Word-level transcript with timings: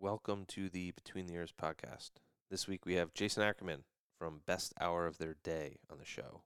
Welcome 0.00 0.44
to 0.50 0.68
the 0.68 0.92
Between 0.92 1.26
the 1.26 1.34
Ears 1.34 1.52
podcast. 1.60 2.10
This 2.52 2.68
week 2.68 2.86
we 2.86 2.94
have 2.94 3.12
Jason 3.14 3.42
Ackerman 3.42 3.82
from 4.16 4.42
Best 4.46 4.72
Hour 4.80 5.08
of 5.08 5.18
Their 5.18 5.34
Day 5.42 5.78
on 5.90 5.98
the 5.98 6.04
show. 6.04 6.42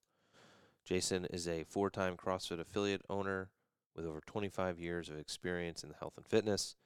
Jason 0.86 1.26
is 1.26 1.46
a 1.46 1.64
four 1.64 1.90
time 1.90 2.16
CrossFit 2.16 2.58
affiliate 2.60 3.02
owner 3.10 3.50
with 3.94 4.06
over 4.06 4.22
25 4.24 4.80
years 4.80 5.10
of 5.10 5.18
experience 5.18 5.82
in 5.82 5.90
the 5.90 5.96
health 5.96 6.14
and 6.16 6.26
fitness. 6.26 6.76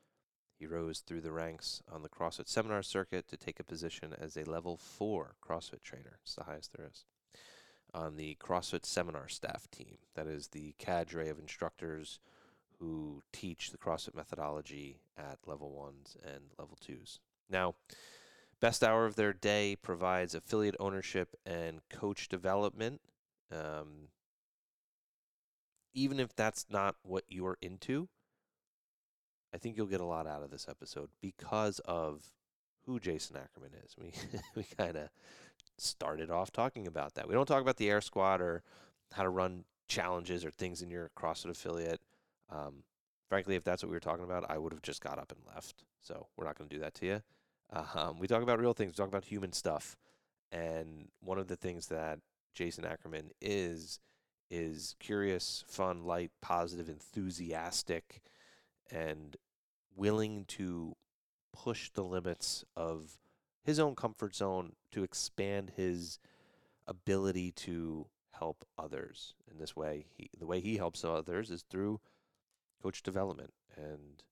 He 0.59 0.67
rose 0.67 0.99
through 0.99 1.21
the 1.21 1.31
ranks 1.31 1.85
on 1.89 2.03
the 2.03 2.09
CrossFit 2.09 2.49
seminar 2.49 2.83
circuit 2.83 3.29
to 3.29 3.37
take 3.37 3.61
a 3.61 3.65
position 3.65 4.13
as 4.21 4.37
a 4.37 4.43
level 4.43 4.77
four 4.77 5.37
CrossFit 5.41 5.85
trainer. 5.85 6.19
It's 6.25 6.35
the 6.35 6.45
highest 6.45 6.73
there 6.77 6.89
is. 6.91 7.05
On 7.95 8.17
the 8.17 8.37
CrossFit 8.41 8.85
seminar 8.85 9.29
staff 9.29 9.71
team. 9.71 9.99
That 10.17 10.27
is 10.27 10.49
the 10.49 10.75
cadre 10.79 11.29
of 11.29 11.39
instructors 11.39 12.19
who 12.79 13.23
teach 13.33 13.71
the 13.71 13.79
CrossFit 13.79 14.15
methodology 14.15 15.01
at 15.17 15.39
level 15.47 15.71
ones 15.71 16.17
and 16.25 16.45
level 16.59 16.77
twos. 16.81 17.21
Now, 17.49 17.75
Best 18.61 18.83
Hour 18.83 19.07
of 19.07 19.17
Their 19.17 19.33
Day 19.33 19.77
provides 19.81 20.35
affiliate 20.35 20.77
ownership 20.81 21.35
and 21.45 21.81
coach 21.91 22.29
development. 22.29 23.01
Um, 23.51 24.09
even 25.95 26.21
if 26.21 26.35
that's 26.35 26.67
not 26.71 26.97
what 27.03 27.25
you're 27.29 27.59
into, 27.61 28.09
I 29.55 29.59
think 29.59 29.77
you'll 29.77 29.87
get 29.87 30.01
a 30.01 30.07
lot 30.07 30.27
out 30.27 30.43
of 30.43 30.51
this 30.51 30.67
episode 30.69 31.09
because 31.21 31.79
of 31.81 32.23
who 32.85 33.01
Jason 33.01 33.37
Ackerman 33.37 33.73
is. 33.85 33.95
We 33.99 34.13
we 34.55 34.65
kind 34.77 34.97
of 34.97 35.09
started 35.79 36.31
off 36.31 36.51
talking 36.53 36.87
about 36.87 37.15
that. 37.15 37.29
We 37.29 37.35
don't 37.35 37.47
talk 37.47 37.63
about 37.63 37.77
the 37.77 37.91
air 37.91 38.01
squat 38.01 38.41
or 38.41 38.63
how 39.13 39.23
to 39.23 39.29
run 39.29 39.65
challenges 39.89 40.45
or 40.45 40.51
things 40.51 40.83
in 40.83 40.91
your 40.91 41.11
CrossFit 41.17 41.51
affiliate. 41.51 42.01
Um, 42.51 42.85
frankly, 43.29 43.57
if 43.57 43.65
that's 43.65 43.83
what 43.83 43.91
we 43.91 43.97
were 43.97 44.01
talking 44.01 44.25
about, 44.25 44.49
I 44.49 44.59
would 44.59 44.73
have 44.73 44.83
just 44.83 45.03
got 45.03 45.19
up 45.19 45.33
and 45.33 45.41
left. 45.55 45.85
So 46.01 46.29
we're 46.37 46.45
not 46.45 46.57
going 46.57 46.69
to 46.69 46.77
do 46.77 46.81
that 46.81 46.95
to 46.95 47.07
you. 47.07 47.23
Um, 47.73 48.19
we 48.21 48.27
talk 48.27 48.43
about 48.43 48.61
real 48.61 48.73
things. 48.73 48.93
We 48.93 48.97
talk 48.97 49.09
about 49.09 49.25
human 49.25 49.53
stuff. 49.53 49.97
And 50.53 51.09
one 51.21 51.39
of 51.39 51.49
the 51.49 51.57
things 51.57 51.89
that 51.89 52.21
Jason 52.55 52.85
Ackerman 52.85 53.31
is 53.41 54.01
is 54.49 54.95
curious, 55.01 55.65
fun, 55.67 56.05
light, 56.05 56.31
positive, 56.41 56.89
enthusiastic, 56.89 58.23
and 58.93 59.37
willing 59.97 60.45
to 60.47 60.95
push 61.53 61.91
the 61.91 62.05
limits 62.05 62.65
of 62.77 63.19
his 63.65 63.81
own 63.81 63.97
comfort 63.97 64.37
zone 64.37 64.73
to 64.93 65.03
expand 65.03 65.73
his 65.77 66.21
ability 66.87 67.51
to 67.51 68.07
help 68.31 68.65
others. 68.79 69.35
In 69.51 69.59
this 69.59 69.75
way, 69.75 70.07
he, 70.17 70.31
the 70.39 70.47
way 70.47 70.61
he 70.61 70.77
helps 70.77 71.05
others 71.05 71.51
is 71.51 71.63
through 71.63 72.01
coach 72.87 73.03
development 73.03 73.53
and 73.77 74.23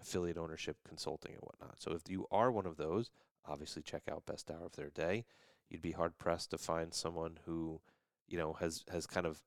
affiliate 0.00 0.38
ownership 0.38 0.78
consulting 0.88 1.32
and 1.32 1.42
whatnot. 1.42 1.78
So 1.78 1.92
if 1.92 2.08
you 2.08 2.26
are 2.30 2.50
one 2.50 2.64
of 2.64 2.78
those, 2.78 3.10
obviously 3.46 3.82
check 3.82 4.04
out 4.10 4.24
Best 4.24 4.50
Hour 4.50 4.64
of 4.64 4.76
Their 4.76 4.88
Day. 4.88 5.26
You'd 5.68 5.82
be 5.82 5.92
hard 5.92 6.16
pressed 6.16 6.50
to 6.52 6.58
find 6.58 6.94
someone 6.94 7.40
who, 7.44 7.82
you 8.26 8.38
know, 8.38 8.54
has 8.54 8.84
has 8.90 9.06
kind 9.06 9.26
of 9.26 9.42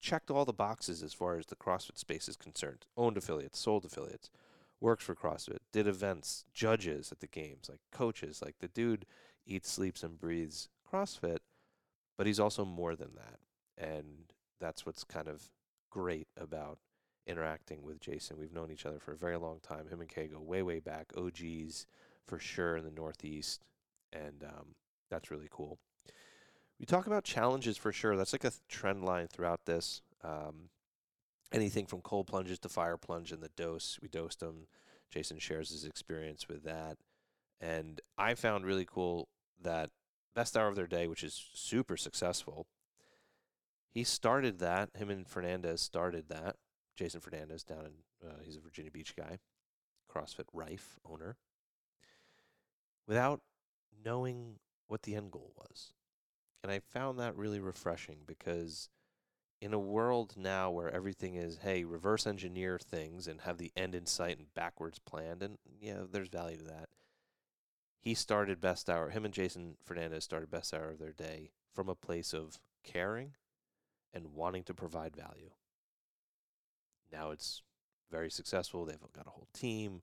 checked 0.00 0.28
all 0.28 0.44
the 0.44 0.52
boxes 0.52 1.04
as 1.04 1.12
far 1.12 1.36
as 1.36 1.46
the 1.46 1.54
CrossFit 1.54 1.98
space 1.98 2.28
is 2.28 2.34
concerned. 2.34 2.86
Owned 2.96 3.16
affiliates, 3.16 3.60
sold 3.60 3.84
affiliates, 3.84 4.28
works 4.80 5.04
for 5.04 5.14
CrossFit, 5.14 5.58
did 5.72 5.86
events, 5.86 6.44
judges 6.52 7.12
at 7.12 7.20
the 7.20 7.28
games, 7.28 7.68
like 7.68 7.78
coaches. 7.92 8.42
Like 8.44 8.56
the 8.58 8.66
dude 8.66 9.06
eats, 9.46 9.70
sleeps, 9.70 10.02
and 10.02 10.18
breathes 10.18 10.68
CrossFit, 10.92 11.38
but 12.18 12.26
he's 12.26 12.40
also 12.40 12.64
more 12.64 12.96
than 12.96 13.10
that. 13.14 13.38
And 13.78 14.32
that's 14.60 14.84
what's 14.84 15.04
kind 15.04 15.28
of 15.28 15.50
great 15.90 16.26
about 16.36 16.78
interacting 17.26 17.82
with 17.82 18.00
Jason. 18.00 18.38
We've 18.38 18.52
known 18.52 18.70
each 18.70 18.86
other 18.86 18.98
for 18.98 19.12
a 19.12 19.16
very 19.16 19.36
long 19.36 19.60
time. 19.62 19.88
Him 19.88 20.00
and 20.00 20.08
Kay 20.08 20.28
go 20.28 20.40
way, 20.40 20.62
way 20.62 20.80
back. 20.80 21.12
OGs 21.16 21.86
for 22.26 22.38
sure 22.38 22.76
in 22.76 22.84
the 22.84 22.90
Northeast. 22.90 23.64
And 24.12 24.44
um, 24.44 24.74
that's 25.10 25.30
really 25.30 25.48
cool. 25.50 25.78
We 26.78 26.86
talk 26.86 27.06
about 27.06 27.24
challenges 27.24 27.76
for 27.76 27.92
sure. 27.92 28.16
That's 28.16 28.32
like 28.32 28.44
a 28.44 28.52
trend 28.68 29.04
line 29.04 29.28
throughout 29.28 29.66
this. 29.66 30.02
Um, 30.24 30.70
anything 31.52 31.86
from 31.86 32.00
cold 32.00 32.26
plunges 32.26 32.58
to 32.60 32.68
fire 32.68 32.96
plunge 32.96 33.32
and 33.32 33.42
the 33.42 33.50
dose. 33.56 33.98
We 34.02 34.08
dosed 34.08 34.42
him. 34.42 34.66
Jason 35.10 35.38
shares 35.38 35.70
his 35.70 35.84
experience 35.84 36.48
with 36.48 36.64
that. 36.64 36.96
And 37.60 38.00
I 38.18 38.34
found 38.34 38.64
really 38.64 38.86
cool 38.86 39.28
that 39.62 39.90
best 40.34 40.56
hour 40.56 40.68
of 40.68 40.74
their 40.74 40.86
day, 40.86 41.06
which 41.06 41.22
is 41.22 41.50
super 41.54 41.96
successful. 41.96 42.66
He 43.92 44.04
started 44.04 44.58
that. 44.58 44.90
Him 44.96 45.10
and 45.10 45.28
Fernandez 45.28 45.80
started 45.80 46.28
that. 46.28 46.56
Jason 46.96 47.20
Fernandez 47.20 47.62
down 47.62 47.86
in, 47.86 48.28
uh, 48.28 48.34
he's 48.42 48.56
a 48.56 48.60
Virginia 48.60 48.90
Beach 48.90 49.14
guy, 49.16 49.38
CrossFit 50.12 50.46
Rife 50.52 50.98
owner, 51.08 51.36
without 53.06 53.40
knowing 54.04 54.56
what 54.88 55.02
the 55.02 55.14
end 55.14 55.30
goal 55.30 55.52
was. 55.56 55.92
And 56.62 56.70
I 56.70 56.78
found 56.78 57.18
that 57.18 57.36
really 57.36 57.60
refreshing 57.60 58.18
because 58.26 58.88
in 59.60 59.72
a 59.72 59.78
world 59.78 60.34
now 60.36 60.70
where 60.70 60.92
everything 60.92 61.36
is, 61.36 61.58
hey, 61.62 61.84
reverse 61.84 62.26
engineer 62.26 62.78
things 62.78 63.26
and 63.26 63.42
have 63.42 63.58
the 63.58 63.72
end 63.76 63.94
in 63.94 64.06
sight 64.06 64.38
and 64.38 64.52
backwards 64.54 64.98
planned, 64.98 65.42
and 65.42 65.58
yeah, 65.80 66.00
there's 66.10 66.28
value 66.28 66.58
to 66.58 66.64
that. 66.64 66.88
He 68.00 68.14
started 68.14 68.60
Best 68.60 68.90
Hour, 68.90 69.10
him 69.10 69.24
and 69.24 69.32
Jason 69.32 69.76
Fernandez 69.84 70.24
started 70.24 70.50
Best 70.50 70.74
Hour 70.74 70.90
of 70.90 70.98
their 70.98 71.12
day 71.12 71.52
from 71.72 71.88
a 71.88 71.94
place 71.94 72.34
of 72.34 72.58
caring 72.82 73.34
and 74.12 74.34
wanting 74.34 74.64
to 74.64 74.74
provide 74.74 75.16
value. 75.16 75.50
Now 77.12 77.30
it's 77.30 77.62
very 78.10 78.30
successful. 78.30 78.84
They've 78.84 78.98
got 79.12 79.26
a 79.26 79.30
whole 79.30 79.48
team. 79.52 80.02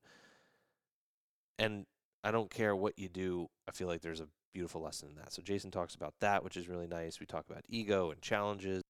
And 1.58 1.86
I 2.24 2.30
don't 2.30 2.50
care 2.50 2.74
what 2.74 2.98
you 2.98 3.08
do, 3.08 3.48
I 3.68 3.72
feel 3.72 3.88
like 3.88 4.02
there's 4.02 4.20
a 4.20 4.28
beautiful 4.52 4.82
lesson 4.82 5.10
in 5.10 5.16
that. 5.16 5.32
So 5.32 5.42
Jason 5.42 5.70
talks 5.70 5.94
about 5.94 6.14
that, 6.20 6.42
which 6.44 6.56
is 6.56 6.68
really 6.68 6.86
nice. 6.86 7.20
We 7.20 7.26
talk 7.26 7.46
about 7.48 7.64
ego 7.68 8.10
and 8.10 8.20
challenges 8.20 8.82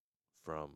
from 0.44 0.70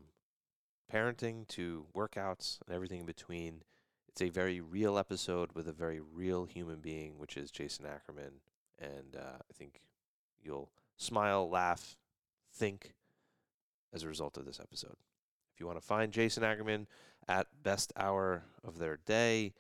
parenting 0.93 1.49
to 1.49 1.87
workouts 1.97 2.59
and 2.67 2.75
everything 2.75 3.01
in 3.01 3.07
between. 3.07 3.63
It's 4.09 4.23
a 4.23 4.29
very 4.29 4.61
real 4.61 4.99
episode 4.99 5.51
with 5.55 5.67
a 5.67 5.73
very 5.73 6.01
real 6.01 6.45
human 6.45 6.81
being, 6.81 7.19
which 7.19 7.37
is 7.37 7.51
Jason 7.51 7.87
Ackerman. 7.87 8.41
And 8.79 9.17
uh, 9.17 9.39
I 9.41 9.53
think 9.53 9.81
you'll 10.43 10.71
smile, 10.97 11.49
laugh, 11.49 11.97
think 12.53 12.95
as 13.93 14.03
a 14.03 14.09
result 14.09 14.37
of 14.37 14.45
this 14.45 14.61
episode. 14.61 14.97
If 15.53 15.61
you 15.61 15.67
want 15.67 15.81
to 15.81 15.87
find 15.87 16.13
Jason 16.13 16.45
Ackerman 16.45 16.87
at 17.29 17.47
best 17.63 17.93
hour 17.97 18.45
of 18.63 18.79
their 18.79 18.99
day, 19.07 19.55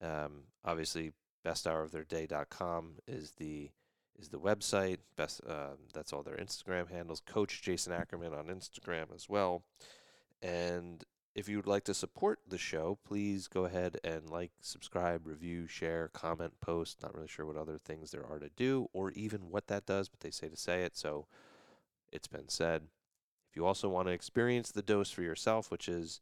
um, 0.00 0.44
obviously 0.64 1.12
besthouroftheirday.com 1.44 2.94
is 3.06 3.32
the 3.32 3.70
is 4.18 4.28
the 4.28 4.38
website. 4.38 4.98
Best 5.16 5.40
uh, 5.48 5.76
that's 5.92 6.12
all 6.12 6.22
their 6.22 6.36
Instagram 6.36 6.90
handles. 6.90 7.20
Coach 7.20 7.62
Jason 7.62 7.92
Ackerman 7.92 8.32
on 8.32 8.46
Instagram 8.46 9.14
as 9.14 9.28
well. 9.28 9.64
And 10.42 11.04
if 11.34 11.48
you 11.48 11.56
would 11.56 11.66
like 11.66 11.84
to 11.84 11.94
support 11.94 12.38
the 12.48 12.58
show, 12.58 12.98
please 13.04 13.48
go 13.48 13.64
ahead 13.64 13.98
and 14.04 14.30
like, 14.30 14.52
subscribe, 14.60 15.26
review, 15.26 15.66
share, 15.66 16.08
comment, 16.12 16.52
post. 16.60 17.02
Not 17.02 17.14
really 17.14 17.26
sure 17.26 17.44
what 17.44 17.56
other 17.56 17.78
things 17.78 18.12
there 18.12 18.24
are 18.24 18.38
to 18.38 18.50
do 18.56 18.88
or 18.92 19.10
even 19.12 19.50
what 19.50 19.66
that 19.66 19.84
does, 19.84 20.08
but 20.08 20.20
they 20.20 20.30
say 20.30 20.48
to 20.48 20.56
say 20.56 20.82
it. 20.82 20.96
So 20.96 21.26
it's 22.12 22.28
been 22.28 22.48
said. 22.48 22.82
If 23.50 23.56
you 23.56 23.66
also 23.66 23.88
want 23.88 24.08
to 24.08 24.12
experience 24.12 24.70
the 24.70 24.82
dose 24.82 25.10
for 25.10 25.22
yourself, 25.22 25.70
which 25.70 25.88
is 25.88 26.20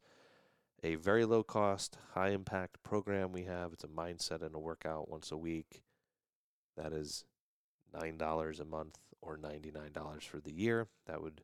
a 0.82 0.96
very 0.96 1.24
low 1.24 1.42
cost, 1.42 1.96
high 2.14 2.30
impact 2.30 2.82
program 2.82 3.32
we 3.32 3.44
have, 3.44 3.72
it's 3.72 3.84
a 3.84 3.88
mindset 3.88 4.42
and 4.42 4.54
a 4.54 4.58
workout 4.58 5.08
once 5.08 5.30
a 5.30 5.36
week. 5.36 5.82
That 6.76 6.92
is 6.92 7.24
$9 7.94 8.60
a 8.60 8.64
month 8.64 8.98
or 9.20 9.36
$99 9.36 10.22
for 10.22 10.40
the 10.40 10.52
year. 10.52 10.88
That 11.06 11.22
would 11.22 11.42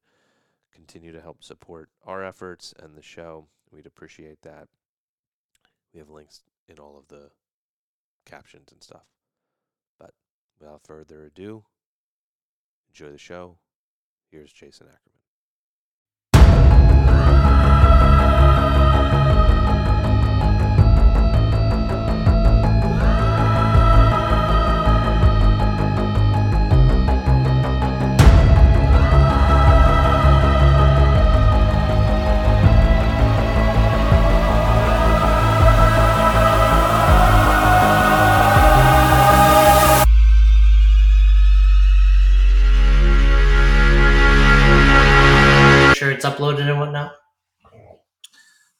continue 0.72 1.12
to 1.12 1.20
help 1.20 1.44
support 1.44 1.90
our 2.04 2.24
efforts 2.24 2.74
and 2.82 2.96
the 2.96 3.02
show. 3.02 3.48
We'd 3.70 3.86
appreciate 3.86 4.42
that. 4.42 4.68
We 5.92 6.00
have 6.00 6.10
links 6.10 6.42
in 6.68 6.78
all 6.78 6.98
of 6.98 7.08
the 7.08 7.30
captions 8.26 8.72
and 8.72 8.82
stuff. 8.82 9.06
But 9.98 10.14
without 10.58 10.82
further 10.84 11.24
ado, 11.24 11.64
enjoy 12.90 13.12
the 13.12 13.18
show. 13.18 13.58
Here's 14.30 14.52
Jason 14.52 14.86
Ackerman. 14.86 15.17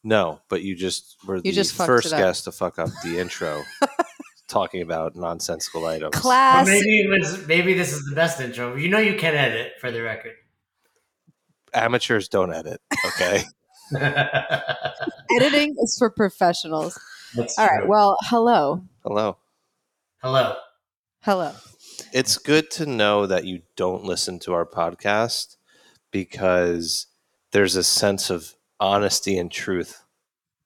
No, 0.09 0.41
but 0.49 0.63
you 0.63 0.75
just 0.75 1.17
were 1.27 1.37
You 1.37 1.43
the 1.43 1.53
just 1.53 1.75
first 1.75 2.07
it 2.15 2.17
guest 2.17 2.45
to 2.45 2.53
fuck 2.53 2.79
up 2.79 2.89
the 3.05 3.19
intro. 3.19 3.63
talking 4.49 4.81
about 4.81 5.15
nonsensical 5.15 5.85
items. 5.85 6.17
Or 6.17 6.19
Class. 6.19 6.67
maybe 6.67 7.01
it 7.01 7.11
was. 7.11 7.47
Maybe 7.47 7.75
this 7.75 7.93
is 7.93 8.07
the 8.07 8.15
best 8.17 8.41
intro. 8.41 8.75
You 8.75 8.89
know, 8.89 9.01
you 9.01 9.17
can 9.19 9.35
edit 9.35 9.73
for 9.79 9.91
the 9.91 10.01
record. 10.03 10.33
Amateurs 11.75 12.27
don't 12.31 12.55
edit. 12.55 12.81
Okay. 13.05 13.43
Editing 15.37 15.77
is 15.83 15.97
for 15.99 16.09
professionals. 16.09 16.99
That's 17.35 17.59
All 17.59 17.67
right. 17.67 17.81
true. 17.81 17.91
Well, 17.91 18.17
hello. 18.23 18.85
Hello. 19.05 19.37
Hello. 20.23 20.55
Hello. 21.21 21.53
It's 22.15 22.39
good 22.39 22.71
to 22.73 22.87
know 22.87 23.27
that 23.27 23.45
you 23.45 23.61
don't 23.77 24.05
listen 24.05 24.39
to 24.41 24.55
our 24.55 24.65
podcast 24.65 25.57
because 26.11 27.09
there's 27.53 27.77
a 27.77 27.85
sense 27.85 28.31
of 28.31 28.55
honesty 28.81 29.39
and 29.39 29.51
truth 29.51 30.05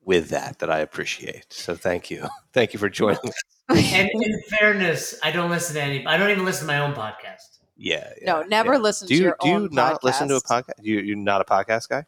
with 0.05 0.31
that 0.31 0.59
that 0.59 0.71
I 0.71 0.79
appreciate. 0.81 1.47
So 1.51 1.75
thank 1.75 2.11
you. 2.11 2.27
Thank 2.53 2.73
you 2.75 2.79
for 2.79 2.91
joining. 2.91 3.19
us. 3.25 3.35
And 3.69 4.11
in 4.13 4.43
fairness, 4.59 5.19
I 5.23 5.31
don't 5.31 5.49
listen 5.51 5.75
to 5.77 5.83
any. 5.83 6.05
I 6.07 6.19
don't 6.19 6.31
even 6.31 6.45
listen 6.45 6.67
to 6.67 6.73
my 6.73 6.81
own 6.81 6.93
podcast. 6.95 7.61
Yeah. 7.77 8.11
yeah, 8.21 8.33
no, 8.33 8.43
never 8.43 8.75
yeah. 8.75 8.79
listen 8.81 9.09
Do 9.09 9.15
to 9.15 9.19
you 9.19 9.27
your 9.29 9.37
do 9.41 9.49
you 9.49 9.55
own 9.55 9.69
not 9.73 10.05
listen 10.05 10.29
to 10.29 10.37
a 10.37 10.41
podcast. 10.41 10.65
podcast? 10.67 10.73
You 10.83 10.99
you're 11.01 11.17
not 11.17 11.41
a 11.41 11.45
podcast 11.45 11.89
guy? 11.89 12.05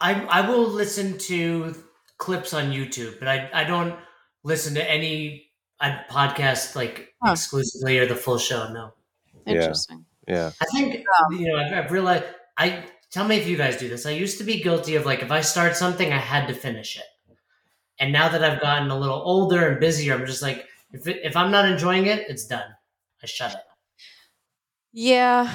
I 0.00 0.22
I 0.24 0.48
will 0.48 0.66
listen 0.68 1.16
to 1.18 1.74
clips 2.18 2.52
on 2.54 2.70
YouTube, 2.72 3.18
but 3.18 3.28
I 3.28 3.48
I 3.52 3.64
don't 3.64 3.94
listen 4.44 4.74
to 4.74 4.90
any 4.90 5.50
uh, 5.80 5.96
podcast 6.10 6.76
like 6.76 7.14
Huh. 7.22 7.32
exclusively 7.32 7.98
or 7.98 8.06
the 8.06 8.14
full 8.14 8.38
show. 8.38 8.72
No, 8.72 8.92
Interesting. 9.46 10.04
Yeah. 10.28 10.52
I 10.60 10.64
think 10.66 11.04
you 11.32 11.48
know 11.52 11.58
I've, 11.58 11.72
I've 11.86 11.90
realized. 11.90 12.24
I 12.58 12.84
tell 13.10 13.26
me 13.26 13.36
if 13.36 13.46
you 13.46 13.56
guys 13.56 13.76
do 13.76 13.88
this. 13.88 14.06
I 14.06 14.10
used 14.10 14.38
to 14.38 14.44
be 14.44 14.60
guilty 14.62 14.94
of 14.96 15.06
like 15.06 15.22
if 15.22 15.30
I 15.30 15.40
start 15.40 15.76
something, 15.76 16.12
I 16.12 16.18
had 16.18 16.46
to 16.48 16.54
finish 16.54 16.96
it. 16.96 17.04
And 18.00 18.12
now 18.12 18.28
that 18.28 18.44
I've 18.44 18.60
gotten 18.60 18.90
a 18.90 18.98
little 18.98 19.20
older 19.24 19.68
and 19.68 19.80
busier, 19.80 20.14
I'm 20.14 20.26
just 20.26 20.42
like 20.42 20.66
if 20.92 21.06
it, 21.06 21.20
if 21.22 21.36
I'm 21.36 21.50
not 21.50 21.66
enjoying 21.68 22.06
it, 22.06 22.26
it's 22.28 22.46
done. 22.46 22.70
I 23.22 23.26
shut 23.26 23.52
it. 23.52 23.60
Yeah. 24.92 25.52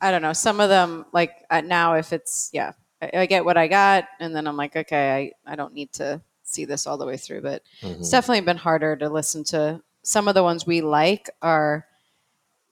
I 0.00 0.10
don't 0.10 0.22
know. 0.22 0.32
Some 0.32 0.60
of 0.60 0.68
them, 0.70 1.04
like 1.12 1.32
uh, 1.50 1.60
now, 1.60 1.94
if 1.94 2.12
it's, 2.12 2.48
yeah, 2.52 2.72
I, 3.02 3.10
I 3.14 3.26
get 3.26 3.44
what 3.44 3.56
I 3.58 3.68
got. 3.68 4.06
And 4.18 4.34
then 4.34 4.46
I'm 4.46 4.56
like, 4.56 4.74
okay, 4.74 5.32
I, 5.46 5.52
I 5.52 5.56
don't 5.56 5.74
need 5.74 5.92
to 5.94 6.22
see 6.42 6.64
this 6.64 6.86
all 6.86 6.96
the 6.98 7.06
way 7.06 7.16
through. 7.16 7.42
But 7.42 7.62
Mhm. 7.82 7.98
it's 8.00 8.10
definitely 8.10 8.40
been 8.40 8.56
harder 8.56 8.96
to 8.96 9.08
listen 9.08 9.44
to. 9.44 9.82
Some 10.02 10.26
of 10.26 10.34
the 10.34 10.42
ones 10.42 10.66
we 10.66 10.80
like 10.80 11.28
are, 11.42 11.86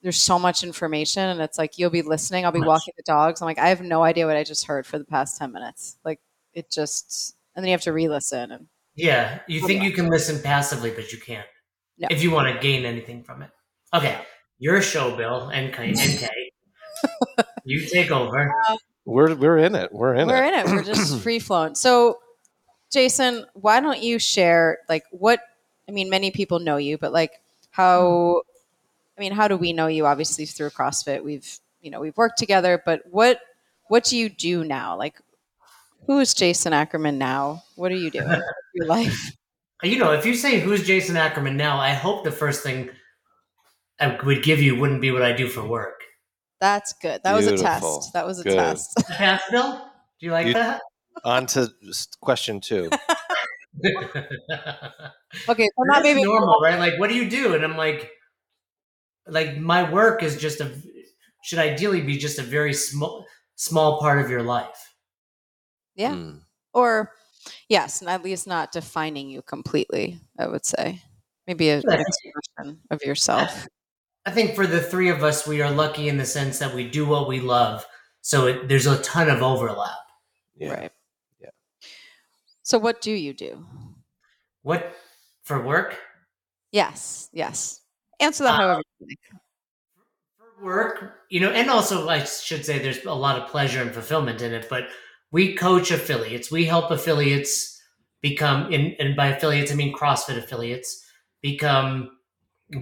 there's 0.02 0.20
so 0.20 0.38
much 0.38 0.62
information. 0.62 1.24
And 1.24 1.40
it's 1.40 1.58
like, 1.58 1.78
you'll 1.78 1.90
be 1.90 2.02
listening. 2.02 2.44
I'll 2.44 2.52
be 2.52 2.60
Much. 2.60 2.68
walking 2.68 2.94
the 2.96 3.02
dogs. 3.04 3.40
I'm 3.40 3.46
like, 3.46 3.58
I 3.58 3.68
have 3.68 3.80
no 3.80 4.02
idea 4.02 4.26
what 4.26 4.36
I 4.36 4.44
just 4.44 4.66
heard 4.66 4.86
for 4.86 4.98
the 4.98 5.04
past 5.04 5.38
10 5.38 5.52
minutes. 5.52 5.96
Like, 6.04 6.20
it 6.54 6.70
just, 6.70 7.34
and 7.54 7.64
then 7.64 7.68
you 7.68 7.72
have 7.72 7.82
to 7.82 7.92
re 7.92 8.08
listen. 8.08 8.52
And 8.52 8.66
Yeah, 8.94 9.40
you 9.48 9.66
think 9.66 9.82
you 9.82 9.92
can 9.92 10.08
listen 10.08 10.40
passively, 10.42 10.90
but 10.90 11.12
you 11.12 11.18
can't. 11.18 11.46
No. 11.98 12.08
If 12.10 12.22
you 12.22 12.30
want 12.30 12.54
to 12.54 12.60
gain 12.60 12.84
anything 12.84 13.24
from 13.24 13.42
it. 13.42 13.50
Okay, 13.92 14.16
your 14.58 14.80
show, 14.82 15.16
Bill 15.16 15.48
and 15.48 15.72
Kay. 15.72 15.94
And 15.94 16.28
you 17.64 17.86
take 17.86 18.10
over. 18.10 18.52
Um, 18.68 18.78
we're 19.04 19.34
we're 19.34 19.58
in 19.58 19.74
it. 19.74 19.92
We're 19.92 20.14
in 20.14 20.28
it. 20.28 20.32
we're 20.32 20.44
in 20.44 20.54
it. 20.54 20.66
We're 20.66 20.82
just 20.82 21.18
free 21.22 21.38
flowing. 21.38 21.74
So, 21.74 22.18
Jason, 22.90 23.46
why 23.54 23.80
don't 23.80 24.02
you 24.02 24.18
share 24.18 24.78
like 24.88 25.04
what? 25.10 25.40
I 25.88 25.92
mean, 25.92 26.10
many 26.10 26.30
people 26.30 26.58
know 26.58 26.76
you, 26.76 26.98
but 26.98 27.12
like 27.12 27.32
how? 27.70 28.02
Mm-hmm. 28.02 28.47
I 29.19 29.20
mean, 29.20 29.32
how 29.32 29.49
do 29.49 29.56
we 29.56 29.73
know 29.73 29.88
you? 29.88 30.06
Obviously 30.06 30.47
through 30.47 30.70
CrossFit, 30.70 31.25
we've 31.25 31.59
you 31.81 31.91
know 31.91 32.00
we've 32.00 32.17
worked 32.17 32.38
together. 32.38 32.81
But 32.85 33.03
what 33.11 33.41
what 33.88 34.05
do 34.05 34.17
you 34.17 34.29
do 34.29 34.65
now? 34.65 34.97
Like, 34.97 35.17
who 36.06 36.20
is 36.20 36.35
Jason 36.35 36.73
Ackerman 36.73 37.19
now? 37.19 37.65
What 37.75 37.91
are 37.91 37.97
you 37.97 38.11
doing 38.11 38.29
with 38.29 38.43
your 38.75 38.87
life? 38.87 39.32
You 39.82 39.99
know, 39.99 40.12
if 40.12 40.25
you 40.25 40.35
say 40.35 40.61
who's 40.61 40.87
Jason 40.87 41.17
Ackerman 41.17 41.56
now, 41.56 41.79
I 41.79 41.91
hope 41.91 42.25
the 42.25 42.32
first 42.32 42.62
thing 42.62 42.91
I 44.00 44.17
would 44.25 44.43
give 44.43 44.61
you 44.61 44.76
wouldn't 44.79 45.00
be 45.00 45.11
what 45.11 45.23
I 45.23 45.32
do 45.32 45.49
for 45.49 45.67
work. 45.67 46.00
That's 46.61 46.93
good. 46.94 47.20
That 47.25 47.35
was 47.35 47.47
a 47.47 47.56
test. 47.56 48.12
That 48.15 48.26
was 48.26 48.41
a 48.41 48.44
Good. 48.44 48.55
test. 48.55 48.97
Pass, 49.09 49.43
Bill? 49.50 49.81
Do 50.20 50.26
you 50.26 50.32
like 50.32 50.49
You- 50.49 50.55
that? 50.55 50.81
On 51.25 51.47
to 51.47 51.69
question 52.20 52.61
two. 52.61 52.91
Okay, 55.49 55.65
so 55.65 55.82
not 55.85 56.03
maybe 56.03 56.25
normal, 56.25 56.59
right? 56.62 56.79
Like, 56.79 56.99
what 56.99 57.09
do 57.11 57.15
you 57.15 57.29
do? 57.29 57.55
And 57.55 57.62
I'm 57.65 57.76
like, 57.76 58.11
like 59.28 59.56
my 59.58 59.90
work 59.90 60.22
is 60.22 60.36
just 60.36 60.60
a 60.60 60.70
should 61.42 61.58
ideally 61.58 62.02
be 62.02 62.19
just 62.19 62.38
a 62.38 62.42
very 62.42 62.75
small 62.75 63.26
small 63.56 64.00
part 64.00 64.20
of 64.20 64.30
your 64.30 64.42
life. 64.42 64.94
Yeah. 65.94 66.12
Mm. 66.12 66.42
or 66.72 67.12
yes, 67.69 68.00
and 68.00 68.08
at 68.08 68.22
least 68.22 68.46
not 68.46 68.70
defining 68.70 69.28
you 69.28 69.42
completely. 69.42 70.20
I 70.38 70.46
would 70.46 70.64
say 70.64 71.02
maybe 71.46 71.70
a, 71.70 71.78
an 71.78 72.00
expression 72.00 72.80
of 72.90 73.02
yourself. 73.02 73.66
I 74.26 74.30
think 74.30 74.54
for 74.54 74.66
the 74.66 74.80
three 74.80 75.08
of 75.08 75.25
us, 75.25 75.46
we 75.46 75.62
are 75.62 75.70
lucky 75.70 76.08
in 76.08 76.19
the 76.19 76.26
sense 76.26 76.58
that 76.58 76.74
we 76.74 76.88
do 76.88 77.06
what 77.06 77.28
we 77.28 77.40
love. 77.40 77.86
So 78.20 78.46
it, 78.46 78.69
there's 78.69 78.86
a 78.86 79.02
ton 79.02 79.31
of 79.31 79.42
overlap. 79.42 79.96
Yeah. 80.54 80.72
Right. 80.74 80.92
Yeah. 81.40 81.50
So 82.62 82.78
what 82.78 83.00
do 83.00 83.10
you 83.10 83.32
do? 83.32 83.64
What 84.62 84.94
for 85.44 85.62
work? 85.64 85.98
Yes, 86.72 87.31
yes. 87.32 87.81
Answer 88.20 88.44
that 88.44 88.56
however. 88.56 88.79
Um, 88.79 88.82
you 89.00 89.06
like. 89.09 89.19
For 90.38 90.65
work, 90.65 91.15
you 91.31 91.41
know, 91.41 91.50
and 91.50 91.70
also 91.70 92.09
I 92.09 92.25
should 92.25 92.65
say 92.65 92.79
there's 92.79 93.05
a 93.05 93.12
lot 93.12 93.41
of 93.41 93.49
pleasure 93.49 93.81
and 93.82 93.93
fulfillment 93.93 94.43
in 94.43 94.53
it, 94.53 94.69
but 94.69 94.85
we 95.31 95.55
coach 95.55 95.91
affiliates. 95.91 96.50
We 96.50 96.65
help 96.65 96.91
affiliates 96.91 97.81
become, 98.20 98.73
in, 98.73 98.94
and 98.99 99.17
by 99.17 99.29
affiliates, 99.29 99.73
I 99.73 99.75
mean 99.75 99.94
CrossFit 99.94 100.38
affiliates, 100.38 101.05
become 101.43 102.11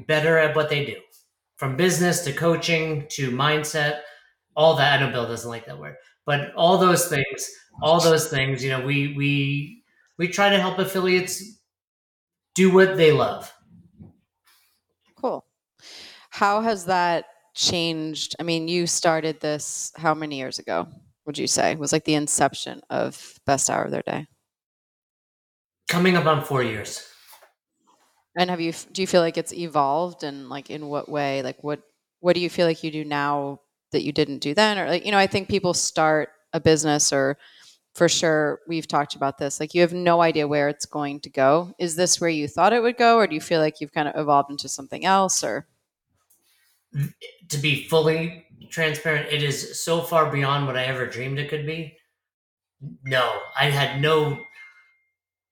better 0.07 0.39
at 0.39 0.57
what 0.57 0.69
they 0.71 0.85
do 0.85 0.97
from 1.57 1.77
business 1.77 2.23
to 2.25 2.33
coaching 2.33 3.07
to 3.11 3.31
mindset, 3.31 4.01
all 4.57 4.77
that. 4.77 5.01
I 5.01 5.07
know 5.07 5.13
Bill 5.13 5.27
doesn't 5.27 5.51
like 5.51 5.67
that 5.67 5.79
word, 5.79 5.97
but 6.27 6.55
all 6.55 6.79
those 6.79 7.09
things, 7.09 7.51
all 7.83 8.01
those 8.01 8.29
things, 8.29 8.63
you 8.65 8.71
know, 8.71 8.85
we, 8.85 9.15
we, 9.17 9.83
we 10.19 10.29
try 10.29 10.51
to 10.51 10.61
help 10.61 10.79
affiliates 10.79 11.43
do 12.55 12.73
what 12.73 12.97
they 12.97 13.13
love. 13.13 13.53
How 16.37 16.61
has 16.61 16.85
that 16.85 17.25
changed? 17.55 18.37
I 18.39 18.43
mean, 18.43 18.69
you 18.69 18.87
started 18.87 19.41
this 19.41 19.91
how 19.97 20.13
many 20.13 20.37
years 20.37 20.59
ago? 20.59 20.87
Would 21.25 21.39
you 21.39 21.47
say 21.47 21.73
it 21.73 21.79
was 21.79 21.95
like 21.95 22.05
the 22.05 22.13
inception 22.13 22.83
of 22.91 23.41
Best 23.47 23.71
Hour 23.71 23.85
of 23.85 23.91
Their 23.91 24.03
Day? 24.03 24.27
Coming 25.89 26.15
up 26.15 26.27
on 26.27 26.45
four 26.45 26.63
years. 26.63 27.09
And 28.37 28.51
have 28.51 28.61
you 28.61 28.75
do 28.93 29.01
you 29.01 29.07
feel 29.07 29.23
like 29.23 29.39
it's 29.39 29.55
evolved 29.55 30.25
and 30.25 30.51
like 30.51 30.69
in 30.69 30.89
what 30.89 31.09
way? 31.09 31.41
Like 31.41 31.65
what 31.65 31.81
what 32.21 32.35
do 32.35 32.43
you 32.43 32.51
feel 32.51 32.67
like 32.67 32.85
you 32.85 32.91
do 32.91 33.03
now 33.03 33.63
that 33.93 34.03
you 34.03 34.13
didn't 34.13 34.41
do 34.41 34.53
then? 34.53 34.79
Or 34.79 34.89
like 34.89 35.07
you 35.07 35.13
know, 35.13 35.19
I 35.19 35.27
think 35.27 35.49
people 35.49 35.73
start 35.73 36.29
a 36.53 36.61
business 36.61 37.15
or 37.15 37.39
for 37.95 38.11
sure 38.11 38.61
we've 38.69 38.87
talked 38.87 39.15
about 39.15 39.39
this. 39.39 39.59
Like 39.59 39.73
you 39.73 39.81
have 39.81 39.95
no 39.95 40.21
idea 40.21 40.47
where 40.47 40.69
it's 40.69 40.85
going 40.85 41.21
to 41.21 41.31
go. 41.31 41.73
Is 41.79 41.97
this 41.97 42.21
where 42.21 42.29
you 42.29 42.47
thought 42.47 42.75
it 42.75 42.83
would 42.83 42.99
go 42.99 43.17
or 43.17 43.27
do 43.27 43.35
you 43.35 43.41
feel 43.41 43.63
like 43.63 43.81
you've 43.81 43.95
kind 43.95 44.07
of 44.07 44.21
evolved 44.21 44.51
into 44.51 44.69
something 44.69 45.07
else 45.07 45.43
or 45.43 45.67
to 47.49 47.59
be 47.59 47.85
fully 47.89 48.47
transparent, 48.71 49.33
it 49.33 49.43
is 49.43 49.81
so 49.83 50.01
far 50.03 50.31
beyond 50.31 50.67
what 50.67 50.77
I 50.77 50.85
ever 50.85 51.07
dreamed 51.07 51.39
it 51.39 51.49
could 51.49 51.67
be. 51.67 51.97
No, 53.05 53.41
I 53.59 53.67
had 53.71 54.01
no. 54.01 54.39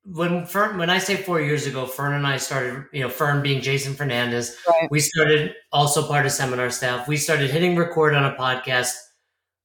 When 0.06 0.44
Fern, 0.44 0.76
when 0.76 0.90
I 0.90 0.98
say 0.98 1.16
four 1.16 1.40
years 1.40 1.66
ago, 1.66 1.86
Fern 1.86 2.12
and 2.12 2.26
I 2.26 2.36
started, 2.36 2.84
you 2.92 3.00
know, 3.00 3.08
Fern 3.08 3.42
being 3.42 3.62
Jason 3.62 3.94
Fernandez, 3.94 4.54
Right. 4.68 4.90
we 4.90 5.00
started 5.00 5.54
also 5.72 6.06
part 6.06 6.26
of 6.26 6.32
seminar 6.32 6.68
staff. 6.70 7.08
We 7.08 7.16
started 7.16 7.50
hitting 7.50 7.74
record 7.76 8.14
on 8.14 8.24
a 8.26 8.36
podcast 8.36 8.92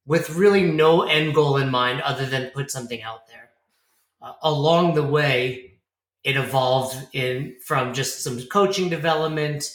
with 0.05 0.29
really 0.29 0.63
no 0.63 1.01
end 1.03 1.35
goal 1.35 1.57
in 1.57 1.69
mind 1.69 2.01
other 2.01 2.25
than 2.25 2.51
put 2.51 2.71
something 2.71 3.01
out 3.03 3.27
there. 3.27 3.49
Uh, 4.21 4.33
along 4.41 4.93
the 4.95 5.03
way, 5.03 5.79
it 6.23 6.37
evolved 6.37 6.95
in 7.13 7.55
from 7.65 7.93
just 7.93 8.23
some 8.23 8.41
coaching 8.43 8.89
development 8.89 9.69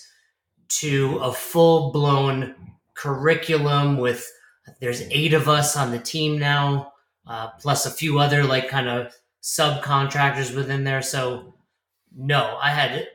to 0.80 1.18
a 1.18 1.32
full 1.32 1.92
blown 1.92 2.54
curriculum 2.94 3.98
with 3.98 4.30
there's 4.80 5.02
eight 5.10 5.34
of 5.34 5.48
us 5.48 5.76
on 5.76 5.90
the 5.90 5.98
team 5.98 6.38
now, 6.38 6.92
uh, 7.26 7.48
plus 7.60 7.86
a 7.86 7.90
few 7.90 8.18
other 8.18 8.44
like 8.44 8.68
kind 8.68 8.88
of 8.88 9.12
subcontractors 9.42 10.54
within 10.54 10.84
there. 10.84 11.02
So 11.02 11.54
no, 12.16 12.58
I 12.60 12.70
had 12.70 13.06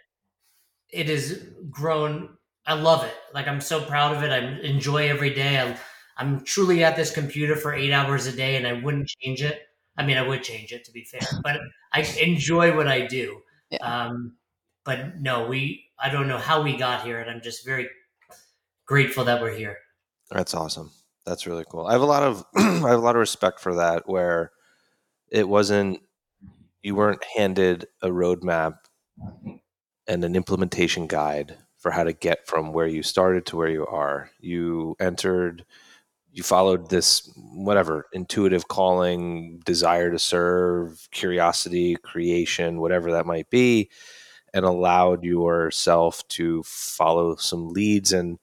it 0.92 1.08
has 1.08 1.44
grown. 1.70 2.30
I 2.66 2.74
love 2.74 3.04
it. 3.04 3.16
Like 3.34 3.48
I'm 3.48 3.62
so 3.62 3.82
proud 3.82 4.16
of 4.16 4.24
it. 4.24 4.32
I 4.32 4.40
enjoy 4.68 5.10
every 5.10 5.34
day. 5.34 5.60
I'm, 5.60 5.76
I'm 6.18 6.44
truly 6.44 6.84
at 6.84 6.96
this 6.96 7.12
computer 7.12 7.56
for 7.56 7.74
eight 7.74 7.92
hours 7.92 8.28
a 8.28 8.32
day, 8.32 8.58
and 8.58 8.68
I 8.68 8.74
wouldn't 8.74 9.08
change 9.08 9.42
it. 9.42 9.62
I 9.98 10.06
mean, 10.06 10.18
I 10.18 10.28
would 10.28 10.44
change 10.44 10.72
it 10.72 10.86
to 10.86 10.92
be 10.92 11.04
fair, 11.04 11.22
but 11.44 11.60
I 11.94 12.02
enjoy 12.22 12.76
what 12.76 12.88
I 12.88 13.06
do. 13.08 13.42
Yeah. 13.70 13.80
Um, 13.80 14.36
but 14.90 15.22
no, 15.22 15.46
we. 15.46 15.86
I 16.00 16.10
don't 16.10 16.28
know 16.28 16.40
how 16.40 16.64
we 16.64 16.76
got 16.76 17.04
here, 17.04 17.20
and 17.20 17.30
I'm 17.30 17.42
just 17.42 17.64
very 17.64 17.88
grateful 18.88 19.24
that 19.26 19.40
we're 19.40 19.54
here. 19.54 19.78
That's 20.32 20.56
awesome. 20.56 20.90
That's 21.28 21.46
really 21.46 21.64
cool. 21.70 21.86
I 21.86 21.92
have 21.92 22.02
a 22.02 22.06
lot 22.06 22.24
of 22.24 22.44
I 22.56 22.90
have 22.90 22.98
a 22.98 22.98
lot 22.98 23.16
of 23.16 23.20
respect 23.20 23.60
for 23.60 23.76
that 23.76 24.10
where 24.10 24.52
it 25.32 25.48
wasn't 25.48 26.00
you 26.82 26.96
weren't 26.96 27.24
handed 27.36 27.86
a 28.02 28.08
roadmap 28.08 28.78
and 30.08 30.24
an 30.24 30.36
implementation 30.36 31.06
guide 31.06 31.58
for 31.78 31.92
how 31.92 32.04
to 32.04 32.14
get 32.14 32.48
from 32.48 32.74
where 32.74 32.88
you 32.88 33.04
started 33.04 33.46
to 33.46 33.58
where 33.58 33.70
you 33.70 33.86
are. 33.86 34.32
You 34.40 34.96
entered, 35.00 35.66
you 36.32 36.42
followed 36.42 36.90
this 36.90 37.32
whatever 37.36 38.08
intuitive 38.12 38.68
calling, 38.68 39.62
desire 39.68 40.10
to 40.10 40.18
serve, 40.18 41.08
curiosity, 41.12 41.96
creation, 41.98 42.80
whatever 42.80 43.12
that 43.12 43.28
might 43.28 43.52
be, 43.52 43.92
and 44.54 44.66
allowed 44.66 45.24
yourself 45.24 46.28
to 46.30 46.64
follow 46.64 47.36
some 47.36 47.70
leads 47.70 48.14
and, 48.14 48.40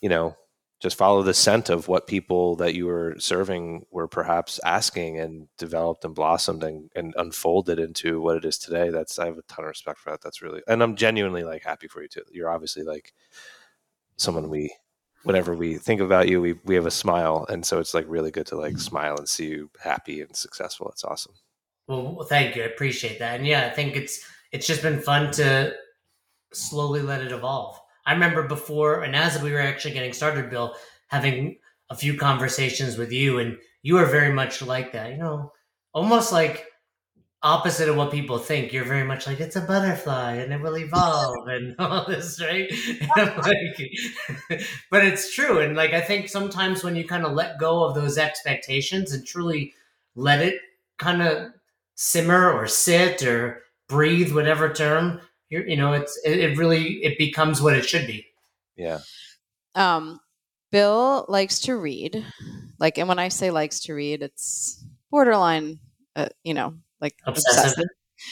you 0.00 0.08
know, 0.08 0.36
just 0.80 0.98
follow 0.98 1.22
the 1.22 1.32
scent 1.32 1.70
of 1.70 1.88
what 1.88 2.06
people 2.06 2.56
that 2.56 2.74
you 2.74 2.84
were 2.84 3.14
serving 3.18 3.86
were 3.90 4.06
perhaps 4.06 4.60
asking 4.64 5.18
and 5.18 5.48
developed 5.56 6.04
and 6.04 6.14
blossomed 6.14 6.62
and, 6.62 6.90
and 6.94 7.14
unfolded 7.16 7.78
into 7.78 8.20
what 8.20 8.36
it 8.36 8.44
is 8.44 8.58
today. 8.58 8.90
That's 8.90 9.18
I 9.18 9.24
have 9.24 9.38
a 9.38 9.42
ton 9.42 9.64
of 9.64 9.68
respect 9.68 9.98
for 9.98 10.10
that. 10.10 10.20
That's 10.20 10.42
really 10.42 10.60
and 10.68 10.82
I'm 10.82 10.94
genuinely 10.94 11.42
like 11.42 11.64
happy 11.64 11.88
for 11.88 12.02
you 12.02 12.08
too. 12.08 12.24
You're 12.30 12.50
obviously 12.50 12.82
like 12.82 13.14
someone 14.18 14.50
we 14.50 14.74
whenever 15.22 15.54
we 15.54 15.78
think 15.78 16.02
about 16.02 16.28
you, 16.28 16.42
we 16.42 16.52
we 16.64 16.74
have 16.74 16.84
a 16.84 16.90
smile. 16.90 17.46
And 17.48 17.64
so 17.64 17.80
it's 17.80 17.94
like 17.94 18.04
really 18.06 18.30
good 18.30 18.46
to 18.48 18.56
like 18.56 18.72
mm-hmm. 18.72 18.80
smile 18.80 19.16
and 19.16 19.28
see 19.28 19.46
you 19.46 19.70
happy 19.82 20.20
and 20.20 20.36
successful. 20.36 20.90
It's 20.90 21.04
awesome. 21.04 21.34
Well, 21.86 22.26
thank 22.28 22.56
you. 22.56 22.62
I 22.62 22.66
appreciate 22.66 23.18
that. 23.18 23.36
And 23.36 23.46
yeah, 23.46 23.66
I 23.66 23.70
think 23.70 23.96
it's 23.96 24.26
it's 24.54 24.68
just 24.68 24.82
been 24.82 25.00
fun 25.00 25.32
to 25.32 25.74
slowly 26.52 27.02
let 27.02 27.20
it 27.20 27.32
evolve. 27.32 27.76
I 28.06 28.12
remember 28.12 28.44
before, 28.44 29.02
and 29.02 29.16
as 29.16 29.42
we 29.42 29.50
were 29.50 29.60
actually 29.60 29.94
getting 29.94 30.12
started, 30.12 30.48
Bill, 30.48 30.76
having 31.08 31.56
a 31.90 31.96
few 31.96 32.16
conversations 32.16 32.96
with 32.96 33.10
you, 33.10 33.40
and 33.40 33.58
you 33.82 33.98
are 33.98 34.06
very 34.06 34.32
much 34.32 34.62
like 34.62 34.92
that. 34.92 35.10
You 35.10 35.18
know, 35.18 35.52
almost 35.92 36.30
like 36.30 36.66
opposite 37.42 37.88
of 37.88 37.96
what 37.96 38.12
people 38.12 38.38
think. 38.38 38.72
You're 38.72 38.84
very 38.84 39.02
much 39.02 39.26
like 39.26 39.40
it's 39.40 39.56
a 39.56 39.60
butterfly 39.60 40.36
and 40.36 40.52
it 40.52 40.60
will 40.60 40.78
evolve 40.78 41.48
and 41.48 41.74
all 41.80 42.06
this, 42.06 42.40
right? 42.40 42.72
like, 43.16 44.62
but 44.90 45.04
it's 45.04 45.34
true, 45.34 45.58
and 45.58 45.74
like 45.74 45.94
I 45.94 46.00
think 46.00 46.28
sometimes 46.28 46.84
when 46.84 46.94
you 46.94 47.08
kind 47.08 47.26
of 47.26 47.32
let 47.32 47.58
go 47.58 47.82
of 47.82 47.96
those 47.96 48.18
expectations 48.18 49.12
and 49.12 49.26
truly 49.26 49.74
let 50.14 50.40
it 50.40 50.60
kind 50.96 51.22
of 51.22 51.52
simmer 51.96 52.52
or 52.52 52.68
sit 52.68 53.24
or 53.24 53.63
breathe, 53.88 54.32
whatever 54.34 54.72
term 54.72 55.20
you're, 55.50 55.66
you 55.66 55.76
know, 55.76 55.92
it's 55.92 56.18
it, 56.24 56.38
it 56.38 56.58
really 56.58 57.04
it 57.04 57.18
becomes 57.18 57.60
what 57.60 57.74
it 57.74 57.84
should 57.84 58.06
be. 58.06 58.26
Yeah. 58.76 59.00
Um, 59.74 60.20
Bill 60.72 61.24
likes 61.28 61.60
to 61.60 61.76
read, 61.76 62.24
like, 62.80 62.98
and 62.98 63.08
when 63.08 63.18
I 63.18 63.28
say 63.28 63.50
likes 63.50 63.80
to 63.80 63.94
read, 63.94 64.22
it's 64.22 64.84
borderline, 65.10 65.78
uh, 66.16 66.28
you 66.42 66.54
know, 66.54 66.74
like 67.00 67.14
Obsessive. 67.26 67.58
obsessive. 67.64 67.84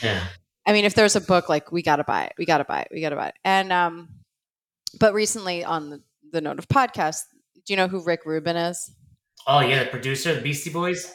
Yeah. 0.03 0.25
I 0.67 0.73
mean, 0.73 0.85
if 0.85 0.95
there's 0.95 1.17
a 1.17 1.21
book, 1.21 1.49
like 1.49 1.71
we 1.71 1.83
gotta 1.83 2.05
buy 2.05 2.25
it, 2.25 2.33
we 2.39 2.47
gotta 2.47 2.65
buy 2.65 2.81
it, 2.83 2.89
we 2.93 3.01
gotta 3.01 3.17
buy 3.17 3.29
it. 3.29 3.35
And 3.45 3.73
um, 3.73 4.09
but 4.99 5.13
recently 5.15 5.65
on 5.65 5.91
the, 5.91 6.03
the 6.33 6.41
note 6.41 6.59
of 6.59 6.67
podcast, 6.69 7.21
do 7.67 7.73
you 7.73 7.77
know 7.77 7.89
who 7.89 8.03
Rick 8.03 8.25
Rubin 8.25 8.57
is? 8.57 8.91
Oh 9.47 9.61
yeah, 9.61 9.85
the 9.85 9.91
producer, 9.91 10.35
the 10.35 10.41
Beastie 10.41 10.71
Boys. 10.71 11.13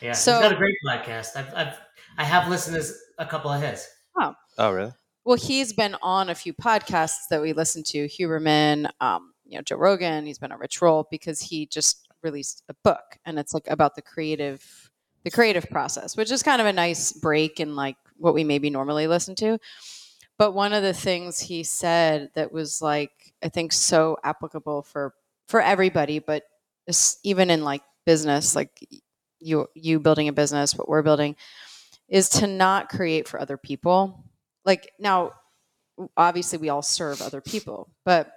Yeah, 0.00 0.12
So- 0.12 0.32
he's 0.34 0.42
got 0.42 0.52
a 0.52 0.56
great 0.56 0.76
podcast. 0.86 1.36
I've, 1.36 1.52
I've 1.54 1.78
I 2.18 2.24
have 2.24 2.48
listened 2.48 2.76
to 2.76 2.86
a 3.18 3.26
couple 3.26 3.50
of 3.50 3.62
his. 3.62 3.86
Oh, 4.18 4.34
Oh, 4.58 4.70
really? 4.72 4.92
Well, 5.24 5.36
he's 5.36 5.72
been 5.72 5.96
on 6.02 6.30
a 6.30 6.34
few 6.34 6.54
podcasts 6.54 7.28
that 7.30 7.42
we 7.42 7.52
listen 7.52 7.82
to, 7.84 8.06
Huberman, 8.06 8.88
um, 9.00 9.32
you 9.44 9.58
know, 9.58 9.62
Joe 9.62 9.76
Rogan. 9.76 10.24
He's 10.24 10.38
been 10.38 10.52
on 10.52 10.58
Rich 10.60 10.80
Roll 10.80 11.06
because 11.10 11.40
he 11.40 11.66
just 11.66 12.08
released 12.22 12.62
a 12.68 12.74
book, 12.84 13.18
and 13.24 13.38
it's 13.38 13.52
like 13.52 13.66
about 13.68 13.96
the 13.96 14.02
creative, 14.02 14.90
the 15.24 15.30
creative 15.30 15.68
process, 15.68 16.16
which 16.16 16.30
is 16.30 16.42
kind 16.42 16.60
of 16.60 16.66
a 16.66 16.72
nice 16.72 17.12
break 17.12 17.58
in 17.60 17.74
like 17.74 17.96
what 18.16 18.34
we 18.34 18.44
maybe 18.44 18.70
normally 18.70 19.06
listen 19.06 19.34
to. 19.36 19.58
But 20.38 20.52
one 20.52 20.72
of 20.72 20.82
the 20.82 20.92
things 20.94 21.40
he 21.40 21.62
said 21.64 22.30
that 22.34 22.52
was 22.52 22.80
like 22.80 23.10
I 23.42 23.48
think 23.48 23.72
so 23.72 24.16
applicable 24.22 24.82
for 24.82 25.14
for 25.48 25.60
everybody, 25.60 26.18
but 26.20 26.44
even 27.24 27.50
in 27.50 27.64
like 27.64 27.82
business, 28.04 28.54
like 28.54 28.70
you 29.40 29.66
you 29.74 29.98
building 29.98 30.28
a 30.28 30.32
business, 30.32 30.74
what 30.74 30.88
we're 30.88 31.02
building, 31.02 31.36
is 32.08 32.28
to 32.28 32.46
not 32.46 32.88
create 32.88 33.28
for 33.28 33.40
other 33.40 33.56
people. 33.56 34.24
Like 34.64 34.90
now, 34.98 35.32
obviously 36.16 36.58
we 36.58 36.68
all 36.68 36.82
serve 36.82 37.22
other 37.22 37.40
people, 37.40 37.90
but 38.04 38.30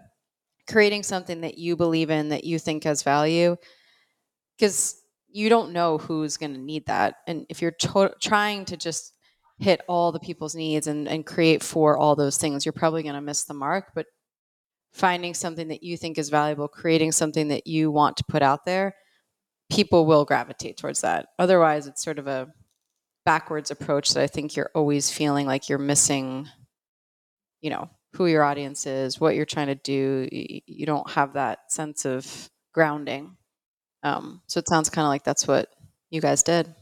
creating 0.67 1.03
something 1.03 1.41
that 1.41 1.57
you 1.57 1.75
believe 1.75 2.09
in 2.09 2.29
that 2.29 2.43
you 2.43 2.59
think 2.59 2.83
has 2.83 3.03
value, 3.03 3.55
because 4.57 4.95
you 5.27 5.49
don't 5.49 5.71
know 5.71 5.97
who's 5.97 6.37
going 6.37 6.53
to 6.53 6.59
need 6.59 6.85
that, 6.87 7.15
and 7.27 7.45
if 7.49 7.61
you're 7.61 7.71
to- 7.71 8.13
trying 8.21 8.65
to 8.65 8.77
just 8.77 9.13
hit 9.59 9.81
all 9.87 10.11
the 10.11 10.19
people's 10.19 10.55
needs 10.55 10.87
and, 10.87 11.07
and 11.07 11.25
create 11.25 11.61
for 11.61 11.97
all 11.97 12.15
those 12.15 12.37
things, 12.37 12.65
you're 12.65 12.73
probably 12.73 13.03
going 13.03 13.15
to 13.15 13.21
miss 13.21 13.43
the 13.43 13.53
mark. 13.53 13.91
But 13.93 14.05
finding 14.93 15.33
something 15.33 15.67
that 15.67 15.83
you 15.83 15.97
think 15.97 16.17
is 16.17 16.29
valuable, 16.29 16.67
creating 16.67 17.11
something 17.11 17.49
that 17.49 17.67
you 17.67 17.91
want 17.91 18.17
to 18.17 18.23
put 18.23 18.41
out 18.41 18.65
there, 18.65 18.95
people 19.69 20.05
will 20.05 20.23
gravitate 20.23 20.77
towards 20.77 21.01
that. 21.01 21.27
Otherwise, 21.37 21.87
it's 21.87 22.03
sort 22.03 22.19
of 22.19 22.27
a 22.27 22.47
backwards 23.25 23.71
approach 23.71 24.13
that 24.13 24.23
I 24.23 24.27
think 24.27 24.55
you're 24.55 24.71
always 24.73 25.09
feeling 25.09 25.45
like 25.45 25.69
you're 25.69 25.77
missing, 25.77 26.47
you 27.61 27.69
know, 27.69 27.89
who 28.13 28.25
your 28.25 28.43
audience 28.43 28.85
is, 28.85 29.19
what 29.19 29.35
you're 29.35 29.45
trying 29.45 29.67
to 29.67 29.75
do. 29.75 30.27
You 30.31 30.85
don't 30.85 31.09
have 31.11 31.33
that 31.33 31.71
sense 31.71 32.05
of 32.05 32.49
grounding. 32.73 33.37
Um, 34.03 34.41
so 34.47 34.59
it 34.59 34.67
sounds 34.67 34.89
kind 34.89 35.05
of 35.05 35.09
like 35.09 35.23
that's 35.23 35.47
what 35.47 35.69
you 36.09 36.21
guys 36.21 36.43
did. 36.43 36.73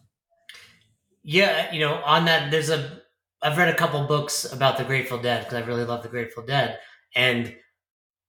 Yeah, 1.24 1.74
you 1.74 1.79
know, 1.79 1.96
on 1.96 2.25
that, 2.25 2.51
there's 2.51 2.70
a. 2.70 3.01
I've 3.41 3.58
read 3.58 3.70
a 3.70 3.75
couple 3.75 4.01
books 4.08 4.51
about 4.51 4.77
the 4.77 4.84
Grateful 4.84 5.20
Dead 5.20 5.44
because 5.44 5.62
I 5.62 5.65
really 5.65 5.84
love 5.84 6.01
the 6.01 6.10
Grateful 6.10 6.44
Dead, 6.44 6.79
and 7.15 7.53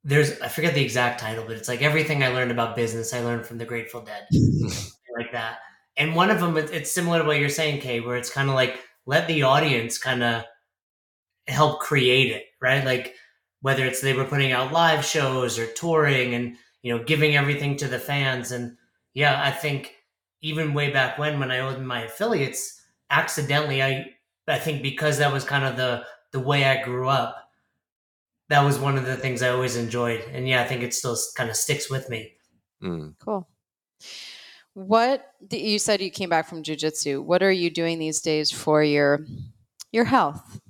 there's 0.04 0.40
I 0.40 0.48
forget 0.48 0.74
the 0.74 0.82
exact 0.82 1.20
title, 1.20 1.44
but 1.46 1.56
it's 1.56 1.68
like 1.68 1.82
everything 1.82 2.22
I 2.22 2.28
learned 2.28 2.50
about 2.50 2.74
business 2.74 3.14
I 3.14 3.20
learned 3.20 3.46
from 3.46 3.58
the 3.58 3.64
Grateful 3.64 4.00
Dead, 4.00 4.26
like 5.16 5.32
that. 5.32 5.58
And 5.99 6.14
one 6.14 6.31
of 6.31 6.40
them, 6.40 6.57
it's 6.57 6.93
similar 6.93 7.19
to 7.19 7.25
what 7.25 7.38
you're 7.38 7.49
saying, 7.49 7.81
Kay, 7.81 8.00
where 8.00 8.17
it's 8.17 8.31
kind 8.31 8.49
of 8.49 8.55
like 8.55 8.78
let 9.05 9.26
the 9.26 9.43
audience 9.43 9.99
kind 9.99 10.23
of 10.23 10.45
help 11.47 11.81
create 11.81 12.31
it, 12.33 12.45
right? 12.61 12.85
Like 12.85 13.14
whether 13.61 13.85
it's 13.85 14.00
they 14.00 14.14
were 14.14 14.25
putting 14.25 14.52
out 14.52 14.73
live 14.73 15.05
shows 15.05 15.59
or 15.59 15.67
touring 15.67 16.35
and 16.35 16.57
you 16.83 16.97
know 16.97 17.02
giving 17.02 17.37
everything 17.37 17.76
to 17.78 17.88
the 17.88 17.99
fans, 17.99 18.52
and 18.52 18.76
yeah, 19.14 19.43
I 19.43 19.50
think 19.50 19.95
even 20.40 20.75
way 20.75 20.90
back 20.90 21.19
when 21.19 21.40
when 21.40 21.50
I 21.50 21.59
owned 21.59 21.87
my 21.87 22.02
affiliates 22.02 22.78
accidentally 23.11 23.83
i 23.83 24.05
i 24.47 24.59
think 24.59 24.83
because 24.83 25.19
that 25.19 25.33
was 25.33 25.45
kind 25.45 25.64
of 25.64 25.76
the 25.76 26.05
the 26.33 26.40
way 26.40 26.64
i 26.64 26.83
grew 26.83 27.09
up 27.09 27.50
that 28.49 28.64
was 28.64 28.78
one 28.78 28.99
of 28.99 29.07
the 29.07 29.17
things 29.17 29.43
i 29.43 29.49
always 29.49 29.76
enjoyed 29.76 30.21
and 30.33 30.47
yeah 30.47 30.61
i 30.61 30.64
think 30.64 30.83
it 30.83 30.93
still 30.93 31.17
kind 31.37 31.50
of 31.50 31.57
sticks 31.57 31.90
with 31.90 32.09
me 32.11 32.33
Mm. 32.83 33.14
Cool. 33.19 33.49
What 34.78 35.26
d- 35.47 35.58
you 35.73 35.78
said 35.80 36.00
you 36.00 36.11
came 36.11 36.28
back 36.28 36.47
from 36.49 36.62
jujitsu. 36.62 37.25
What 37.25 37.42
are 37.42 37.50
you 37.50 37.68
doing 37.70 37.99
these 37.99 38.20
days 38.20 38.50
for 38.52 38.82
your 38.82 39.26
your 39.90 40.04
health? 40.04 40.61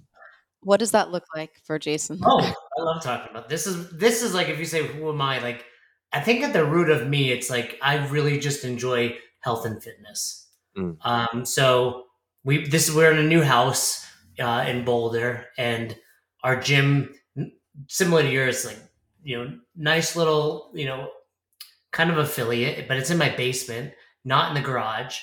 What 0.63 0.81
does 0.81 0.93
that 0.93 1.11
look 1.11 1.25
like 1.37 1.53
for 1.65 1.79
Jason? 1.79 2.19
oh 2.25 2.41
i 2.41 2.83
love 2.83 3.03
talking 3.03 3.31
about 3.31 3.49
this 3.49 3.67
is 3.67 3.91
this 3.91 4.23
is 4.23 4.33
like 4.35 4.49
if 4.49 4.59
you 4.59 4.65
say 4.65 4.87
who 4.87 5.09
am 5.11 5.21
i 5.21 5.39
like 5.41 5.65
i 6.13 6.21
think 6.21 6.43
at 6.45 6.53
the 6.53 6.65
root 6.65 6.91
of 6.91 7.09
me 7.09 7.31
it's 7.33 7.51
like 7.51 7.79
i 7.83 8.07
really 8.09 8.39
just 8.39 8.65
enjoy 8.65 9.17
health 9.41 9.65
and 9.67 9.83
fitness 9.83 10.47
Mm. 10.77 10.97
um 11.03 11.45
so 11.45 12.05
we 12.45 12.67
this 12.69 12.91
we're 12.95 13.11
in 13.11 13.19
a 13.19 13.27
new 13.35 13.43
house 13.43 14.07
uh 14.39 14.65
in 14.69 14.85
boulder 14.85 15.47
and 15.59 15.97
our 16.45 16.55
gym 16.61 17.15
similar 17.89 18.23
to 18.23 18.31
yours 18.31 18.65
like 18.65 18.79
you 19.23 19.37
know 19.39 19.59
nice 19.75 20.15
little 20.17 20.71
you 20.75 20.87
know 20.87 21.11
kind 21.91 22.11
of 22.11 22.19
affiliate 22.19 22.87
but 22.87 22.97
it's 22.97 23.11
in 23.11 23.19
my 23.19 23.31
basement 23.35 23.93
not 24.29 24.49
in 24.51 24.55
the 24.55 24.67
garage 24.67 25.19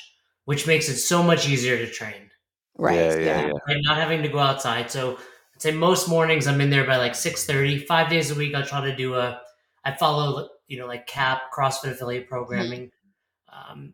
which 0.46 0.68
makes 0.68 0.90
it 0.90 0.98
so 0.98 1.24
much 1.24 1.48
easier 1.48 1.78
to 1.78 1.90
train 1.90 2.30
right. 2.78 2.96
Yeah, 2.96 3.16
yeah, 3.16 3.46
yeah. 3.48 3.54
like 3.68 3.78
not 3.82 3.98
having 3.98 4.22
to 4.24 4.30
go 4.30 4.40
outside. 4.40 4.92
So 4.92 5.18
I'd 5.56 5.62
say 5.62 5.72
most 5.72 6.08
mornings 6.08 6.48
I'm 6.48 6.62
in 6.62 6.70
there 6.70 6.86
by 6.86 6.98
like 6.98 7.14
6.30. 7.14 7.86
Five 7.86 8.10
days 8.10 8.32
a 8.32 8.36
week 8.36 8.56
I 8.56 8.62
try 8.62 8.82
to 8.86 8.96
do 8.96 9.16
a 9.16 9.42
I 9.84 9.94
follow 9.94 10.50
you 10.68 10.80
know 10.80 10.88
like 10.88 11.08
CAP 11.08 11.54
CrossFit 11.54 11.92
affiliate 11.92 12.30
programming. 12.30 12.92
Um, 13.52 13.94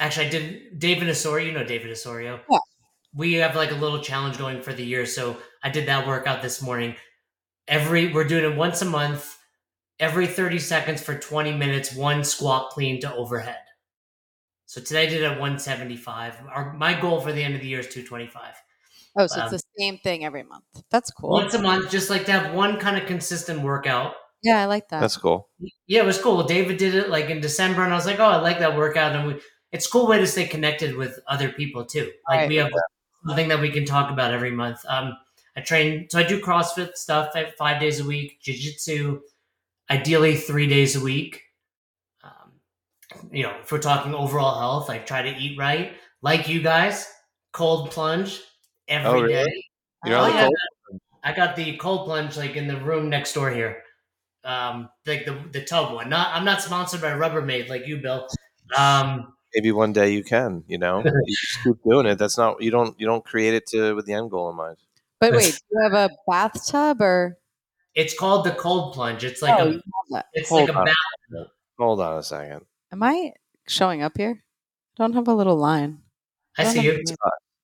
actually 0.00 0.26
I 0.26 0.30
did 0.30 0.78
David 0.78 1.08
Osorio, 1.08 1.46
you 1.46 1.52
know 1.52 1.64
David 1.64 1.90
Osorio. 1.90 2.40
Yeah. 2.50 2.58
We 3.14 3.34
have 3.34 3.56
like 3.56 3.70
a 3.70 3.76
little 3.76 4.00
challenge 4.00 4.38
going 4.38 4.62
for 4.62 4.72
the 4.72 4.84
year. 4.84 5.06
So 5.06 5.38
I 5.62 5.70
did 5.70 5.86
that 5.86 6.06
workout 6.06 6.42
this 6.42 6.60
morning. 6.60 6.94
Every 7.66 8.12
we're 8.12 8.24
doing 8.24 8.50
it 8.50 8.56
once 8.56 8.80
a 8.82 8.86
month, 8.86 9.36
every 9.98 10.26
30 10.26 10.58
seconds 10.58 11.02
for 11.02 11.14
20 11.14 11.52
minutes, 11.54 11.94
one 11.94 12.24
squat 12.24 12.70
clean 12.70 13.00
to 13.02 13.14
overhead. 13.14 13.58
So 14.68 14.82
today 14.82 15.04
I 15.04 15.06
did 15.06 15.22
it 15.22 15.24
at 15.24 15.40
175. 15.40 16.34
Our, 16.52 16.74
my 16.74 16.92
goal 17.00 17.22
for 17.22 17.32
the 17.32 17.42
end 17.42 17.54
of 17.54 17.62
the 17.62 17.68
year 17.68 17.80
is 17.80 17.86
225 17.88 18.54
Oh, 19.16 19.26
so 19.26 19.40
Um, 19.40 19.46
it's 19.52 19.62
the 19.62 19.68
same 19.82 19.96
thing 19.96 20.26
every 20.26 20.42
month. 20.42 20.64
That's 20.90 21.10
cool. 21.10 21.30
once 21.30 21.54
a 21.54 21.58
month, 21.62 21.90
just 21.90 22.10
like 22.10 22.26
to 22.26 22.32
have 22.32 22.52
one 22.54 22.78
kind 22.78 22.98
of 22.98 23.06
consistent 23.06 23.62
workout. 23.62 24.14
Yeah, 24.42 24.60
I 24.60 24.66
like 24.66 24.90
that. 24.90 25.00
That's 25.00 25.16
cool. 25.16 25.48
Yeah, 25.86 26.02
it 26.02 26.06
was 26.06 26.20
cool. 26.20 26.42
David 26.44 26.76
did 26.76 26.94
it 26.94 27.08
like 27.08 27.30
in 27.30 27.40
December, 27.40 27.82
and 27.82 27.92
I 27.92 27.96
was 27.96 28.04
like, 28.04 28.20
oh, 28.20 28.24
I 28.26 28.36
like 28.36 28.58
that 28.58 28.76
workout. 28.76 29.16
And 29.16 29.26
we, 29.26 29.40
it's 29.72 29.86
a 29.86 29.90
cool 29.90 30.06
way 30.06 30.18
to 30.18 30.26
stay 30.26 30.46
connected 30.46 30.94
with 30.96 31.18
other 31.26 31.48
people 31.48 31.86
too. 31.86 32.12
Like 32.28 32.40
Right. 32.40 32.48
we 32.48 32.56
have 32.56 32.70
something 33.26 33.48
that 33.48 33.60
we 33.60 33.70
can 33.70 33.86
talk 33.86 34.10
about 34.10 34.32
every 34.34 34.50
month. 34.52 34.80
Um, 34.86 35.16
I 35.56 35.62
train, 35.62 36.06
so 36.10 36.18
I 36.18 36.22
do 36.24 36.40
CrossFit 36.40 36.94
stuff 36.96 37.34
at 37.34 37.56
five 37.56 37.80
days 37.80 37.98
a 38.00 38.04
week, 38.04 38.38
Jiu-Jitsu, 38.42 39.20
ideally 39.90 40.36
three 40.36 40.68
days 40.68 40.94
a 40.94 41.00
week. 41.00 41.42
You 43.32 43.44
know, 43.44 43.56
if 43.62 43.70
we're 43.72 43.78
talking 43.78 44.14
overall 44.14 44.58
health, 44.58 44.90
I 44.90 44.98
try 44.98 45.22
to 45.22 45.36
eat 45.36 45.58
right. 45.58 45.92
Like 46.22 46.48
you 46.48 46.60
guys, 46.62 47.06
cold 47.52 47.90
plunge 47.90 48.40
every 48.88 49.22
Oh, 49.22 49.26
day. 49.26 49.64
You're 50.04 50.16
Oh, 50.18 50.26
yeah. 50.28 50.42
cold- 50.42 51.00
I 51.24 51.32
got 51.32 51.56
the 51.56 51.76
cold 51.76 52.06
plunge 52.06 52.36
like 52.36 52.56
in 52.56 52.68
the 52.68 52.76
room 52.76 53.08
next 53.10 53.32
door 53.34 53.50
here. 53.50 53.82
Um, 54.44 54.88
like 55.06 55.24
the 55.26 55.36
the 55.52 55.64
tub 55.64 55.92
one. 55.94 56.08
Not 56.08 56.34
I'm 56.34 56.44
not 56.44 56.62
sponsored 56.62 57.00
by 57.00 57.10
Rubbermaid 57.10 57.68
like 57.68 57.86
you, 57.86 57.98
Bill. 57.98 58.26
Um, 58.76 59.34
Maybe 59.54 59.72
one 59.72 59.92
day 59.92 60.12
you 60.12 60.22
can. 60.22 60.62
You 60.68 60.78
know, 60.78 61.02
you 61.04 61.36
just 61.36 61.64
keep 61.64 61.76
doing 61.84 62.06
it. 62.06 62.18
That's 62.18 62.38
not 62.38 62.62
you 62.62 62.70
don't 62.70 62.98
you 63.00 63.06
don't 63.06 63.24
create 63.24 63.54
it 63.54 63.66
to 63.68 63.94
with 63.94 64.06
the 64.06 64.12
end 64.14 64.30
goal 64.30 64.48
in 64.50 64.56
mind. 64.56 64.76
But 65.20 65.32
wait, 65.32 65.52
do 65.70 65.76
you 65.76 65.82
have 65.82 65.92
a 65.94 66.10
bathtub 66.26 67.00
or? 67.02 67.36
it's 67.94 68.16
called 68.16 68.44
the 68.46 68.52
cold 68.52 68.94
plunge. 68.94 69.24
It's 69.24 69.42
like 69.42 69.58
oh, 69.58 69.64
a 69.64 69.66
you 69.70 69.72
have 69.72 69.82
that. 70.10 70.26
it's 70.32 70.48
Hold 70.48 70.68
like 70.70 70.78
a 70.78 70.84
bath. 70.84 71.46
Hold 71.78 72.00
on 72.00 72.18
a 72.18 72.22
second. 72.22 72.60
Am 72.92 73.02
I 73.02 73.32
showing 73.66 74.02
up 74.02 74.16
here? 74.16 74.42
I 74.98 75.02
don't 75.02 75.14
have 75.14 75.28
a 75.28 75.34
little 75.34 75.56
line. 75.56 76.00
I 76.56 76.64
don't 76.64 76.72
see 76.72 76.78
have 76.78 76.84
you. 76.86 76.92
any- 76.92 77.04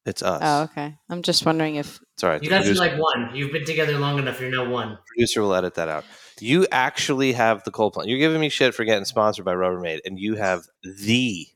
It's 0.06 0.22
us. 0.22 0.40
Oh, 0.44 0.62
okay. 0.64 0.96
I'm 1.08 1.22
just 1.22 1.46
wondering 1.46 1.76
if 1.76 1.98
It's 2.14 2.22
all 2.22 2.30
right. 2.30 2.42
You 2.42 2.50
The 2.50 2.56
guys 2.56 2.66
are 2.66 2.74
producer, 2.74 2.96
like 2.96 3.00
one. 3.00 3.34
You've 3.34 3.52
been 3.52 3.64
together 3.64 3.98
long 3.98 4.18
enough. 4.18 4.38
You're 4.40 4.50
now 4.50 4.68
one. 4.68 4.98
producer 5.06 5.40
will 5.40 5.54
edit 5.54 5.74
that 5.76 5.88
out. 5.88 6.04
You 6.40 6.66
actually 6.70 7.32
have 7.32 7.64
the 7.64 7.70
cold 7.70 7.94
plunge. 7.94 8.08
You're 8.10 8.18
giving 8.18 8.40
me 8.40 8.50
shit 8.50 8.74
for 8.74 8.84
getting 8.84 9.04
sponsored 9.06 9.44
by 9.46 9.54
Rubbermaid, 9.54 10.00
and 10.04 10.18
you 10.18 10.34
have 10.34 10.64
the 10.82 11.46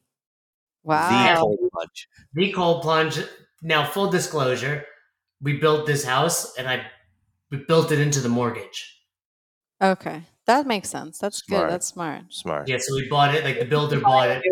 wow 0.82 1.08
the 1.10 1.14
wow. 1.14 1.36
cold 1.40 1.58
plunge. 1.74 2.08
The 2.32 2.52
cold 2.52 2.82
plunge. 2.82 3.20
Now, 3.60 3.84
full 3.84 4.08
disclosure, 4.08 4.84
we 5.42 5.58
built 5.58 5.86
this 5.86 6.04
house, 6.04 6.56
and 6.56 6.66
I 6.68 6.86
we 7.50 7.58
built 7.58 7.92
it 7.92 7.98
into 7.98 8.20
the 8.20 8.28
mortgage. 8.28 8.94
Okay, 9.82 10.22
that 10.48 10.66
makes 10.66 10.88
sense. 10.88 11.18
That's 11.18 11.44
Smart. 11.44 11.64
good. 11.64 11.72
That's 11.72 11.86
smart. 11.86 12.22
Smart. 12.30 12.68
Yeah, 12.68 12.78
so 12.80 12.94
we 12.96 13.06
bought 13.08 13.34
it. 13.34 13.44
Like 13.44 13.60
the 13.60 13.66
builder 13.66 14.00
bought 14.00 14.28
it. 14.28 14.42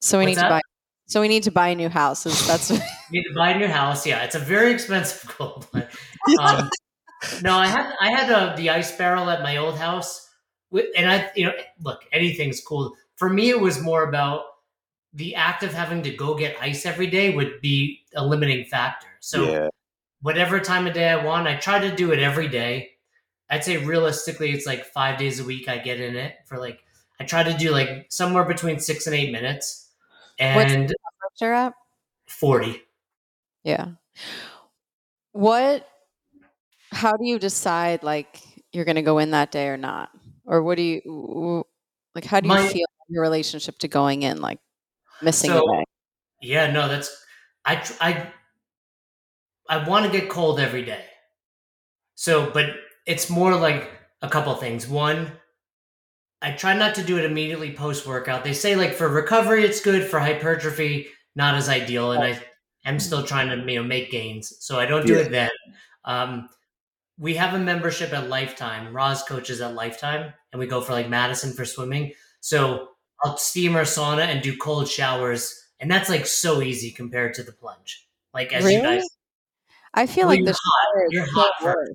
So 0.00 0.18
we 0.18 0.24
What's 0.24 0.36
need 0.36 0.42
to 0.42 0.48
buy. 0.48 0.60
So 1.06 1.20
we 1.20 1.28
need 1.28 1.42
to 1.42 1.50
buy 1.50 1.68
a 1.68 1.74
new 1.74 1.88
house. 1.88 2.24
Is 2.24 2.46
that's 2.46 2.70
You 2.70 2.80
need 3.10 3.24
to 3.24 3.34
buy 3.34 3.50
a 3.50 3.58
new 3.58 3.66
house. 3.66 4.06
Yeah, 4.06 4.22
it's 4.22 4.36
a 4.36 4.38
very 4.38 4.72
expensive 4.72 5.28
cold 5.36 5.66
plunge. 5.70 5.88
Um, 6.38 6.70
no, 7.42 7.58
I 7.58 7.66
had 7.66 7.92
I 8.00 8.10
had 8.10 8.30
uh 8.30 8.56
the 8.56 8.70
ice 8.70 8.96
barrel 8.96 9.28
at 9.28 9.42
my 9.42 9.56
old 9.56 9.76
house, 9.76 10.30
Wi- 10.70 10.90
and 10.96 11.10
I 11.10 11.30
you 11.34 11.46
know 11.46 11.52
look 11.82 12.04
anything's 12.12 12.60
cool. 12.60 12.94
For 13.16 13.28
me, 13.28 13.50
it 13.50 13.60
was 13.60 13.82
more 13.82 14.08
about 14.08 14.44
the 15.12 15.34
act 15.34 15.64
of 15.64 15.74
having 15.74 16.02
to 16.04 16.10
go 16.10 16.36
get 16.36 16.56
ice 16.60 16.86
every 16.86 17.08
day 17.08 17.34
would 17.34 17.60
be 17.60 18.04
a 18.14 18.24
limiting 18.24 18.64
factor. 18.66 19.08
So 19.18 19.52
yeah. 19.52 19.68
whatever 20.22 20.60
time 20.60 20.86
of 20.86 20.94
day 20.94 21.08
I 21.08 21.22
want, 21.24 21.48
I 21.48 21.56
try 21.56 21.80
to 21.80 21.94
do 21.94 22.12
it 22.12 22.20
every 22.20 22.46
day. 22.46 22.89
I'd 23.50 23.64
say 23.64 23.76
realistically, 23.78 24.52
it's 24.52 24.64
like 24.66 24.84
five 24.86 25.18
days 25.18 25.40
a 25.40 25.44
week 25.44 25.68
I 25.68 25.78
get 25.78 26.00
in 26.00 26.16
it 26.16 26.36
for 26.46 26.56
like 26.58 26.84
I 27.18 27.24
try 27.24 27.42
to 27.42 27.52
do 27.56 27.70
like 27.72 28.06
somewhere 28.08 28.44
between 28.44 28.78
six 28.78 29.06
and 29.06 29.14
eight 29.16 29.32
minutes, 29.32 29.88
and 30.38 30.92
you're 31.40 31.52
at. 31.52 31.74
forty. 32.26 32.82
Yeah. 33.64 33.88
What? 35.32 35.86
How 36.92 37.12
do 37.16 37.26
you 37.26 37.38
decide 37.38 38.02
like 38.02 38.40
you're 38.72 38.84
going 38.84 38.96
to 38.96 39.02
go 39.02 39.18
in 39.18 39.30
that 39.32 39.50
day 39.50 39.68
or 39.68 39.76
not, 39.76 40.10
or 40.44 40.62
what 40.62 40.76
do 40.76 40.82
you 40.82 41.64
like? 42.14 42.24
How 42.24 42.40
do 42.40 42.48
you 42.48 42.54
My- 42.54 42.66
feel 42.66 42.86
in 43.08 43.14
your 43.14 43.22
relationship 43.22 43.78
to 43.80 43.88
going 43.88 44.22
in 44.22 44.40
like 44.40 44.58
missing 45.22 45.50
So- 45.50 45.64
a 45.72 45.76
day? 45.78 45.84
Yeah, 46.42 46.70
no, 46.72 46.88
that's 46.88 47.14
I 47.64 47.82
I 48.00 48.32
I 49.68 49.88
want 49.88 50.06
to 50.06 50.10
get 50.20 50.28
cold 50.30 50.58
every 50.58 50.84
day. 50.84 51.04
So, 52.14 52.50
but 52.50 52.66
it's 53.10 53.28
more 53.28 53.54
like 53.56 53.90
a 54.22 54.28
couple 54.28 54.54
things. 54.54 54.86
One, 54.86 55.32
I 56.40 56.52
try 56.52 56.74
not 56.74 56.94
to 56.94 57.02
do 57.02 57.18
it 57.18 57.24
immediately 57.24 57.72
post 57.74 58.06
workout. 58.06 58.44
They 58.44 58.52
say 58.54 58.76
like 58.76 58.94
for 58.94 59.08
recovery 59.08 59.64
it's 59.64 59.80
good, 59.80 60.04
for 60.08 60.20
hypertrophy 60.20 61.08
not 61.34 61.54
as 61.54 61.68
ideal, 61.68 62.12
and 62.12 62.22
I 62.24 62.40
am 62.84 62.98
still 63.00 63.24
trying 63.24 63.48
to 63.50 63.72
you 63.72 63.78
know 63.80 63.86
make 63.86 64.10
gains, 64.10 64.52
so 64.64 64.78
I 64.78 64.86
don't 64.86 65.06
do 65.06 65.14
Yeah. 65.14 65.20
it 65.26 65.30
then. 65.30 65.50
Um, 66.04 66.48
we 67.18 67.34
have 67.34 67.52
a 67.54 67.58
membership 67.58 68.12
at 68.12 68.28
Lifetime. 68.28 68.94
Roz 68.94 69.22
coaches 69.22 69.60
at 69.60 69.74
Lifetime, 69.74 70.32
and 70.52 70.60
we 70.60 70.66
go 70.66 70.80
for 70.80 70.92
like 70.92 71.08
Madison 71.08 71.52
for 71.52 71.64
swimming. 71.64 72.12
So 72.40 72.88
I'll 73.22 73.36
steam 73.36 73.76
our 73.76 73.82
sauna 73.82 74.24
and 74.26 74.40
do 74.42 74.56
cold 74.56 74.88
showers, 74.88 75.54
and 75.80 75.90
that's 75.90 76.08
like 76.08 76.26
so 76.26 76.62
easy 76.62 76.90
compared 76.90 77.34
to 77.34 77.42
the 77.42 77.52
plunge. 77.52 78.06
Like 78.32 78.52
as 78.52 78.70
you 78.70 78.80
guys, 78.82 79.04
I 79.94 80.06
feel 80.06 80.26
Well, 80.26 80.28
like 80.28 80.38
you're 80.40 80.46
the 80.46 80.58
shower 80.64 81.04
is 81.06 81.12
You're 81.12 81.26
so 81.26 81.32
hot 81.34 81.52
first. 81.60 81.92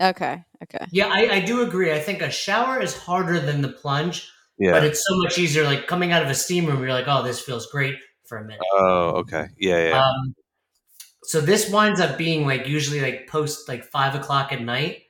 Okay. 0.00 0.44
Okay. 0.62 0.84
yeah, 0.90 1.08
I, 1.08 1.34
I 1.36 1.40
do 1.40 1.62
agree. 1.62 1.92
I 1.92 2.00
think 2.00 2.22
a 2.22 2.30
shower 2.30 2.80
is 2.80 2.96
harder 2.96 3.38
than 3.40 3.60
the 3.62 3.68
plunge, 3.68 4.30
Yeah. 4.58 4.72
but 4.72 4.84
it's 4.84 5.04
so 5.06 5.16
much 5.18 5.38
easier. 5.38 5.64
Like 5.64 5.86
coming 5.86 6.12
out 6.12 6.22
of 6.22 6.30
a 6.30 6.34
steam 6.34 6.66
room, 6.66 6.80
you're 6.80 6.92
like, 6.92 7.06
oh, 7.08 7.22
this 7.22 7.40
feels 7.40 7.66
great 7.66 7.96
for 8.26 8.38
a 8.38 8.42
minute. 8.44 8.60
oh, 8.72 9.08
okay. 9.20 9.48
Yeah, 9.58 9.88
yeah. 9.90 10.00
Um, 10.02 10.34
so 11.24 11.40
this 11.40 11.70
winds 11.70 12.00
up 12.00 12.16
being 12.18 12.46
like 12.46 12.66
usually 12.66 13.00
like 13.00 13.26
post 13.28 13.68
like 13.68 13.84
five 13.84 14.14
o'clock 14.14 14.52
at 14.52 14.62
night, 14.62 15.02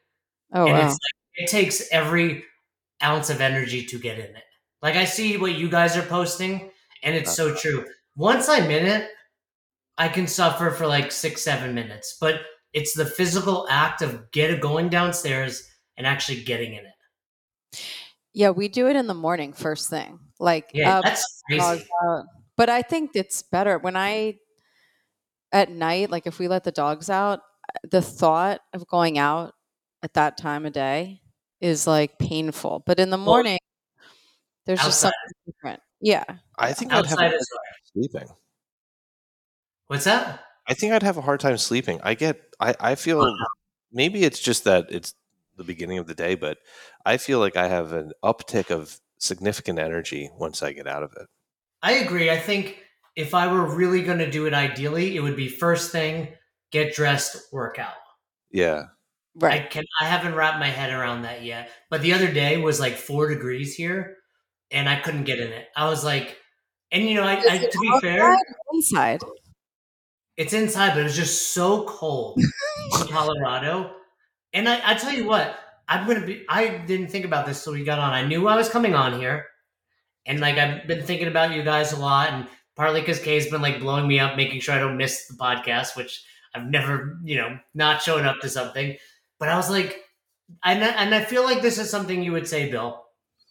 Oh 0.52 0.64
and 0.66 0.72
wow. 0.72 0.84
it's 0.86 0.92
like 0.92 1.44
it 1.44 1.50
takes 1.50 1.88
every 1.92 2.44
ounce 3.02 3.30
of 3.30 3.40
energy 3.40 3.84
to 3.86 3.98
get 3.98 4.18
in 4.18 4.24
it. 4.36 4.44
Like 4.82 4.96
I 4.96 5.04
see 5.04 5.36
what 5.36 5.54
you 5.54 5.68
guys 5.68 5.96
are 5.96 6.02
posting, 6.02 6.70
and 7.02 7.14
it's 7.14 7.34
so 7.34 7.54
true. 7.54 7.84
Once 8.16 8.48
I'm 8.48 8.70
in 8.70 8.86
it, 8.86 9.10
I 9.98 10.08
can 10.08 10.26
suffer 10.26 10.70
for 10.70 10.86
like 10.86 11.12
six, 11.12 11.42
seven 11.42 11.74
minutes, 11.74 12.16
but 12.20 12.40
it's 12.72 12.94
the 12.94 13.06
physical 13.06 13.66
act 13.70 14.02
of 14.02 14.30
get 14.32 14.60
going 14.60 14.88
downstairs 14.88 15.68
and 15.96 16.06
actually 16.06 16.42
getting 16.42 16.74
in 16.74 16.84
it. 16.84 17.80
Yeah, 18.34 18.50
we 18.50 18.68
do 18.68 18.86
it 18.88 18.96
in 18.96 19.06
the 19.06 19.14
morning 19.14 19.52
first 19.52 19.88
thing. 19.88 20.18
Like 20.38 20.70
Yeah, 20.74 20.98
up, 20.98 21.04
that's 21.04 21.42
crazy. 21.48 21.86
out. 22.04 22.26
But 22.56 22.68
I 22.68 22.82
think 22.82 23.12
it's 23.14 23.42
better 23.42 23.78
when 23.78 23.96
I 23.96 24.38
at 25.52 25.70
night, 25.70 26.10
like 26.10 26.26
if 26.26 26.38
we 26.38 26.48
let 26.48 26.64
the 26.64 26.72
dogs 26.72 27.08
out, 27.08 27.40
the 27.90 28.02
thought 28.02 28.60
of 28.72 28.86
going 28.86 29.18
out 29.18 29.54
at 30.02 30.14
that 30.14 30.36
time 30.36 30.66
of 30.66 30.72
day 30.72 31.20
is 31.60 31.86
like 31.86 32.18
painful. 32.18 32.82
But 32.86 33.00
in 33.00 33.10
the 33.10 33.18
morning, 33.18 33.58
there's 34.66 34.80
just 34.82 35.00
something 35.00 35.16
different. 35.46 35.80
Yeah. 36.00 36.24
I 36.58 36.72
think 36.72 36.92
I'd 36.92 37.06
have 37.06 37.18
a 37.18 37.24
outside 37.24 37.34
is 37.34 37.48
sleeping. 37.92 38.28
what's 39.86 40.04
that? 40.04 40.44
I 40.68 40.74
think 40.74 40.92
I'd 40.92 41.02
have 41.02 41.16
a 41.16 41.22
hard 41.22 41.40
time 41.40 41.56
sleeping. 41.58 42.00
I 42.02 42.14
get. 42.14 42.40
I. 42.60 42.74
I 42.80 42.94
feel. 42.94 43.20
Uh-huh. 43.20 43.46
Maybe 43.92 44.24
it's 44.24 44.40
just 44.40 44.64
that 44.64 44.86
it's 44.90 45.14
the 45.56 45.64
beginning 45.64 45.98
of 45.98 46.06
the 46.06 46.14
day, 46.14 46.34
but 46.34 46.58
I 47.04 47.16
feel 47.16 47.38
like 47.38 47.56
I 47.56 47.68
have 47.68 47.92
an 47.92 48.12
uptick 48.22 48.70
of 48.70 49.00
significant 49.18 49.78
energy 49.78 50.28
once 50.38 50.62
I 50.62 50.72
get 50.72 50.86
out 50.86 51.02
of 51.02 51.12
it. 51.18 51.28
I 51.82 51.92
agree. 51.92 52.30
I 52.30 52.38
think 52.38 52.78
if 53.14 53.32
I 53.34 53.50
were 53.50 53.74
really 53.74 54.02
going 54.02 54.18
to 54.18 54.30
do 54.30 54.46
it 54.46 54.52
ideally, 54.54 55.16
it 55.16 55.20
would 55.20 55.36
be 55.36 55.48
first 55.48 55.92
thing, 55.92 56.28
get 56.72 56.94
dressed, 56.94 57.36
workout. 57.52 57.94
Yeah. 58.50 58.86
Right. 59.34 59.52
I 59.54 59.58
Right. 59.62 59.70
can 59.70 59.84
I 60.00 60.06
haven't 60.06 60.34
wrapped 60.34 60.58
my 60.58 60.68
head 60.68 60.92
around 60.92 61.22
that 61.22 61.42
yet. 61.44 61.70
But 61.90 62.02
the 62.02 62.12
other 62.14 62.30
day 62.32 62.56
was 62.58 62.80
like 62.80 62.96
four 62.96 63.28
degrees 63.28 63.74
here, 63.74 64.16
and 64.70 64.88
I 64.88 65.00
couldn't 65.00 65.24
get 65.24 65.38
in 65.38 65.52
it. 65.52 65.68
I 65.76 65.88
was 65.88 66.04
like, 66.04 66.36
and 66.90 67.04
you 67.04 67.14
know, 67.14 67.22
I, 67.24 67.34
I 67.38 67.58
to 67.58 67.78
be 67.78 68.00
fair, 68.00 68.24
outside 68.24 68.32
or 68.32 68.74
inside. 68.74 69.20
It's 70.36 70.52
inside, 70.52 70.90
but 70.90 71.00
it 71.00 71.04
was 71.04 71.16
just 71.16 71.52
so 71.54 71.84
cold 71.84 72.38
in 72.38 73.08
Colorado. 73.08 73.92
And 74.52 74.68
I, 74.68 74.80
I 74.84 74.94
tell 74.94 75.12
you 75.12 75.26
what, 75.26 75.58
I'm 75.88 76.06
gonna 76.06 76.26
be. 76.26 76.44
I 76.48 76.78
didn't 76.78 77.08
think 77.08 77.24
about 77.24 77.46
this 77.46 77.62
till 77.62 77.72
we 77.74 77.84
got 77.84 77.98
on. 77.98 78.12
I 78.12 78.26
knew 78.26 78.46
I 78.48 78.56
was 78.56 78.68
coming 78.68 78.94
on 78.94 79.18
here, 79.20 79.46
and 80.26 80.40
like 80.40 80.56
I've 80.58 80.86
been 80.86 81.02
thinking 81.04 81.28
about 81.28 81.52
you 81.52 81.62
guys 81.62 81.92
a 81.92 81.98
lot, 81.98 82.30
and 82.30 82.46
partly 82.76 83.00
because 83.00 83.18
Kay's 83.20 83.50
been 83.50 83.62
like 83.62 83.80
blowing 83.80 84.06
me 84.08 84.18
up, 84.20 84.36
making 84.36 84.60
sure 84.60 84.74
I 84.74 84.78
don't 84.78 84.96
miss 84.96 85.26
the 85.26 85.34
podcast, 85.34 85.96
which 85.96 86.24
I've 86.54 86.66
never, 86.68 87.18
you 87.24 87.36
know, 87.36 87.58
not 87.74 88.02
showing 88.02 88.24
up 88.26 88.40
to 88.40 88.48
something. 88.48 88.96
But 89.38 89.48
I 89.48 89.56
was 89.56 89.70
like, 89.70 90.02
and 90.64 90.82
I, 90.84 90.88
and 90.88 91.14
I 91.14 91.24
feel 91.24 91.44
like 91.44 91.62
this 91.62 91.78
is 91.78 91.90
something 91.90 92.22
you 92.22 92.32
would 92.32 92.48
say, 92.48 92.70
Bill. 92.70 93.04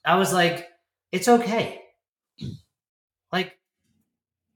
I 0.05 0.15
was 0.15 0.33
like, 0.33 0.67
it's 1.11 1.27
okay. 1.27 1.81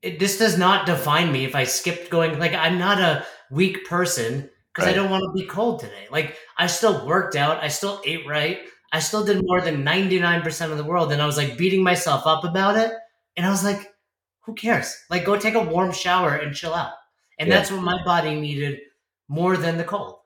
Like, 0.04 0.14
it, 0.14 0.20
this 0.20 0.38
does 0.38 0.58
not 0.58 0.86
define 0.86 1.32
me 1.32 1.46
if 1.46 1.56
I 1.56 1.64
skipped 1.64 2.10
going. 2.10 2.40
Like, 2.40 2.54
I'm 2.54 2.78
not 2.80 3.00
a 3.00 3.26
weak 3.52 3.86
person 3.86 4.50
because 4.74 4.88
I 4.88 4.94
don't 4.94 5.10
want 5.10 5.24
to 5.24 5.32
be 5.34 5.48
cold 5.48 5.80
today. 5.82 6.08
Like, 6.12 6.38
I 6.58 6.68
still 6.68 7.06
worked 7.06 7.36
out. 7.36 7.64
I 7.64 7.68
still 7.68 8.02
ate 8.06 8.28
right. 8.28 8.60
I 8.92 9.00
still 9.00 9.24
did 9.26 9.42
more 9.46 9.62
than 9.62 9.84
99% 9.84 10.72
of 10.72 10.78
the 10.78 10.84
world. 10.84 11.12
And 11.12 11.22
I 11.22 11.26
was 11.26 11.38
like 11.38 11.58
beating 11.58 11.84
myself 11.84 12.26
up 12.26 12.44
about 12.44 12.78
it. 12.78 12.92
And 13.38 13.46
I 13.46 13.50
was 13.50 13.64
like, 13.64 13.94
who 14.42 14.54
cares? 14.56 14.96
Like, 15.10 15.26
go 15.26 15.38
take 15.38 15.54
a 15.56 15.62
warm 15.62 15.92
shower 15.92 16.34
and 16.36 16.56
chill 16.56 16.74
out. 16.74 16.94
And 17.38 17.50
Yeah. 17.50 17.58
that's 17.58 17.72
what 17.72 17.82
my 17.82 18.04
body 18.04 18.40
needed 18.40 18.80
more 19.28 19.58
than 19.58 19.78
the 19.78 19.84
cold. 19.84 20.18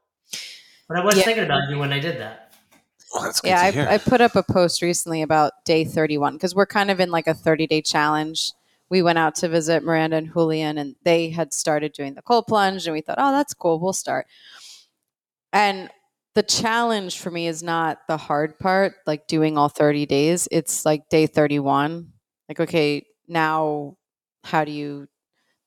But 0.88 0.98
I 0.98 1.04
was 1.04 1.18
Yeah. 1.18 1.24
thinking 1.24 1.44
about 1.46 1.70
you 1.70 1.78
when 1.78 1.92
I 1.92 2.00
did 2.00 2.20
that. 2.20 2.54
Well, 3.14 3.32
Yeah, 3.44 3.62
I. 3.62 3.96
I 3.96 3.98
put 3.98 4.22
up 4.22 4.36
a 4.36 4.44
post 4.44 4.82
recently 4.82 5.22
about 5.22 5.54
day 5.66 5.84
31 5.84 6.34
because 6.34 6.56
we're 6.56 6.66
kind 6.66 6.90
of 6.90 7.00
in 7.00 7.12
like 7.12 7.28
a 7.28 7.34
30 7.34 7.68
day 7.68 7.82
challenge. 7.82 8.54
We 8.90 9.02
went 9.02 9.18
out 9.18 9.36
to 9.36 9.50
visit 9.50 9.84
Miranda 9.84 10.18
and 10.18 10.32
Julian, 10.32 10.78
and 10.78 10.96
they 11.04 11.30
had 11.30 11.54
started 11.54 11.94
doing 11.94 12.14
the 12.14 12.22
cold 12.22 12.46
plunge, 12.48 12.86
and 12.86 12.94
we 12.94 13.02
thought, 13.02 13.18
oh, 13.20 13.32
that's 13.32 13.54
cool, 13.54 13.80
we'll 13.80 13.94
start. 13.94 14.28
and 15.52 15.90
the 16.36 16.44
challenge 16.44 17.20
for 17.20 17.30
me 17.30 17.46
is 17.48 17.62
not 17.62 18.00
the 18.08 18.18
hard 18.18 18.58
part, 18.58 18.96
like 19.06 19.28
doing 19.28 19.56
all 19.56 19.70
30 19.70 20.08
days. 20.08 20.48
It's 20.52 20.84
like 20.84 21.08
day 21.10 21.28
31. 21.28 22.12
Like, 22.50 22.60
okay, 22.60 23.06
now 23.28 23.98
how 24.44 24.66
do 24.66 24.72
you 24.72 25.08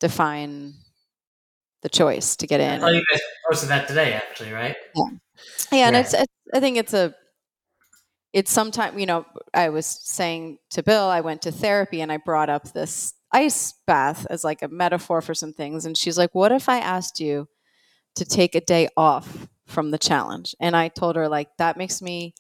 define 0.00 0.74
the 1.82 1.88
choice 1.88 2.34
to 2.36 2.48
get 2.48 2.60
in? 2.60 2.82
Oh, 2.82 2.88
you 2.88 3.04
guys 3.12 3.20
posted 3.48 3.68
that 3.68 3.86
today, 3.86 4.12
actually, 4.14 4.52
right? 4.52 4.74
Yeah, 5.72 5.86
and 5.86 5.94
Yeah. 5.94 6.00
it's, 6.00 6.14
it's 6.14 6.32
I 6.52 6.58
think 6.60 6.78
it's 6.78 6.94
a 6.94 7.14
it's 8.36 8.52
sometimes 8.52 9.00
you 9.00 9.06
know 9.06 9.24
I 9.54 9.70
was 9.70 9.86
saying 9.86 10.58
to 10.70 10.82
Bill 10.82 11.04
I 11.04 11.22
went 11.22 11.40
to 11.42 11.50
therapy 11.50 12.02
and 12.02 12.12
I 12.12 12.18
brought 12.18 12.50
up 12.50 12.70
this 12.70 13.14
ice 13.32 13.72
bath 13.86 14.26
as 14.28 14.44
like 14.44 14.60
a 14.60 14.68
metaphor 14.68 15.22
for 15.22 15.34
some 15.34 15.54
things 15.54 15.86
and 15.86 15.96
she's 15.96 16.18
like 16.18 16.34
what 16.34 16.52
if 16.52 16.68
I 16.68 16.78
asked 16.78 17.18
you 17.18 17.48
to 18.16 18.26
take 18.26 18.54
a 18.54 18.60
day 18.60 18.88
off 18.94 19.48
from 19.66 19.90
the 19.90 19.96
challenge 19.96 20.54
and 20.60 20.76
I 20.76 20.88
told 20.88 21.16
her 21.16 21.30
like 21.30 21.48
that 21.56 21.78
makes 21.78 22.02
me 22.02 22.34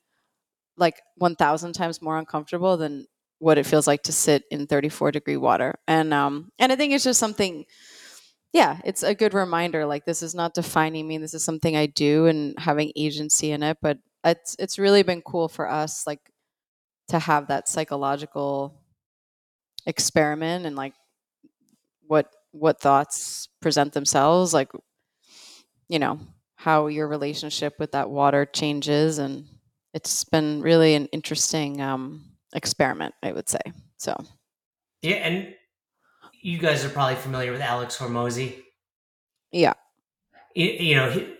like 0.76 1.00
1000 1.16 1.72
times 1.72 2.02
more 2.02 2.18
uncomfortable 2.18 2.76
than 2.76 3.06
what 3.38 3.56
it 3.56 3.64
feels 3.64 3.86
like 3.86 4.02
to 4.02 4.12
sit 4.12 4.44
in 4.50 4.66
34 4.66 5.12
degree 5.12 5.38
water 5.38 5.76
and 5.88 6.12
um 6.12 6.52
and 6.58 6.72
I 6.72 6.76
think 6.76 6.92
it's 6.92 7.04
just 7.04 7.18
something 7.18 7.64
yeah, 8.52 8.78
it's 8.86 9.02
a 9.02 9.14
good 9.14 9.34
reminder. 9.34 9.84
Like 9.84 10.06
this 10.06 10.22
is 10.22 10.34
not 10.34 10.54
defining 10.54 11.06
me. 11.06 11.18
This 11.18 11.34
is 11.34 11.44
something 11.44 11.76
I 11.76 11.84
do 11.84 12.24
and 12.24 12.58
having 12.58 12.90
agency 12.96 13.50
in 13.50 13.62
it. 13.62 13.76
But 13.82 13.98
it's 14.24 14.56
it's 14.58 14.78
really 14.78 15.02
been 15.02 15.22
cool 15.22 15.48
for 15.48 15.68
us, 15.68 16.06
like 16.06 16.20
to 17.08 17.18
have 17.18 17.48
that 17.48 17.68
psychological 17.68 18.80
experiment 19.86 20.66
and 20.66 20.76
like 20.76 20.94
what 22.06 22.30
what 22.52 22.80
thoughts 22.80 23.48
present 23.60 23.92
themselves, 23.92 24.52
like 24.54 24.70
you 25.88 25.98
know 25.98 26.18
how 26.56 26.86
your 26.86 27.06
relationship 27.06 27.74
with 27.78 27.92
that 27.92 28.10
water 28.10 28.46
changes, 28.46 29.18
and 29.18 29.46
it's 29.94 30.24
been 30.24 30.62
really 30.62 30.94
an 30.94 31.06
interesting 31.06 31.80
um, 31.80 32.24
experiment, 32.54 33.14
I 33.22 33.32
would 33.32 33.48
say. 33.48 33.60
So 33.98 34.16
Yeah, 35.02 35.16
and 35.16 35.54
you 36.40 36.58
guys 36.58 36.84
are 36.84 36.88
probably 36.88 37.16
familiar 37.16 37.52
with 37.52 37.60
Alex 37.60 37.96
Hormozi. 37.96 38.62
yeah, 39.52 39.74
you, 40.54 40.66
you 40.66 40.94
know 40.94 41.10
he, 41.10 41.35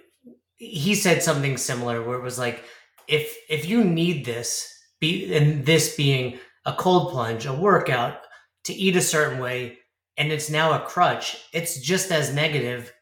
he 0.58 0.94
said 0.94 1.22
something 1.22 1.56
similar 1.56 2.02
where 2.02 2.18
it 2.18 2.22
was 2.22 2.38
like 2.38 2.64
if 3.08 3.36
if 3.48 3.66
you 3.68 3.84
need 3.84 4.24
this 4.24 4.72
be 5.00 5.34
and 5.36 5.64
this 5.66 5.96
being 5.96 6.38
a 6.64 6.72
cold 6.72 7.10
plunge 7.12 7.46
a 7.46 7.52
workout 7.52 8.18
to 8.64 8.72
eat 8.72 8.96
a 8.96 9.00
certain 9.02 9.38
way 9.38 9.78
and 10.16 10.32
it's 10.32 10.50
now 10.50 10.72
a 10.72 10.84
crutch 10.86 11.36
it's 11.52 11.78
just 11.80 12.10
as 12.10 12.34
negative 12.34 12.92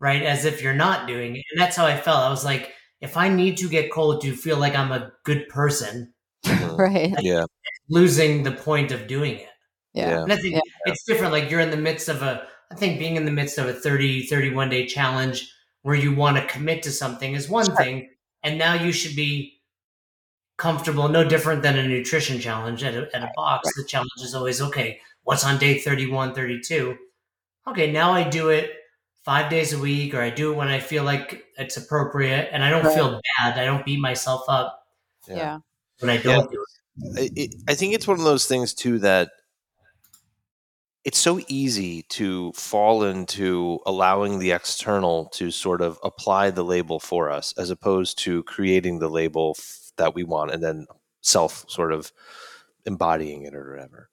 right 0.00 0.22
as 0.22 0.44
if 0.44 0.62
you're 0.62 0.74
not 0.74 1.06
doing 1.08 1.36
it 1.36 1.44
and 1.52 1.60
that's 1.60 1.76
how 1.76 1.86
i 1.86 1.96
felt 1.96 2.20
i 2.24 2.30
was 2.30 2.44
like 2.44 2.72
if 3.00 3.16
i 3.16 3.28
need 3.28 3.56
to 3.56 3.68
get 3.68 3.92
cold 3.92 4.22
to 4.22 4.34
feel 4.34 4.56
like 4.56 4.74
i'm 4.74 4.92
a 4.92 5.10
good 5.24 5.48
person 5.48 6.12
Mhm. 6.46 6.78
right, 6.78 7.14
Yeah. 7.20 7.46
losing 7.88 8.42
the 8.42 8.52
point 8.52 8.92
of 8.92 9.06
doing 9.06 9.34
it 9.38 9.48
yeah, 9.94 10.10
Yeah. 10.10 10.22
and 10.24 10.32
I 10.32 10.36
think 10.36 10.54
Yeah. 10.56 10.60
it's 10.86 11.04
different. 11.04 11.32
Like 11.32 11.50
you're 11.50 11.60
in 11.60 11.70
the 11.70 11.76
midst 11.76 12.08
of 12.08 12.20
a, 12.22 12.46
I 12.70 12.74
think 12.74 12.98
being 12.98 13.14
in 13.16 13.24
the 13.26 13.30
midst 13.30 13.58
of 13.58 13.66
a 13.68 13.72
30, 13.72 14.26
31 14.26 14.68
day 14.68 14.86
challenge 14.86 15.48
where 15.84 15.94
you 15.94 16.12
want 16.14 16.36
to 16.36 16.44
commit 16.46 16.82
to 16.82 16.90
something 16.90 17.34
is 17.34 17.48
one 17.48 17.66
Sure. 17.66 17.76
thing. 17.76 18.10
And 18.42 18.58
now 18.58 18.74
you 18.74 18.90
should 18.92 19.14
be 19.14 19.60
comfortable, 20.56 21.08
no 21.08 21.24
different 21.24 21.62
than 21.62 21.78
a 21.78 21.86
nutrition 21.86 22.40
challenge 22.40 22.82
at 22.82 22.94
a, 22.94 23.08
at 23.14 23.22
a 23.22 23.30
box. 23.36 23.68
The 23.76 23.84
challenge 23.84 24.10
is 24.22 24.34
always, 24.34 24.60
okay, 24.62 25.00
what's 25.24 25.44
on 25.44 25.58
day 25.58 25.78
31, 25.78 26.34
32? 26.34 26.96
Okay, 27.68 27.90
now 27.92 28.12
I 28.12 28.28
do 28.28 28.48
it 28.48 28.70
five 29.24 29.50
days 29.50 29.72
a 29.72 29.78
week 29.78 30.14
or 30.14 30.20
I 30.20 30.30
do 30.30 30.52
it 30.52 30.56
when 30.56 30.68
I 30.68 30.80
feel 30.80 31.04
like 31.04 31.44
it's 31.58 31.76
appropriate 31.76 32.48
and 32.52 32.62
I 32.64 32.70
don't 32.70 32.84
Right. 32.84 32.94
feel 32.94 33.20
bad. 33.38 33.58
I 33.58 33.64
don't 33.64 33.84
beat 33.84 33.98
myself 34.00 34.42
up 34.48 34.86
yeah. 35.28 35.58
when 36.00 36.10
I 36.10 36.16
don't 36.18 36.50
do 36.50 36.62
it. 36.62 37.20
I, 37.20 37.30
it, 37.34 37.54
I 37.68 37.74
think 37.74 37.94
it's 37.94 38.06
one 38.06 38.18
of 38.18 38.24
those 38.24 38.46
things 38.46 38.72
too 38.74 38.98
that 39.00 39.30
it's 41.04 41.18
so 41.18 41.40
easy 41.48 42.02
to 42.04 42.52
fall 42.54 43.04
into 43.04 43.78
allowing 43.86 44.38
the 44.38 44.52
external 44.52 45.26
to 45.26 45.50
sort 45.50 45.82
of 45.82 45.98
apply 46.02 46.50
the 46.50 46.64
label 46.64 46.98
for 46.98 47.30
us 47.30 47.52
as 47.58 47.70
opposed 47.70 48.18
to 48.20 48.42
creating 48.44 48.98
the 48.98 49.08
label 49.10 49.54
f- 49.58 49.92
that 49.96 50.14
we 50.14 50.24
want 50.24 50.50
and 50.52 50.62
then 50.62 50.86
self 51.22 51.64
sort 51.68 51.92
of 51.92 52.12
embodying 52.86 53.42
it 53.44 53.54
or 53.54 53.72
whatever. 53.72 54.08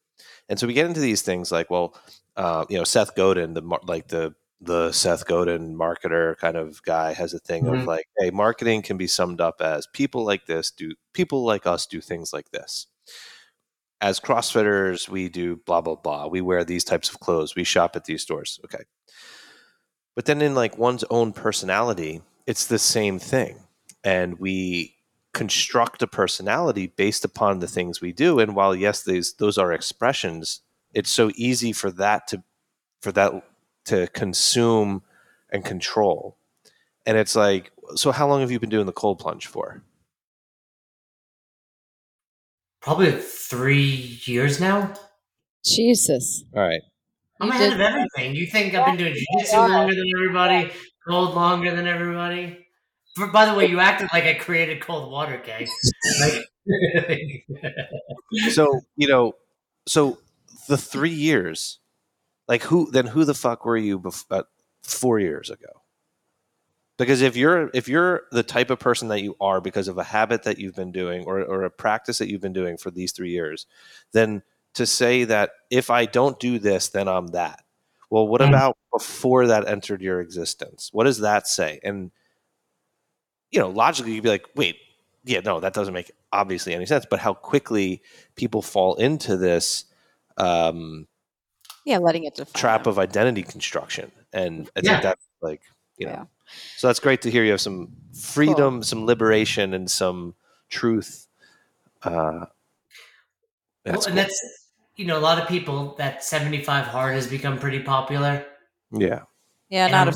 And 0.49 0.59
so 0.59 0.67
we 0.67 0.73
get 0.73 0.87
into 0.87 0.99
these 1.01 1.21
things 1.21 1.51
like, 1.51 1.69
well, 1.69 1.95
uh, 2.37 2.65
you 2.69 2.77
know, 2.77 2.83
Seth 2.83 3.15
Godin, 3.15 3.53
the 3.53 3.61
like 3.85 4.07
the 4.07 4.33
the 4.61 4.91
Seth 4.91 5.25
Godin 5.25 5.75
marketer 5.75 6.37
kind 6.37 6.55
of 6.57 6.83
guy 6.83 7.13
has 7.13 7.33
a 7.33 7.39
thing 7.39 7.67
of 7.67 7.81
Mhm. 7.81 7.87
like, 7.87 8.05
hey, 8.19 8.29
marketing 8.31 8.81
can 8.83 8.97
be 8.97 9.07
summed 9.07 9.41
up 9.41 9.61
as 9.61 9.87
people 9.93 10.23
like 10.25 10.45
this 10.45 10.71
do 10.71 10.93
people 11.13 11.43
like 11.45 11.65
us 11.67 11.85
do 11.87 12.01
things 12.01 12.33
like 12.33 12.51
this. 12.51 12.87
As 14.01 14.19
CrossFitters, 14.19 15.07
we 15.07 15.29
do 15.29 15.57
blah 15.65 15.81
blah 15.81 15.95
blah. 15.95 16.27
We 16.27 16.41
wear 16.41 16.63
these 16.63 16.83
types 16.83 17.09
of 17.09 17.19
clothes. 17.19 17.55
We 17.55 17.63
shop 17.63 17.95
at 17.95 18.05
these 18.05 18.23
stores. 18.23 18.59
Okay. 18.65 18.83
But 20.15 20.25
then 20.25 20.41
in 20.41 20.55
like 20.55 20.77
one's 20.77 21.05
own 21.09 21.33
personality, 21.33 22.21
it's 22.47 22.65
the 22.65 22.79
same 22.79 23.19
thing. 23.19 23.59
And 24.03 24.39
we 24.39 24.95
construct 25.33 26.01
a 26.01 26.07
personality 26.07 26.87
based 26.87 27.23
upon 27.23 27.59
the 27.59 27.67
things 27.67 28.01
we 28.01 28.11
do. 28.11 28.39
And 28.39 28.55
while 28.55 28.75
yes, 28.75 29.03
these 29.03 29.33
those 29.33 29.57
are 29.57 29.71
expressions, 29.71 30.61
it's 30.93 31.11
so 31.11 31.31
easy 31.35 31.71
for 31.71 31.91
that 31.91 32.27
to 32.27 32.43
for 33.01 33.11
that 33.11 33.43
to 33.85 34.07
consume 34.07 35.03
and 35.51 35.63
control. 35.63 36.37
And 37.05 37.17
it's 37.17 37.35
like, 37.35 37.71
so 37.95 38.11
how 38.11 38.27
long 38.27 38.41
have 38.41 38.51
you 38.51 38.59
been 38.59 38.69
doing 38.69 38.85
the 38.85 38.91
cold 38.91 39.19
plunge 39.19 39.47
for? 39.47 39.81
Probably 42.81 43.11
three 43.11 44.19
years 44.25 44.59
now. 44.59 44.93
Jesus. 45.65 46.43
All 46.55 46.61
right. 46.63 46.81
I'm 47.39 47.47
You 47.47 47.53
ahead 47.53 47.69
did- 47.71 47.81
of 47.81 47.81
everything. 47.81 48.35
You 48.35 48.47
think 48.47 48.73
I've 48.73 48.85
been 48.85 48.97
doing 48.97 49.13
jiu-jitsu 49.13 49.57
longer 49.57 49.95
than 49.95 50.05
everybody, 50.15 50.71
cold 51.07 51.35
longer 51.35 51.75
than 51.75 51.87
everybody? 51.87 52.65
For, 53.15 53.27
by 53.27 53.45
the 53.45 53.53
way, 53.53 53.65
you 53.67 53.79
acted 53.79 54.09
like 54.13 54.23
I 54.23 54.33
created 54.35 54.79
cold 54.81 55.11
water, 55.11 55.37
Kay. 55.39 55.67
Like, 56.21 56.45
so 58.51 58.81
you 58.95 59.07
know 59.07 59.33
so 59.87 60.19
the 60.67 60.77
three 60.77 61.09
years 61.09 61.79
like 62.47 62.61
who 62.63 62.89
then 62.91 63.07
who 63.07 63.25
the 63.25 63.33
fuck 63.33 63.65
were 63.65 63.75
you 63.77 63.99
bef- 63.99 64.25
uh, 64.29 64.43
four 64.83 65.19
years 65.19 65.49
ago 65.49 65.80
because 67.05 67.21
if 67.21 67.35
you're 67.35 67.69
if 67.73 67.87
you're 67.87 68.23
the 68.31 68.43
type 68.43 68.69
of 68.69 68.79
person 68.79 69.07
that 69.09 69.21
you 69.21 69.35
are 69.41 69.59
because 69.61 69.87
of 69.87 69.97
a 69.97 70.03
habit 70.03 70.43
that 70.43 70.57
you've 70.57 70.75
been 70.75 70.91
doing 70.91 71.23
or, 71.25 71.39
or 71.41 71.63
a 71.63 71.69
practice 71.69 72.17
that 72.19 72.29
you've 72.29 72.41
been 72.41 72.53
doing 72.53 72.77
for 72.77 72.91
these 72.91 73.11
three 73.11 73.31
years 73.31 73.65
then 74.13 74.41
to 74.73 74.85
say 74.85 75.23
that 75.23 75.51
if 75.69 75.89
i 75.89 76.05
don't 76.05 76.39
do 76.39 76.59
this 76.59 76.89
then 76.89 77.07
i'm 77.07 77.27
that 77.27 77.63
well 78.09 78.27
what 78.27 78.41
Mm. 78.41 78.49
about 78.49 78.77
before 78.93 79.47
that 79.47 79.67
entered 79.67 80.01
your 80.01 80.19
existence 80.21 80.89
what 80.91 81.03
does 81.05 81.19
that 81.19 81.47
say 81.47 81.79
and 81.83 82.11
you 83.51 83.59
know 83.59 83.69
logically 83.69 84.13
you'd 84.13 84.23
be 84.23 84.29
like 84.29 84.45
wait 84.55 84.77
yeah 85.25 85.39
no 85.43 85.59
that 85.59 85.73
doesn't 85.73 85.93
make 85.93 86.11
obviously 86.31 86.73
any 86.73 86.85
sense 86.85 87.05
but 87.09 87.19
how 87.19 87.33
quickly 87.33 88.01
people 88.35 88.61
fall 88.61 88.95
into 88.95 89.35
this 89.37 89.85
um, 90.37 91.07
Yeah, 91.85 91.97
letting 91.97 92.23
it 92.23 92.35
define. 92.35 92.59
trap 92.59 92.83
them. 92.85 92.91
of 92.91 92.99
identity 92.99 93.43
construction 93.43 94.11
and 94.33 94.69
i 94.75 94.81
Yeah. 94.81 94.91
think 94.93 95.03
that's 95.03 95.25
like 95.41 95.61
you 95.97 96.05
know 96.07 96.13
Yeah. 96.13 96.25
So 96.77 96.87
that's 96.87 96.99
great 96.99 97.21
to 97.21 97.31
hear 97.31 97.43
you 97.43 97.51
have 97.51 97.61
some 97.61 97.89
freedom 98.13 98.83
some 98.83 99.05
liberation 99.05 99.73
and 99.73 99.89
some 99.89 100.35
truth 100.69 101.27
uh 102.03 102.45
well, 103.85 103.95
and 103.95 104.03
cool. 104.03 104.13
that's 104.13 104.67
you 104.95 105.05
know 105.05 105.17
a 105.17 105.19
lot 105.19 105.41
of 105.41 105.47
people 105.47 105.95
that 105.97 106.23
75 106.23 106.85
hard 106.85 107.15
has 107.15 107.27
become 107.27 107.57
pretty 107.57 107.79
popular. 107.79 108.45
yeah 108.91 109.21
Yeah, 109.69 109.87
not 109.87 110.09
a 110.09 110.13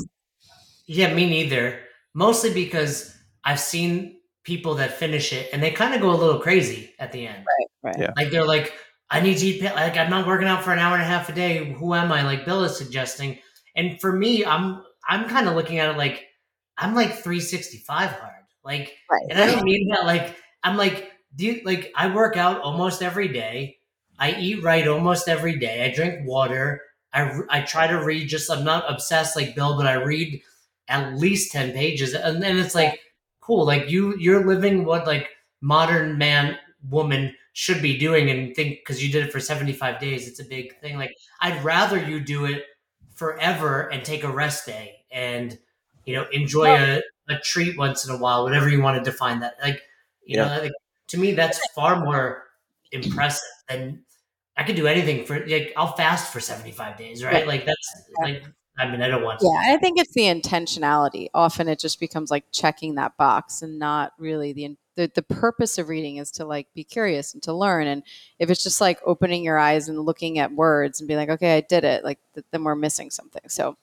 yeah, 0.86 1.12
me 1.12 1.28
neither. 1.28 1.80
Mostly 2.14 2.54
because 2.54 3.14
I've 3.44 3.60
seen 3.60 4.20
people 4.44 4.76
that 4.76 4.96
finish 4.96 5.32
it 5.32 5.48
and 5.52 5.62
they 5.62 5.72
kind 5.72 5.94
of 5.94 6.00
go 6.00 6.10
a 6.10 6.16
little 6.16 6.38
crazy 6.40 6.94
at 6.98 7.12
the 7.12 7.26
end. 7.26 7.44
right. 7.82 7.96
Yeah. 7.98 8.12
Like 8.16 8.30
they're 8.30 8.46
like, 8.46 8.72
I 9.10 9.20
need 9.20 9.38
to 9.38 9.46
eat. 9.46 9.62
Like 9.62 9.96
I'm 9.96 10.10
not 10.10 10.26
working 10.26 10.48
out 10.48 10.62
for 10.62 10.72
an 10.72 10.78
hour 10.78 10.94
and 10.94 11.02
a 11.02 11.06
half 11.06 11.28
a 11.28 11.32
day. 11.32 11.72
Who 11.72 11.94
am 11.94 12.12
I? 12.12 12.22
Like 12.22 12.44
Bill 12.44 12.64
is 12.64 12.76
suggesting. 12.76 13.38
And 13.74 14.00
for 14.00 14.12
me, 14.12 14.44
I'm 14.44 14.82
I'm 15.08 15.28
kind 15.28 15.48
of 15.48 15.54
looking 15.54 15.78
at 15.78 15.90
it 15.90 15.98
like 15.98 16.26
I'm 16.76 16.94
like 16.94 17.14
365 17.22 18.10
hard. 18.10 18.32
Like, 18.64 18.96
Right. 19.10 19.22
and 19.30 19.38
I 19.40 19.46
don't 19.46 19.64
mean 19.64 19.88
that 19.90 20.04
like 20.04 20.36
I'm 20.62 20.76
like 20.76 21.10
do 21.34 21.46
you, 21.46 21.60
like 21.64 21.92
I 21.96 22.14
work 22.14 22.36
out 22.36 22.60
almost 22.62 23.02
every 23.02 23.28
day. 23.28 23.78
I 24.18 24.32
eat 24.32 24.62
right 24.62 24.86
almost 24.88 25.28
every 25.28 25.58
day. 25.58 25.84
I 25.84 25.94
drink 25.94 26.26
water. 26.26 26.80
I, 27.12 27.40
I 27.50 27.60
try 27.62 27.86
to 27.86 28.02
read. 28.02 28.28
Just 28.28 28.50
I'm 28.50 28.64
not 28.64 28.90
obsessed 28.90 29.36
like 29.36 29.54
Bill, 29.54 29.76
but 29.76 29.86
I 29.86 29.94
read 29.94 30.40
at 30.88 31.14
least 31.16 31.52
ten 31.52 31.72
pages, 31.72 32.14
and 32.14 32.42
then 32.42 32.58
it's 32.58 32.74
like 32.74 33.00
cool. 33.40 33.64
Like 33.66 33.90
you 33.90 34.16
you're 34.18 34.46
living 34.46 34.84
what 34.84 35.06
like 35.06 35.28
modern 35.60 36.18
man 36.18 36.56
woman 36.88 37.34
should 37.52 37.80
be 37.82 37.96
doing 37.98 38.30
and 38.30 38.54
think 38.54 38.78
because 38.80 39.02
you 39.04 39.10
did 39.10 39.24
it 39.26 39.32
for 39.32 39.40
75 39.40 39.98
days 39.98 40.28
it's 40.28 40.38
a 40.40 40.44
big 40.44 40.78
thing 40.80 40.98
like 40.98 41.10
i'd 41.40 41.64
rather 41.64 41.98
you 41.98 42.20
do 42.20 42.44
it 42.44 42.64
forever 43.16 43.88
and 43.92 44.04
take 44.04 44.22
a 44.22 44.30
rest 44.30 44.66
day 44.66 44.96
and 45.10 45.58
you 46.04 46.14
know 46.14 46.26
enjoy 46.32 46.68
a 46.68 47.02
a 47.28 47.38
treat 47.40 47.76
once 47.76 48.06
in 48.06 48.14
a 48.14 48.18
while, 48.18 48.44
whatever 48.44 48.68
you 48.68 48.80
want 48.80 49.02
to 49.02 49.10
define 49.10 49.40
that. 49.40 49.56
Like, 49.60 49.82
you 50.24 50.36
know, 50.36 50.46
like, 50.46 50.72
to 51.08 51.18
me, 51.18 51.32
that's 51.32 51.60
far 51.72 52.04
more 52.04 52.44
impressive 52.92 53.42
than 53.68 54.04
I 54.56 54.62
could 54.62 54.76
do 54.76 54.86
anything 54.86 55.24
for. 55.24 55.44
Like, 55.46 55.72
I'll 55.76 55.94
fast 55.94 56.32
for 56.32 56.40
seventy 56.40 56.70
five 56.70 56.96
days, 56.96 57.24
right? 57.24 57.34
Right. 57.34 57.46
Like 57.46 57.66
that's 57.66 58.02
like. 58.22 58.44
I 58.78 58.90
mean, 58.90 59.00
I 59.00 59.08
don't 59.08 59.22
want. 59.22 59.40
Yeah, 59.42 59.70
and 59.70 59.72
I 59.74 59.78
think 59.78 59.98
it's 59.98 60.12
the 60.12 60.24
intentionality. 60.24 61.28
Often 61.32 61.68
it 61.68 61.78
just 61.78 61.98
becomes 61.98 62.30
like 62.30 62.44
checking 62.52 62.96
that 62.96 63.16
box 63.16 63.62
and 63.62 63.78
not 63.78 64.12
really 64.18 64.52
the 64.52 64.64
the 64.96 65.10
the 65.14 65.22
purpose 65.22 65.78
of 65.78 65.88
reading 65.88 66.16
is 66.16 66.30
to 66.32 66.44
like 66.44 66.66
be 66.74 66.84
curious 66.84 67.34
and 67.34 67.42
to 67.44 67.52
learn. 67.52 67.86
And 67.86 68.02
if 68.38 68.50
it's 68.50 68.62
just 68.62 68.80
like 68.80 68.98
opening 69.04 69.44
your 69.44 69.58
eyes 69.58 69.88
and 69.88 70.00
looking 70.00 70.38
at 70.38 70.52
words 70.52 71.00
and 71.00 71.06
being 71.06 71.18
like, 71.18 71.28
okay, 71.30 71.56
I 71.56 71.60
did 71.60 71.84
it, 71.84 72.04
like 72.04 72.18
th- 72.34 72.46
then 72.50 72.64
we're 72.64 72.74
missing 72.74 73.10
something. 73.10 73.42
So 73.48 73.76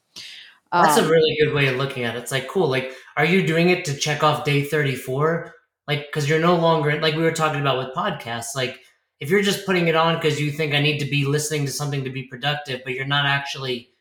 That's 0.72 0.98
a 0.98 1.04
um, 1.04 1.10
really 1.10 1.38
good 1.40 1.54
way 1.54 1.68
of 1.68 1.76
looking 1.76 2.04
at 2.04 2.16
it. 2.16 2.20
It's 2.20 2.32
like, 2.32 2.48
cool. 2.48 2.68
Like, 2.68 2.94
are 3.16 3.26
you 3.26 3.46
doing 3.46 3.70
it 3.70 3.86
to 3.86 3.96
check 3.96 4.24
off 4.24 4.44
day 4.44 4.64
34? 4.64 5.54
Like, 5.88 6.08
because 6.08 6.28
you're 6.28 6.40
no 6.40 6.56
longer, 6.56 7.00
like 7.00 7.16
we 7.16 7.22
were 7.22 7.32
talking 7.32 7.62
about 7.62 7.78
with 7.78 7.96
podcasts, 7.96 8.56
like, 8.56 8.80
if 9.20 9.30
you're 9.30 9.44
just 9.44 9.66
putting 9.66 9.88
it 9.88 9.96
on 9.96 10.16
because 10.16 10.42
you 10.42 10.52
think 10.52 10.74
I 10.74 10.82
need 10.82 10.98
to 11.00 11.06
be 11.06 11.26
listening 11.26 11.66
to 11.68 11.72
something 11.72 12.04
to 12.04 12.10
be 12.10 12.24
productive, 12.24 12.82
but 12.84 12.94
you're 12.94 13.06
not 13.06 13.26
actually 13.26 13.92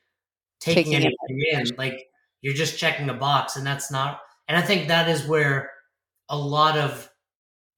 taking, 0.61 0.92
Taking 0.92 0.94
anything 0.94 1.44
in, 1.53 1.77
like, 1.77 2.07
you're 2.40 2.55
just 2.55 2.79
checking 2.79 3.11
a 3.11 3.14
box, 3.14 3.57
and 3.57 3.66
that's 3.66 3.90
not, 3.90 4.20
and 4.48 4.57
I 4.57 4.62
think 4.62 4.88
that 4.88 5.09
is 5.09 5.27
where 5.27 5.71
a 6.28 6.37
lot 6.37 6.78
of 6.78 7.11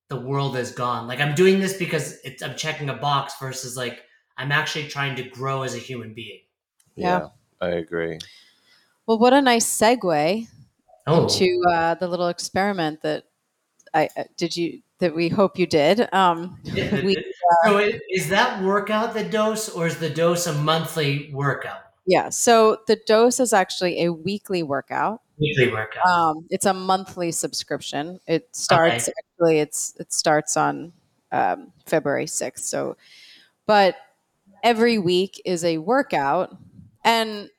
the 0.08 0.20
world 0.20 0.56
is 0.56 0.70
gone. 0.70 1.06
Like, 1.06 1.20
I'm 1.20 1.34
doing 1.34 1.60
this 1.60 1.76
because 1.76 2.18
it's, 2.24 2.42
I'm 2.42 2.54
checking 2.56 2.88
a 2.90 2.94
box 2.94 3.34
versus 3.40 3.76
like, 3.76 4.02
I'm 4.36 4.52
actually 4.52 4.88
trying 4.88 5.16
to 5.16 5.22
grow 5.22 5.62
as 5.62 5.74
a 5.74 5.78
human 5.78 6.14
being. 6.14 6.40
Yeah. 6.96 7.28
I 7.60 7.68
agree. 7.70 8.18
well, 9.06 9.18
what 9.18 9.32
a 9.32 9.40
nice 9.40 9.66
segue 9.66 10.46
Oh, 11.06 11.24
into 11.24 11.60
uh, 11.70 11.94
the 11.96 12.08
little 12.08 12.28
experiment 12.28 13.02
that 13.02 13.24
I 13.92 14.08
uh, 14.16 14.24
did 14.38 14.56
you 14.56 14.80
that 15.00 15.14
we 15.14 15.28
hope 15.28 15.58
you 15.58 15.66
did. 15.66 16.08
Um, 16.14 16.58
we 16.64 17.14
so 17.64 17.78
is 18.10 18.30
that 18.30 18.62
workout 18.62 19.12
the 19.12 19.24
dose, 19.24 19.68
or 19.68 19.86
is 19.86 19.98
the 19.98 20.08
dose 20.08 20.46
a 20.46 20.54
monthly 20.54 21.30
workout? 21.32 21.80
yeah. 22.06 22.30
So 22.30 22.78
the 22.86 22.96
dose 23.06 23.38
is 23.38 23.52
actually 23.52 24.02
a 24.04 24.12
weekly 24.14 24.62
workout. 24.62 25.20
Weekly 25.38 25.72
workout. 25.72 26.06
Um, 26.06 26.46
it's 26.50 26.66
a 26.66 26.74
monthly 26.74 27.32
subscription. 27.32 28.20
It 28.26 28.54
starts 28.54 29.08
actually. 29.08 29.58
It's 29.58 29.94
it 29.98 30.12
starts 30.12 30.56
on 30.56 30.92
um, 31.32 31.72
February 31.86 32.26
sixth. 32.26 32.66
So, 32.66 32.96
but 33.66 33.96
every 34.62 34.98
week 34.98 35.40
is 35.44 35.64
a 35.64 35.78
workout, 35.78 36.56
and 37.04 37.50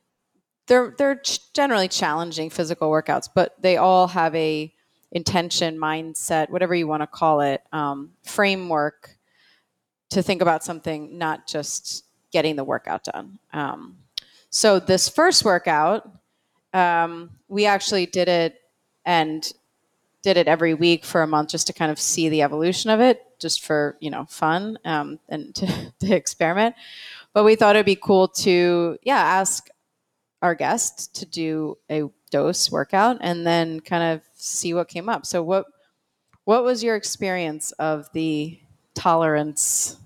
they're 0.68 0.96
they're 0.98 1.22
generally 1.54 1.88
challenging 1.88 2.50
physical 2.50 2.90
workouts, 2.90 3.30
but 3.34 3.62
they 3.62 3.78
all 3.78 4.08
have 4.08 4.34
a 4.36 4.74
intention, 5.12 5.78
mindset, 5.78 6.50
whatever 6.50 6.76
you 6.76 6.88
want 6.88 7.02
to 7.02 7.08
call 7.08 7.42
it, 7.42 7.62
um, 7.72 8.12
framework 8.24 9.18
to 10.10 10.22
think 10.22 10.42
about 10.42 10.64
something, 10.64 11.18
not 11.18 11.48
just 11.48 12.06
getting 12.32 12.56
the 12.56 12.64
workout 12.64 13.04
done. 13.06 13.40
Um, 13.54 13.98
so 14.50 14.80
this 14.80 15.08
first 15.08 15.46
workout 15.46 16.10
um, 16.76 17.30
we 17.48 17.66
actually 17.66 18.06
did 18.06 18.28
it 18.28 18.62
and 19.06 19.52
did 20.22 20.38
it 20.38 20.48
every 20.48 20.74
week 20.74 21.06
for 21.06 21.22
a 21.22 21.28
month 21.28 21.50
just 21.50 21.68
to 21.68 21.74
kind 21.74 21.92
of 21.92 22.00
see 22.00 22.28
the 22.30 22.42
evolution 22.42 22.90
of 22.90 23.00
it 23.00 23.22
just 23.40 23.64
for 23.64 23.96
you 24.02 24.10
know 24.10 24.26
fun 24.26 24.78
um, 24.84 25.20
and 25.30 25.56
to, 25.56 25.94
to 26.00 26.14
experiment. 26.14 26.76
But 27.34 27.46
we 27.46 27.56
thought 27.56 27.76
it'd 27.76 27.86
be 27.86 27.96
cool 27.96 28.28
to 28.28 28.98
yeah 29.04 29.20
ask 29.20 29.70
our 30.42 30.54
guest 30.54 31.16
to 31.16 31.26
do 31.26 31.78
a 31.90 32.04
dose 32.30 32.70
workout 32.70 33.18
and 33.22 33.48
then 33.48 33.80
kind 33.80 34.04
of 34.04 34.22
see 34.34 34.74
what 34.74 34.90
came 34.90 35.08
up. 35.08 35.26
So 35.26 35.42
what 35.42 35.66
what 36.44 36.64
was 36.64 36.84
your 36.84 36.96
experience 36.96 37.72
of 37.74 38.12
the 38.12 38.60
tolerance 38.96 39.98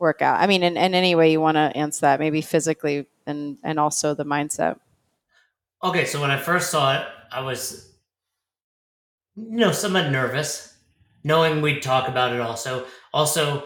workout? 0.00 0.40
I 0.40 0.48
mean 0.48 0.64
in, 0.64 0.76
in 0.76 0.94
any 0.94 1.14
way 1.14 1.30
you 1.30 1.40
want 1.40 1.54
to 1.56 1.76
answer 1.76 2.00
that 2.00 2.18
maybe 2.18 2.40
physically 2.40 3.06
and 3.26 3.58
and 3.62 3.78
also 3.78 4.14
the 4.14 4.24
mindset 4.24 4.80
okay, 5.82 6.04
so 6.04 6.20
when 6.20 6.30
I 6.30 6.38
first 6.38 6.70
saw 6.70 6.94
it, 7.00 7.06
I 7.30 7.40
was, 7.40 7.92
you 9.36 9.58
know, 9.58 9.72
somewhat 9.72 10.10
nervous, 10.10 10.76
knowing 11.24 11.62
we'd 11.62 11.82
talk 11.82 12.08
about 12.08 12.32
it. 12.32 12.40
Also, 12.40 12.86
also, 13.12 13.64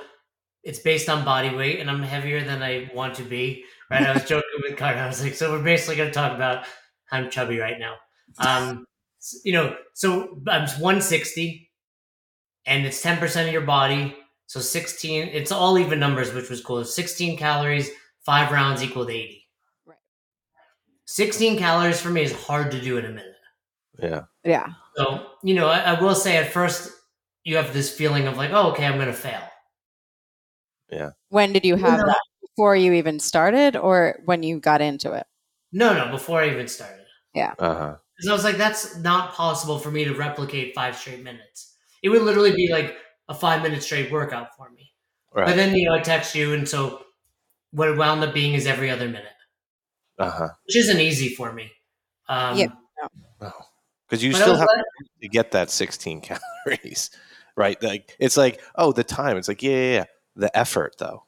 it's 0.63 0.79
based 0.79 1.09
on 1.09 1.25
body 1.25 1.55
weight, 1.55 1.81
and 1.81 1.91
I'm 1.91 2.03
heavier 2.03 2.45
than 2.45 2.63
I 2.63 2.91
want 2.95 3.15
to 3.17 3.23
be. 3.23 3.65
Right? 3.91 4.03
I 4.03 4.15
was 4.15 4.25
joking 4.27 4.61
with 4.63 4.77
Carter. 4.77 5.01
I 5.01 5.07
was 5.07 5.23
like, 5.23 5.35
so 5.35 5.53
we're 5.53 5.63
basically 5.63 5.97
going 5.97 6.09
to 6.11 6.15
talk 6.15 6.35
about 6.35 6.65
I'm 7.11 7.31
chubby 7.31 7.59
right 7.59 7.79
now. 7.79 7.97
Um, 8.39 8.87
you 9.45 9.53
know, 9.53 9.77
so 9.95 10.41
I'm 10.49 10.63
160, 10.63 11.71
and 12.67 12.87
it's 12.87 13.03
10% 13.03 13.47
of 13.47 13.53
your 13.53 13.63
body. 13.63 14.17
So 14.47 14.61
16, 14.61 15.29
it's 15.29 15.53
all 15.53 15.79
even 15.79 16.01
numbers, 16.01 16.33
which 16.33 16.51
was 16.51 16.63
cool. 16.63 16.85
16 16.85 17.37
calories, 17.37 17.91
five 18.25 18.51
rounds 18.51 18.83
equal 18.83 19.07
to 19.07 19.13
80. 19.13 19.42
Right. 21.03 21.15
16 21.15 21.59
calories 21.59 22.01
for 22.01 22.11
me 22.11 22.23
is 22.23 22.33
hard 22.33 22.71
to 22.73 22.81
do 22.81 22.99
in 22.99 23.05
a 23.05 23.09
minute. 23.09 23.27
Yeah. 23.99 24.23
yeah 24.45 24.69
So, 24.97 25.27
you 25.43 25.55
know, 25.55 25.69
I, 25.69 25.81
I 25.95 26.01
will 26.01 26.15
say 26.15 26.37
at 26.37 26.53
first 26.53 26.91
you 27.45 27.57
have 27.57 27.73
this 27.73 27.95
feeling 27.95 28.27
of 28.27 28.37
like, 28.37 28.51
oh, 28.53 28.71
okay, 28.73 28.87
I'm 28.87 28.95
going 28.97 29.07
to 29.07 29.13
fail. 29.13 29.43
Yeah. 30.91 31.11
When 31.29 31.53
did 31.53 31.65
you 31.65 31.77
have 31.77 32.01
No. 32.01 32.07
that? 32.07 32.21
Before 32.43 32.77
you 32.77 32.93
even 32.93 33.19
started, 33.19 33.77
or 33.77 34.21
when 34.27 34.43
you 34.43 34.61
got 34.61 34.83
into 34.83 35.13
it? 35.13 35.27
No, 35.73 35.95
no, 35.95 36.11
before 36.11 36.43
I 36.43 36.51
even 36.51 36.69
started. 36.69 37.07
Yeah. 37.35 37.55
Uh 37.59 37.75
huh. 37.75 37.97
Because 38.15 38.29
I 38.29 38.33
was 38.35 38.45
like, 38.45 38.59
that's 38.59 38.99
not 38.99 39.33
possible 39.33 39.79
for 39.79 39.91
me 39.91 40.05
to 40.05 40.13
replicate 40.13 40.75
five 40.75 40.95
straight 40.95 41.25
minutes. 41.25 41.75
It 42.03 42.11
would 42.11 42.21
literally 42.21 42.53
be 42.55 42.69
like 42.71 42.95
a 43.29 43.35
five 43.35 43.63
minute 43.63 43.83
straight 43.83 44.13
workout 44.13 44.49
for 44.55 44.69
me. 44.71 44.93
Right. 45.35 45.47
But 45.47 45.57
then, 45.57 45.75
you 45.75 45.89
know, 45.89 45.95
I 45.95 46.01
text 46.01 46.35
you, 46.35 46.53
and 46.53 46.69
so 46.69 47.01
what 47.71 47.89
it 47.89 47.97
wound 47.97 48.23
up 48.23 48.35
being 48.35 48.53
is 48.53 48.67
every 48.67 48.91
other 48.91 49.07
minute, 49.07 49.33
Uh 50.23 50.31
huh. 50.31 50.49
which 50.67 50.77
isn't 50.77 51.01
easy 51.01 51.35
for 51.35 51.53
me. 51.53 51.71
Um, 52.29 52.57
Yeah. 52.57 52.69
Because 54.09 54.23
you 54.23 54.33
but 54.33 54.41
still 54.43 54.57
have 54.57 54.69
glad- 54.69 54.85
to 55.23 55.29
get 55.29 55.51
that 55.53 55.71
16 55.71 56.21
calories, 56.67 57.11
right? 57.57 57.83
Like 57.83 58.15
it's 58.19 58.37
like, 58.37 58.61
oh, 58.77 58.93
the 58.93 59.05
time. 59.05 59.37
It's 59.37 59.49
like, 59.49 59.63
yeah, 59.63 59.71
yeah, 59.71 59.93
yeah. 59.93 60.05
The 60.37 60.57
effort, 60.59 60.95
though. 60.99 61.25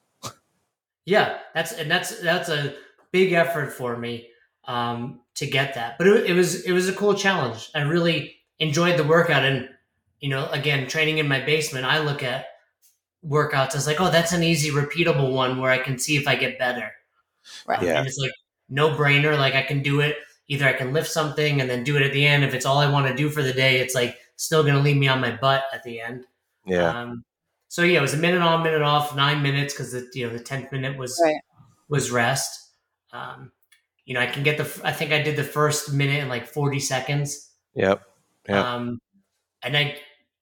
Yeah, 1.06 1.38
that's 1.54 1.72
and 1.72 1.90
that's 1.90 2.18
that's 2.22 2.48
a 2.48 2.74
big 3.12 3.32
effort 3.32 3.70
for 3.72 3.96
me 3.98 4.28
um, 4.66 5.20
to 5.34 5.46
get 5.46 5.74
that. 5.74 5.98
But 5.98 6.06
it, 6.06 6.30
it 6.30 6.32
was 6.32 6.64
it 6.64 6.72
was 6.72 6.88
a 6.88 6.94
cool 6.94 7.12
challenge. 7.14 7.68
I 7.74 7.82
really 7.82 8.36
enjoyed 8.58 8.98
the 8.98 9.04
workout, 9.04 9.44
and 9.44 9.68
you 10.20 10.30
know, 10.30 10.48
again, 10.50 10.86
training 10.88 11.18
in 11.18 11.28
my 11.28 11.40
basement, 11.40 11.84
I 11.84 11.98
look 11.98 12.22
at 12.22 12.46
workouts 13.26 13.74
as 13.74 13.86
like, 13.86 14.00
oh, 14.00 14.10
that's 14.10 14.32
an 14.32 14.42
easy, 14.42 14.70
repeatable 14.70 15.32
one 15.32 15.58
where 15.60 15.70
I 15.70 15.78
can 15.78 15.98
see 15.98 16.16
if 16.16 16.26
I 16.26 16.36
get 16.36 16.58
better. 16.58 16.90
Right. 17.66 17.82
Yeah. 17.82 17.98
And 17.98 18.06
it's 18.06 18.16
like 18.18 18.32
no 18.68 18.90
brainer. 18.90 19.38
Like 19.38 19.54
I 19.54 19.62
can 19.62 19.82
do 19.82 20.00
it. 20.00 20.16
Either 20.48 20.66
I 20.66 20.72
can 20.74 20.92
lift 20.92 21.10
something 21.10 21.60
and 21.60 21.70
then 21.70 21.84
do 21.84 21.96
it 21.96 22.02
at 22.02 22.12
the 22.12 22.26
end. 22.26 22.44
If 22.44 22.52
it's 22.54 22.66
all 22.66 22.78
I 22.78 22.90
want 22.90 23.06
to 23.06 23.14
do 23.14 23.30
for 23.30 23.42
the 23.42 23.52
day, 23.52 23.78
it's 23.78 23.94
like 23.94 24.18
still 24.36 24.62
going 24.62 24.74
to 24.74 24.80
leave 24.80 24.96
me 24.96 25.08
on 25.08 25.20
my 25.20 25.30
butt 25.34 25.64
at 25.72 25.82
the 25.84 26.00
end. 26.00 26.24
Yeah. 26.66 26.88
Um, 26.88 27.24
so 27.68 27.82
yeah, 27.82 27.98
it 27.98 28.02
was 28.02 28.14
a 28.14 28.18
minute 28.18 28.42
on, 28.42 28.62
minute 28.62 28.82
off, 28.82 29.16
nine 29.16 29.42
minutes 29.42 29.72
because 29.74 29.92
the 29.92 30.08
you 30.14 30.26
know 30.26 30.32
the 30.32 30.42
tenth 30.42 30.70
minute 30.70 30.96
was 30.98 31.20
Right. 31.24 31.36
was 31.88 32.10
rest. 32.10 32.70
Um, 33.12 33.52
you 34.04 34.14
know, 34.14 34.20
I 34.20 34.26
can 34.26 34.42
get 34.42 34.58
the. 34.58 34.80
I 34.84 34.92
think 34.92 35.12
I 35.12 35.22
did 35.22 35.36
the 35.36 35.44
first 35.44 35.92
minute 35.92 36.22
in 36.22 36.28
like 36.28 36.46
forty 36.46 36.78
seconds. 36.80 37.50
Yep. 37.74 38.02
Yeah. 38.48 38.74
Um, 38.74 39.00
and 39.62 39.76
I 39.76 39.96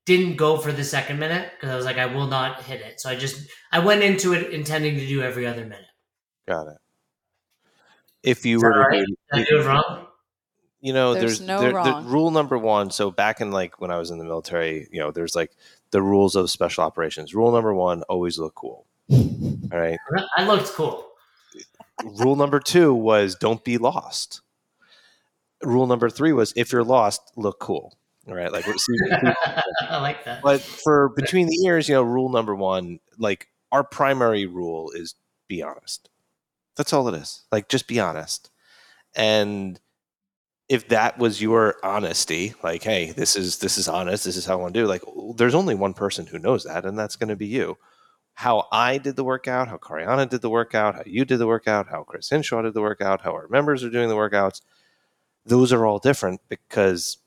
didn't 0.05 0.37
go 0.37 0.57
for 0.59 0.73
the 0.73 0.83
second 0.83 1.21
minute 1.21 1.53
because 1.55 1.71
I 1.71 1.77
was 1.77 1.85
like, 1.85 1.97
I 1.99 2.07
will 2.07 2.27
not 2.27 2.63
hit 2.65 2.81
it. 2.81 3.01
So 3.01 3.09
I 3.09 3.15
just 3.15 3.49
I 3.71 3.79
went 3.79 4.03
into 4.03 4.35
it 4.35 4.53
intending 4.53 4.97
to 4.97 5.07
do 5.07 5.23
every 5.23 5.47
other 5.47 5.63
minute. 5.63 5.87
Got 6.49 6.67
it. 6.67 6.77
If 8.23 8.47
you 8.47 8.61
were 8.61 8.69
that 8.71 8.75
to 8.75 8.81
right? 8.99 9.07
do, 9.07 9.17
Did 9.33 9.47
I 9.47 9.51
do 9.51 9.61
it 9.61 9.67
wrong? 9.67 10.07
you 10.81 10.93
know, 10.93 11.15
There's 11.15 11.39
there's, 11.39 11.41
no 11.41 11.61
there- 11.61 11.73
the 11.73 12.03
rule 12.07 12.31
number 12.31 12.59
one. 12.59 12.91
So 12.91 13.11
back 13.11 13.41
in 13.41 13.51
like 13.51 13.81
when 13.81 13.91
I 13.91 13.99
was 13.99 14.11
in 14.11 14.19
the 14.19 14.25
military, 14.25 14.89
you 14.93 15.01
know, 15.01 15.11
there's 15.11 15.35
like 15.35 15.53
the 15.91 16.03
rules 16.03 16.35
of 16.37 16.51
special 16.51 16.85
operations. 16.85 17.35
Rule 17.35 17.53
number 17.53 17.75
one: 17.75 18.03
always 18.05 18.39
look 18.39 18.55
cool. 18.55 18.87
All 19.11 19.79
right. 19.79 19.99
I 20.37 20.47
looked 20.47 20.69
cool. 20.73 21.07
rule 22.05 22.37
number 22.37 22.59
two 22.61 22.95
was 22.95 23.35
don't 23.37 23.63
be 23.65 23.79
lost. 23.79 24.41
Rule 25.63 25.87
number 25.87 26.11
three 26.11 26.33
was 26.33 26.53
if 26.57 26.73
you're 26.73 26.83
lost, 26.85 27.21
look 27.37 27.61
cool. 27.61 27.95
All 28.29 28.35
right, 28.35 28.53
like 28.53 28.65
see, 28.65 28.95
I 29.81 30.01
like 30.01 30.25
that. 30.25 30.43
but 30.43 30.61
for 30.61 31.09
between 31.11 31.49
the 31.49 31.57
ears, 31.65 31.89
you 31.89 31.95
know, 31.97 32.03
rule 32.03 32.29
number 32.29 32.55
one, 32.55 33.01
like 33.19 33.49
our 33.73 33.83
primary 33.83 34.47
rule 34.47 34.91
is 34.93 35.15
be 35.49 35.61
honest. 35.63 36.09
That's 36.77 36.93
all 36.93 37.09
it 37.09 37.15
is. 37.15 37.45
Like 37.53 37.69
just 37.69 37.87
be 37.89 38.01
honest. 38.01 38.51
And 39.15 39.81
if 40.69 40.89
that 40.89 41.19
was 41.19 41.43
your 41.43 41.77
honesty, 41.85 42.55
like, 42.63 42.83
hey, 42.83 43.11
this 43.13 43.37
is 43.37 43.59
this 43.59 43.77
is 43.79 43.89
honest, 43.89 44.25
this 44.25 44.37
is 44.37 44.47
how 44.47 44.55
I 44.55 44.57
want 44.57 44.75
to 44.75 44.81
do, 44.81 44.87
like 44.87 45.03
there's 45.37 45.55
only 45.55 45.75
one 45.75 45.95
person 45.95 46.27
who 46.27 46.39
knows 46.39 46.65
that, 46.65 46.85
and 46.87 46.99
that's 46.99 47.17
gonna 47.17 47.37
be 47.37 47.47
you. 47.47 47.77
How 48.35 48.69
I 48.73 48.99
did 48.99 49.17
the 49.17 49.25
workout, 49.25 49.69
how 49.69 49.77
Cariana 49.77 50.29
did 50.29 50.41
the 50.41 50.49
workout, 50.51 50.95
how 50.95 51.03
you 51.05 51.25
did 51.27 51.39
the 51.39 51.47
workout, 51.47 51.89
how 51.89 52.05
Chris 52.05 52.31
Hinshaw 52.31 52.63
did 52.63 52.75
the 52.75 52.81
workout, 52.81 53.21
how 53.23 53.33
our 53.33 53.49
members 53.49 53.85
are 53.85 53.91
doing 53.91 54.09
the 54.09 54.17
workouts, 54.17 54.63
those 55.45 55.73
are 55.73 55.87
all 55.87 55.99
different 55.99 56.41
because 56.49 57.19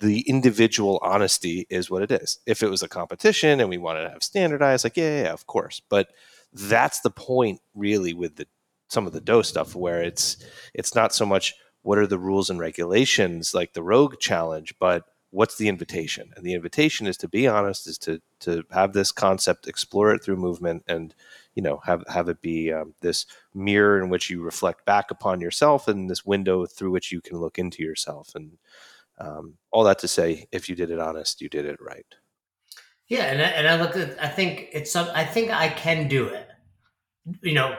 the 0.00 0.20
individual 0.28 1.00
honesty 1.02 1.66
is 1.70 1.90
what 1.90 2.02
it 2.02 2.12
is. 2.12 2.38
If 2.46 2.62
it 2.62 2.70
was 2.70 2.82
a 2.82 2.88
competition 2.88 3.60
and 3.60 3.68
we 3.68 3.78
wanted 3.78 4.04
to 4.04 4.10
have 4.10 4.22
standardized, 4.22 4.84
like 4.84 4.96
yeah, 4.96 5.16
yeah, 5.16 5.22
yeah, 5.24 5.32
of 5.32 5.46
course. 5.46 5.82
But 5.88 6.10
that's 6.52 7.00
the 7.00 7.10
point, 7.10 7.60
really, 7.74 8.14
with 8.14 8.36
the 8.36 8.46
some 8.88 9.06
of 9.06 9.12
the 9.12 9.20
dough 9.20 9.42
stuff, 9.42 9.74
where 9.74 10.02
it's 10.02 10.36
it's 10.74 10.94
not 10.94 11.14
so 11.14 11.26
much 11.26 11.54
what 11.82 11.98
are 11.98 12.06
the 12.06 12.18
rules 12.18 12.50
and 12.50 12.58
regulations 12.58 13.54
like 13.54 13.72
the 13.72 13.82
Rogue 13.82 14.18
Challenge, 14.18 14.74
but 14.78 15.04
what's 15.30 15.56
the 15.56 15.68
invitation? 15.68 16.30
And 16.36 16.44
the 16.44 16.54
invitation 16.54 17.06
is 17.06 17.16
to 17.18 17.28
be 17.28 17.46
honest, 17.46 17.86
is 17.86 17.98
to 17.98 18.20
to 18.40 18.64
have 18.70 18.92
this 18.92 19.12
concept, 19.12 19.68
explore 19.68 20.12
it 20.14 20.22
through 20.22 20.36
movement, 20.36 20.84
and 20.88 21.14
you 21.54 21.62
know 21.62 21.78
have 21.84 22.04
have 22.08 22.28
it 22.28 22.40
be 22.40 22.72
um, 22.72 22.94
this 23.00 23.26
mirror 23.54 24.02
in 24.02 24.08
which 24.08 24.30
you 24.30 24.42
reflect 24.42 24.84
back 24.86 25.10
upon 25.10 25.40
yourself, 25.40 25.88
and 25.88 26.08
this 26.10 26.24
window 26.24 26.66
through 26.66 26.90
which 26.90 27.12
you 27.12 27.20
can 27.20 27.38
look 27.38 27.58
into 27.58 27.82
yourself. 27.82 28.34
And 28.34 28.58
um, 29.18 29.54
all 29.70 29.84
that 29.84 29.98
to 30.00 30.08
say, 30.08 30.46
if 30.52 30.68
you 30.68 30.74
did 30.74 30.90
it 30.90 31.00
honest, 31.00 31.40
you 31.40 31.48
did 31.48 31.64
it 31.64 31.78
right. 31.80 32.06
Yeah, 33.08 33.24
and 33.24 33.40
I, 33.40 33.44
and 33.46 33.68
I 33.68 33.80
look 33.80 33.96
at 33.96 34.22
I 34.22 34.28
think 34.28 34.68
it's 34.72 34.92
some 34.92 35.08
I 35.14 35.24
think 35.24 35.50
I 35.50 35.68
can 35.68 36.08
do 36.08 36.28
it. 36.28 36.48
You 37.42 37.54
know, 37.54 37.76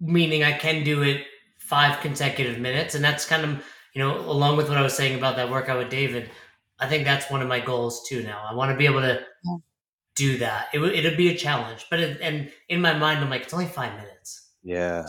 meaning 0.00 0.44
I 0.44 0.52
can 0.52 0.84
do 0.84 1.02
it 1.02 1.26
five 1.58 2.00
consecutive 2.00 2.58
minutes, 2.58 2.94
and 2.94 3.04
that's 3.04 3.24
kind 3.24 3.44
of 3.44 3.64
you 3.94 4.02
know 4.02 4.18
along 4.20 4.56
with 4.56 4.68
what 4.68 4.78
I 4.78 4.82
was 4.82 4.94
saying 4.94 5.16
about 5.16 5.36
that 5.36 5.50
workout 5.50 5.78
with 5.78 5.90
David. 5.90 6.30
I 6.78 6.88
think 6.88 7.04
that's 7.04 7.30
one 7.30 7.42
of 7.42 7.48
my 7.48 7.60
goals 7.60 8.06
too. 8.08 8.22
Now 8.22 8.44
I 8.48 8.54
want 8.54 8.70
to 8.72 8.76
be 8.76 8.86
able 8.86 9.02
to 9.02 9.24
yeah. 9.44 9.56
do 10.16 10.38
that. 10.38 10.68
It 10.72 10.78
would 10.78 10.92
it'd 10.92 11.16
be 11.16 11.28
a 11.28 11.36
challenge, 11.36 11.86
but 11.90 12.00
it, 12.00 12.20
and 12.20 12.50
in 12.68 12.80
my 12.80 12.94
mind 12.94 13.20
I'm 13.20 13.30
like 13.30 13.42
it's 13.42 13.54
only 13.54 13.66
five 13.66 13.94
minutes. 13.96 14.50
Yeah. 14.62 15.06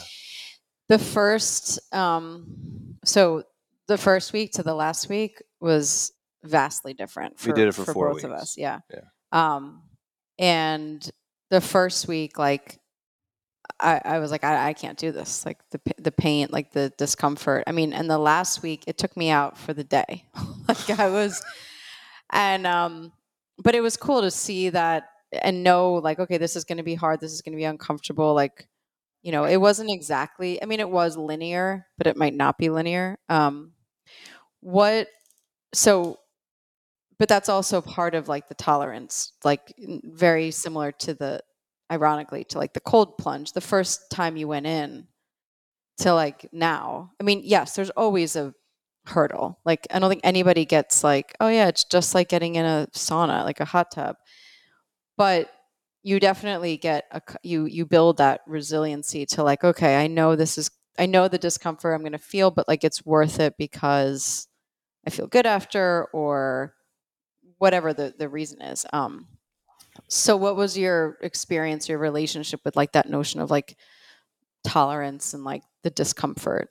The 0.90 1.00
first, 1.00 1.80
um, 1.94 2.98
so 3.06 3.44
the 3.88 3.98
first 3.98 4.34
week 4.34 4.52
to 4.54 4.64
the 4.64 4.76
last 4.76 5.10
week 5.10 5.42
was 5.60 6.12
vastly 6.44 6.94
different. 6.94 7.40
For, 7.40 7.50
we 7.50 7.54
did 7.54 7.68
it 7.68 7.76
for, 7.76 7.86
for 7.86 7.94
both 7.94 8.16
weeks. 8.16 8.24
of 8.26 8.32
us. 8.32 8.58
Yeah. 8.58 8.80
Yeah. 8.92 9.00
Um, 9.32 9.84
and 10.38 11.10
the 11.50 11.62
first 11.62 12.08
week, 12.08 12.38
like, 12.38 12.80
I, 13.84 14.02
I 14.04 14.20
was 14.20 14.32
like, 14.32 14.44
I, 14.44 14.70
I 14.70 14.74
can't 14.74 14.98
do 14.98 15.12
this. 15.12 15.46
Like 15.46 15.60
the 15.72 15.80
the 15.98 16.12
pain, 16.12 16.48
like 16.52 16.72
the 16.72 16.92
discomfort. 16.98 17.66
I 17.68 17.72
mean, 17.72 17.94
and 17.94 18.10
the 18.10 18.18
last 18.18 18.64
week, 18.64 18.84
it 18.88 18.98
took 18.98 19.16
me 19.18 19.30
out 19.30 19.58
for 19.58 19.74
the 19.74 19.84
day. 19.84 20.26
like 20.68 20.90
I 21.00 21.10
was, 21.10 21.44
and 22.32 22.66
um, 22.66 23.12
but 23.58 23.76
it 23.76 23.82
was 23.82 23.98
cool 23.98 24.22
to 24.22 24.32
see 24.32 24.70
that 24.70 25.10
and 25.42 25.64
know, 25.64 25.94
like, 25.96 26.20
okay, 26.20 26.38
this 26.38 26.56
is 26.56 26.64
going 26.64 26.78
to 26.78 26.84
be 26.84 26.96
hard. 26.96 27.20
This 27.20 27.32
is 27.32 27.42
going 27.42 27.54
to 27.54 27.58
be 27.58 27.64
uncomfortable. 27.66 28.34
Like, 28.34 28.68
you 29.22 29.32
know, 29.32 29.46
it 29.46 29.58
wasn't 29.58 29.92
exactly. 29.92 30.62
I 30.62 30.66
mean, 30.66 30.80
it 30.80 30.90
was 30.90 31.18
linear, 31.18 31.88
but 31.98 32.08
it 32.08 32.18
might 32.18 32.34
not 32.34 32.58
be 32.58 32.70
linear. 32.70 33.18
Um, 33.30 33.74
what 34.62 35.08
so 35.74 36.20
but 37.20 37.28
that's 37.28 37.50
also 37.50 37.82
part 37.82 38.16
of 38.16 38.28
like 38.28 38.48
the 38.48 38.56
tolerance 38.56 39.34
like 39.44 39.74
very 39.78 40.52
similar 40.52 40.92
to 40.92 41.14
the 41.14 41.42
ironically 41.94 42.44
to 42.46 42.58
like 42.58 42.74
the 42.74 42.80
cold 42.80 43.18
plunge 43.18 43.54
the 43.54 43.62
first 43.62 44.10
time 44.10 44.38
you 44.38 44.48
went 44.48 44.66
in 44.66 45.08
to 46.00 46.14
like 46.14 46.50
now. 46.52 47.12
I 47.20 47.24
mean 47.24 47.42
yes 47.44 47.76
there's 47.76 47.90
always 47.92 48.36
a 48.36 48.54
hurdle. 49.06 49.60
Like 49.66 49.88
i 49.92 50.00
don't 50.00 50.10
think 50.10 50.22
anybody 50.24 50.66
gets 50.66 51.04
like 51.04 51.36
oh 51.40 51.50
yeah 51.50 51.68
it's 51.68 51.84
just 51.84 52.16
like 52.16 52.30
getting 52.30 52.56
in 52.56 52.66
a 52.66 52.88
sauna 52.94 53.44
like 53.44 53.60
a 53.60 53.66
hot 53.66 53.92
tub. 53.92 54.16
But 55.18 55.50
you 56.04 56.20
definitely 56.20 56.78
get 56.78 57.06
a 57.12 57.22
you 57.44 57.66
you 57.66 57.86
build 57.86 58.18
that 58.18 58.42
resiliency 58.48 59.26
to 59.26 59.44
like 59.44 59.64
okay 59.64 59.96
i 59.96 60.06
know 60.08 60.36
this 60.36 60.58
is 60.58 60.70
i 61.00 61.06
know 61.06 61.30
the 61.30 61.38
discomfort 61.38 61.96
i'm 61.96 62.02
going 62.02 62.12
to 62.12 62.18
feel 62.18 62.52
but 62.52 62.68
like 62.68 62.84
it's 62.84 63.06
worth 63.06 63.40
it 63.40 63.56
because 63.58 64.50
I 65.06 65.10
feel 65.10 65.28
good 65.28 65.46
after, 65.46 66.06
or 66.14 66.74
whatever 67.58 67.94
the, 67.94 68.14
the 68.18 68.30
reason 68.30 68.62
is. 68.62 68.86
Um, 68.94 69.28
so, 70.08 70.38
what 70.38 70.56
was 70.56 70.78
your 70.78 71.18
experience, 71.22 71.90
your 71.90 71.98
relationship 71.98 72.62
with 72.66 72.76
like 72.76 72.94
that 72.94 73.10
notion 73.10 73.40
of 73.40 73.52
like 73.52 73.78
tolerance 74.64 75.34
and 75.34 75.44
like 75.44 75.64
the 75.84 75.90
discomfort? 75.90 76.70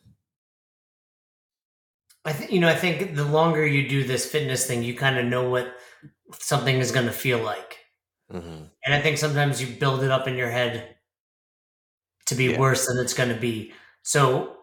I 2.24 2.32
think 2.32 2.52
you 2.52 2.60
know. 2.60 2.68
I 2.68 2.74
think 2.74 3.14
the 3.14 3.24
longer 3.24 3.66
you 3.66 3.88
do 3.88 4.04
this 4.04 4.30
fitness 4.30 4.66
thing, 4.66 4.82
you 4.82 4.94
kind 4.94 5.18
of 5.18 5.26
know 5.26 5.50
what 5.50 5.74
something 6.38 6.76
is 6.76 6.92
going 6.92 7.06
to 7.06 7.12
feel 7.12 7.42
like, 7.42 7.78
mm-hmm. 8.32 8.64
and 8.84 8.94
I 8.94 9.00
think 9.00 9.18
sometimes 9.18 9.60
you 9.60 9.74
build 9.76 10.02
it 10.02 10.10
up 10.10 10.28
in 10.28 10.36
your 10.36 10.50
head 10.50 10.96
to 12.26 12.34
be 12.34 12.52
yeah. 12.52 12.58
worse 12.58 12.86
than 12.86 12.98
it's 12.98 13.14
going 13.14 13.28
to 13.28 13.40
be. 13.40 13.72
So 14.02 14.56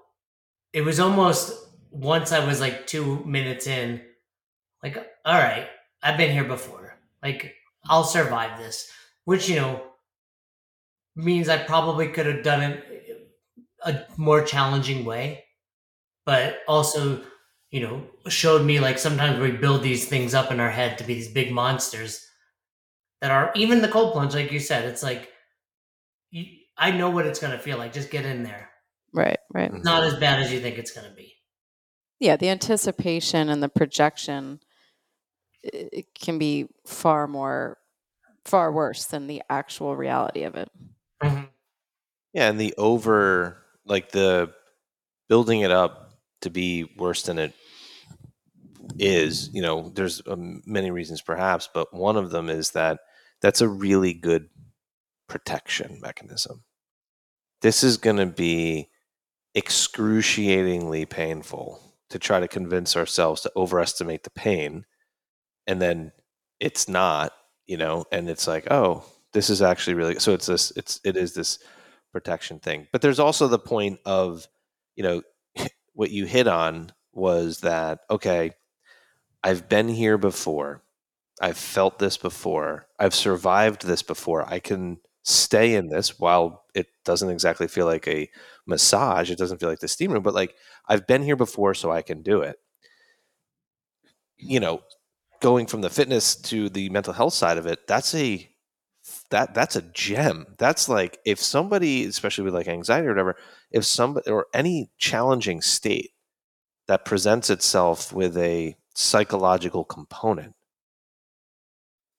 it 0.73 0.81
was 0.81 0.99
almost 0.99 1.53
once 1.91 2.31
I 2.31 2.45
was 2.45 2.61
like 2.61 2.87
two 2.87 3.23
minutes 3.25 3.67
in, 3.67 4.01
like, 4.83 4.97
all 5.25 5.37
right, 5.37 5.67
I've 6.01 6.17
been 6.17 6.31
here 6.31 6.45
before. 6.45 6.97
Like, 7.21 7.55
I'll 7.89 8.03
survive 8.03 8.57
this, 8.59 8.89
which, 9.25 9.49
you 9.49 9.55
know, 9.55 9.83
means 11.15 11.49
I 11.49 11.57
probably 11.57 12.07
could 12.09 12.25
have 12.25 12.43
done 12.43 12.61
it 12.61 12.85
a 13.83 14.05
more 14.17 14.43
challenging 14.43 15.05
way, 15.05 15.45
but 16.25 16.59
also, 16.67 17.21
you 17.71 17.81
know, 17.81 18.05
showed 18.27 18.65
me 18.65 18.79
like 18.79 18.99
sometimes 18.99 19.39
we 19.39 19.51
build 19.51 19.83
these 19.83 20.07
things 20.07 20.33
up 20.33 20.51
in 20.51 20.59
our 20.59 20.69
head 20.69 20.97
to 20.99 21.03
be 21.03 21.15
these 21.15 21.31
big 21.31 21.51
monsters 21.51 22.25
that 23.21 23.31
are 23.31 23.51
even 23.55 23.81
the 23.81 23.87
cold 23.87 24.13
plunge, 24.13 24.33
like 24.33 24.51
you 24.51 24.59
said, 24.59 24.85
it's 24.85 25.03
like, 25.03 25.29
you, 26.31 26.45
I 26.77 26.91
know 26.91 27.09
what 27.09 27.25
it's 27.25 27.39
going 27.39 27.51
to 27.51 27.59
feel 27.59 27.77
like. 27.77 27.91
Just 27.91 28.11
get 28.11 28.25
in 28.25 28.43
there. 28.43 28.69
Right, 29.11 29.39
right. 29.53 29.73
It's 29.73 29.83
not 29.83 30.03
as 30.03 30.15
bad 30.15 30.41
as 30.41 30.53
you 30.53 30.61
think 30.61 30.77
it's 30.77 30.91
going 30.91 31.09
to 31.09 31.15
be 31.15 31.39
yeah 32.19 32.35
the 32.35 32.49
anticipation 32.49 33.49
and 33.49 33.63
the 33.63 33.69
projection 33.69 34.59
it 35.63 36.07
can 36.15 36.37
be 36.37 36.67
far 36.85 37.27
more 37.27 37.77
far 38.49 38.71
worse 38.71 39.05
than 39.05 39.27
the 39.27 39.41
actual 39.49 39.95
reality 39.95 40.43
of 40.43 40.55
it 40.55 40.69
mm-hmm. 41.21 41.43
yeah 42.33 42.49
and 42.49 42.59
the 42.59 42.73
over 42.77 43.57
like 43.85 44.11
the 44.11 44.51
building 45.27 45.61
it 45.61 45.71
up 45.71 46.19
to 46.41 46.49
be 46.49 46.89
worse 46.97 47.23
than 47.23 47.37
it 47.37 47.53
is 48.97 49.49
you 49.53 49.61
know 49.61 49.89
there's 49.89 50.21
um, 50.27 50.63
many 50.65 50.89
reasons 50.89 51.21
perhaps 51.21 51.69
but 51.73 51.93
one 51.93 52.17
of 52.17 52.31
them 52.31 52.49
is 52.49 52.71
that 52.71 52.99
that's 53.41 53.61
a 53.61 53.67
really 53.67 54.13
good 54.13 54.49
protection 55.27 55.99
mechanism 56.01 56.63
this 57.61 57.83
is 57.83 57.97
going 57.97 58.17
to 58.17 58.25
be 58.25 58.89
excruciatingly 59.53 61.05
painful 61.05 61.79
to 62.09 62.17
try 62.17 62.39
to 62.39 62.47
convince 62.47 62.97
ourselves 62.97 63.41
to 63.41 63.51
overestimate 63.55 64.23
the 64.23 64.31
pain 64.31 64.85
and 65.67 65.79
then 65.79 66.11
it's 66.59 66.89
not 66.89 67.31
you 67.69 67.77
know 67.77 68.05
and 68.11 68.29
it's 68.29 68.47
like 68.47 68.67
oh 68.71 69.05
this 69.33 69.49
is 69.51 69.63
actually 69.63 69.95
really 69.95 70.19
so 70.19 70.33
it's 70.33 70.47
this 70.47 70.73
it's 70.77 71.01
it 71.05 71.17
is 71.17 71.35
this 71.35 71.59
protection 72.13 72.59
thing. 72.59 72.87
But 72.91 73.01
there's 73.03 73.19
also 73.19 73.47
the 73.47 73.59
point 73.59 73.99
of 74.05 74.47
you 74.97 75.03
know 75.03 75.23
what 75.93 76.11
you 76.11 76.25
hit 76.25 76.47
on 76.47 76.91
was 77.13 77.61
that 77.61 78.01
okay 78.11 78.51
i've 79.43 79.69
been 79.69 79.87
here 79.89 80.17
before. 80.17 80.83
I've 81.41 81.57
felt 81.57 81.99
this 81.99 82.17
before. 82.17 82.87
I've 82.99 83.15
survived 83.15 83.85
this 83.85 84.03
before. 84.03 84.47
I 84.49 84.59
can 84.59 84.99
stay 85.23 85.75
in 85.75 85.89
this 85.89 86.19
while 86.19 86.65
it 86.75 86.87
doesn't 87.05 87.29
exactly 87.29 87.67
feel 87.67 87.85
like 87.85 88.07
a 88.07 88.29
massage. 88.67 89.31
It 89.31 89.37
doesn't 89.39 89.59
feel 89.59 89.69
like 89.69 89.79
the 89.79 89.87
steam 89.89 90.11
room, 90.13 90.23
but 90.23 90.33
like 90.35 90.55
I've 90.87 91.07
been 91.07 91.23
here 91.23 91.37
before, 91.37 91.73
so 91.75 91.91
I 91.91 92.01
can 92.03 92.23
do 92.23 92.41
it. 92.41 92.57
You 94.37 94.59
know, 94.59 94.81
going 95.41 95.65
from 95.67 95.81
the 95.81 95.89
fitness 95.89 96.35
to 96.35 96.69
the 96.69 96.89
mental 96.89 97.13
health 97.13 97.33
side 97.33 97.57
of 97.57 97.65
it, 97.65 97.87
that's 97.87 98.13
a 98.15 98.49
that 99.31 99.53
that's 99.53 99.75
a 99.75 99.81
gem. 99.81 100.45
That's 100.57 100.89
like 100.89 101.19
if 101.25 101.39
somebody, 101.39 102.05
especially 102.05 102.43
with 102.43 102.53
like 102.53 102.67
anxiety 102.67 103.07
or 103.07 103.11
whatever, 103.11 103.35
if 103.71 103.85
somebody 103.85 104.29
or 104.29 104.47
any 104.53 104.89
challenging 104.97 105.61
state 105.61 106.11
that 106.87 107.05
presents 107.05 107.49
itself 107.49 108.11
with 108.11 108.37
a 108.37 108.75
psychological 108.95 109.83
component, 109.83 110.55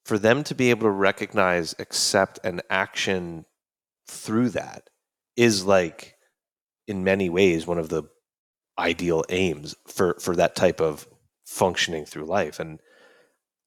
for 0.05 0.19
them 0.19 0.43
to 0.45 0.55
be 0.55 0.71
able 0.71 0.83
to 0.83 0.91
recognize, 0.91 1.75
accept, 1.79 2.39
and 2.43 2.63
action 2.71 3.45
through 4.07 4.51
that 4.51 4.89
is 5.37 5.65
like 5.65 6.17
in 6.87 7.05
many 7.05 7.31
ways 7.31 7.67
one 7.67 7.79
of 7.79 7.89
the 7.89 8.03
ideal 8.79 9.25
aims 9.29 9.75
for 9.87 10.17
for 10.21 10.35
that 10.35 10.57
type 10.57 10.81
of 10.81 11.07
functioning 11.45 12.05
through 12.05 12.25
life 12.25 12.59
and 12.59 12.81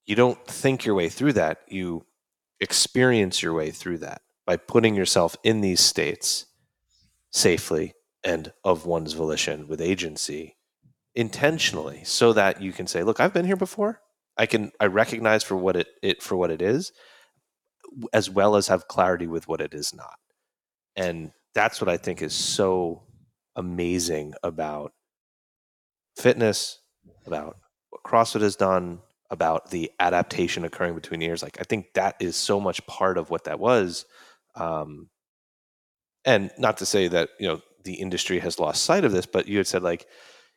you 0.06 0.14
don't 0.14 0.46
think 0.46 0.84
your 0.84 0.94
way 0.94 1.08
through 1.08 1.32
that 1.32 1.60
you 1.68 2.04
experience 2.60 3.42
your 3.42 3.54
way 3.54 3.70
through 3.70 3.98
that 3.98 4.22
by 4.46 4.56
putting 4.56 4.94
yourself 4.94 5.36
in 5.42 5.60
these 5.60 5.80
states 5.80 6.46
safely 7.30 7.94
and 8.22 8.52
of 8.64 8.86
one's 8.86 9.12
volition 9.12 9.66
with 9.66 9.80
agency 9.80 10.56
intentionally 11.14 12.02
so 12.04 12.32
that 12.32 12.60
you 12.60 12.72
can 12.72 12.86
say 12.86 13.02
look 13.02 13.20
i've 13.20 13.34
been 13.34 13.46
here 13.46 13.56
before. 13.56 14.00
I 14.36 14.46
can 14.46 14.72
i 14.80 14.86
recognize 14.86 15.44
for 15.44 15.56
what 15.56 15.76
it, 15.76 15.88
it 16.02 16.22
for 16.22 16.36
what 16.36 16.50
it 16.50 16.60
is 16.62 16.92
as 18.12 18.28
well 18.28 18.56
as 18.56 18.68
have 18.68 18.88
clarity 18.88 19.28
with 19.28 19.46
what 19.46 19.60
it 19.60 19.72
is 19.72 19.94
not. 19.94 20.18
And 20.96 21.32
that's 21.54 21.80
what 21.80 21.88
i 21.88 21.96
think 21.96 22.22
is 22.22 22.34
so 22.34 23.02
amazing 23.56 24.34
about 24.42 24.92
fitness, 26.16 26.80
about 27.26 27.56
what 27.90 28.02
CrossFit 28.02 28.40
has 28.40 28.56
done 28.56 29.00
about 29.34 29.70
the 29.70 29.90
adaptation 30.00 30.64
occurring 30.64 30.94
between 30.94 31.20
years. 31.20 31.42
Like 31.42 31.58
I 31.60 31.64
think 31.64 31.92
that 31.94 32.16
is 32.20 32.36
so 32.36 32.58
much 32.58 32.84
part 32.86 33.18
of 33.18 33.28
what 33.28 33.44
that 33.44 33.60
was. 33.60 34.06
Um, 34.54 35.10
and 36.24 36.50
not 36.58 36.78
to 36.78 36.86
say 36.86 37.08
that 37.08 37.28
you 37.38 37.46
know 37.46 37.60
the 37.84 37.94
industry 37.94 38.38
has 38.38 38.58
lost 38.58 38.84
sight 38.84 39.04
of 39.04 39.12
this, 39.12 39.26
but 39.26 39.46
you 39.46 39.58
had 39.58 39.66
said 39.66 39.82
like 39.82 40.06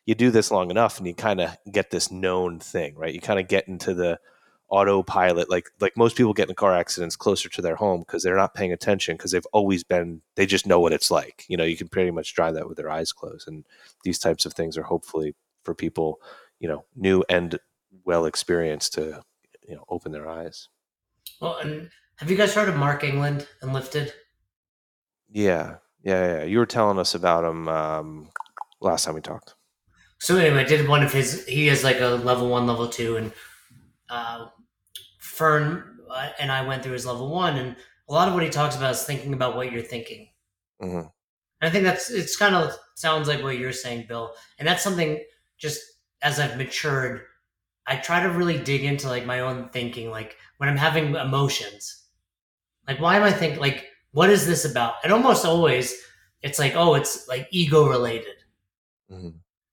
you 0.06 0.14
do 0.14 0.30
this 0.30 0.50
long 0.50 0.70
enough 0.70 0.96
and 0.96 1.06
you 1.06 1.14
kind 1.14 1.40
of 1.40 1.54
get 1.70 1.90
this 1.90 2.10
known 2.10 2.58
thing, 2.58 2.94
right? 2.96 3.12
You 3.12 3.20
kind 3.20 3.38
of 3.38 3.46
get 3.48 3.68
into 3.68 3.92
the 3.92 4.18
autopilot 4.70 5.48
like 5.48 5.70
like 5.80 5.96
most 5.96 6.14
people 6.14 6.34
get 6.34 6.48
in 6.48 6.54
car 6.54 6.74
accidents 6.74 7.16
closer 7.16 7.48
to 7.48 7.62
their 7.62 7.76
home 7.76 8.00
because 8.00 8.22
they're 8.22 8.36
not 8.36 8.52
paying 8.52 8.72
attention 8.72 9.16
because 9.16 9.30
they've 9.30 9.46
always 9.52 9.82
been 9.82 10.20
they 10.36 10.44
just 10.44 10.66
know 10.66 10.78
what 10.78 10.92
it's 10.92 11.10
like 11.10 11.44
you 11.48 11.56
know 11.56 11.64
you 11.64 11.76
can 11.76 11.88
pretty 11.88 12.10
much 12.10 12.34
drive 12.34 12.52
that 12.52 12.68
with 12.68 12.76
their 12.76 12.90
eyes 12.90 13.10
closed 13.10 13.48
and 13.48 13.64
these 14.04 14.18
types 14.18 14.44
of 14.44 14.52
things 14.52 14.76
are 14.76 14.82
hopefully 14.82 15.34
for 15.64 15.74
people 15.74 16.20
you 16.60 16.68
know 16.68 16.84
new 16.94 17.24
and 17.30 17.58
well 18.08 18.24
experienced 18.24 18.94
to 18.94 19.22
you 19.68 19.76
know 19.76 19.84
open 19.88 20.10
their 20.10 20.28
eyes 20.28 20.68
well 21.40 21.58
and 21.58 21.88
have 22.16 22.28
you 22.30 22.36
guys 22.36 22.54
heard 22.54 22.68
of 22.68 22.76
mark 22.76 23.04
england 23.04 23.46
and 23.62 23.72
lifted 23.72 24.12
yeah 25.28 25.76
yeah 26.02 26.38
yeah 26.38 26.42
you 26.42 26.58
were 26.58 26.66
telling 26.66 26.98
us 26.98 27.14
about 27.14 27.44
him 27.44 27.68
um, 27.68 28.28
last 28.80 29.04
time 29.04 29.14
we 29.14 29.20
talked 29.20 29.54
so 30.18 30.36
anyway 30.36 30.62
i 30.62 30.64
did 30.64 30.88
one 30.88 31.04
of 31.04 31.12
his 31.12 31.46
he 31.46 31.68
has 31.68 31.84
like 31.84 32.00
a 32.00 32.08
level 32.08 32.48
one 32.48 32.66
level 32.66 32.88
two 32.88 33.16
and 33.16 33.32
uh, 34.10 34.46
Fern 35.18 35.98
uh, 36.10 36.30
and 36.38 36.50
I 36.50 36.66
went 36.66 36.82
through 36.82 36.94
his 36.94 37.06
level 37.06 37.28
one, 37.28 37.56
and 37.56 37.76
a 38.08 38.12
lot 38.12 38.28
of 38.28 38.34
what 38.34 38.42
he 38.42 38.48
talks 38.48 38.76
about 38.76 38.92
is 38.92 39.04
thinking 39.04 39.32
about 39.32 39.56
what 39.56 39.70
you're 39.70 39.82
thinking. 39.82 40.28
Mm-hmm. 40.82 40.96
And 40.96 41.10
I 41.60 41.70
think 41.70 41.84
that's 41.84 42.10
it's 42.10 42.36
kind 42.36 42.54
of 42.54 42.72
sounds 42.94 43.28
like 43.28 43.42
what 43.42 43.58
you're 43.58 43.72
saying, 43.72 44.06
Bill, 44.08 44.32
and 44.58 44.66
that's 44.66 44.82
something 44.82 45.22
just 45.58 45.80
as 46.22 46.40
I've 46.40 46.56
matured, 46.56 47.22
I 47.88 47.96
try 47.96 48.22
to 48.22 48.30
really 48.30 48.58
dig 48.58 48.84
into 48.84 49.08
like 49.08 49.26
my 49.26 49.40
own 49.40 49.70
thinking, 49.70 50.10
like 50.10 50.36
when 50.58 50.68
I'm 50.68 50.76
having 50.76 51.14
emotions, 51.14 52.04
like 52.86 53.00
why 53.00 53.16
am 53.16 53.22
I 53.22 53.32
thinking 53.32 53.60
like 53.60 53.86
what 54.12 54.30
is 54.30 54.46
this 54.46 54.64
about? 54.64 54.94
And 55.02 55.12
almost 55.12 55.44
always 55.44 55.94
it's 56.42 56.58
like 56.58 56.74
oh 56.76 56.94
it's 56.94 57.26
like 57.28 57.48
ego 57.50 57.88
related, 57.88 58.36
mm-hmm. 59.10 59.30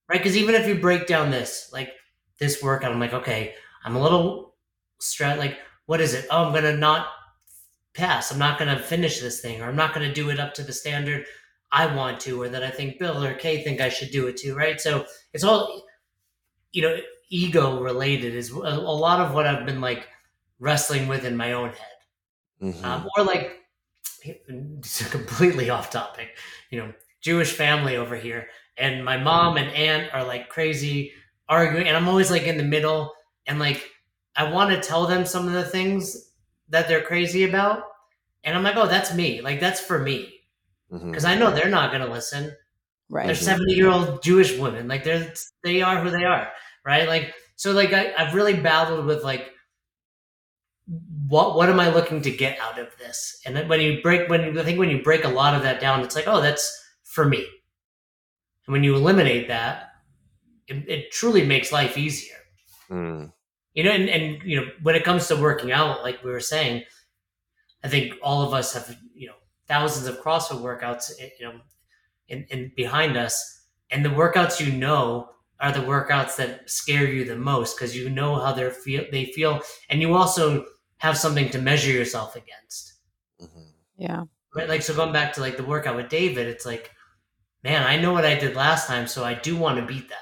right? 0.10 0.20
Because 0.20 0.38
even 0.38 0.56
if 0.56 0.68
you 0.68 0.76
break 0.76 1.08
down 1.08 1.30
this 1.30 1.70
like 1.74 1.92
this 2.40 2.64
workout, 2.64 2.92
I'm 2.92 3.00
like 3.00 3.14
okay, 3.14 3.54
I'm 3.84 3.96
a 3.96 4.02
little 4.02 4.56
stressed. 5.00 5.40
Like, 5.40 5.60
what 5.86 6.02
is 6.02 6.14
it? 6.14 6.26
Oh, 6.32 6.46
I'm 6.46 6.54
gonna 6.54 6.76
not 6.76 7.08
pass. 7.94 8.32
I'm 8.32 8.40
not 8.40 8.60
gonna 8.60 8.80
finish 8.80 9.20
this 9.20 9.42
thing, 9.42 9.62
or 9.62 9.66
I'm 9.66 9.76
not 9.76 9.94
gonna 9.94 10.14
do 10.14 10.30
it 10.30 10.40
up 10.40 10.54
to 10.56 10.64
the 10.64 10.74
standard 10.74 11.26
I 11.72 11.94
want 11.94 12.20
to, 12.22 12.42
or 12.42 12.50
that 12.50 12.64
I 12.64 12.70
think 12.70 13.00
Bill 13.00 13.24
or 13.24 13.34
Kay 13.34 13.64
think 13.64 13.82
I 13.82 13.90
should 13.90 14.12
do 14.12 14.28
it 14.28 14.38
to. 14.38 14.56
Right. 14.56 14.82
So 14.82 15.06
it's 15.34 15.44
all, 15.44 15.84
you 16.72 16.82
know, 16.82 16.98
ego 17.30 17.82
related. 17.82 18.36
Is 18.36 18.52
a, 18.52 18.56
a 18.56 18.96
lot 18.96 19.20
of 19.20 19.34
what 19.34 19.48
I've 19.48 19.66
been 19.66 19.82
like 19.82 20.08
wrestling 20.60 21.08
with 21.08 21.26
in 21.26 21.36
my 21.36 21.54
own 21.54 21.70
head, 21.70 21.98
mm-hmm. 22.62 22.86
um, 22.86 23.08
or 23.18 23.24
like 23.24 23.62
completely 25.12 25.70
off 25.70 25.90
topic. 25.90 26.38
You 26.70 26.80
know, 26.80 26.94
Jewish 27.22 27.52
family 27.52 27.98
over 27.98 28.16
here, 28.16 28.48
and 28.78 29.04
my 29.04 29.18
mom 29.18 29.58
and 29.58 29.70
aunt 29.70 30.14
are 30.14 30.24
like 30.24 30.50
crazy 30.50 31.14
arguing, 31.48 31.88
and 31.88 31.96
I'm 31.96 32.08
always 32.08 32.32
like 32.32 32.44
in 32.44 32.58
the 32.58 32.64
middle 32.64 33.14
and 33.48 33.60
like 33.60 33.92
I 34.36 34.52
want 34.52 34.72
to 34.72 34.88
tell 34.88 35.08
them 35.08 35.26
some 35.26 35.48
of 35.48 35.54
the 35.54 35.64
things 35.64 36.32
that 36.70 36.88
they're 36.88 37.02
crazy 37.02 37.44
about, 37.44 37.84
and 38.44 38.56
I'm 38.56 38.64
like, 38.64 38.76
oh, 38.76 38.88
that's 38.88 39.14
me. 39.14 39.42
Like 39.42 39.60
that's 39.60 39.80
for 39.80 40.00
me 40.00 40.42
because 40.90 41.24
mm-hmm. 41.24 41.26
I 41.28 41.36
know 41.36 41.52
they're 41.52 41.70
not 41.70 41.92
going 41.92 42.06
to 42.06 42.12
listen. 42.12 42.56
Right. 43.10 43.28
They're 43.28 43.36
70 43.36 43.74
year 43.74 43.90
old 43.90 44.22
Jewish 44.24 44.58
women. 44.58 44.88
Like 44.88 45.04
they're 45.04 45.34
they 45.64 45.82
are 45.82 46.02
who 46.02 46.10
they 46.10 46.24
are. 46.24 46.50
Right. 46.86 47.08
Like 47.08 47.34
so. 47.56 47.72
Like 47.72 47.94
I, 47.94 48.14
I've 48.18 48.36
really 48.36 48.54
battled 48.54 49.06
with 49.06 49.24
like 49.24 49.52
what 51.28 51.56
what 51.56 51.70
am 51.70 51.80
I 51.80 51.90
looking 51.90 52.22
to 52.22 52.32
get 52.32 52.60
out 52.60 52.80
of 52.80 52.96
this? 52.98 53.42
And 53.46 53.56
then 53.56 53.68
when 53.68 53.82
you 53.82 54.02
break 54.02 54.30
when 54.30 54.42
you, 54.44 54.60
I 54.60 54.64
think 54.64 54.78
when 54.78 54.90
you 54.90 55.02
break 55.02 55.24
a 55.24 55.30
lot 55.30 55.56
of 55.56 55.64
that 55.64 55.80
down, 55.80 56.02
it's 56.02 56.16
like, 56.16 56.28
oh, 56.28 56.42
that's 56.42 56.84
for 57.04 57.26
me. 57.26 57.48
And 58.68 58.74
when 58.74 58.84
you 58.84 58.96
eliminate 58.96 59.48
that, 59.48 59.94
it, 60.68 60.88
it 60.88 61.12
truly 61.12 61.46
makes 61.46 61.72
life 61.72 61.98
easier. 61.98 62.38
Mm. 62.90 63.32
You 63.74 63.84
know, 63.84 63.92
and, 63.92 64.10
and 64.10 64.44
you 64.44 64.62
know, 64.62 64.68
when 64.84 64.96
it 64.96 65.04
comes 65.04 65.28
to 65.28 65.36
working 65.36 65.72
out, 65.72 66.04
like 66.04 66.24
we 66.24 66.32
were 66.32 66.40
saying, 66.40 66.84
I 67.84 67.88
think 67.88 68.14
all 68.22 68.44
of 68.44 68.54
us 68.54 68.74
have 68.74 68.96
you 69.14 69.28
know 69.28 69.36
thousands 69.68 70.08
of 70.08 70.22
CrossFit 70.22 70.62
workouts, 70.62 71.12
eh, 71.20 71.30
you 71.40 71.48
know, 71.48 71.60
in, 72.28 72.46
in 72.52 72.72
behind 72.76 73.18
us, 73.18 73.64
and 73.90 74.06
the 74.06 74.10
workouts 74.10 74.64
you 74.64 74.72
know 74.72 75.30
are 75.60 75.72
the 75.72 75.80
workouts 75.80 76.36
that 76.36 76.70
scare 76.70 77.08
you 77.08 77.26
the 77.26 77.36
most 77.36 77.78
because 77.78 77.96
you 77.96 78.10
know 78.10 78.36
how 78.36 78.52
they 78.52 78.70
feel 78.70 79.06
they 79.12 79.26
feel, 79.26 79.62
and 79.90 80.02
you 80.02 80.14
also 80.14 80.66
have 80.98 81.18
something 81.18 81.50
to 81.50 81.60
measure 81.60 81.92
yourself 81.92 82.36
against. 82.36 82.94
Mm-hmm. 83.42 83.70
Yeah. 83.98 84.24
Right. 84.56 84.70
Like 84.70 84.82
so, 84.82 84.96
going 84.96 85.14
back 85.14 85.34
to 85.34 85.42
like 85.42 85.58
the 85.58 85.64
workout 85.64 85.96
with 85.96 86.10
David, 86.10 86.48
it's 86.48 86.66
like, 86.66 86.92
man, 87.64 87.86
I 87.86 87.98
know 87.98 88.14
what 88.14 88.26
I 88.26 88.36
did 88.36 88.56
last 88.56 88.88
time, 88.88 89.08
so 89.08 89.24
I 89.24 89.34
do 89.34 89.58
want 89.58 89.80
to 89.80 89.86
beat 89.86 90.10
that 90.10 90.18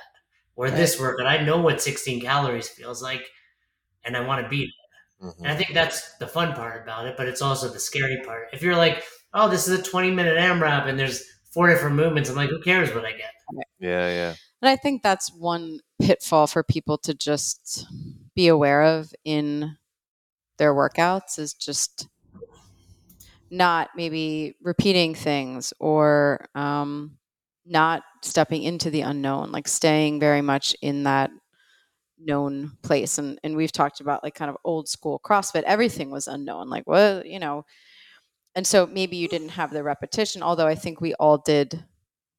or 0.55 0.65
right. 0.65 0.75
this 0.75 0.99
workout. 0.99 1.27
I 1.27 1.43
know 1.43 1.61
what 1.61 1.81
16 1.81 2.21
calories 2.21 2.69
feels 2.69 3.01
like, 3.01 3.25
and 4.05 4.17
I 4.17 4.21
want 4.21 4.43
to 4.43 4.49
beat 4.49 4.69
it. 4.69 5.25
Mm-hmm. 5.25 5.43
And 5.43 5.53
I 5.53 5.55
think 5.55 5.73
that's 5.73 6.17
the 6.17 6.27
fun 6.27 6.53
part 6.53 6.81
about 6.83 7.05
it, 7.05 7.15
but 7.17 7.27
it's 7.27 7.41
also 7.41 7.69
the 7.69 7.79
scary 7.79 8.21
part. 8.25 8.47
If 8.53 8.61
you're 8.61 8.75
like, 8.75 9.03
oh, 9.33 9.49
this 9.49 9.67
is 9.67 9.79
a 9.79 9.81
20 9.81 10.11
minute 10.11 10.37
AMRAP 10.37 10.87
and 10.87 10.99
there's 10.99 11.23
four 11.53 11.69
different 11.69 11.95
movements, 11.95 12.29
I'm 12.29 12.35
like, 12.35 12.49
who 12.49 12.61
cares 12.61 12.93
what 12.93 13.05
I 13.05 13.11
get? 13.11 13.31
Yeah, 13.79 14.09
yeah. 14.09 14.33
And 14.63 14.69
I 14.69 14.77
think 14.77 15.03
that's 15.03 15.29
one 15.33 15.81
pitfall 16.01 16.47
for 16.47 16.63
people 16.63 16.97
to 16.99 17.13
just 17.13 17.85
be 18.33 18.47
aware 18.47 18.81
of 18.81 19.13
in 19.25 19.75
their 20.57 20.73
workouts 20.73 21.37
is 21.37 21.53
just 21.53 22.07
not 23.51 23.89
maybe 23.93 24.55
repeating 24.61 25.15
things 25.15 25.73
or 25.81 26.47
um, 26.55 27.17
not 27.65 28.03
stepping 28.21 28.63
into 28.63 28.89
the 28.89 29.01
unknown, 29.01 29.51
like 29.51 29.67
staying 29.67 30.21
very 30.21 30.41
much 30.41 30.77
in 30.81 31.03
that 31.03 31.29
known 32.17 32.71
place. 32.83 33.17
And 33.17 33.37
and 33.43 33.57
we've 33.57 33.73
talked 33.73 33.99
about 33.99 34.23
like 34.23 34.33
kind 34.33 34.49
of 34.49 34.55
old 34.63 34.87
school 34.87 35.19
CrossFit, 35.25 35.63
everything 35.63 36.09
was 36.09 36.29
unknown. 36.29 36.69
Like 36.69 36.87
what, 36.87 37.25
you 37.25 37.39
know, 37.39 37.65
and 38.55 38.65
so 38.65 38.87
maybe 38.87 39.17
you 39.17 39.27
didn't 39.27 39.49
have 39.49 39.71
the 39.71 39.83
repetition, 39.83 40.41
although 40.41 40.67
I 40.67 40.75
think 40.75 41.01
we 41.01 41.13
all 41.15 41.37
did 41.37 41.83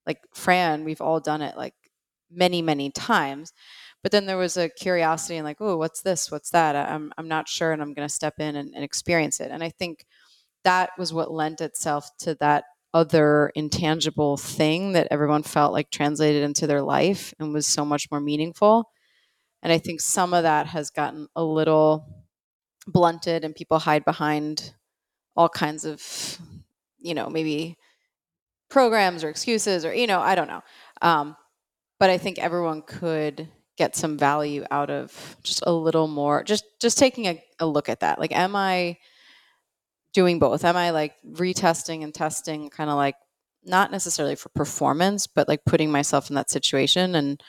like 0.07 0.21
Fran, 0.33 0.85
we've 0.85 1.03
all 1.03 1.21
done 1.21 1.43
it 1.43 1.55
like 1.55 1.75
many, 2.31 2.63
many 2.63 2.91
times. 2.91 3.53
But 4.03 4.13
then 4.13 4.27
there 4.27 4.37
was 4.37 4.57
a 4.57 4.69
curiosity 4.69 5.37
and 5.37 5.45
like, 5.45 5.61
oh, 5.61 5.77
what's 5.77 6.03
this? 6.03 6.31
What's 6.31 6.51
that? 6.51 6.77
I'm 6.77 7.13
I'm 7.17 7.29
not 7.29 7.49
sure 7.49 7.73
and 7.73 7.81
I'm 7.81 7.95
gonna 7.95 8.09
step 8.09 8.35
in 8.39 8.57
and, 8.57 8.75
and 8.75 8.85
experience 8.85 9.41
it. 9.41 9.51
And 9.51 9.65
I 9.65 9.71
think 9.71 10.05
that 10.65 10.91
was 10.99 11.13
what 11.13 11.33
lent 11.33 11.61
itself 11.61 12.11
to 12.19 12.35
that 12.37 12.65
other 12.93 13.51
intangible 13.55 14.37
thing 14.37 14.93
that 14.93 15.09
everyone 15.11 15.43
felt 15.43 15.73
like 15.73 15.91
translated 15.91 16.43
into 16.45 16.67
their 16.67 16.83
life 16.83 17.35
and 17.41 17.53
was 17.53 17.67
so 17.67 17.85
much 17.85 18.11
more 18.11 18.21
meaningful. 18.21 18.91
And 19.63 19.73
I 19.73 19.79
think 19.79 20.01
some 20.01 20.35
of 20.35 20.45
that 20.45 20.67
has 20.69 20.91
gotten 20.91 21.27
a 21.35 21.43
little 21.43 22.07
blunted 22.87 23.45
and 23.45 23.55
people 23.55 23.79
hide 23.79 24.05
behind 24.05 24.75
all 25.35 25.49
kinds 25.49 25.85
of, 25.85 26.39
you 26.99 27.15
know, 27.15 27.29
maybe 27.29 27.77
programs 28.71 29.25
or 29.25 29.29
excuses 29.29 29.85
or, 29.85 29.93
you 29.93 30.07
know, 30.07 30.21
I 30.21 30.35
don't 30.35 30.49
know. 30.49 30.63
Um, 31.03 31.37
but 31.99 32.11
I 32.11 32.19
think 32.19 32.39
everyone 32.39 32.83
could 32.83 33.49
get 33.77 33.97
some 33.97 34.17
value 34.17 34.65
out 34.71 34.91
of 34.91 35.37
just 35.43 35.63
a 35.67 35.73
little 35.73 36.09
more, 36.09 36.43
just 36.45 36.65
just 36.81 36.99
taking 36.99 37.27
a, 37.27 37.43
a 37.61 37.67
look 37.67 37.89
at 37.89 38.01
that. 38.01 38.19
Like, 38.19 38.33
am 38.33 38.55
I 38.57 38.99
doing 40.13 40.39
both? 40.39 40.65
Am 40.65 40.77
I 40.77 40.91
like 40.91 41.15
retesting 41.27 42.03
and 42.03 42.15
testing 42.15 42.71
kind 42.71 42.91
of 42.91 42.97
like 42.97 43.17
not 43.65 43.91
necessarily 43.91 44.37
for 44.37 44.51
performance, 44.51 45.27
but 45.27 45.49
like 45.49 45.65
putting 45.65 45.91
myself 45.91 46.31
in 46.31 46.37
that 46.37 46.51
situation 46.51 47.15
and 47.15 47.43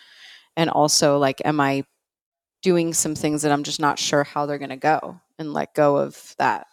and 0.58 0.70
also 0.70 1.18
like 1.18 1.42
am 1.46 1.60
I 1.60 1.84
doing 2.62 2.94
some 2.94 3.14
things 3.14 3.44
that 3.44 3.52
I'm 3.52 3.64
just 3.64 3.80
not 3.80 4.00
sure 4.00 4.24
how 4.24 4.46
they're 4.46 4.58
going 4.58 4.70
to 4.70 4.76
go 4.76 5.22
and 5.38 5.54
let 5.54 5.76
go 5.76 5.98
of 5.98 6.34
that. 6.40 6.66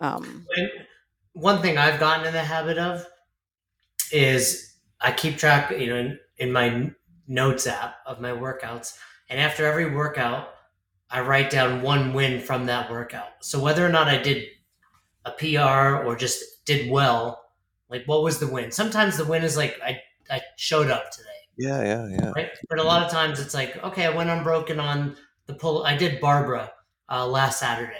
Um, 0.00 0.46
one 1.32 1.60
thing 1.60 1.78
I've 1.78 1.98
gotten 1.98 2.26
in 2.26 2.32
the 2.32 2.44
habit 2.44 2.78
of 2.78 3.04
is 4.12 4.76
I 5.00 5.10
keep 5.10 5.36
track, 5.36 5.72
you 5.72 5.88
know, 5.88 6.16
in, 6.38 6.52
my 6.52 6.90
notes 7.26 7.66
app 7.66 7.96
of 8.06 8.20
my 8.20 8.30
workouts, 8.30 8.96
and 9.28 9.40
after 9.40 9.66
every 9.66 9.94
workout, 9.94 10.48
I 11.10 11.20
write 11.20 11.50
down 11.50 11.82
one 11.82 12.12
win 12.12 12.40
from 12.40 12.66
that 12.66 12.90
workout. 12.90 13.28
So 13.40 13.60
whether 13.60 13.84
or 13.84 13.88
not 13.88 14.08
I 14.08 14.20
did 14.20 14.46
a 15.24 15.30
PR 15.30 16.04
or 16.04 16.16
just 16.16 16.64
did 16.64 16.90
well, 16.90 17.44
like 17.88 18.04
what 18.06 18.22
was 18.22 18.38
the 18.38 18.48
win? 18.48 18.72
Sometimes 18.72 19.16
the 19.16 19.24
win 19.24 19.44
is 19.44 19.56
like 19.56 19.78
I 19.82 20.00
I 20.30 20.40
showed 20.56 20.90
up 20.90 21.10
today. 21.10 21.28
Yeah, 21.56 21.82
yeah, 21.82 22.08
yeah. 22.08 22.32
Right? 22.34 22.50
But 22.68 22.78
a 22.78 22.82
lot 22.82 23.04
of 23.04 23.10
times 23.10 23.40
it's 23.40 23.54
like, 23.54 23.82
okay, 23.84 24.06
I 24.06 24.10
went 24.10 24.30
unbroken 24.30 24.80
on 24.80 25.16
the 25.46 25.54
pull. 25.54 25.84
I 25.84 25.96
did 25.96 26.20
Barbara 26.20 26.72
uh, 27.08 27.26
last 27.26 27.60
Saturday, 27.60 27.92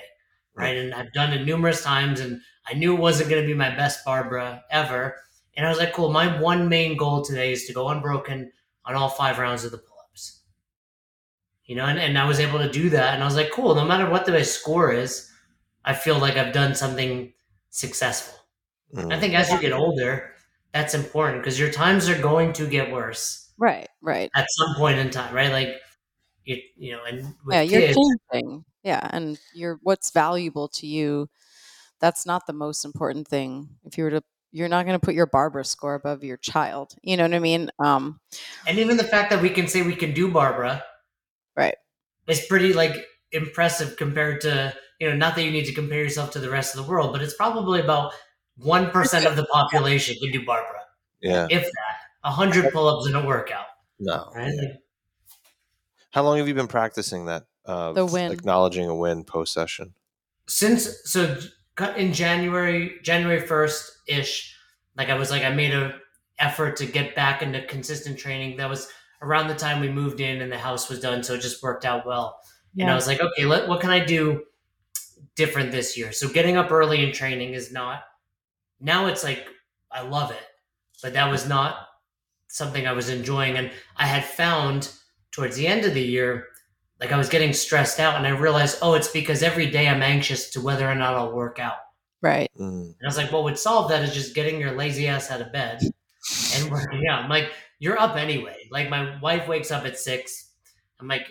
right? 0.56 0.76
And 0.76 0.94
I've 0.94 1.12
done 1.12 1.32
it 1.32 1.44
numerous 1.44 1.82
times, 1.82 2.20
and 2.20 2.40
I 2.66 2.74
knew 2.74 2.94
it 2.94 3.00
wasn't 3.00 3.30
going 3.30 3.42
to 3.42 3.46
be 3.46 3.54
my 3.54 3.70
best 3.70 4.04
Barbara 4.04 4.64
ever. 4.70 5.16
And 5.56 5.66
I 5.66 5.68
was 5.68 5.78
like, 5.78 5.92
cool. 5.92 6.10
My 6.10 6.40
one 6.40 6.68
main 6.68 6.96
goal 6.96 7.22
today 7.22 7.52
is 7.52 7.66
to 7.66 7.72
go 7.72 7.88
unbroken 7.88 8.52
on 8.84 8.94
all 8.94 9.08
five 9.08 9.38
rounds 9.38 9.64
of 9.64 9.70
the 9.72 9.78
pull 9.78 9.96
ups. 10.10 10.40
you 11.64 11.76
know, 11.76 11.86
and, 11.86 11.98
and 11.98 12.18
I 12.18 12.26
was 12.26 12.40
able 12.40 12.58
to 12.58 12.70
do 12.70 12.90
that. 12.90 13.14
And 13.14 13.22
I 13.22 13.26
was 13.26 13.36
like, 13.36 13.50
cool, 13.50 13.74
no 13.74 13.84
matter 13.84 14.08
what 14.10 14.26
the 14.26 14.44
score 14.44 14.92
is, 14.92 15.30
I 15.84 15.94
feel 15.94 16.18
like 16.18 16.36
I've 16.36 16.52
done 16.52 16.74
something 16.74 17.32
successful. 17.70 18.38
Mm. 18.94 19.12
I 19.12 19.18
think 19.20 19.34
as 19.34 19.50
you 19.50 19.60
get 19.60 19.72
older, 19.72 20.32
that's 20.72 20.94
important 20.94 21.42
because 21.42 21.58
your 21.58 21.70
times 21.70 22.08
are 22.08 22.20
going 22.20 22.52
to 22.54 22.66
get 22.66 22.92
worse 22.92 23.50
Right, 23.56 23.88
right. 24.02 24.30
at 24.34 24.46
some 24.50 24.74
point 24.76 24.98
in 24.98 25.10
time, 25.10 25.34
right? 25.34 25.52
Like, 25.52 25.68
you, 26.44 26.58
you 26.76 26.92
know, 26.92 27.04
and 27.04 27.34
with 27.44 27.54
yeah, 27.54 27.60
you're 27.62 27.80
kids, 27.80 27.98
changing. 28.32 28.64
Yeah, 28.82 29.08
and 29.12 29.38
you're 29.54 29.78
what's 29.82 30.10
valuable 30.10 30.68
to 30.68 30.86
you. 30.86 31.28
That's 32.00 32.26
not 32.26 32.46
the 32.46 32.52
most 32.52 32.84
important 32.84 33.28
thing. 33.28 33.70
If 33.84 33.96
you 33.96 34.04
were 34.04 34.10
to, 34.10 34.22
you're 34.54 34.68
not 34.68 34.86
going 34.86 34.98
to 34.98 35.04
put 35.04 35.14
your 35.14 35.26
Barbara 35.26 35.64
score 35.64 35.94
above 35.94 36.22
your 36.22 36.36
child. 36.36 36.94
You 37.02 37.16
know 37.16 37.24
what 37.24 37.34
I 37.34 37.40
mean? 37.40 37.70
Um, 37.80 38.20
and 38.68 38.78
even 38.78 38.96
the 38.96 39.02
fact 39.04 39.30
that 39.30 39.42
we 39.42 39.50
can 39.50 39.66
say 39.66 39.82
we 39.82 39.96
can 39.96 40.14
do 40.14 40.30
Barbara, 40.30 40.84
Right. 41.56 41.74
is 42.28 42.46
pretty 42.46 42.72
like 42.72 42.94
impressive 43.32 43.96
compared 43.96 44.40
to 44.42 44.72
you 45.00 45.10
know, 45.10 45.16
not 45.16 45.34
that 45.34 45.42
you 45.42 45.50
need 45.50 45.64
to 45.64 45.74
compare 45.74 45.98
yourself 46.04 46.30
to 46.30 46.38
the 46.38 46.48
rest 46.48 46.76
of 46.76 46.84
the 46.84 46.88
world, 46.90 47.12
but 47.12 47.20
it's 47.20 47.34
probably 47.34 47.80
about 47.80 48.12
one 48.56 48.90
percent 48.90 49.26
of 49.26 49.34
the 49.34 49.44
population 49.46 50.14
can 50.22 50.30
do 50.30 50.46
Barbara, 50.46 50.82
Yeah. 51.20 51.48
if 51.50 51.62
that. 51.62 51.96
A 52.22 52.30
hundred 52.30 52.72
pull-ups 52.72 53.08
in 53.08 53.14
a 53.16 53.26
workout. 53.26 53.66
No. 53.98 54.30
right? 54.34 54.54
Like, 54.56 54.78
How 56.12 56.22
long 56.22 56.38
have 56.38 56.46
you 56.48 56.54
been 56.54 56.68
practicing 56.68 57.26
that? 57.26 57.44
Uh, 57.66 57.92
The 57.92 58.06
win. 58.06 58.30
Acknowledging 58.32 58.88
a 58.88 58.94
win 58.94 59.24
post 59.24 59.52
session. 59.52 59.94
since 60.46 60.88
so 61.04 61.36
cut 61.36 61.44
in 61.96 62.12
January 62.12 62.96
January 63.02 63.40
first 63.40 63.98
ish, 64.06 64.56
like 64.96 65.08
I 65.08 65.18
was 65.18 65.30
like 65.30 65.42
I 65.42 65.50
made 65.50 65.74
a 65.74 65.94
effort 66.38 66.76
to 66.76 66.86
get 66.86 67.14
back 67.14 67.42
into 67.42 67.64
consistent 67.66 68.18
training. 68.18 68.56
That 68.56 68.70
was 68.70 68.88
around 69.22 69.48
the 69.48 69.54
time 69.54 69.80
we 69.80 69.88
moved 69.88 70.20
in 70.20 70.42
and 70.42 70.50
the 70.52 70.58
house 70.58 70.88
was 70.88 71.00
done, 71.00 71.22
so 71.22 71.34
it 71.34 71.40
just 71.40 71.62
worked 71.62 71.84
out 71.84 72.06
well. 72.06 72.38
And 72.78 72.90
I 72.90 72.94
was 72.94 73.06
like, 73.06 73.20
okay, 73.20 73.44
let, 73.44 73.68
what 73.68 73.80
can 73.80 73.90
I 73.90 74.04
do 74.04 74.44
different 75.36 75.70
this 75.70 75.96
year? 75.96 76.10
So 76.12 76.28
getting 76.28 76.56
up 76.56 76.72
early 76.72 77.04
in 77.04 77.12
training 77.12 77.54
is 77.54 77.72
not 77.72 78.02
now. 78.80 79.06
It's 79.06 79.22
like 79.22 79.46
I 79.90 80.02
love 80.02 80.32
it, 80.32 80.46
but 81.02 81.12
that 81.12 81.30
was 81.30 81.48
not 81.48 81.86
something 82.48 82.86
I 82.86 82.92
was 82.92 83.08
enjoying, 83.08 83.56
and 83.56 83.70
I 83.96 84.06
had 84.06 84.24
found 84.24 84.90
towards 85.30 85.56
the 85.56 85.66
end 85.66 85.84
of 85.84 85.94
the 85.94 86.02
year 86.02 86.48
like 87.04 87.12
I 87.12 87.18
was 87.18 87.28
getting 87.28 87.52
stressed 87.52 88.00
out, 88.00 88.16
and 88.16 88.26
I 88.26 88.30
realized, 88.30 88.78
oh, 88.82 88.94
it's 88.94 89.08
because 89.08 89.42
every 89.42 89.70
day 89.70 89.88
I'm 89.88 90.02
anxious 90.02 90.50
to 90.50 90.60
whether 90.60 90.88
or 90.90 90.94
not 90.94 91.14
I'll 91.14 91.32
work 91.32 91.58
out. 91.58 91.76
right. 92.22 92.50
Mm. 92.58 92.84
And 92.86 92.94
I 93.04 93.06
was 93.06 93.16
like, 93.18 93.30
what 93.30 93.44
would 93.44 93.58
solve 93.58 93.90
that 93.90 94.02
is 94.02 94.14
just 94.14 94.34
getting 94.34 94.58
your 94.60 94.72
lazy 94.72 95.06
ass 95.06 95.30
out 95.30 95.40
of 95.42 95.52
bed 95.52 95.80
and 96.54 96.70
working 96.70 97.06
out. 97.10 97.24
I'm 97.24 97.30
like, 97.30 97.52
you're 97.78 97.98
up 98.00 98.16
anyway. 98.16 98.56
Like 98.70 98.88
my 98.88 99.18
wife 99.20 99.46
wakes 99.48 99.70
up 99.70 99.84
at 99.84 99.98
six. 99.98 100.50
I'm 101.00 101.08
like, 101.08 101.26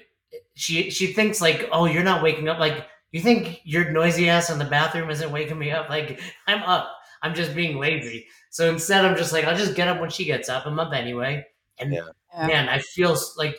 she 0.56 0.90
she 0.92 1.08
thinks 1.14 1.42
like, 1.42 1.68
oh, 1.72 1.86
you're 1.86 2.04
not 2.04 2.22
waking 2.24 2.48
up. 2.50 2.60
Like 2.60 2.86
you 3.12 3.22
think 3.22 3.62
your 3.64 3.90
noisy 3.92 4.30
ass 4.30 4.50
in 4.52 4.60
the 4.60 4.66
bathroom 4.66 5.10
isn't 5.10 5.32
waking 5.32 5.58
me 5.58 5.72
up? 5.72 5.90
Like 5.90 6.20
I'm 6.48 6.62
up. 6.64 6.92
I'm 7.24 7.34
just 7.34 7.56
being 7.56 7.80
lazy. 7.80 8.28
So 8.52 8.70
instead, 8.70 9.04
I'm 9.06 9.18
just 9.18 9.34
like, 9.34 9.46
I'll 9.46 9.58
just 9.58 9.76
get 9.76 9.88
up 9.88 10.00
when 10.00 10.10
she 10.12 10.26
gets 10.26 10.50
up. 10.50 10.66
I'm 10.68 10.80
up 10.80 10.94
anyway. 10.94 11.46
And 11.80 11.92
Yeah. 11.92 12.02
Yeah. 12.36 12.48
man, 12.48 12.70
I 12.70 12.80
feel 12.80 13.18
like 13.38 13.56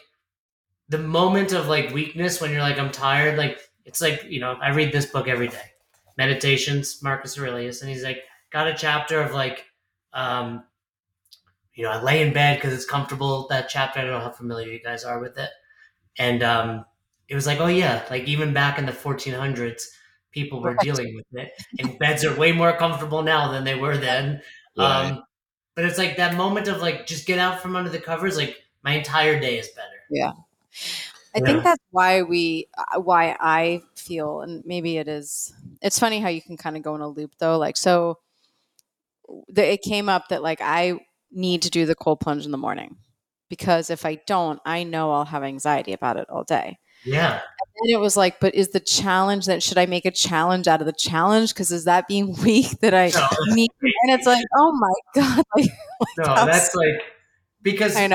the 0.88 0.98
moment 0.98 1.52
of 1.52 1.68
like 1.68 1.92
weakness 1.92 2.40
when 2.40 2.50
you're 2.50 2.60
like, 2.62 2.78
I'm 2.78 2.90
tired. 2.92 3.38
Like 3.38 3.60
it's 3.84 4.00
like 4.00 4.24
you 4.24 4.40
know, 4.40 4.56
I 4.60 4.70
read 4.70 4.92
this 4.92 5.06
book 5.06 5.28
every 5.28 5.48
day, 5.48 5.70
Meditations, 6.18 7.02
Marcus 7.02 7.38
Aurelius, 7.38 7.80
and 7.82 7.90
he's 7.90 8.04
like 8.04 8.22
got 8.50 8.66
a 8.68 8.74
chapter 8.74 9.20
of 9.20 9.32
like, 9.32 9.66
um, 10.12 10.64
you 11.74 11.84
know, 11.84 11.90
I 11.90 12.02
lay 12.02 12.22
in 12.22 12.32
bed 12.32 12.56
because 12.58 12.72
it's 12.72 12.84
comfortable. 12.84 13.46
That 13.48 13.68
chapter, 13.68 14.00
I 14.00 14.02
don't 14.02 14.12
know 14.12 14.20
how 14.20 14.30
familiar 14.30 14.68
you 14.70 14.80
guys 14.82 15.04
are 15.04 15.18
with 15.20 15.38
it, 15.38 15.50
and 16.18 16.42
um, 16.42 16.84
it 17.28 17.34
was 17.34 17.46
like, 17.46 17.60
oh 17.60 17.66
yeah, 17.66 18.04
like 18.10 18.24
even 18.24 18.52
back 18.52 18.78
in 18.78 18.86
the 18.86 18.92
1400s, 18.92 19.84
people 20.32 20.62
were 20.62 20.74
Right. 20.74 20.78
dealing 20.78 21.14
with 21.14 21.26
it, 21.32 21.52
and 21.78 21.98
beds 21.98 22.24
are 22.24 22.36
way 22.36 22.52
more 22.52 22.76
comfortable 22.76 23.22
now 23.22 23.50
than 23.52 23.64
they 23.64 23.74
were 23.74 23.96
then. 23.96 24.42
Right. 24.76 25.10
Um, 25.10 25.24
but 25.74 25.84
it's 25.84 25.98
like 25.98 26.16
that 26.18 26.36
moment 26.36 26.68
of 26.68 26.80
like 26.80 27.06
just 27.06 27.26
get 27.26 27.38
out 27.38 27.60
from 27.60 27.76
under 27.76 27.90
the 27.90 28.00
covers. 28.00 28.36
Like 28.36 28.56
my 28.82 28.94
entire 28.94 29.40
day 29.40 29.58
is 29.58 29.68
better. 29.70 29.88
I 31.34 31.38
Yeah. 31.40 31.44
think 31.46 31.64
that's 31.64 31.82
why 31.90 32.22
we, 32.22 32.68
uh, 32.78 33.00
why 33.00 33.36
I 33.40 33.82
feel, 33.96 34.40
and 34.42 34.62
maybe 34.64 34.98
it 34.98 35.08
is. 35.08 35.52
It's 35.82 35.98
funny 35.98 36.20
how 36.20 36.28
you 36.28 36.40
can 36.42 36.56
kind 36.56 36.76
of 36.76 36.82
go 36.82 36.94
in 36.94 37.00
a 37.00 37.08
loop 37.08 37.32
though. 37.38 37.58
Like 37.58 37.76
so, 37.76 38.18
the, 39.48 39.64
it 39.72 39.82
came 39.82 40.08
up 40.08 40.28
that 40.28 40.42
like 40.42 40.60
I 40.60 40.98
need 41.32 41.62
to 41.62 41.70
do 41.70 41.86
the 41.86 41.94
cold 41.94 42.20
plunge 42.20 42.44
in 42.44 42.50
the 42.52 42.58
morning 42.58 42.96
because 43.48 43.90
if 43.90 44.04
I 44.06 44.16
don't, 44.26 44.60
I 44.64 44.84
know 44.84 45.12
I'll 45.12 45.24
have 45.24 45.42
anxiety 45.42 45.92
about 45.92 46.16
it 46.16 46.28
all 46.30 46.44
day. 46.44 46.78
Yeah, 47.06 47.34
And 47.34 47.90
it 47.90 47.98
was 48.00 48.16
like, 48.16 48.40
but 48.40 48.54
is 48.54 48.68
the 48.70 48.80
challenge 48.80 49.44
that 49.44 49.62
should 49.62 49.76
I 49.76 49.84
make 49.84 50.06
a 50.06 50.10
challenge 50.10 50.66
out 50.68 50.80
of 50.80 50.86
the 50.86 50.92
challenge? 50.92 51.52
Because 51.52 51.70
is 51.70 51.84
that 51.84 52.08
being 52.08 52.34
weak 52.42 52.78
that 52.80 52.94
I 52.94 53.08
No. 53.08 53.28
need? 53.54 53.70
And 53.82 54.12
it's 54.18 54.26
like, 54.26 54.44
oh 54.56 54.72
my 54.72 54.92
god, 55.22 55.44
like, 55.56 55.66
no, 56.18 56.24
That's- 56.24 56.46
that's 56.46 56.74
like 56.74 57.02
because 57.62 57.96
I 57.96 58.06
know. 58.06 58.14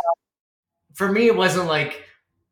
for 0.95 1.12
me 1.12 1.28
it 1.28 1.36
wasn't 1.36 1.68
like 1.68 2.03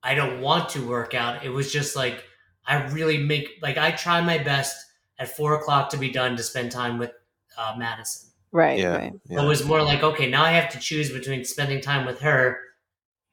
I 0.08 0.16
don't 0.16 0.40
want 0.40 0.70
to 0.70 0.88
work 0.88 1.14
out. 1.14 1.44
It 1.44 1.50
was 1.50 1.70
just 1.70 1.98
like 1.98 2.24
I 2.66 2.86
really 2.92 3.18
make 3.18 3.60
like 3.62 3.78
I 3.78 3.92
try 3.92 4.22
my 4.22 4.38
best 4.38 4.74
at 5.20 5.28
four 5.28 5.56
o'clock 5.56 5.90
to 5.90 5.98
be 5.98 6.10
done 6.10 6.38
to 6.38 6.44
spend 6.44 6.72
time 6.72 6.98
with 6.98 7.12
uh, 7.58 7.76
Madison. 7.78 8.30
right, 8.54 8.80
yeah. 8.80 8.96
right, 8.96 9.14
So 9.30 9.44
it 9.44 9.46
was 9.46 9.66
more 9.66 9.84
like 9.84 10.04
okay, 10.04 10.30
now 10.30 10.46
I 10.46 10.52
have 10.52 10.70
to 10.72 10.80
choose 10.80 11.12
between 11.12 11.44
spending 11.44 11.82
time 11.82 12.06
with 12.06 12.22
her 12.22 12.58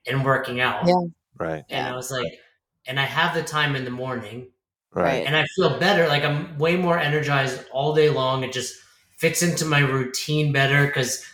and 0.05 0.25
working 0.25 0.61
out. 0.61 0.85
Yeah. 0.87 0.95
Right. 1.39 1.63
And 1.71 1.87
I 1.87 1.95
was 1.95 2.11
like, 2.11 2.41
and 2.89 2.99
I 2.99 3.05
have 3.05 3.37
the 3.37 3.43
time 3.45 3.77
in 3.77 3.85
the 3.85 3.91
morning. 3.93 4.49
Right. 4.93 5.27
and 5.27 5.37
I 5.37 5.45
feel 5.57 5.79
better. 5.81 6.07
Like 6.09 6.25
I'm 6.25 6.59
way 6.59 6.77
more 6.77 6.99
energized 6.99 7.65
all 7.73 7.95
day 7.95 8.11
long. 8.11 8.43
It 8.43 8.53
just 8.53 8.75
fits 9.17 9.43
into 9.43 9.65
my 9.65 9.81
routine 9.81 10.53
better 10.53 10.87
because, 10.87 11.25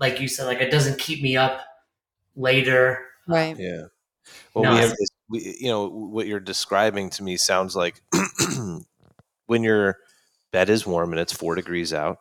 like 0.00 0.20
you 0.20 0.28
said, 0.28 0.46
like 0.46 0.60
it 0.60 0.70
doesn't 0.70 0.98
keep 0.98 1.22
me 1.22 1.36
up 1.36 1.60
later. 2.34 3.04
right. 3.26 3.58
Yeah. 3.58 3.84
Well, 4.54 4.64
No, 4.64 4.70
we 4.72 4.76
have 4.78 4.90
this, 4.90 5.08
we, 5.28 5.56
you 5.60 5.68
know, 5.68 5.88
what 5.88 6.26
you're 6.26 6.40
describing 6.40 7.10
to 7.10 7.22
me 7.22 7.36
sounds 7.36 7.76
like 7.76 8.00
when 9.46 9.62
your 9.62 9.98
bed 10.52 10.70
is 10.70 10.86
warm 10.86 11.12
and 11.12 11.20
it's 11.20 11.32
four 11.32 11.54
degrees 11.54 11.92
out, 11.92 12.18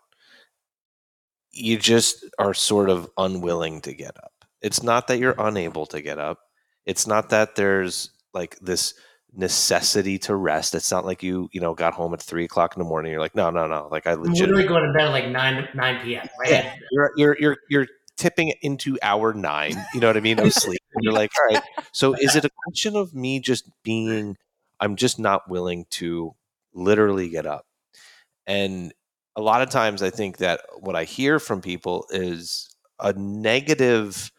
you 1.51 1.77
just 1.77 2.25
are 2.37 2.53
sort 2.53 2.89
of 2.89 3.09
unwilling 3.17 3.81
to 3.81 3.93
get 3.93 4.17
up. 4.17 4.33
It's 4.61 4.83
not 4.83 5.07
that 5.07 5.19
you're 5.19 5.35
unable 5.37 5.85
to 5.87 6.01
get 6.01 6.19
up. 6.19 6.39
It's 6.85 7.07
not 7.07 7.29
that 7.29 7.55
there's 7.55 8.11
like 8.33 8.57
this 8.59 8.93
necessity 9.33 10.17
to 10.19 10.35
rest. 10.35 10.75
It's 10.75 10.91
not 10.91 11.05
like 11.05 11.23
you, 11.23 11.49
you 11.51 11.61
know, 11.61 11.73
got 11.73 11.93
home 11.93 12.13
at 12.13 12.21
three 12.21 12.45
o'clock 12.45 12.75
in 12.75 12.79
the 12.79 12.87
morning. 12.87 13.11
You're 13.11 13.21
like, 13.21 13.35
no, 13.35 13.49
no, 13.49 13.67
no. 13.67 13.87
Like 13.91 14.07
I 14.07 14.13
literally 14.15 14.65
going 14.65 14.83
to 14.83 14.93
bed 14.93 15.07
at 15.07 15.11
like 15.11 15.29
nine 15.29 15.67
nine 15.73 16.03
p.m. 16.03 16.27
Right? 16.39 16.51
Yeah. 16.51 16.75
you're 16.91 17.11
you're 17.17 17.37
you're 17.39 17.57
you're 17.69 17.87
tipping 18.17 18.53
into 18.61 18.97
hour 19.01 19.33
nine. 19.33 19.75
You 19.93 19.99
know 19.99 20.07
what 20.07 20.17
I 20.17 20.21
mean? 20.21 20.39
Of 20.39 20.53
sleep. 20.53 20.81
And 20.93 21.03
you're 21.03 21.13
like, 21.13 21.31
all 21.39 21.53
right. 21.55 21.63
So 21.91 22.13
is 22.13 22.35
it 22.35 22.45
a 22.45 22.49
question 22.65 22.95
of 22.95 23.13
me 23.13 23.39
just 23.39 23.69
being? 23.83 24.37
I'm 24.79 24.95
just 24.95 25.19
not 25.19 25.49
willing 25.49 25.85
to 25.91 26.35
literally 26.73 27.29
get 27.29 27.45
up. 27.45 27.65
And 28.45 28.93
a 29.35 29.41
lot 29.41 29.61
of 29.61 29.69
times, 29.69 30.01
I 30.01 30.09
think 30.09 30.37
that 30.37 30.61
what 30.79 30.95
I 30.95 31.03
hear 31.03 31.39
from 31.39 31.61
people 31.61 32.05
is 32.09 32.69
a 32.99 33.13
negative 33.13 34.31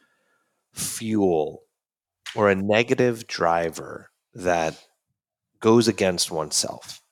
fuel 0.72 1.62
or 2.34 2.50
a 2.50 2.54
negative 2.54 3.26
driver 3.26 4.10
that 4.34 4.78
goes 5.60 5.88
against 5.88 6.30
oneself. 6.30 7.02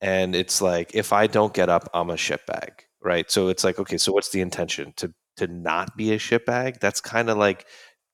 And 0.00 0.34
it's 0.34 0.60
like, 0.60 0.94
if 0.94 1.12
I 1.12 1.26
don't 1.26 1.54
get 1.54 1.68
up, 1.68 1.88
I'm 1.94 2.10
a 2.10 2.14
shitbag, 2.14 2.70
right? 3.00 3.30
So 3.30 3.48
it's 3.48 3.64
like, 3.64 3.78
okay, 3.78 3.98
so 3.98 4.12
what's 4.12 4.30
the 4.30 4.40
intention 4.40 4.92
to 4.96 5.12
to 5.36 5.46
not 5.46 5.96
be 5.96 6.12
a 6.12 6.18
shitbag? 6.18 6.80
That's 6.80 7.00
kind 7.00 7.30
of 7.30 7.36
like 7.38 7.66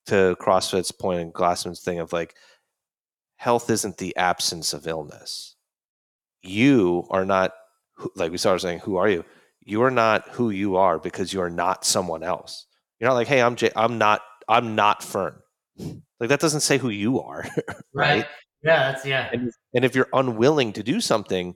to 0.07 0.35
CrossFit's 0.39 0.91
point 0.91 1.19
and 1.19 1.33
Glassman's 1.33 1.81
thing 1.81 1.99
of 1.99 2.13
like, 2.13 2.35
health 3.37 3.69
isn't 3.69 3.97
the 3.97 4.15
absence 4.17 4.73
of 4.73 4.87
illness. 4.87 5.55
You 6.41 7.07
are 7.09 7.25
not, 7.25 7.53
like 8.15 8.31
we 8.31 8.37
started 8.37 8.59
saying, 8.59 8.79
who 8.79 8.97
are 8.97 9.09
you? 9.09 9.23
You 9.61 9.83
are 9.83 9.91
not 9.91 10.27
who 10.29 10.49
you 10.49 10.77
are 10.77 10.97
because 10.99 11.31
you 11.31 11.41
are 11.41 11.49
not 11.49 11.85
someone 11.85 12.23
else. 12.23 12.65
You're 12.99 13.09
not 13.09 13.15
like, 13.15 13.27
hey, 13.27 13.41
I'm 13.41 13.55
J- 13.55 13.71
I'm 13.75 13.97
not 13.97 14.21
I'm 14.47 14.75
not 14.75 15.03
Fern. 15.03 15.35
Like 16.19 16.29
that 16.29 16.39
doesn't 16.39 16.61
say 16.61 16.77
who 16.77 16.89
you 16.89 17.21
are, 17.21 17.45
Right? 17.93 18.25
Yeah, 18.63 18.91
that's 18.91 19.05
yeah. 19.05 19.29
and, 19.31 19.51
and 19.73 19.85
if 19.85 19.95
you're 19.95 20.09
unwilling 20.11 20.73
to 20.73 20.83
do 20.83 20.99
something 20.99 21.55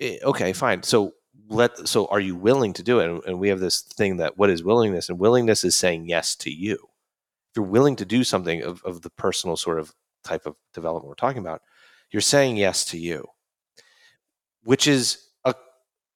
eh, 0.00 0.18
okay 0.24 0.52
fine 0.52 0.82
so 0.82 1.12
let 1.48 1.88
so 1.88 2.06
are 2.06 2.20
you 2.20 2.36
willing 2.36 2.72
to 2.74 2.82
do 2.82 3.00
it? 3.00 3.08
And, 3.08 3.24
and 3.24 3.38
we 3.38 3.48
have 3.48 3.60
this 3.60 3.82
thing 3.82 4.18
that 4.18 4.36
what 4.36 4.50
is 4.50 4.64
willingness? 4.64 5.08
And 5.08 5.18
willingness 5.18 5.64
is 5.64 5.76
saying 5.76 6.08
yes 6.08 6.34
to 6.36 6.50
you. 6.50 6.74
If 6.74 7.56
you're 7.56 7.66
willing 7.66 7.96
to 7.96 8.04
do 8.04 8.24
something 8.24 8.62
of, 8.62 8.82
of 8.84 9.02
the 9.02 9.10
personal 9.10 9.56
sort 9.56 9.78
of 9.78 9.94
type 10.26 10.46
of 10.46 10.56
development 10.74 11.08
we're 11.08 11.14
talking 11.14 11.40
about 11.40 11.62
you're 12.10 12.20
saying 12.20 12.56
yes 12.56 12.84
to 12.84 12.98
you 12.98 13.24
which 14.64 14.88
is 14.88 15.18
a, 15.44 15.54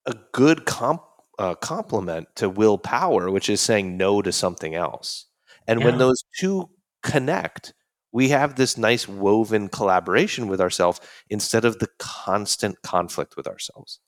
a 0.07 0.15
good 0.33 0.67
comp, 0.67 1.03
uh, 1.39 1.55
complement 1.55 2.29
to 2.35 2.49
willpower 2.49 3.31
which 3.31 3.49
is 3.49 3.61
saying 3.61 3.97
no 3.97 4.21
to 4.21 4.33
something 4.33 4.75
else. 4.75 5.27
And 5.67 5.85
when 5.85 5.99
those 5.99 6.25
two 6.39 6.71
connect 7.03 7.73
we 8.13 8.31
have 8.31 8.57
this 8.57 8.77
nice 8.77 9.07
woven 9.07 9.69
collaboration 9.69 10.49
with 10.49 10.61
ourselves 10.61 11.01
instead 11.29 11.65
of 11.65 11.79
the 11.79 11.89
constant 12.01 12.83
conflict 12.83 13.37
with 13.37 13.47
ourselves. 13.47 14.01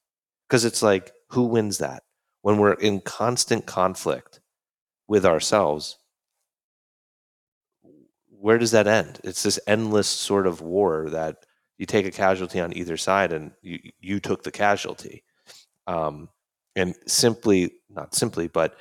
Because 0.53 0.67
it's 0.67 0.83
like, 0.83 1.13
who 1.31 1.45
wins 1.45 1.79
that? 1.79 2.03
When 2.43 2.59
we're 2.59 2.75
in 2.75 3.01
constant 3.01 3.65
conflict 3.65 4.41
with 5.09 5.25
ourselves, 5.25 5.97
where 8.29 8.59
does 8.59 8.73
that 8.73 8.87
end? 8.87 9.19
It's 9.25 9.43
this 9.43 9.59
endless 9.67 10.09
sort 10.09 10.47
of 10.47 10.61
war 10.61 11.09
that 11.09 11.47
you 11.79 11.87
take 11.87 12.05
a 12.05 12.11
casualty 12.11 12.61
on 12.61 12.77
either 12.77 12.99
side 12.99 13.33
and 13.33 13.53
you, 13.63 13.79
you 13.99 14.21
took 14.21 14.43
the 14.43 14.51
casualty. 14.51 15.25
Um, 15.87 16.29
and 16.77 16.95
simply, 17.07 17.73
not 17.89 18.15
simply, 18.15 18.47
but 18.47 18.77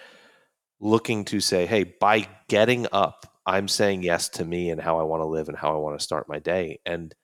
looking 0.82 1.24
to 1.24 1.40
say, 1.40 1.66
hey, 1.66 1.86
by 1.86 2.28
getting 2.50 2.86
up, 2.92 3.34
I'm 3.46 3.70
saying 3.70 4.04
yes 4.04 4.28
to 4.28 4.44
me 4.44 4.72
and 4.72 4.82
how 4.82 5.00
I 5.00 5.04
want 5.04 5.22
to 5.22 5.26
live 5.26 5.48
and 5.48 5.58
how 5.58 5.74
I 5.74 5.78
want 5.78 5.98
to 5.98 6.04
start 6.04 6.28
my 6.28 6.40
day. 6.40 6.82
And 6.86 7.16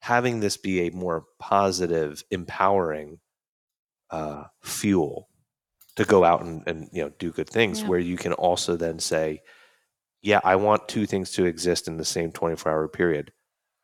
having 0.00 0.40
this 0.40 0.58
be 0.58 0.88
a 0.88 0.90
more 0.90 1.24
positive, 1.38 2.22
empowering 2.30 3.20
uh, 4.10 4.44
fuel 4.62 5.28
to 5.96 6.04
go 6.04 6.24
out 6.24 6.42
and, 6.42 6.62
and 6.66 6.88
you 6.92 7.02
know 7.02 7.10
do 7.18 7.30
good 7.32 7.48
things 7.48 7.82
Yeah. 7.82 7.88
where 7.88 7.98
you 7.98 8.16
can 8.16 8.32
also 8.34 8.76
then 8.76 8.98
say 8.98 9.40
yeah 10.22 10.40
i 10.44 10.56
want 10.56 10.88
two 10.88 11.06
things 11.06 11.30
to 11.32 11.44
exist 11.44 11.86
in 11.88 11.96
the 11.96 12.04
same 12.04 12.32
24 12.32 12.70
hour 12.72 12.88
period 12.88 13.32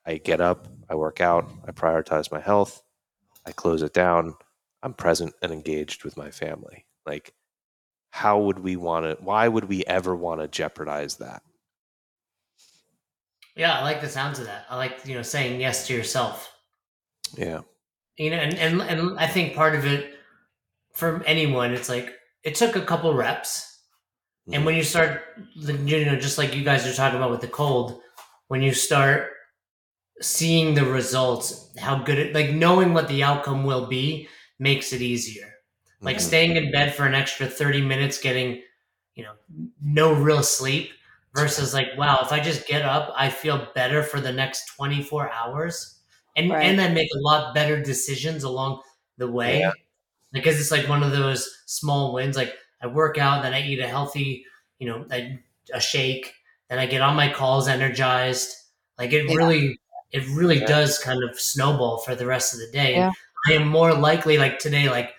i 0.07 0.16
get 0.16 0.41
up 0.41 0.68
i 0.89 0.95
work 0.95 1.21
out 1.21 1.51
i 1.68 1.71
prioritize 1.73 2.33
my 2.33 2.41
health 2.41 2.83
i 3.47 3.53
close 3.53 3.83
it 3.83 3.93
down 3.95 4.35
i'm 4.83 4.95
present 4.95 5.33
and 5.43 5.53
engaged 5.53 6.05
with 6.05 6.16
my 6.16 6.31
family 6.31 6.85
like 7.07 7.33
how 8.11 8.41
would 8.41 8.59
we 8.59 8.77
want 8.77 9.05
to 9.07 9.23
why 9.25 9.47
would 9.47 9.64
we 9.64 9.85
ever 9.87 10.16
want 10.16 10.41
to 10.41 10.49
jeopardize 10.49 11.16
that 11.16 11.43
Yeah, 13.57 13.79
I 13.79 13.83
like 13.83 14.01
the 14.01 14.09
sounds 14.09 14.39
of 14.39 14.47
that. 14.47 14.64
I 14.71 14.77
like 14.77 15.05
you 15.07 15.14
know 15.14 15.23
saying 15.23 15.61
yes 15.61 15.87
to 15.87 15.95
yourself. 15.95 16.53
yeah 17.37 17.61
You 18.16 18.30
know, 18.30 18.36
and 18.36 18.54
and 18.58 18.82
and 18.82 19.18
I 19.18 19.26
think 19.26 19.54
part 19.54 19.74
of 19.74 19.86
it 19.86 20.14
for 20.94 21.22
anyone, 21.24 21.72
it's 21.72 21.88
like 21.88 22.14
it 22.44 22.54
took 22.54 22.76
a 22.76 22.82
couple 22.82 23.14
reps, 23.14 23.80
and 24.52 24.64
when 24.66 24.74
you 24.76 24.82
start, 24.84 25.22
you 25.56 26.04
know, 26.06 26.16
just 26.16 26.38
like 26.38 26.54
you 26.56 26.64
guys 26.64 26.86
are 26.86 26.94
talking 26.94 27.18
about 27.18 27.30
with 27.30 27.40
the 27.42 27.48
cold, 27.48 28.00
when 28.48 28.62
you 28.62 28.74
start 28.74 29.30
seeing 30.20 30.74
the 30.74 30.84
results, 30.84 31.70
how 31.78 31.98
good 32.02 32.18
it, 32.18 32.34
like 32.34 32.50
knowing 32.52 32.94
what 32.94 33.08
the 33.08 33.22
outcome 33.22 33.64
will 33.64 33.86
be, 33.86 34.28
makes 34.58 34.92
it 34.92 35.02
easier. 35.02 35.54
Like 36.02 36.18
Mhm. 36.18 36.20
staying 36.20 36.56
in 36.56 36.72
bed 36.72 36.94
for 36.94 37.06
an 37.06 37.14
extra 37.14 37.46
thirty 37.46 37.82
minutes, 37.82 38.18
getting, 38.20 38.62
you 39.14 39.24
know, 39.24 39.34
no 39.82 40.12
real 40.12 40.42
sleep, 40.42 40.92
versus 41.34 41.74
like, 41.74 41.88
wow, 41.96 42.20
if 42.22 42.32
I 42.32 42.40
just 42.40 42.66
get 42.66 42.82
up, 42.82 43.12
I 43.16 43.30
feel 43.30 43.68
better 43.74 44.02
for 44.02 44.20
the 44.20 44.32
next 44.32 44.66
twenty 44.76 45.02
four 45.02 45.30
hours, 45.32 45.99
and 46.37 46.51
Right. 46.51 46.64
and 46.64 46.81
I 46.81 46.89
make 46.89 47.09
a 47.14 47.20
lot 47.20 47.55
better 47.55 47.81
decisions 47.83 48.45
along 48.45 48.83
the 49.18 49.28
way 49.31 49.61
Yeah. 49.61 49.72
because 50.33 50.61
it's 50.61 50.70
like 50.70 50.89
one 50.89 51.03
of 51.03 51.12
those 51.12 51.49
small 51.66 52.12
wins. 52.12 52.37
Like 52.37 52.55
I 52.83 52.87
work 52.87 53.18
out, 53.18 53.43
then 53.43 53.55
I 53.55 53.62
eat 53.62 53.81
a 53.81 53.89
healthy, 53.89 54.45
you 54.78 54.87
know, 54.89 55.07
a, 55.12 55.39
a 55.74 55.81
shake, 55.81 56.35
then 56.68 56.78
I 56.78 56.87
get 56.87 57.03
on 57.03 57.16
my 57.16 57.33
calls 57.33 57.68
energized. 57.68 58.57
Like 58.99 59.12
it 59.12 59.28
Yeah. 59.28 59.35
really, 59.37 59.78
it 60.12 60.26
really 60.28 60.61
Yeah. 60.61 60.66
does 60.66 60.99
kind 60.99 61.22
of 61.22 61.39
snowball 61.41 61.99
for 61.99 62.14
the 62.14 62.26
rest 62.26 62.55
of 62.55 62.61
the 62.61 62.70
day. 62.72 62.95
Yeah. 62.95 63.12
I 63.49 63.53
am 63.55 63.68
more 63.68 63.95
likely, 63.95 64.39
like 64.39 64.59
today, 64.59 64.89
like 64.91 65.14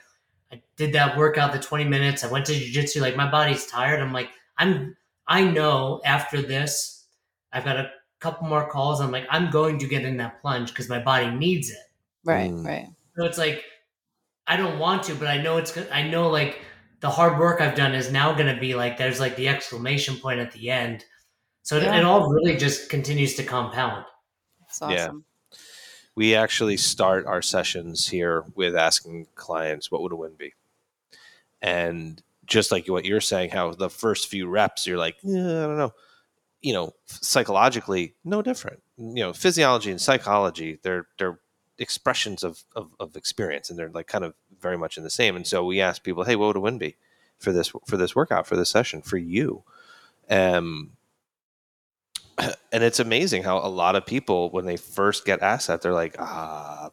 I 0.51 0.61
did 0.75 0.93
that 0.93 1.17
workout, 1.17 1.53
the 1.53 1.59
twenty 1.59 1.85
minutes. 1.85 2.23
I 2.23 2.27
went 2.27 2.45
to 2.47 2.53
jujitsu. 2.53 3.01
Like 3.01 3.15
my 3.15 3.29
body's 3.29 3.65
tired. 3.65 3.99
I'm 4.01 4.13
like, 4.13 4.29
I'm, 4.57 4.95
I 5.27 5.43
know 5.43 6.01
after 6.05 6.41
this, 6.41 7.05
I've 7.53 7.63
got 7.63 7.77
a 7.77 7.89
couple 8.21 8.47
more 8.47 8.69
calls. 8.69 9.01
I'm 9.01 9.11
like, 9.11 9.25
I'm 9.29 9.51
going 9.51 9.77
to 9.79 9.87
get 9.87 10.05
in 10.05 10.15
that 10.17 10.39
plunge 10.41 10.69
because 10.69 10.87
my 10.87 10.99
body 10.99 11.29
needs 11.29 11.69
it. 11.69 11.77
Right, 12.23 12.49
Mm. 12.51 12.65
right. 12.65 12.87
So 13.17 13.25
it's 13.25 13.37
like 13.37 13.63
I 14.47 14.55
don't 14.57 14.79
want 14.79 15.03
to, 15.03 15.15
but 15.15 15.27
I 15.27 15.41
know 15.41 15.57
it's. 15.57 15.71
go- 15.71 15.87
I 15.91 16.03
know 16.07 16.29
like 16.29 16.61
the 17.01 17.09
hard 17.09 17.39
work 17.39 17.61
I've 17.61 17.75
done 17.75 17.93
is 17.93 18.11
now 18.11 18.31
going 18.33 18.53
to 18.53 18.59
be 18.59 18.73
like 18.75 18.97
there's 18.97 19.19
like 19.19 19.35
the 19.35 19.47
exclamation 19.47 20.15
point 20.17 20.39
at 20.39 20.51
the 20.51 20.69
end. 20.69 21.03
So 21.63 21.77
it, 21.77 21.83
Yeah. 21.83 21.97
it 21.97 22.03
all 22.03 22.29
really 22.31 22.55
just 22.57 22.89
continues 22.89 23.35
to 23.35 23.43
compound. 23.43 24.05
It's 24.67 24.79
Yeah. 24.81 25.11
we 26.15 26.35
actually 26.35 26.77
start 26.77 27.25
our 27.25 27.41
sessions 27.41 28.07
here 28.07 28.43
with 28.55 28.75
asking 28.75 29.27
clients 29.35 29.89
what 29.91 30.01
would 30.01 30.11
a 30.11 30.15
win 30.15 30.33
be 30.37 30.53
and 31.61 32.21
just 32.45 32.71
like 32.71 32.87
what 32.87 33.05
you're 33.05 33.21
saying 33.21 33.49
how 33.49 33.71
the 33.73 33.89
first 33.89 34.27
few 34.27 34.47
reps 34.47 34.85
you're 34.87 34.97
like 34.97 35.15
yeah, 35.23 35.63
i 35.63 35.67
don't 35.67 35.77
know 35.77 35.93
you 36.61 36.73
know 36.73 36.93
psychologically 37.05 38.15
no 38.23 38.41
different. 38.41 38.81
You 38.97 39.23
know 39.23 39.33
physiology 39.33 39.91
and 39.91 39.99
psychology 40.01 40.79
they're 40.83 41.07
they're 41.17 41.39
expressions 41.77 42.43
of, 42.43 42.63
of, 42.75 42.91
of 42.99 43.15
experience 43.15 43.69
and 43.69 43.79
they're 43.79 43.89
like 43.89 44.05
kind 44.07 44.23
of 44.23 44.35
very 44.59 44.77
much 44.77 44.97
in 44.97 45.03
the 45.03 45.09
same. 45.09 45.35
And 45.35 45.47
so 45.47 45.65
we 45.65 45.81
ask 45.81 46.03
people 46.03 46.23
hey 46.23 46.35
what 46.35 46.47
would 46.47 46.57
a 46.57 46.59
win 46.59 46.77
be 46.77 46.95
for 47.39 47.51
this 47.51 47.71
for 47.87 47.97
this 47.97 48.15
workout 48.15 48.45
for 48.47 48.55
this 48.55 48.69
session 48.69 49.01
for 49.01 49.17
you? 49.17 49.63
Um 50.29 50.91
and 52.71 52.83
it's 52.83 52.99
amazing 52.99 53.43
how 53.43 53.57
a 53.59 53.67
lot 53.69 53.95
of 53.95 54.05
people 54.05 54.49
when 54.51 54.65
they 54.65 54.77
first 54.77 55.25
get 55.25 55.41
asked 55.41 55.67
that 55.67 55.81
they're 55.81 55.93
like 55.93 56.15
ah 56.19 56.91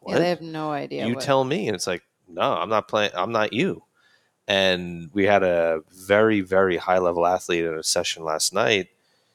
what 0.00 0.14
Yeah, 0.14 0.18
they 0.18 0.28
have 0.28 0.40
no 0.42 0.70
idea. 0.72 1.06
you 1.06 1.14
what, 1.14 1.24
tell 1.24 1.44
me. 1.44 1.66
And 1.68 1.74
it's 1.74 1.86
like 1.86 2.02
no 2.28 2.54
i'm 2.54 2.68
not 2.70 2.88
playing 2.88 3.10
i'm 3.14 3.32
not 3.32 3.52
you 3.52 3.82
and 4.48 5.10
we 5.12 5.24
had 5.24 5.42
a 5.42 5.82
very 5.92 6.40
very 6.40 6.76
high 6.76 6.98
level 6.98 7.26
athlete 7.26 7.64
in 7.64 7.74
a 7.74 7.82
session 7.82 8.24
last 8.24 8.52
night 8.52 8.88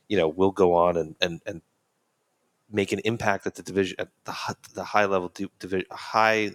you 0.07 0.17
know 0.17 0.27
will 0.27 0.51
go 0.51 0.73
on 0.73 0.97
and 0.97 1.15
and, 1.21 1.41
and 1.45 1.61
make 2.71 2.91
an 2.91 2.99
impact 2.99 3.47
at 3.47 3.55
the 3.55 3.63
division 3.63 3.95
at 3.99 4.09
the, 4.25 4.33
the 4.73 4.83
high 4.83 5.05
level 5.05 5.31
division 5.59 5.87
high 5.91 6.51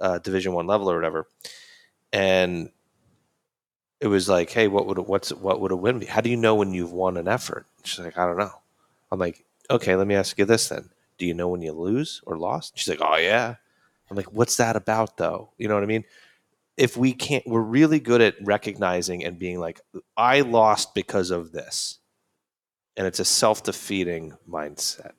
uh, 0.00 0.18
division 0.18 0.52
one 0.52 0.66
level 0.66 0.90
or 0.90 0.94
whatever. 0.94 1.26
And 2.12 2.70
it 4.00 4.08
was 4.08 4.28
like 4.28 4.50
hey 4.50 4.68
what 4.68 4.86
would 4.86 4.98
what's 4.98 5.32
what 5.32 5.60
would 5.60 5.72
a 5.72 5.76
win 5.76 5.98
be? 5.98 6.06
How 6.06 6.20
do 6.20 6.30
you 6.30 6.36
know 6.36 6.54
when 6.54 6.72
you've 6.72 6.92
won 6.92 7.16
an 7.16 7.28
effort? 7.28 7.66
She's 7.84 8.04
like 8.04 8.18
i 8.18 8.26
don't 8.26 8.38
know. 8.38 8.52
I'm 9.10 9.18
like 9.18 9.44
okay 9.70 9.96
let 9.96 10.06
me 10.06 10.14
ask 10.14 10.38
you 10.38 10.44
this 10.44 10.68
then. 10.68 10.90
Do 11.18 11.26
you 11.26 11.34
know 11.34 11.48
when 11.48 11.62
you 11.62 11.72
lose 11.72 12.20
or 12.26 12.36
lost? 12.36 12.78
She's 12.78 12.88
like 12.88 13.00
oh 13.02 13.16
yeah. 13.16 13.56
I'm 14.10 14.16
like 14.16 14.32
what's 14.32 14.56
that 14.56 14.76
about 14.76 15.16
though? 15.16 15.50
You 15.58 15.68
know 15.68 15.74
what 15.74 15.82
i 15.82 15.86
mean 15.86 16.04
if 16.76 16.96
we 16.96 17.12
can't 17.12 17.46
we're 17.46 17.60
really 17.60 18.00
good 18.00 18.20
at 18.20 18.34
recognizing 18.42 19.24
and 19.24 19.38
being 19.38 19.58
like 19.58 19.80
i 20.16 20.40
lost 20.40 20.94
because 20.94 21.30
of 21.30 21.52
this. 21.52 21.98
And 22.98 23.06
it's 23.06 23.20
a 23.20 23.26
self-defeating 23.26 24.38
mindset. 24.48 25.12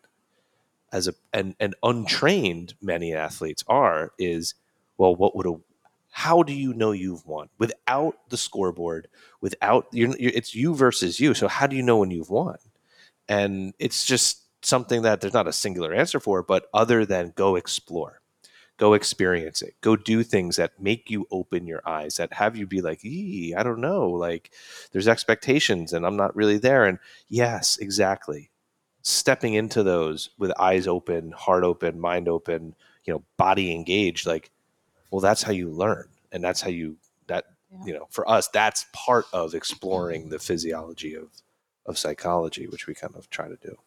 As 0.91 1.07
a 1.07 1.13
and, 1.31 1.55
and 1.59 1.75
untrained 1.83 2.73
many 2.81 3.13
athletes 3.13 3.63
are 3.67 4.13
is 4.17 4.55
well 4.97 5.15
what 5.15 5.35
would 5.35 5.45
a 5.45 5.55
how 6.11 6.41
do 6.41 6.53
you 6.53 6.73
know 6.73 6.91
you've 6.91 7.25
won? 7.27 7.49
Without 7.59 8.29
the 8.29 8.37
scoreboard 8.37 9.07
without 9.41 9.87
you're, 9.91 10.15
you're, 10.17 10.31
it's 10.33 10.55
you 10.55 10.75
versus 10.75 11.19
you 11.19 11.33
so 11.33 11.47
how 11.47 11.67
do 11.67 11.75
you 11.75 11.83
know 11.83 11.97
when 11.97 12.11
you've 12.11 12.29
won? 12.29 12.57
And 13.29 13.73
it's 13.79 14.05
just 14.05 14.43
something 14.65 15.01
that 15.03 15.21
there's 15.21 15.33
not 15.33 15.47
a 15.47 15.53
singular 15.53 15.93
answer 15.93 16.19
for 16.19 16.41
but 16.41 16.67
other 16.73 17.05
than 17.05 17.33
go 17.35 17.55
explore 17.55 18.21
go 18.77 18.93
experience 18.93 19.61
it. 19.61 19.75
Go 19.81 19.95
do 19.95 20.23
things 20.23 20.55
that 20.55 20.79
make 20.79 21.09
you 21.09 21.27
open 21.31 21.67
your 21.67 21.81
eyes 21.87 22.17
that 22.17 22.33
have 22.33 22.55
you 22.55 22.67
be 22.67 22.81
like 22.81 23.03
ee, 23.03 23.53
i 23.55 23.63
don't 23.63 23.81
know 23.81 24.09
like 24.09 24.51
there's 24.91 25.07
expectations 25.07 25.93
and 25.93 26.05
i'm 26.05 26.17
not 26.17 26.35
really 26.35 26.57
there. 26.57 26.85
And 26.85 26.99
yes 27.27 27.77
exactly. 27.77 28.49
Stepping 29.01 29.53
into 29.53 29.83
those 29.83 30.29
with 30.37 30.51
eyes 30.59 30.87
open 30.87 31.31
heart 31.31 31.63
open 31.63 31.99
mind 31.99 32.27
open 32.27 32.75
you 33.05 33.13
know 33.13 33.23
body 33.37 33.73
engaged 33.73 34.27
like 34.27 34.51
well 35.11 35.21
that's 35.21 35.41
how 35.41 35.51
you 35.51 35.69
learn 35.69 36.07
and 36.31 36.43
that's 36.43 36.61
how 36.61 36.69
you 36.69 36.97
that 37.27 37.45
Yeah. 37.71 37.85
you 37.85 37.93
know 37.93 38.07
for 38.09 38.29
us 38.29 38.47
that's 38.49 38.85
part 38.93 39.25
of 39.33 39.55
exploring 39.55 40.21
mm-hmm. 40.23 40.31
the 40.31 40.39
physiology 40.39 41.15
of 41.15 41.29
of 41.85 41.97
psychology 41.97 42.67
which 42.67 42.85
we 42.85 42.93
kind 42.93 43.15
of 43.15 43.29
try 43.29 43.47
to 43.47 43.55
do 43.61 43.77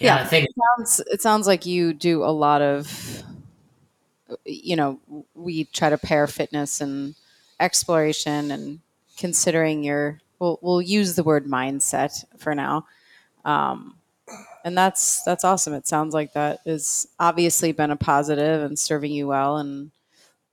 Yeah, 0.00 0.16
Yeah. 0.16 0.22
I 0.22 0.24
think 0.26 0.48
sounds, 0.76 1.00
it 1.10 1.22
sounds 1.22 1.46
like 1.46 1.66
you 1.66 1.92
do 1.92 2.24
a 2.24 2.32
lot 2.32 2.62
of, 2.62 3.22
you 4.44 4.76
know, 4.76 5.00
we 5.34 5.64
try 5.64 5.90
to 5.90 5.98
pair 5.98 6.26
fitness 6.26 6.80
and 6.80 7.14
exploration 7.60 8.50
and 8.50 8.80
considering 9.16 9.84
your, 9.84 10.20
we'll, 10.38 10.58
we'll 10.62 10.82
use 10.82 11.14
the 11.16 11.22
word 11.24 11.46
mindset 11.46 12.24
for 12.38 12.54
now. 12.54 12.86
Um, 13.44 13.96
and 14.64 14.76
that's, 14.76 15.22
that's 15.24 15.44
awesome. 15.44 15.74
It 15.74 15.88
sounds 15.88 16.14
like 16.14 16.32
that 16.34 16.60
is 16.66 17.08
obviously 17.18 17.72
been 17.72 17.90
a 17.90 17.96
positive 17.96 18.62
and 18.62 18.78
serving 18.78 19.12
you 19.12 19.26
well. 19.28 19.58
And 19.58 19.90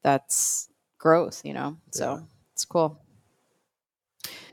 that's 0.04 0.70
growth, 1.00 1.44
you 1.46 1.54
know? 1.54 1.78
So 1.92 2.16
Yeah. 2.16 2.22
it's 2.54 2.66
cool. 2.66 3.00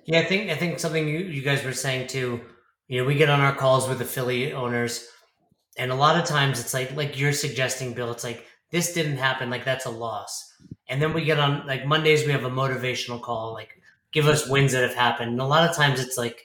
Yeah, 0.05 0.21
I 0.21 0.25
think 0.25 0.51
I 0.51 0.55
think 0.57 0.79
something 0.79 1.09
you, 1.09 1.19
you 1.19 1.43
guys 1.43 1.65
were 1.65 1.73
saying 1.73 2.09
too. 2.09 2.41
You 2.89 3.01
know, 3.01 3.07
we 3.07 3.15
get 3.15 3.31
on 3.31 3.41
our 3.41 3.55
calls 3.55 3.89
with 3.89 4.01
affiliate 4.01 4.55
owners, 4.55 5.09
and 5.79 5.91
a 5.91 5.95
lot 5.95 6.19
of 6.21 6.27
times 6.27 6.61
it's 6.61 6.75
like 6.75 6.95
like 6.95 7.19
you're 7.19 7.33
suggesting, 7.33 7.95
Bill. 7.95 8.11
It's 8.13 8.25
like 8.25 8.47
this 8.71 8.93
didn't 8.93 9.17
happen, 9.17 9.51
like 9.51 9.65
that's 9.65 9.87
a 9.87 9.91
loss. 9.91 10.53
And 10.89 11.01
then 11.01 11.13
we 11.13 11.25
get 11.25 11.39
on 11.39 11.67
like 11.67 11.87
Mondays, 11.87 12.27
we 12.27 12.33
have 12.33 12.45
a 12.45 12.51
motivational 12.51 13.21
call, 13.23 13.55
like 13.55 13.81
give 14.13 14.27
us 14.27 14.49
wins 14.49 14.73
that 14.73 14.83
have 14.83 14.95
happened. 14.95 15.33
And 15.33 15.41
a 15.41 15.47
lot 15.47 15.69
of 15.69 15.75
times 15.75 16.01
it's 16.01 16.19
like, 16.19 16.45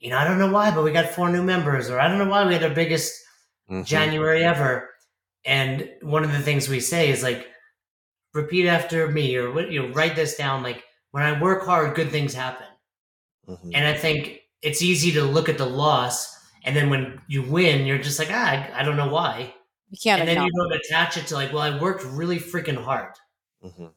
you 0.00 0.10
know, 0.10 0.18
I 0.18 0.24
don't 0.24 0.38
know 0.38 0.50
why, 0.50 0.70
but 0.70 0.84
we 0.84 0.92
got 0.92 1.10
four 1.10 1.28
new 1.30 1.42
members, 1.42 1.90
or 1.90 2.00
I 2.00 2.08
don't 2.08 2.18
know 2.18 2.28
why 2.30 2.46
we 2.46 2.54
had 2.54 2.64
our 2.64 2.70
biggest 2.70 3.22
Mhm. 3.70 3.84
January 3.84 4.44
ever. 4.44 4.90
And 5.44 5.90
one 6.02 6.24
of 6.24 6.32
the 6.32 6.40
things 6.40 6.68
we 6.68 6.80
say 6.80 7.10
is 7.10 7.22
like, 7.22 7.48
repeat 8.32 8.66
after 8.68 9.08
me, 9.08 9.36
or 9.36 9.50
what 9.52 9.70
you 9.70 9.82
know, 9.82 9.92
write 9.94 10.16
this 10.16 10.36
down. 10.36 10.62
Like, 10.62 10.84
when 11.10 11.22
I 11.22 11.40
work 11.40 11.64
hard, 11.64 11.94
good 11.94 12.10
things 12.10 12.34
happen. 12.34 12.66
Mhm. 13.48 13.72
And 13.74 13.86
I 13.86 13.94
think 13.94 14.40
it's 14.62 14.82
easy 14.82 15.12
to 15.12 15.22
look 15.22 15.48
at 15.48 15.58
the 15.58 15.66
loss, 15.66 16.34
and 16.64 16.74
then 16.74 16.90
when 16.90 17.20
you 17.28 17.42
win, 17.42 17.86
you're 17.86 17.98
just 17.98 18.18
like, 18.18 18.28
ah, 18.30 18.50
I, 18.50 18.80
I 18.80 18.82
don't 18.82 18.96
know 18.96 19.08
why. 19.08 19.54
You 19.90 19.98
can't 20.02 20.20
And 20.20 20.28
then 20.28 20.44
you 20.44 20.50
don't 20.52 20.72
attach 20.72 21.16
it 21.16 21.26
to 21.28 21.34
like, 21.34 21.52
well, 21.52 21.62
I 21.62 21.80
worked 21.80 22.04
really 22.04 22.38
freaking 22.38 22.82
hard. 22.82 23.12
Mhm. 23.64 23.92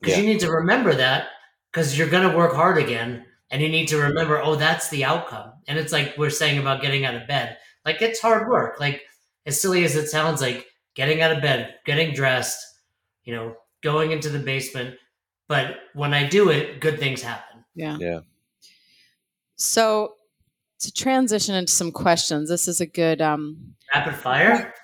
Because 0.00 0.16
Yeah. 0.16 0.22
you 0.22 0.28
need 0.28 0.40
to 0.40 0.50
remember 0.50 0.94
that 0.94 1.28
because 1.72 1.98
you're 1.98 2.08
going 2.08 2.28
to 2.28 2.36
work 2.36 2.54
hard 2.54 2.78
again. 2.78 3.26
And 3.50 3.60
you 3.62 3.68
need 3.68 3.88
to 3.88 3.98
remember, 3.98 4.40
oh, 4.40 4.54
that's 4.56 4.88
the 4.88 5.04
outcome. 5.04 5.52
And 5.68 5.78
it's 5.78 5.92
like 5.92 6.16
we're 6.16 6.30
saying 6.30 6.58
about 6.58 6.82
getting 6.82 7.04
out 7.04 7.14
of 7.14 7.26
bed. 7.28 7.58
Like, 7.84 8.00
it's 8.00 8.20
hard 8.20 8.48
work. 8.48 8.80
Like, 8.80 9.02
as 9.46 9.60
silly 9.60 9.84
as 9.84 9.94
it 9.96 10.08
sounds, 10.08 10.40
like 10.40 10.66
getting 10.94 11.20
out 11.20 11.32
of 11.32 11.42
bed, 11.42 11.74
getting 11.84 12.14
dressed, 12.14 12.58
you 13.24 13.34
know, 13.34 13.56
going 13.82 14.12
into 14.12 14.28
the 14.28 14.38
basement. 14.38 14.96
But 15.48 15.76
when 15.94 16.14
I 16.14 16.26
do 16.28 16.48
it, 16.50 16.80
good 16.80 16.98
things 16.98 17.22
happen. 17.22 17.64
Yeah. 17.74 17.96
Yeah. 18.00 18.20
So 19.56 20.14
to 20.80 20.92
transition 20.92 21.54
into 21.54 21.72
some 21.72 21.92
questions, 21.92 22.48
this 22.48 22.68
is 22.68 22.80
a 22.80 22.86
good 22.86 23.20
um 23.20 23.74
Rapid 23.94 24.14
fire? 24.16 24.74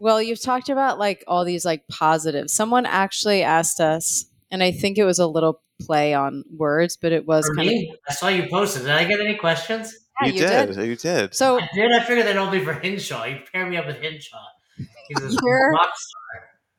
well, 0.00 0.20
you've 0.20 0.42
talked 0.42 0.68
about 0.68 0.98
like 0.98 1.24
all 1.26 1.44
these 1.44 1.64
like 1.64 1.86
positives. 1.88 2.52
Someone 2.52 2.86
actually 2.86 3.42
asked 3.42 3.80
us, 3.80 4.26
and 4.50 4.62
I 4.62 4.72
think 4.72 4.98
it 4.98 5.04
was 5.04 5.18
a 5.18 5.26
little 5.26 5.62
play 5.80 6.12
on 6.14 6.44
words, 6.56 6.96
but 6.96 7.12
it 7.12 7.26
was 7.26 7.46
For 7.46 7.54
kind 7.54 7.68
me, 7.68 7.94
I 8.08 8.12
saw 8.12 8.28
you 8.28 8.48
posted. 8.48 8.82
Did 8.82 8.90
I 8.92 9.04
get 9.04 9.20
any 9.20 9.36
questions? 9.36 9.94
Yeah, 10.22 10.28
you, 10.28 10.34
you 10.34 10.40
did. 10.40 10.74
did. 10.74 10.86
You 10.86 10.96
did. 10.96 11.34
so 11.34 11.58
I 11.58 11.68
did. 11.74 11.92
I 11.92 12.04
figured 12.04 12.26
that 12.26 12.38
would 12.38 12.52
be 12.52 12.64
for 12.64 12.74
Hinshaw. 12.74 13.24
You 13.24 13.38
pair 13.52 13.66
me 13.66 13.76
up 13.76 13.86
with 13.86 13.96
Hinshaw. 13.96 14.44
He's 14.76 15.22
a 15.22 15.28
You're- 15.42 15.70
rock 15.72 15.92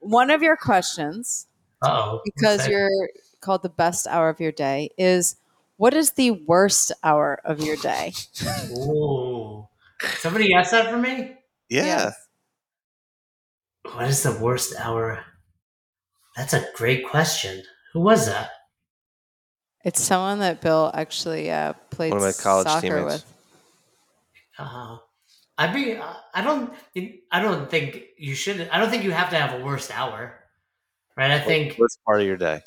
one 0.01 0.31
of 0.31 0.41
your 0.41 0.57
questions, 0.57 1.47
oh. 1.83 2.21
because 2.25 2.67
you're 2.67 2.89
called 3.39 3.63
the 3.63 3.69
best 3.69 4.07
hour 4.07 4.29
of 4.29 4.39
your 4.39 4.51
day, 4.51 4.89
is 4.97 5.35
what 5.81 5.95
is 5.95 6.11
the 6.11 6.29
worst 6.29 6.91
hour 7.03 7.41
of 7.43 7.59
your 7.59 7.75
day? 7.75 8.13
Ooh. 8.69 9.67
Somebody 10.19 10.53
asked 10.53 10.69
that 10.73 10.91
for 10.91 10.97
me? 10.97 11.35
yeah. 11.69 11.85
Yes. 11.85 12.15
What 13.91 14.05
is 14.05 14.21
the 14.21 14.37
worst 14.39 14.75
hour? 14.77 15.25
That's 16.37 16.53
a 16.53 16.63
great 16.75 17.09
question. 17.09 17.63
Who 17.93 18.01
was 18.01 18.27
that? 18.27 18.51
It's 19.83 19.99
someone 19.99 20.37
that 20.41 20.61
Bill 20.61 20.91
actually 20.93 21.49
uh, 21.49 21.73
played 21.89 22.11
One 22.11 22.19
of 22.19 22.25
my 22.25 22.31
college 22.31 22.67
soccer 22.67 22.81
teammates. 22.81 23.05
with. 23.05 23.25
Uh, 24.59 24.97
I'd 25.57 25.73
be. 25.73 25.97
I 26.35 26.43
don't. 26.43 26.71
I 27.31 27.41
don't 27.41 27.71
think 27.71 28.03
you 28.19 28.35
should. 28.35 28.69
I 28.71 28.77
don't 28.77 28.91
think 28.91 29.03
you 29.03 29.11
have 29.11 29.31
to 29.31 29.35
have 29.35 29.59
a 29.59 29.65
worst 29.65 29.89
hour, 29.89 30.43
right? 31.17 31.31
I 31.31 31.39
think. 31.39 31.77
What's 31.77 31.97
part 32.05 32.21
of 32.21 32.27
your 32.27 32.37
day? 32.37 32.61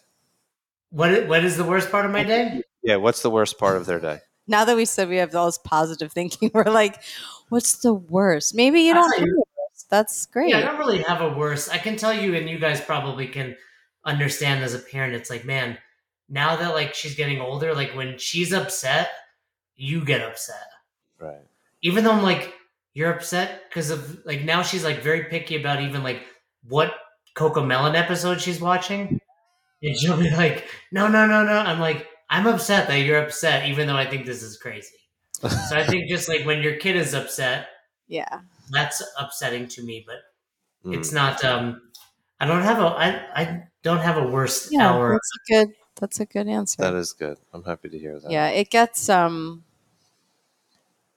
What 0.91 1.29
What 1.29 1.45
is 1.45 1.57
the 1.57 1.65
worst 1.65 1.93
part 1.93 2.07
of 2.07 2.11
my 2.11 2.25
day? 2.25 2.63
Yeah. 2.85 2.97
What's 2.97 3.23
the 3.23 3.31
worst 3.31 3.59
part 3.59 3.77
of 3.77 3.87
their 3.87 3.99
day? 3.99 4.21
Now 4.47 4.65
that 4.67 4.77
we 4.77 4.85
said 4.85 5.09
we 5.09 5.17
have 5.17 5.35
all 5.35 5.47
this 5.47 5.59
positive 5.59 6.13
thinking, 6.13 6.51
we're 6.55 6.65
like, 6.65 7.01
what's 7.49 7.79
the 7.79 7.95
worst? 7.95 8.55
Maybe 8.55 8.83
you 8.83 8.95
don't 8.95 9.11
have 9.19 9.27
the 9.27 9.35
worst. 9.37 9.91
That's 9.91 10.27
great. 10.27 10.51
Yeah, 10.51 10.59
I 10.59 10.63
don't 10.63 10.79
really 10.79 11.03
have 11.03 11.21
a 11.21 11.37
worst. 11.37 11.73
I 11.73 11.79
can 11.79 11.97
tell 11.97 12.13
you, 12.13 12.35
and 12.35 12.49
you 12.49 12.59
guys 12.59 12.81
probably 12.81 13.27
can 13.27 13.57
understand 14.05 14.63
as 14.63 14.75
a 14.75 14.79
parent. 14.79 15.15
It's 15.15 15.31
like, 15.31 15.45
man, 15.45 15.79
now 16.29 16.57
that 16.57 16.75
like 16.75 16.95
she's 16.95 17.15
getting 17.15 17.41
older, 17.41 17.75
like 17.75 17.93
when 17.93 18.19
she's 18.19 18.53
upset, 18.53 19.11
you 19.77 20.05
get 20.05 20.21
upset. 20.21 20.69
Right. 21.19 21.41
even 21.81 22.05
though 22.05 22.13
I'm 22.13 22.23
like, 22.23 22.53
you're 22.93 23.13
upset 23.13 23.63
because 23.69 23.91
of 23.91 24.25
like 24.25 24.43
now 24.45 24.63
she's 24.63 24.85
like 24.85 25.03
very 25.03 25.25
picky 25.25 25.57
about 25.57 25.81
even 25.81 26.03
like 26.03 26.23
what 26.69 26.93
CoComelon 27.37 27.95
episode 27.95 28.41
she's 28.41 28.61
watching. 28.61 29.21
And 29.83 29.97
she'll 29.97 30.17
be 30.17 30.31
like, 30.31 30.69
no, 30.93 31.09
no, 31.09 31.27
no, 31.27 31.45
no. 31.45 31.59
I'm 31.59 31.81
like, 31.81 32.07
I'm 32.35 32.47
upset 32.47 32.89
that 32.89 32.99
you're 33.01 33.23
upset, 33.23 33.69
even 33.69 33.87
though 33.87 33.97
I 33.97 34.07
think 34.07 34.27
this 34.27 34.43
is 34.43 34.57
crazy. 34.57 34.89
So 35.69 35.77
I 35.77 35.85
think 35.85 36.09
just 36.09 36.29
like 36.29 36.45
when 36.47 36.63
your 36.63 36.77
kid 36.77 36.97
is 36.97 37.13
upset, 37.15 37.69
yeah. 38.09 38.41
that's 38.71 39.03
upsetting 39.19 39.69
to 39.69 39.83
me, 39.83 40.05
but 40.07 40.17
Mm. 40.85 40.99
it's 40.99 41.13
not 41.13 41.43
um 41.45 41.81
I 42.41 42.47
don't 42.47 42.63
have 42.63 42.79
a 42.79 42.89
I 43.07 43.07
I 43.43 43.63
don't 43.83 44.01
have 44.09 44.19
a 44.19 44.27
worse 44.27 44.69
Yeah. 44.71 44.91
hour. 44.93 45.13
That's 45.13 45.33
a 45.37 45.53
good 45.53 45.75
that's 46.01 46.21
a 46.21 46.27
good 46.27 46.49
answer. 46.49 46.83
That 46.83 46.95
is 46.95 47.13
good. 47.13 47.39
I'm 47.55 47.63
happy 47.65 47.89
to 47.89 47.99
hear 47.99 48.21
that. 48.21 48.31
yeah, 48.31 48.49
it 48.49 48.69
gets 48.71 49.09
um 49.09 49.65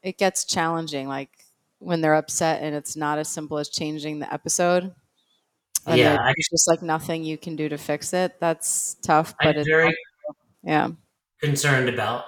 it 0.03 0.17
gets 0.17 0.45
challenging 0.45 1.07
like 1.07 1.31
when 1.79 2.01
they're 2.01 2.15
upset 2.15 2.63
and 2.63 2.73
it's 2.75 2.95
not 2.95 3.17
as 3.19 3.27
simple 3.27 3.57
as 3.57 3.69
changing 3.69 4.19
the 4.19 4.31
episode. 4.33 4.93
And 5.85 5.97
Yeah, 5.99 6.13
there- 6.13 6.21
I- 6.21 6.33
just 6.51 6.67
like 6.67 6.81
nothing 6.81 7.23
you 7.23 7.37
can 7.37 7.55
do 7.55 7.67
to 7.69 7.77
fix 7.77 8.13
it. 8.13 8.39
That's 8.39 8.95
tough, 9.03 9.35
but 9.39 9.55
I'm 9.55 9.59
it's 9.59 9.69
very 9.69 9.93
yeah. 10.63 10.89
Concerned 11.41 11.89
about 11.89 12.25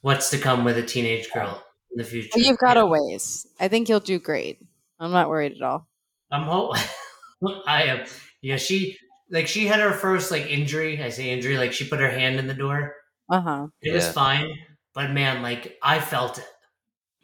what's 0.00 0.30
to 0.30 0.38
come 0.38 0.64
with 0.64 0.78
a 0.78 0.82
teenage 0.82 1.30
girl 1.32 1.62
in 1.90 1.98
the 1.98 2.04
future. 2.04 2.30
Well, 2.34 2.44
you've 2.44 2.58
got 2.58 2.76
a 2.76 2.86
ways. 2.86 3.46
I 3.60 3.68
think 3.68 3.88
you'll 3.88 4.00
do 4.00 4.18
great. 4.18 4.58
I'm 5.00 5.12
not 5.12 5.28
worried 5.28 5.52
at 5.56 5.62
all. 5.62 5.86
I'm 6.30 6.42
hope 6.44 6.76
I 7.66 7.84
am. 7.84 8.06
Yeah, 8.42 8.56
she 8.56 8.96
like 9.30 9.46
she 9.46 9.66
had 9.66 9.80
her 9.80 9.92
first 9.92 10.30
like 10.30 10.46
injury. 10.46 11.02
I 11.02 11.08
say 11.10 11.30
injury, 11.30 11.58
like 11.58 11.72
she 11.72 11.88
put 11.88 12.00
her 12.00 12.10
hand 12.10 12.38
in 12.38 12.46
the 12.46 12.54
door. 12.54 12.94
Uh 13.30 13.40
huh. 13.40 13.66
It 13.82 13.92
was 13.94 14.10
fine, 14.10 14.50
but 14.94 15.10
man, 15.10 15.42
like 15.42 15.78
I 15.82 16.00
felt 16.00 16.38
it, 16.38 16.46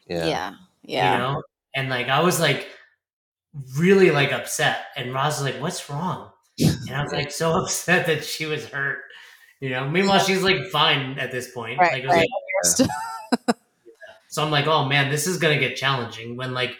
Yeah. 0.07 0.25
Yeah. 0.25 0.53
Yeah. 0.83 1.13
you 1.13 1.17
know, 1.19 1.43
and 1.75 1.89
like 1.89 2.07
I 2.09 2.21
was 2.21 2.39
like 2.39 2.67
really 3.77 4.11
like 4.11 4.31
upset, 4.31 4.85
and 4.95 5.13
Roz 5.13 5.39
was 5.41 5.51
like, 5.53 5.61
"What's 5.61 5.89
wrong?" 5.89 6.31
And 6.59 6.95
I 6.95 7.03
was 7.03 7.11
like 7.11 7.31
so 7.31 7.53
upset 7.61 8.05
that 8.07 8.23
she 8.23 8.45
was 8.45 8.65
hurt. 8.65 8.99
You 9.65 9.71
know, 9.71 9.89
meanwhile 9.89 10.19
she's 10.19 10.43
like 10.43 10.67
fine 10.67 11.17
at 11.17 11.31
this 11.31 11.49
point. 11.51 11.79
Right, 11.79 12.03
like, 12.05 12.13
right. 12.13 12.27
like- 13.47 13.55
so 14.29 14.43
I'm 14.43 14.51
like, 14.51 14.67
oh 14.67 14.85
man, 14.85 15.09
this 15.09 15.25
is 15.25 15.37
gonna 15.37 15.57
get 15.57 15.75
challenging 15.75 16.37
when 16.37 16.53
like 16.53 16.75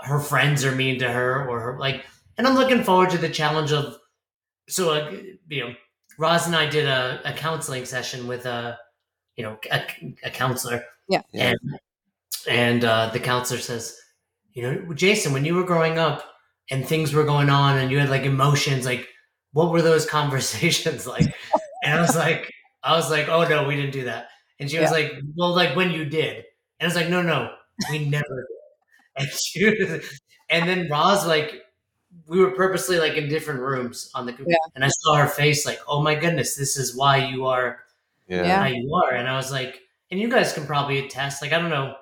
her 0.00 0.18
friends 0.18 0.64
are 0.64 0.74
mean 0.74 0.98
to 0.98 1.08
her 1.10 1.48
or 1.48 1.60
her 1.60 1.78
like, 1.78 2.04
and 2.36 2.48
I'm 2.48 2.54
looking 2.56 2.82
forward 2.82 3.10
to 3.10 3.18
the 3.18 3.28
challenge 3.28 3.70
of 3.72 3.96
so 4.68 4.90
uh, 4.92 5.10
you 5.48 5.64
know, 5.68 5.74
Roz 6.18 6.46
and 6.48 6.56
I 6.56 6.66
did 6.66 6.86
a, 6.86 7.20
a 7.24 7.32
counseling 7.32 7.84
session 7.84 8.26
with 8.26 8.44
a 8.44 8.76
you 9.36 9.44
know 9.44 9.56
a, 9.70 9.82
a 10.24 10.30
counselor, 10.30 10.84
Yeah. 11.08 11.22
Yeah. 11.32 11.50
and 11.52 11.58
and 12.48 12.84
uh, 12.84 13.10
the 13.12 13.20
counselor 13.20 13.60
says, 13.60 13.96
you 14.52 14.62
know, 14.64 14.92
Jason, 14.94 15.32
when 15.32 15.44
you 15.44 15.54
were 15.54 15.64
growing 15.64 15.96
up 15.98 16.24
and 16.72 16.84
things 16.84 17.12
were 17.14 17.24
going 17.24 17.50
on 17.50 17.78
and 17.78 17.92
you 17.92 18.00
had 18.00 18.10
like 18.10 18.22
emotions, 18.24 18.84
like 18.84 19.06
what 19.52 19.70
were 19.70 19.82
those 19.82 20.06
conversations 20.18 21.06
like? 21.06 21.32
And 21.84 21.94
I 21.98 22.00
was 22.00 22.16
like, 22.16 22.50
I 22.82 22.96
was 22.96 23.10
like, 23.10 23.28
oh 23.28 23.46
no, 23.48 23.66
we 23.66 23.76
didn't 23.76 23.92
do 23.92 24.04
that. 24.04 24.28
And 24.60 24.70
she 24.70 24.78
was 24.78 24.90
like, 24.90 25.12
well, 25.36 25.54
like 25.54 25.76
when 25.76 25.90
you 25.90 26.04
did. 26.04 26.36
And 26.80 26.82
I 26.82 26.86
was 26.86 26.94
like, 26.96 27.08
no, 27.08 27.22
no, 27.22 27.50
we 27.90 28.06
never 28.06 28.24
did. 28.24 28.46
And 29.16 29.28
she 29.30 29.64
was, 29.64 30.20
and 30.50 30.68
then 30.68 30.88
Roz 30.90 31.24
like, 31.24 31.62
we 32.26 32.40
were 32.40 32.50
purposely 32.50 32.98
like 32.98 33.14
in 33.14 33.28
different 33.28 33.60
rooms 33.60 34.10
on 34.14 34.26
the 34.26 34.34
Yeah. 34.46 34.56
and 34.74 34.84
I 34.84 34.88
saw 34.88 35.14
her 35.16 35.28
face 35.28 35.64
like, 35.64 35.78
oh 35.86 36.02
my 36.02 36.16
goodness, 36.16 36.56
this 36.56 36.76
is 36.76 36.96
why 36.96 37.18
you 37.18 37.46
are 37.46 37.84
Yeah. 38.26 38.42
Yeah. 38.42 38.58
how 38.62 38.66
you 38.66 38.92
are. 38.94 39.14
And 39.14 39.28
I 39.28 39.36
was 39.36 39.52
like, 39.52 39.80
and 40.10 40.18
you 40.20 40.28
guys 40.28 40.52
can 40.52 40.66
probably 40.66 40.98
attest. 40.98 41.42
Like, 41.42 41.52
I 41.52 41.60
don't 41.60 41.70
know, 41.70 41.94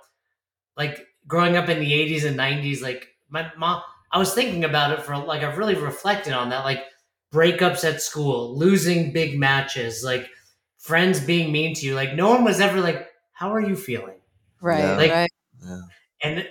like 0.77 1.07
growing 1.27 1.57
up 1.57 1.69
in 1.69 1.81
the 1.81 1.93
80s 1.93 2.25
and 2.25 2.37
90s, 2.39 2.83
like 2.83 3.09
my 3.29 3.51
mom, 3.59 3.83
I 4.11 4.19
was 4.19 4.35
thinking 4.35 4.65
about 4.65 4.93
it 4.93 5.03
for 5.03 5.17
like, 5.17 5.43
I've 5.43 5.59
really 5.59 5.75
reflected 5.75 6.33
on 6.33 6.51
that. 6.51 6.65
Like 6.65 6.81
breakups 7.33 7.85
at 7.85 8.03
school, 8.03 8.57
losing 8.57 9.13
big 9.13 9.39
matches, 9.39 10.05
like 10.05 10.29
friends 10.79 11.19
being 11.21 11.51
mean 11.53 11.75
to 11.75 11.87
you. 11.87 11.95
Like, 11.95 12.15
no 12.15 12.29
one 12.29 12.45
was 12.45 12.61
ever 12.61 12.81
like, 12.81 13.09
how 13.33 13.53
are 13.53 13.61
you 13.61 13.75
feeling? 13.75 14.19
Right. 14.61 14.81
Yeah. 14.81 14.97
Like- 14.97 15.11
right. 15.11 15.31
Yeah. 15.65 15.81
And, 16.23 16.49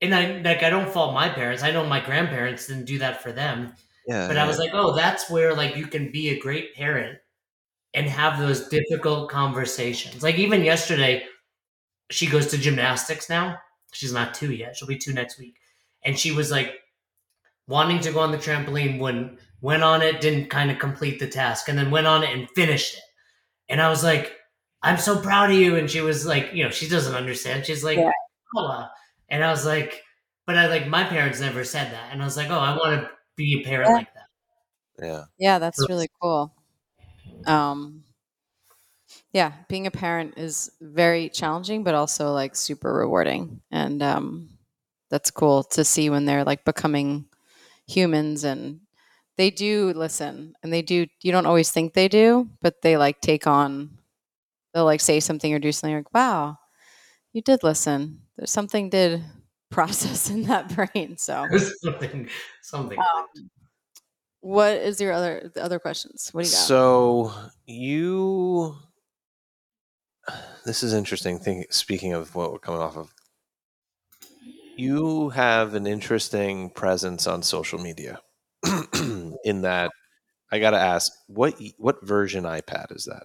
and 0.00 0.14
I 0.14 0.40
like 0.40 0.64
I 0.64 0.70
don't 0.70 0.90
fault 0.92 1.14
my 1.14 1.28
parents. 1.28 1.62
I 1.62 1.70
know 1.70 1.86
my 1.86 2.00
grandparents 2.00 2.66
didn't 2.66 2.86
do 2.86 2.98
that 2.98 3.22
for 3.22 3.30
them. 3.30 3.72
Yeah. 4.06 4.26
But 4.26 4.36
I 4.36 4.46
was 4.46 4.58
like, 4.58 4.70
oh, 4.72 4.96
that's 4.96 5.30
where 5.30 5.54
like 5.54 5.76
you 5.76 5.86
can 5.86 6.10
be 6.10 6.30
a 6.30 6.40
great 6.40 6.74
parent 6.74 7.18
and 7.94 8.06
have 8.06 8.38
those 8.38 8.68
difficult 8.68 9.30
conversations. 9.30 10.22
Like 10.22 10.38
even 10.38 10.64
yesterday, 10.64 11.24
she 12.10 12.26
goes 12.26 12.48
to 12.48 12.58
gymnastics 12.58 13.28
now. 13.28 13.58
She's 13.92 14.12
not 14.12 14.34
two 14.34 14.52
yet. 14.52 14.76
She'll 14.76 14.88
be 14.88 14.98
two 14.98 15.12
next 15.12 15.38
week. 15.38 15.56
And 16.04 16.18
she 16.18 16.32
was 16.32 16.50
like 16.50 16.72
wanting 17.68 18.00
to 18.00 18.12
go 18.12 18.20
on 18.20 18.32
the 18.32 18.38
trampoline 18.38 18.98
when 18.98 19.38
went 19.62 19.82
on 19.82 20.02
it, 20.02 20.20
didn't 20.20 20.50
kind 20.50 20.70
of 20.70 20.78
complete 20.78 21.20
the 21.20 21.28
task, 21.28 21.68
and 21.70 21.78
then 21.78 21.90
went 21.90 22.06
on 22.06 22.22
it 22.24 22.36
and 22.36 22.50
finished 22.50 22.96
it. 22.96 23.04
And 23.70 23.80
I 23.80 23.88
was 23.88 24.04
like, 24.04 24.34
I'm 24.82 24.98
so 24.98 25.18
proud 25.20 25.50
of 25.50 25.56
you. 25.56 25.76
And 25.76 25.90
she 25.90 26.02
was 26.02 26.26
like, 26.26 26.50
you 26.52 26.64
know, 26.64 26.70
she 26.70 26.88
doesn't 26.88 27.14
understand. 27.14 27.64
She's 27.66 27.84
like, 27.84 27.98
Yeah. 27.98 28.10
oh, 28.56 28.66
uh," 28.66 28.88
and 29.30 29.44
I 29.44 29.50
was 29.50 29.64
like, 29.64 30.02
but 30.46 30.58
I 30.58 30.66
like 30.68 30.88
my 30.88 31.04
parents 31.04 31.40
never 31.40 31.64
said 31.64 31.92
that. 31.92 32.12
And 32.12 32.20
I 32.20 32.24
was 32.26 32.36
like, 32.36 32.50
oh, 32.50 32.58
I 32.58 32.76
want 32.76 33.00
to 33.02 33.10
be 33.36 33.62
a 33.62 33.64
parent 33.64 33.90
Yeah. 33.90 33.96
like 33.96 34.14
that. 34.14 35.06
Yeah. 35.06 35.24
Yeah, 35.38 35.58
that's 35.58 35.88
really 35.88 36.08
cool. 36.20 36.54
Um, 37.46 38.04
yeah, 39.32 39.52
being 39.68 39.86
a 39.86 39.90
parent 39.90 40.34
is 40.36 40.70
very 40.80 41.28
challenging, 41.28 41.84
but 41.84 41.94
also 41.94 42.32
like 42.32 42.54
super 42.54 42.92
rewarding. 42.92 43.60
And 43.70 44.02
um, 44.02 44.50
that's 45.10 45.30
cool 45.30 45.64
to 45.64 45.84
see 45.84 46.10
when 46.10 46.26
they're 46.26 46.44
like 46.44 46.64
becoming 46.64 47.26
humans 47.86 48.44
and 48.44 48.80
they 49.36 49.50
do 49.50 49.92
listen 49.94 50.54
and 50.62 50.72
they 50.72 50.82
do, 50.82 51.06
you 51.22 51.32
don't 51.32 51.46
always 51.46 51.70
think 51.70 51.94
they 51.94 52.08
do, 52.08 52.48
but 52.60 52.82
they 52.82 52.96
like 52.96 53.20
take 53.20 53.46
on, 53.46 53.98
they'll 54.74 54.84
like 54.84 55.00
say 55.00 55.20
something 55.20 55.52
or 55.52 55.58
do 55.58 55.72
something 55.72 55.96
like, 55.96 56.14
wow, 56.14 56.58
you 57.32 57.42
did 57.42 57.62
listen. 57.62 58.20
There's 58.36 58.50
something 58.50 58.90
did 58.90 59.24
process 59.70 60.30
in 60.30 60.42
that 60.44 60.74
brain. 60.74 61.16
So, 61.16 61.46
something, 61.82 62.28
something. 62.62 62.98
um, 62.98 63.26
what 64.40 64.74
is 64.74 65.00
your 65.00 65.12
other 65.12 65.50
the 65.54 65.64
other 65.64 65.78
questions? 65.78 66.28
What 66.32 66.42
do 66.42 66.48
you 66.48 66.54
got? 66.54 66.58
So 66.58 67.32
you, 67.66 68.76
this 70.66 70.82
is 70.82 70.92
interesting. 70.92 71.38
Thing 71.38 71.64
speaking 71.70 72.12
of 72.12 72.34
what 72.34 72.52
we're 72.52 72.58
coming 72.58 72.80
off 72.82 72.96
of, 72.96 73.14
you 74.76 75.30
have 75.30 75.74
an 75.74 75.86
interesting 75.86 76.70
presence 76.70 77.26
on 77.26 77.42
social 77.42 77.78
media. 77.78 78.20
In 79.44 79.62
that, 79.62 79.90
I 80.50 80.58
got 80.58 80.70
to 80.70 80.78
ask, 80.78 81.12
what 81.28 81.54
what 81.78 82.04
version 82.06 82.44
iPad 82.44 82.94
is 82.94 83.04
that? 83.06 83.24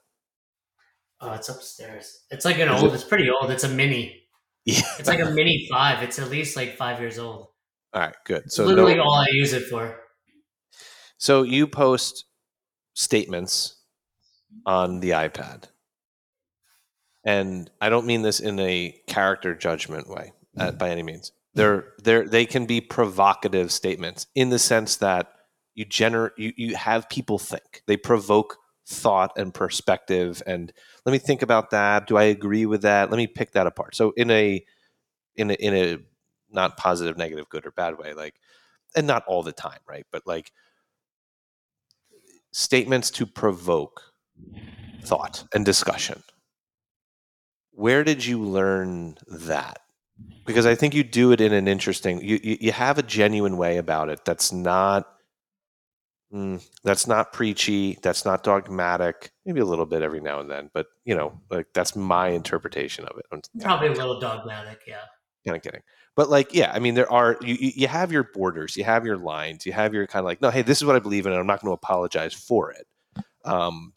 oh, 1.20 1.32
it's 1.34 1.50
upstairs. 1.50 2.26
It's 2.30 2.46
like 2.46 2.60
an 2.60 2.70
Is 2.70 2.84
old. 2.84 2.92
it- 2.92 2.96
It's 2.96 3.04
pretty 3.04 3.28
old. 3.30 3.50
It's 3.52 3.64
a 3.64 3.70
mini. 3.70 4.24
Yeah. 4.66 4.82
It's 5.00 5.08
like 5.08 5.22
a 5.22 5.32
mini 5.32 5.66
five. 5.72 6.04
It's 6.04 6.20
at 6.20 6.30
least 6.30 6.58
like 6.58 6.76
five 6.76 7.00
years 7.00 7.18
old. 7.18 7.48
All 7.94 8.02
right, 8.02 8.14
good. 8.26 8.44
It's 8.46 8.56
So 8.56 8.66
literally 8.66 8.96
no, 8.96 9.04
all 9.04 9.14
I 9.22 9.28
use 9.32 9.54
it 9.54 9.64
for. 9.64 9.98
so 11.18 11.44
you 11.44 11.68
post 11.68 12.26
statements 12.94 13.78
on 14.66 15.00
the 15.00 15.12
iPad. 15.12 15.64
And 17.26 17.70
I 17.82 17.90
don't 17.90 18.06
mean 18.06 18.22
this 18.24 18.40
in 18.42 18.60
a 18.60 18.94
character 19.08 19.56
judgment 19.56 20.10
way 20.10 20.34
uh, 20.58 20.72
by 20.72 20.90
any 20.90 21.02
means. 21.04 21.32
They're 21.54 21.94
they're 22.04 22.28
they 22.28 22.46
can 22.46 22.66
be 22.66 22.82
provocative 22.82 23.72
statements 23.72 24.28
in 24.36 24.50
the 24.50 24.60
sense 24.60 24.98
that 24.98 25.32
you 25.78 25.86
gener 25.86 26.32
you, 26.38 26.52
you 26.58 26.76
have 26.76 27.08
people 27.08 27.38
think. 27.38 27.84
They 27.86 27.96
provoke 27.96 28.58
thought 28.88 29.32
and 29.38 29.54
perspective 29.54 30.42
and 30.48 30.74
let 31.06 31.12
me 31.12 31.20
think 31.20 31.42
about 31.42 31.70
that. 31.70 32.08
Do 32.08 32.18
I 32.18 32.24
agree 32.24 32.66
with 32.66 32.82
that? 32.82 33.12
Let 33.12 33.18
me 33.18 33.28
pick 33.28 33.52
that 33.52 33.68
apart. 33.68 33.96
So 33.96 34.12
in 34.18 34.32
a 34.32 34.66
in 35.36 35.52
a 35.52 35.54
in 35.54 35.76
a 35.76 35.98
not 36.50 36.78
positive, 36.78 37.16
negative, 37.16 37.48
good 37.50 37.66
or 37.66 37.72
bad 37.72 37.98
way, 38.00 38.14
like 38.14 38.36
and 38.96 39.06
not 39.06 39.24
all 39.28 39.44
the 39.44 39.52
time, 39.52 39.80
right? 39.88 40.06
But 40.12 40.26
like 40.26 40.52
statements 42.52 43.12
to 43.12 43.28
provoke 43.28 44.02
thought 45.04 45.46
and 45.54 45.64
discussion. 45.64 46.24
Where 47.72 48.04
did 48.04 48.26
you 48.26 48.42
learn 48.42 49.18
that? 49.28 49.82
Because 50.48 50.66
I 50.66 50.74
think 50.74 50.96
you 50.96 51.04
do 51.04 51.32
it 51.34 51.40
in 51.40 51.54
an 51.54 51.68
interesting. 51.68 52.20
You 52.24 52.40
you, 52.42 52.58
you 52.62 52.72
have 52.72 52.98
a 52.98 53.04
genuine 53.04 53.58
way 53.58 53.78
about 53.78 54.10
it. 54.10 54.26
That's 54.26 54.52
not. 54.52 55.08
Mm, 56.34 56.68
that's 56.84 57.08
not 57.08 57.34
preachy. 57.34 57.98
That's 58.02 58.26
not 58.26 58.44
dogmatic. 58.44 59.32
Maybe 59.46 59.60
a 59.60 59.66
little 59.66 59.86
bit 59.86 60.02
every 60.02 60.22
now 60.22 60.40
and 60.40 60.50
then, 60.50 60.70
but 60.74 60.88
you 61.06 61.16
know, 61.16 61.40
like 61.50 61.68
that's 61.74 61.96
my 61.96 62.30
interpretation 62.30 63.06
of 63.06 63.18
it. 63.18 63.26
I'm 63.32 63.42
Probably 63.60 63.88
a 63.88 63.94
little 63.94 64.20
dogmatic. 64.20 64.82
Yeah. 64.88 65.02
kind 65.46 65.58
of 65.58 65.64
kidding. 65.64 65.82
But 66.16 66.30
like, 66.30 66.54
yeah, 66.54 66.72
I 66.74 66.80
mean, 66.80 66.96
there 66.96 67.12
are 67.12 67.38
you 67.42 67.56
you 67.56 67.72
you 67.76 67.88
have 67.88 68.12
your 68.12 68.24
borders, 68.34 68.76
you 68.76 68.84
have 68.84 69.06
your 69.06 69.18
lines, 69.18 69.66
you 69.66 69.72
have 69.74 69.94
your 69.94 70.08
kind 70.08 70.22
of 70.22 70.26
like, 70.26 70.42
no, 70.42 70.50
hey, 70.50 70.64
this 70.64 70.80
is 70.80 70.86
what 70.86 70.96
I 70.96 71.00
believe 71.00 71.26
in, 71.28 71.32
and 71.32 71.40
I'm 71.40 71.48
not 71.48 71.62
going 71.62 71.70
to 71.70 71.76
apologize 71.76 72.34
for 72.34 72.72
it. 72.72 72.88
Um, 73.46 73.94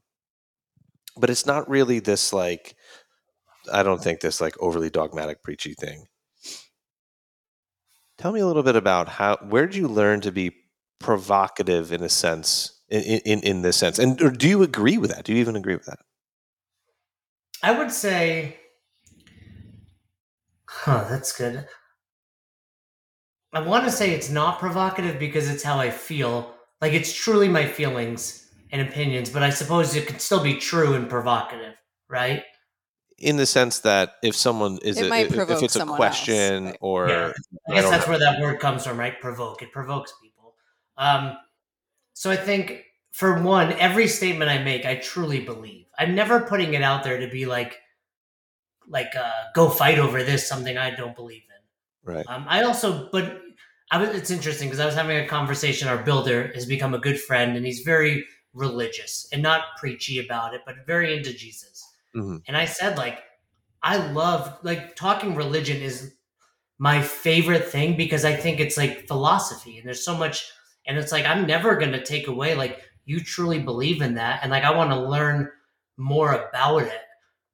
but 1.17 1.31
it's 1.31 1.47
not 1.47 1.69
really 1.69 1.99
this 1.99 2.33
like, 2.33 2.77
I 3.73 3.83
don't 3.83 4.03
think 4.03 4.21
this 4.21 4.41
like 4.41 4.55
overly 4.61 4.91
dogmatic 4.91 5.43
preachy 5.43 5.75
thing. 5.75 6.07
Tell 8.19 8.33
me 8.33 8.41
a 8.41 8.47
little 8.47 8.63
bit 8.63 8.77
about 8.77 9.09
how 9.09 9.37
where 9.49 9.67
did 9.67 9.77
you 9.77 9.89
learn 9.89 10.21
to 10.21 10.31
be 10.33 10.53
provocative 11.01 11.93
in 11.93 12.03
a 12.03 12.09
sense 12.09 12.81
in 12.89 13.03
in, 13.03 13.41
in 13.41 13.63
this 13.63 13.77
sense, 13.77 13.99
and 13.99 14.21
or 14.23 14.31
do 14.31 14.49
you 14.49 14.63
agree 14.63 14.99
with 14.99 15.11
that? 15.11 15.25
Do 15.25 15.33
you 15.33 15.39
even 15.41 15.57
agree 15.57 15.75
with 15.75 15.87
that? 15.87 15.99
I 17.63 17.77
would 17.77 17.91
say, 17.91 18.57
huh, 20.69 21.05
that's 21.09 21.37
good. 21.37 21.67
I 23.53 23.61
want 23.61 23.85
to 23.85 23.91
say 23.91 24.13
it's 24.13 24.31
not 24.31 24.59
provocative 24.61 25.19
because 25.19 25.51
it's 25.51 25.63
how 25.63 25.79
I 25.79 25.91
feel. 25.91 26.55
Like 26.81 26.93
it's 26.93 27.13
truly 27.13 27.49
my 27.49 27.67
feelings 27.67 28.49
and 28.73 28.81
opinions, 28.89 29.29
but 29.31 29.43
I 29.43 29.51
suppose 29.51 29.95
it 29.97 30.07
could 30.07 30.21
still 30.21 30.43
be 30.43 30.55
true 30.57 30.95
and 30.95 31.09
provocative, 31.11 31.75
right? 32.09 32.45
In 33.19 33.37
the 33.37 33.47
sense 33.47 33.81
that 33.81 34.15
if 34.23 34.35
someone 34.35 34.79
is 34.83 34.99
It 34.99 35.07
a, 35.07 35.09
might 35.09 35.27
if, 35.27 35.37
if 35.37 35.63
it's 35.63 35.77
a 35.77 35.81
someone 35.81 36.01
else, 36.03 36.25
question 36.25 36.65
right. 36.67 36.79
or 36.81 37.09
Yeah. 37.09 37.33
I 37.69 37.73
I 37.73 37.75
guess 37.75 37.83
don't 37.83 37.91
that's 37.91 38.07
know. 38.07 38.11
where 38.13 38.19
that 38.21 38.41
word 38.41 38.61
comes 38.61 38.87
from, 38.87 38.99
right? 38.99 39.21
Provoke. 39.21 39.63
It 39.63 39.73
provokes 39.73 40.13
people. 40.23 40.30
Um, 41.01 41.37
so 42.15 42.31
I 42.31 42.37
think 42.37 42.85
for 43.13 43.43
one, 43.43 43.73
every 43.73 44.07
statement 44.07 44.51
I 44.51 44.63
make, 44.63 44.87
I 44.87 44.97
truly 44.97 45.41
believe. 45.41 45.87
I'm 45.99 46.15
never 46.15 46.41
putting 46.41 46.75
it 46.75 46.83
out 46.83 47.03
there 47.05 47.19
to 47.19 47.29
be 47.29 47.47
like, 47.47 47.79
like, 48.89 49.15
uh, 49.17 49.31
go 49.55 49.69
fight 49.71 49.99
over 49.99 50.23
this, 50.23 50.49
something 50.49 50.77
I 50.79 50.95
don't 50.95 51.17
believe 51.17 51.43
in. 51.49 52.15
right. 52.15 52.27
Um, 52.29 52.45
I 52.49 52.63
also, 52.63 53.09
but 53.13 53.41
I 53.91 53.99
was, 53.99 54.11
it's 54.11 54.31
interesting 54.31 54.69
because 54.69 54.81
I 54.81 54.87
was 54.87 54.95
having 54.95 55.17
a 55.19 55.27
conversation. 55.27 55.89
Our 55.89 56.03
builder 56.03 56.51
has 56.55 56.67
become 56.67 56.95
a 56.95 56.99
good 56.99 57.21
friend, 57.21 57.57
and 57.57 57.67
he's 57.67 57.81
very 57.81 58.25
religious 58.55 59.29
and 59.33 59.43
not 59.43 59.63
preachy 59.79 60.25
about 60.25 60.55
it, 60.55 60.63
but 60.67 60.87
very 60.87 61.17
into 61.17 61.33
Jesus. 61.33 61.85
Mhm. 62.17 62.43
And 62.49 62.57
I 62.57 62.65
said, 62.67 62.99
like, 62.99 63.21
I 63.83 63.97
love 64.13 64.59
like 64.63 64.97
talking 64.97 65.35
religion 65.35 65.83
is 65.83 66.15
my 66.79 67.03
favorite 67.03 67.67
thing 67.69 67.97
because 67.97 68.25
I 68.25 68.35
think 68.37 68.61
it's 68.61 68.77
like 68.77 69.07
philosophy, 69.09 69.79
and 69.79 69.87
there's 69.87 70.05
so 70.05 70.17
much, 70.17 70.51
and 70.91 70.99
it's 70.99 71.13
like 71.13 71.25
I'm 71.25 71.47
never 71.47 71.77
gonna 71.77 72.05
take 72.05 72.27
away 72.27 72.57
like 72.57 72.83
you 73.05 73.21
truly 73.21 73.61
believe 73.61 74.03
in 74.03 74.15
that, 74.15 74.41
and 74.43 74.51
like 74.51 74.65
I 74.65 74.77
want 74.77 74.91
to 74.91 75.01
learn 75.01 75.49
more 75.97 76.33
about 76.33 76.83
it, 76.83 77.01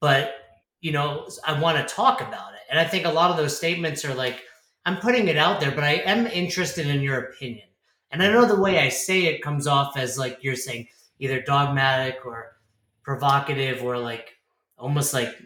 but 0.00 0.36
you 0.80 0.90
know 0.90 1.28
I 1.46 1.60
want 1.60 1.76
to 1.76 1.94
talk 1.94 2.22
about 2.22 2.54
it, 2.54 2.60
and 2.70 2.78
I 2.80 2.84
think 2.84 3.04
a 3.04 3.10
lot 3.10 3.30
of 3.30 3.36
those 3.36 3.54
statements 3.54 4.06
are 4.06 4.14
like 4.14 4.40
I'm 4.86 4.96
putting 4.96 5.28
it 5.28 5.36
out 5.36 5.60
there, 5.60 5.70
but 5.70 5.84
I 5.84 5.96
am 6.06 6.26
interested 6.26 6.86
in 6.86 7.02
your 7.02 7.18
opinion. 7.18 7.68
And 8.10 8.22
I 8.22 8.32
know 8.32 8.46
the 8.46 8.58
way 8.58 8.78
I 8.78 8.88
say 8.88 9.26
it 9.26 9.42
comes 9.42 9.66
off 9.66 9.98
as 9.98 10.16
like 10.16 10.38
you're 10.40 10.56
saying 10.56 10.88
either 11.18 11.42
dogmatic 11.42 12.24
or 12.24 12.56
provocative 13.02 13.82
or 13.82 13.98
like 13.98 14.30
almost 14.78 15.12
like 15.12 15.36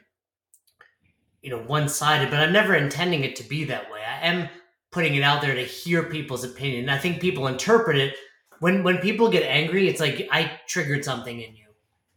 you 1.42 1.50
know 1.50 1.62
one-sided, 1.62 2.30
but 2.30 2.38
I'm 2.38 2.52
never 2.52 2.76
intending 2.76 3.24
it 3.24 3.34
to 3.36 3.48
be 3.48 3.64
that 3.64 3.90
way. 3.90 4.02
I 4.06 4.26
am 4.28 4.48
putting 4.92 5.14
it 5.14 5.22
out 5.22 5.40
there 5.40 5.54
to 5.54 5.62
hear 5.62 6.02
people's 6.04 6.44
opinion. 6.44 6.82
And 6.82 6.90
I 6.90 6.98
think 6.98 7.20
people 7.20 7.46
interpret 7.46 7.96
it 7.96 8.16
when 8.60 8.82
when 8.84 8.98
people 8.98 9.30
get 9.30 9.42
angry, 9.42 9.88
it's 9.88 10.00
like 10.00 10.28
I 10.30 10.58
triggered 10.68 11.04
something 11.04 11.40
in 11.40 11.56
you. 11.56 11.66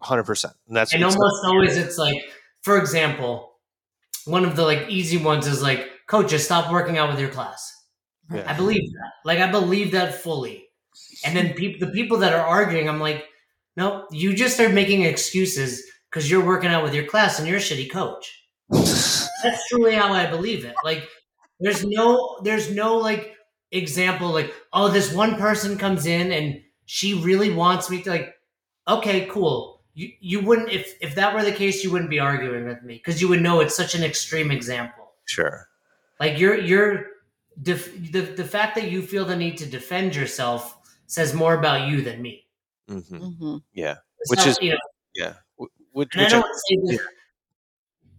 Hundred 0.02 0.24
percent. 0.24 0.54
And 0.68 0.78
that's 0.78 0.94
And 0.94 1.04
it's 1.04 1.16
almost 1.16 1.46
always 1.46 1.78
it's 1.78 1.98
like, 1.98 2.22
for 2.62 2.78
example, 2.78 3.54
one 4.26 4.46
of 4.46 4.56
the 4.56 4.64
like 4.64 4.90
easy 4.90 5.18
ones 5.18 5.48
is 5.48 5.62
like, 5.62 5.90
coach, 6.08 6.30
just 6.30 6.46
stop 6.46 6.72
working 6.72 6.98
out 6.98 7.10
with 7.10 7.20
your 7.20 7.30
class. 7.30 7.72
Yeah. 8.32 8.44
I 8.48 8.54
believe 8.54 8.92
that. 8.94 9.12
Like 9.26 9.40
I 9.40 9.50
believe 9.50 9.92
that 9.92 10.16
fully. 10.16 10.68
And 11.26 11.36
then 11.36 11.54
people, 11.54 11.88
the 11.88 11.94
people 11.94 12.18
that 12.20 12.34
are 12.34 12.46
arguing, 12.46 12.90
I'm 12.90 13.00
like, 13.00 13.26
no, 13.78 14.06
you 14.12 14.34
just 14.34 14.60
are 14.60 14.70
making 14.70 15.04
excuses 15.04 15.84
because 16.10 16.30
you're 16.30 16.46
working 16.46 16.70
out 16.70 16.84
with 16.84 16.94
your 16.94 17.06
class 17.06 17.40
and 17.40 17.48
you're 17.48 17.58
a 17.58 17.62
shitty 17.62 17.90
coach. 17.90 18.46
That's 18.70 19.68
truly 19.70 19.96
how 19.96 20.14
I 20.14 20.26
believe 20.30 20.66
it. 20.66 20.76
Like, 20.84 21.08
there's 21.64 21.84
no, 21.86 22.40
there's 22.44 22.70
no 22.72 22.98
like 22.98 23.36
example 23.72 24.30
like, 24.32 24.54
oh, 24.74 24.90
this 24.90 25.14
one 25.14 25.36
person 25.38 25.78
comes 25.78 26.06
in 26.06 26.32
and 26.32 26.62
she 26.86 27.14
really 27.16 27.52
wants 27.52 27.90
me 27.90 28.02
to 28.04 28.10
like, 28.10 28.36
okay, 28.88 29.26
cool. 29.28 29.82
You 29.96 30.10
you 30.20 30.40
wouldn't 30.42 30.70
if 30.72 30.96
if 31.02 31.16
that 31.16 31.34
were 31.36 31.44
the 31.44 31.52
case, 31.52 31.84
you 31.84 31.92
wouldn't 31.92 32.10
be 32.10 32.20
arguing 32.20 32.66
with 32.68 32.82
me 32.84 32.96
because 32.96 33.22
you 33.22 33.28
would 33.30 33.42
know 33.42 33.60
it's 33.62 33.76
such 33.76 33.94
an 33.96 34.04
extreme 34.04 34.50
example. 34.52 35.12
sure. 35.26 35.70
Like 36.20 36.40
you're 36.40 36.58
you're 36.60 37.06
def- 37.62 37.94
the 38.12 38.22
the 38.22 38.44
fact 38.44 38.74
that 38.76 38.90
you 38.92 39.04
feel 39.04 39.24
the 39.26 39.36
need 39.36 39.58
to 39.60 39.68
defend 39.68 40.16
yourself 40.16 40.76
says 41.06 41.34
more 41.36 41.54
about 41.54 41.88
you 41.90 42.02
than 42.02 42.22
me. 42.24 42.48
hmm 42.90 43.02
hmm 43.02 43.58
Yeah. 43.74 43.98
Which 44.30 44.40
So, 44.40 44.50
is- 44.50 44.58
you 44.62 44.72
know, 44.72 44.78
Yeah. 45.14 45.34
Wh- 45.62 45.70
Which, 45.96 46.16
and 46.16 46.24
which 46.26 46.34
I- 46.34 46.40
don't 46.40 46.56
say 46.66 46.76
this. 46.98 47.02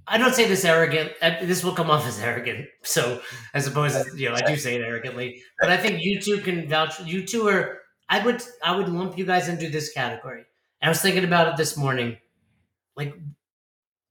I 0.06 0.18
don't 0.18 0.34
say 0.34 0.46
this 0.46 0.64
arrogant. 0.64 1.12
uh, 1.22 1.44
This 1.44 1.64
will 1.64 1.74
come 1.74 1.90
off 1.90 2.06
as 2.06 2.20
arrogant. 2.20 2.66
So 2.82 3.20
I 3.54 3.60
suppose 3.60 3.94
you 4.16 4.28
know 4.28 4.34
I 4.34 4.42
do 4.42 4.56
say 4.56 4.76
it 4.76 4.82
arrogantly, 4.82 5.42
but 5.60 5.70
I 5.70 5.76
think 5.76 6.02
you 6.02 6.20
two 6.20 6.38
can 6.38 6.68
vouch. 6.68 7.00
You 7.04 7.26
two 7.26 7.48
are. 7.48 7.80
I 8.08 8.24
would 8.24 8.42
I 8.62 8.76
would 8.76 8.88
lump 8.88 9.16
you 9.18 9.24
guys 9.24 9.48
into 9.48 9.68
this 9.70 9.92
category. 9.92 10.44
And 10.80 10.88
I 10.88 10.90
was 10.90 11.00
thinking 11.00 11.24
about 11.24 11.48
it 11.48 11.56
this 11.56 11.76
morning, 11.76 12.18
like, 12.96 13.14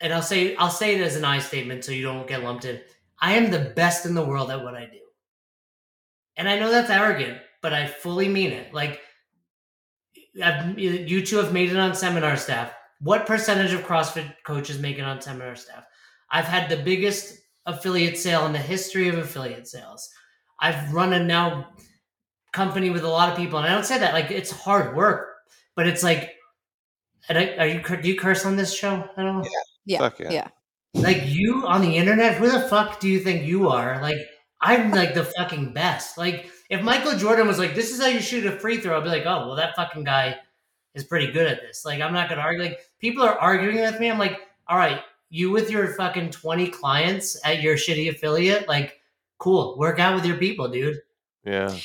and 0.01 0.13
I'll 0.13 0.21
say 0.21 0.55
I'll 0.55 0.69
say 0.71 0.95
it 0.95 1.01
as 1.01 1.15
an 1.15 1.25
I 1.25 1.39
statement 1.39 1.85
so 1.85 1.91
you 1.91 2.03
don't 2.03 2.27
get 2.27 2.43
lumped 2.43 2.65
in. 2.65 2.81
I 3.19 3.33
am 3.33 3.51
the 3.51 3.73
best 3.75 4.05
in 4.05 4.15
the 4.15 4.25
world 4.25 4.51
at 4.51 4.63
what 4.63 4.75
I 4.75 4.85
do, 4.85 4.99
and 6.37 6.47
I 6.49 6.59
know 6.59 6.71
that's 6.71 6.89
arrogant, 6.89 7.39
but 7.61 7.73
I 7.73 7.87
fully 7.87 8.27
mean 8.27 8.51
it. 8.51 8.73
Like, 8.73 9.01
I've, 10.43 10.77
you 10.79 11.25
two 11.25 11.37
have 11.37 11.53
made 11.53 11.69
it 11.71 11.77
on 11.77 11.93
seminar 11.95 12.37
staff. 12.37 12.73
What 13.03 13.25
percentage 13.25 13.73
of 13.73 13.81
CrossFit 13.81 14.33
coaches 14.45 14.79
make 14.79 14.97
it 14.97 15.03
on 15.03 15.21
seminar 15.21 15.55
staff? 15.55 15.83
I've 16.31 16.45
had 16.45 16.69
the 16.69 16.83
biggest 16.83 17.37
affiliate 17.65 18.17
sale 18.17 18.45
in 18.45 18.53
the 18.53 18.59
history 18.59 19.09
of 19.09 19.17
affiliate 19.17 19.67
sales. 19.67 20.09
I've 20.59 20.93
run 20.93 21.13
a 21.13 21.23
now 21.23 21.69
company 22.53 22.89
with 22.89 23.03
a 23.03 23.09
lot 23.09 23.29
of 23.29 23.37
people, 23.37 23.59
and 23.59 23.67
I 23.67 23.71
don't 23.71 23.85
say 23.85 23.99
that 23.99 24.13
like 24.13 24.31
it's 24.31 24.51
hard 24.51 24.95
work, 24.95 25.27
but 25.75 25.87
it's 25.87 26.03
like, 26.03 26.31
and 27.29 27.37
I, 27.37 27.55
are 27.57 27.67
you 27.67 27.81
do 28.01 28.07
you 28.07 28.17
curse 28.17 28.45
on 28.45 28.55
this 28.55 28.73
show? 28.73 29.07
I 29.17 29.23
don't 29.23 29.39
know. 29.39 29.47
Yeah. 29.85 29.99
Fuck 29.99 30.19
yeah. 30.19 30.31
yeah. 30.31 30.47
Like 30.93 31.23
you 31.25 31.65
on 31.67 31.81
the 31.81 31.97
internet, 31.97 32.35
who 32.35 32.49
the 32.49 32.61
fuck 32.61 32.99
do 32.99 33.09
you 33.09 33.19
think 33.19 33.45
you 33.45 33.67
are? 33.69 34.01
Like 34.01 34.17
I'm 34.61 34.91
like 34.91 35.13
the 35.13 35.25
fucking 35.25 35.73
best. 35.73 36.17
Like 36.17 36.49
if 36.69 36.81
Michael 36.81 37.17
Jordan 37.17 37.47
was 37.47 37.59
like, 37.59 37.75
"This 37.75 37.91
is 37.91 38.01
how 38.01 38.07
you 38.07 38.21
shoot 38.21 38.45
a 38.45 38.57
free 38.59 38.79
throw," 38.79 38.97
I'd 38.97 39.03
be 39.03 39.09
like, 39.09 39.25
"Oh, 39.25 39.47
well, 39.47 39.55
that 39.55 39.75
fucking 39.75 40.05
guy 40.05 40.37
is 40.95 41.03
pretty 41.03 41.31
good 41.31 41.47
at 41.47 41.61
this." 41.61 41.83
Like 41.83 42.01
I'm 42.01 42.13
not 42.13 42.29
gonna 42.29 42.41
argue. 42.41 42.63
Like 42.63 42.79
people 43.03 43.21
are 43.23 43.37
arguing 43.37 43.81
with 43.81 43.99
me. 43.99 44.09
I'm 44.09 44.17
like, 44.17 44.39
all 44.69 44.77
right, 44.77 45.01
you 45.29 45.51
with 45.51 45.69
your 45.69 45.93
fucking 45.95 46.31
20 46.31 46.69
clients 46.69 47.37
at 47.45 47.61
your 47.61 47.75
shitty 47.75 48.09
affiliate, 48.09 48.67
like, 48.69 49.01
cool, 49.39 49.77
work 49.77 49.99
out 49.99 50.15
with 50.15 50.25
your 50.25 50.37
people, 50.37 50.69
dude. 50.69 50.99
Yeah. 51.43 51.75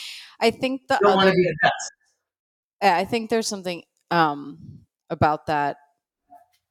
I 0.41 0.53
think 0.53 0.83
the 0.87 0.95
You 1.03 1.09
don't 1.09 1.17
want 1.17 1.27
other 1.27 1.33
to 1.33 1.37
be 1.37 1.43
the 1.43 1.57
best. 1.61 1.93
Yeah, 2.81 2.97
I 2.97 3.05
think 3.05 3.31
there's 3.31 3.49
something 3.49 3.83
um, 4.13 4.59
about 5.11 5.47
that, 5.47 5.79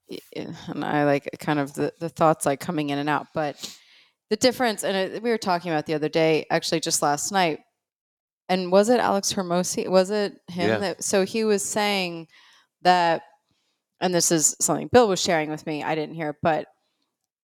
i- 0.10 0.20
i- 0.38 0.48
and 0.70 0.86
I 0.86 1.04
like 1.04 1.28
kind 1.40 1.60
of 1.60 1.74
the, 1.74 1.92
the 2.00 2.08
thoughts 2.08 2.46
like 2.46 2.62
coming 2.62 2.90
in 2.90 2.98
and 3.00 3.10
out. 3.10 3.28
But 3.34 3.78
the 4.30 4.38
difference, 4.38 4.86
and 4.86 4.96
it, 4.96 5.22
we 5.22 5.30
were 5.30 5.38
talking 5.38 5.70
about 5.72 5.86
the 5.88 5.94
other 5.96 6.08
day, 6.08 6.46
actually 6.50 6.80
just 6.80 7.02
last 7.02 7.34
night, 7.34 7.60
and 8.48 8.72
was 8.72 8.88
it 8.88 9.02
Alex 9.02 9.34
Hormozi? 9.34 9.90
Was 9.90 10.10
it 10.10 10.40
him? 10.48 10.70
Yeah. 10.70 10.78
That, 10.78 11.04
so 11.04 11.26
he 11.26 11.44
was 11.44 11.68
saying 11.68 12.30
that, 12.84 13.24
and 14.02 14.14
this 14.14 14.32
is 14.32 14.56
something 14.60 14.90
Bill 14.92 15.08
was 15.08 15.22
sharing 15.22 15.50
with 15.50 15.66
me. 15.66 15.84
I 15.84 15.96
didn't 15.96 16.16
hear, 16.16 16.38
but 16.42 16.68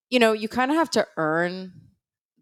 you 0.10 0.20
know, 0.20 0.34
you 0.34 0.48
kind 0.48 0.72
of 0.72 0.78
have 0.78 0.92
to 0.92 1.08
earn 1.18 1.74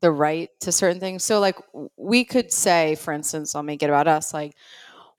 the 0.02 0.12
right 0.12 0.50
to 0.62 0.72
certain 0.72 1.00
things. 1.00 1.24
So, 1.24 1.40
like, 1.40 1.58
we 1.96 2.26
could 2.26 2.52
say, 2.52 2.96
for 2.96 3.14
instance, 3.14 3.56
I'll 3.56 3.64
make 3.64 3.84
it 3.84 3.90
about 3.90 4.08
us, 4.08 4.34
like, 4.34 4.56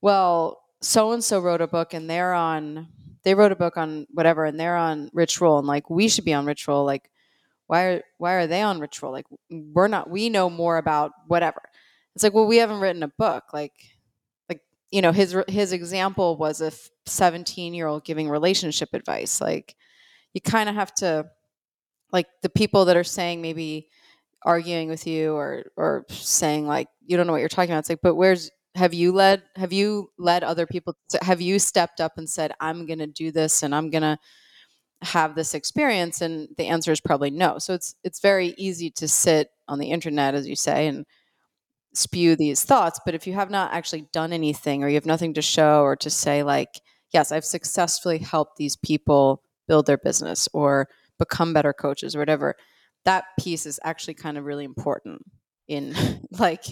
well, 0.03 0.63
so 0.83 1.13
and 1.13 1.23
so 1.23 1.41
wrote 1.41 1.61
a 1.61 1.67
book 1.67 1.95
and 1.95 2.11
they're 2.11 2.35
on 2.35 2.89
they 3.25 3.35
wrote 3.35 3.53
a 3.53 3.57
book 3.57 3.77
on 3.77 4.07
whatever 4.11 4.45
and 4.45 4.59
they're 4.59 4.77
on 4.77 5.09
ritual 5.13 5.59
and 5.59 5.67
like 5.67 5.89
we 5.89 6.09
should 6.09 6.25
be 6.25 6.35
on 6.35 6.45
ritual. 6.45 6.85
like 6.85 7.09
why 7.69 7.85
are 7.85 8.03
why 8.19 8.33
are 8.35 8.47
they 8.47 8.63
on 8.63 8.81
ritual? 8.81 9.13
like 9.13 9.27
we're 9.51 9.89
not 9.89 10.11
we 10.11 10.29
know 10.29 10.51
more 10.51 10.77
about 10.79 11.13
whatever 11.29 11.63
it's 12.15 12.25
like 12.25 12.35
well 12.35 12.47
we 12.47 12.57
haven't 12.59 12.81
written 12.81 13.03
a 13.05 13.09
book 13.19 13.45
like 13.53 13.73
like 13.83 13.92
you 14.93 15.03
know 15.03 15.13
his 15.13 15.37
his 15.49 15.73
example 15.73 16.37
was 16.37 16.61
a 16.61 16.73
17 17.07 17.75
year 17.75 17.87
old 17.87 18.05
giving 18.05 18.29
relationship 18.29 18.91
advice 18.93 19.41
like 19.41 19.75
you 20.35 20.41
kind 20.41 20.69
of 20.69 20.75
have 20.75 20.95
to 20.95 21.27
like 22.13 22.27
the 22.43 22.49
people 22.49 22.85
that 22.85 22.97
are 22.97 23.05
saying 23.05 23.43
maybe 23.43 23.89
arguing 24.45 24.89
with 24.89 25.07
you 25.07 25.35
or 25.35 25.65
or 25.77 26.05
saying 26.09 26.67
like 26.67 26.89
you 27.05 27.17
don't 27.17 27.27
know 27.27 27.33
what 27.33 27.41
you're 27.41 27.49
talking 27.49 27.71
about 27.71 27.81
it's 27.81 27.89
like 27.89 28.03
but 28.03 28.15
where's 28.15 28.51
have 28.75 28.95
you 28.95 29.13
led 29.13 29.43
have 29.57 29.73
you 29.73 30.11
led 30.19 30.45
other 30.45 30.67
people 30.67 30.97
to, 31.09 31.19
have 31.23 31.41
you 31.41 31.59
stepped 31.59 32.01
up 32.01 32.13
and 32.17 32.29
said 32.29 32.53
i'm 32.61 32.87
going 32.87 32.99
to 32.99 33.07
do 33.07 33.31
this 33.33 33.63
and 33.63 33.75
i'm 33.75 33.91
going 33.91 34.03
to 34.03 34.19
have 35.03 35.35
this 35.35 35.55
experience 35.55 36.21
and 36.21 36.49
the 36.57 36.67
answer 36.67 36.93
is 36.93 37.01
probably 37.01 37.31
no. 37.31 37.59
So 37.59 37.75
it's 37.75 37.97
it's 38.05 38.21
very 38.21 38.55
easy 38.57 38.91
to 38.93 39.09
sit 39.09 39.51
on 39.69 39.79
the 39.79 39.91
internet 39.91 40.35
as 40.35 40.47
you 40.47 40.57
say 40.57 40.87
and 40.87 41.05
spew 41.95 42.37
these 42.37 42.65
thoughts 42.65 43.01
but 43.05 43.15
if 43.15 43.27
you 43.27 43.33
have 43.35 43.51
not 43.51 43.73
actually 43.73 44.07
done 44.13 44.33
anything 44.33 44.83
or 44.83 44.89
you 44.89 44.95
have 44.95 45.07
nothing 45.07 45.35
to 45.35 45.43
show 45.43 45.83
or 45.83 45.95
to 45.97 46.09
say 46.09 46.43
like 46.43 46.81
yes 47.13 47.31
i've 47.31 47.45
successfully 47.45 48.19
helped 48.19 48.57
these 48.57 48.77
people 48.77 49.43
build 49.69 49.87
their 49.87 49.99
business 49.99 50.49
or 50.53 50.89
become 51.19 51.53
better 51.53 51.73
coaches 51.73 52.17
or 52.17 52.19
whatever 52.19 52.57
that 53.05 53.25
piece 53.39 53.67
is 53.67 53.79
actually 53.85 54.15
kind 54.15 54.39
of 54.39 54.45
really 54.45 54.65
important 54.65 55.23
in 55.69 55.95
like 56.39 56.65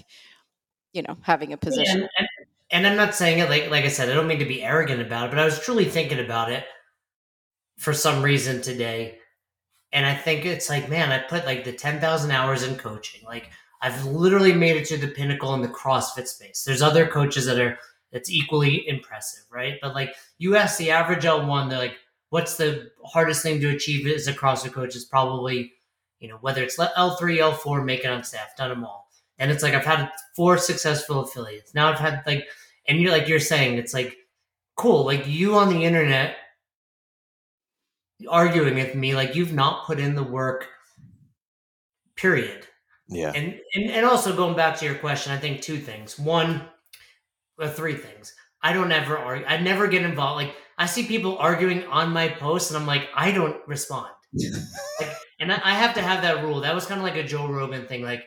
you 0.93 1.03
know 1.03 1.17
having 1.23 1.53
a 1.53 1.57
position 1.57 2.01
And, 2.01 2.09
and, 2.19 2.29
and 2.71 2.87
I'm 2.87 2.97
not 2.97 3.15
saying 3.15 3.39
it 3.41 3.51
like 3.51 3.71
like 3.71 3.85
I 3.85 3.89
said, 3.89 4.09
I 4.09 4.15
don't 4.15 4.27
mean 4.27 4.39
to 4.39 4.45
be 4.45 4.63
arrogant 4.63 5.01
about 5.01 5.27
it, 5.27 5.31
but 5.31 5.39
I 5.39 5.45
was 5.45 5.59
truly 5.59 5.85
thinking 5.85 6.21
about 6.21 6.51
it 6.51 6.65
for 7.79 7.93
some 7.93 8.23
reason 8.23 8.63
today. 8.63 9.19
And 9.93 10.07
I 10.07 10.15
think 10.15 10.45
it's 10.45 10.71
like, 10.71 10.89
man, 10.89 11.11
I 11.11 11.19
put 11.19 11.45
like 11.45 11.65
the 11.65 11.73
10,000 11.73 12.31
hours 12.31 12.63
in 12.63 12.77
coaching. 12.77 13.27
Like 13.27 13.51
I've 13.83 14.05
literally 14.05 14.53
made 14.53 14.77
it 14.77 14.87
to 14.87 14.97
the 14.97 15.09
pinnacle 15.09 15.55
in 15.55 15.63
the 15.63 15.69
CrossFit 15.69 16.27
space. 16.27 16.65
There's 16.65 16.83
other 16.83 17.07
coaches 17.07 17.47
that 17.47 17.59
are 17.59 17.79
that's 18.13 18.31
equally 18.31 18.87
impressive, 18.89 19.45
right? 19.51 19.79
But 19.81 19.95
like 19.95 20.15
you 20.39 20.57
ask 20.57 20.79
the 20.79 20.91
average 20.91 21.25
L1, 21.25 21.71
they're 21.71 21.79
like, 21.79 21.97
what's 22.31 22.57
the 22.57 22.91
hardest 23.05 23.43
thing 23.43 23.61
to 23.61 23.71
achieve 23.71 24.07
as 24.07 24.27
a 24.27 24.33
CrossFit 24.33 24.73
coach 24.73 24.97
is 24.97 25.05
probably, 25.05 25.73
you 26.19 26.29
know, 26.29 26.39
whether 26.41 26.63
it's 26.63 26.77
L3, 26.77 27.19
L4, 27.19 27.85
make 27.85 28.01
it 28.01 28.11
on 28.11 28.25
staff, 28.25 28.57
done 28.57 28.71
them 28.71 28.85
all. 28.85 29.09
And 29.39 29.51
it's 29.51 29.63
like 29.63 29.75
I've 29.75 29.87
had 29.87 30.11
four 30.37 30.59
successful 30.59 31.21
affiliates. 31.21 31.75
Now 31.75 31.91
I've 31.91 31.99
had 31.99 32.23
like, 32.27 32.47
and 32.87 33.01
you're 33.01 33.13
like 33.13 33.29
you're 33.29 33.41
saying, 33.41 33.79
it's 33.79 33.95
like 33.95 34.17
cool. 34.77 35.05
Like 35.05 35.27
you 35.27 35.57
on 35.57 35.69
the 35.71 35.85
internet 35.85 36.37
arguing 38.29 38.75
with 38.75 38.95
me, 38.95 39.15
like 39.15 39.35
you've 39.35 39.53
not 39.53 39.87
put 39.87 39.99
in 39.99 40.15
the 40.15 40.23
work. 40.23 40.69
Period. 42.17 42.67
Yeah. 43.11 43.33
And, 43.35 43.61
and 43.75 43.91
and 43.91 44.07
also 44.07 44.35
going 44.35 44.57
back 44.57 44.77
to 44.79 44.85
your 44.85 44.95
question, 44.95 45.33
I 45.33 45.39
think 45.39 45.63
two 45.63 45.79
things. 45.79 46.19
One, 46.19 46.63
or 47.59 47.69
three 47.69 47.95
things. 47.95 48.35
I 48.63 48.73
don't 48.73 48.93
ever 48.93 49.19
argue. 49.19 49.47
I 49.47 49.59
never 49.59 49.89
get 49.89 50.03
involved. 50.03 50.37
Like 50.37 50.55
I 50.79 50.87
see 50.87 51.07
people 51.07 51.37
arguing 51.39 51.85
on 51.85 52.13
my 52.13 52.29
posts, 52.29 52.71
and 52.71 52.79
I'm 52.79 52.87
like, 52.87 53.09
I 53.15 53.33
don't 53.33 53.57
respond. 53.67 54.11
like, 55.01 55.11
and 55.41 55.53
I, 55.53 55.61
I 55.65 55.75
have 55.75 55.95
to 55.95 56.03
have 56.03 56.23
that 56.23 56.45
rule. 56.45 56.61
That 56.61 56.75
was 56.75 56.87
kind 56.87 57.01
of 57.01 57.05
like 57.05 57.17
a 57.17 57.25
Joe 57.25 57.49
Rogan 57.49 57.87
thing. 57.87 58.03
Like 58.03 58.25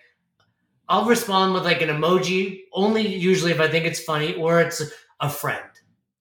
I'll 0.90 1.06
respond 1.06 1.54
with 1.54 1.64
like 1.64 1.82
an 1.82 1.90
emoji, 1.90 2.62
only 2.74 3.08
usually 3.08 3.52
if 3.52 3.60
I 3.60 3.68
think 3.68 3.86
it's 3.86 4.02
funny 4.02 4.36
or 4.36 4.60
it's 4.62 4.82
a 5.20 5.30
friend. 5.30 5.64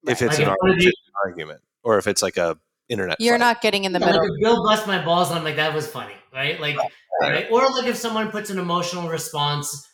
If 0.07 0.23
it's 0.23 0.39
Like 0.39 0.47
an 0.47 0.53
if 0.53 0.57
argument, 0.63 0.83
you, 0.83 0.93
argument, 1.25 1.61
or 1.83 1.99
if 1.99 2.07
it's 2.07 2.23
like 2.23 2.37
a 2.37 2.59
internet. 2.89 3.21
you're 3.21 3.35
fight. 3.35 3.41
not 3.41 3.61
getting 3.61 3.85
in 3.85 3.93
the 3.93 3.99
like 4.01 4.13
middle 4.13 4.25
if 4.25 4.41
Bill 4.43 4.65
bust 4.65 4.87
my 4.87 5.05
balls, 5.05 5.31
and 5.31 5.39
I'm 5.39 5.45
like, 5.45 5.57
that 5.57 5.75
was 5.75 5.87
funny, 5.87 6.15
right? 6.33 6.61
Like, 6.61 6.77
right? 7.21 7.47
Or 7.51 7.61
like 7.71 7.87
if 7.87 7.97
someone 7.97 8.31
puts 8.31 8.51
an 8.51 8.59
emotional 8.59 9.09
response, 9.09 9.89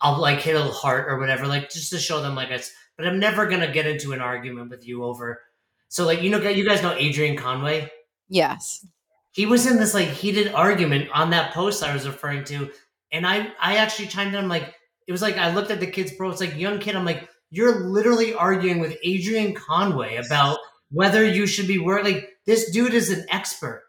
I'll 0.00 0.20
like 0.20 0.40
hit 0.40 0.56
a 0.56 0.62
heart 0.62 1.06
or 1.08 1.18
whatever, 1.18 1.46
like 1.46 1.70
just 1.70 1.90
to 1.90 1.98
show 1.98 2.20
them 2.22 2.34
like 2.34 2.50
it's. 2.50 2.72
But 2.96 3.06
I'm 3.06 3.18
never 3.18 3.46
gonna 3.46 3.72
get 3.72 3.86
into 3.86 4.12
an 4.12 4.20
argument 4.20 4.70
with 4.70 4.86
you 4.86 5.04
over. 5.04 5.40
So 5.88 6.04
like 6.04 6.22
you 6.22 6.30
know, 6.30 6.38
you 6.38 6.64
guys 6.66 6.82
know 6.82 6.92
Adrian 6.94 7.36
Conway. 7.36 7.90
yes 8.28 8.84
He 9.32 9.46
was 9.46 9.66
in 9.66 9.76
this 9.78 9.94
like 9.94 10.08
heated 10.08 10.52
argument 10.52 11.08
on 11.14 11.30
that 11.30 11.54
post 11.54 11.82
I 11.82 11.94
was 11.94 12.06
referring 12.06 12.44
to, 12.44 12.70
and 13.12 13.26
I 13.26 13.52
I 13.60 13.76
actually 13.76 14.08
chimed 14.08 14.34
in. 14.34 14.40
I'm 14.40 14.48
like, 14.48 14.74
it 15.06 15.12
was 15.12 15.22
like 15.22 15.36
I 15.38 15.54
looked 15.54 15.70
at 15.70 15.80
the 15.80 15.86
kid's 15.86 16.12
pro. 16.14 16.30
It's 16.30 16.40
like 16.40 16.56
young 16.56 16.78
kid. 16.80 16.96
I'm 16.96 17.04
like, 17.06 17.28
you're 17.50 17.86
literally 17.88 18.34
arguing 18.34 18.80
with 18.80 18.96
Adrian 19.02 19.54
Conway 19.54 20.16
about 20.16 20.58
whether 20.90 21.24
you 21.24 21.46
should 21.46 21.66
be 21.68 21.78
work. 21.78 22.04
Like 22.04 22.28
this 22.46 22.70
dude 22.72 22.92
is 22.94 23.08
an 23.10 23.24
expert. 23.30 23.82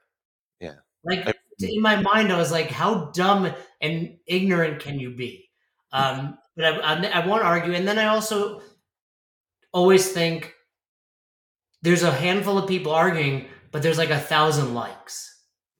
Yeah. 0.61 0.75
Like 1.03 1.27
I- 1.27 1.33
in 1.63 1.81
my 1.81 1.95
mind, 2.01 2.31
I 2.31 2.37
was 2.37 2.51
like, 2.51 2.69
how 2.69 3.11
dumb 3.11 3.51
and 3.81 4.17
ignorant 4.27 4.79
can 4.81 4.99
you 4.99 5.15
be? 5.15 5.49
Um, 5.91 6.37
but 6.55 6.65
I, 6.65 6.77
I, 6.79 7.21
I 7.21 7.27
won't 7.27 7.43
argue. 7.43 7.73
And 7.73 7.87
then 7.87 7.99
I 7.99 8.07
also 8.07 8.61
always 9.71 10.11
think 10.11 10.53
there's 11.81 12.03
a 12.03 12.11
handful 12.11 12.57
of 12.57 12.67
people 12.67 12.91
arguing, 12.91 13.47
but 13.71 13.81
there's 13.81 13.97
like 13.97 14.09
a 14.09 14.19
thousand 14.19 14.73
likes. 14.73 15.29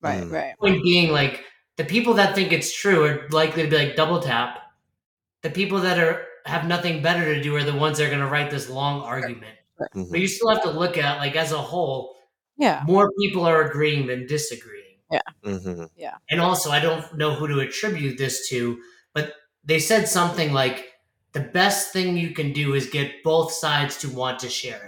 right 0.02 0.22
Mm. 0.22 0.32
right 0.32 0.54
Point 0.58 0.82
being, 0.82 1.12
like 1.12 1.42
the 1.76 1.84
people 1.84 2.14
that 2.14 2.34
think 2.34 2.52
it's 2.52 2.72
true 2.74 3.04
are 3.04 3.28
likely 3.30 3.62
to 3.64 3.68
be 3.70 3.76
like 3.76 3.96
double 3.96 4.20
tap. 4.20 4.58
The 5.42 5.50
people 5.50 5.80
that 5.80 5.98
are 5.98 6.26
have 6.46 6.66
nothing 6.66 7.02
better 7.02 7.34
to 7.34 7.42
do 7.42 7.56
are 7.56 7.64
the 7.64 7.74
ones 7.74 7.98
that 7.98 8.04
are 8.06 8.10
going 8.10 8.20
to 8.20 8.28
write 8.28 8.50
this 8.50 8.68
long 8.68 9.00
argument. 9.02 9.56
Mhm. 9.94 10.10
But 10.10 10.20
you 10.20 10.28
still 10.28 10.50
have 10.50 10.62
to 10.62 10.70
look 10.70 10.98
at 10.98 11.18
like 11.18 11.36
as 11.36 11.52
a 11.52 11.58
whole, 11.58 12.16
yeah 12.58 12.82
more 12.86 13.10
people 13.20 13.44
are 13.44 13.62
agreeing 13.68 14.06
than 14.06 14.26
disagreeing. 14.26 14.83
Mhm. 15.44 15.88
Yeah. 15.96 16.14
And 16.30 16.40
also, 16.40 16.70
I 16.70 16.80
don't 16.80 17.16
know 17.16 17.34
who 17.34 17.46
to 17.48 17.60
attribute 17.60 18.18
this 18.18 18.48
to, 18.48 18.78
but 19.12 19.34
they 19.64 19.78
said 19.78 20.08
something 20.08 20.52
like 20.52 20.92
the 21.32 21.40
best 21.40 21.92
thing 21.92 22.16
you 22.16 22.30
can 22.30 22.52
do 22.52 22.74
is 22.74 22.86
get 22.88 23.22
both 23.22 23.52
sides 23.52 23.96
to 23.98 24.08
want 24.10 24.38
to 24.40 24.48
share 24.48 24.84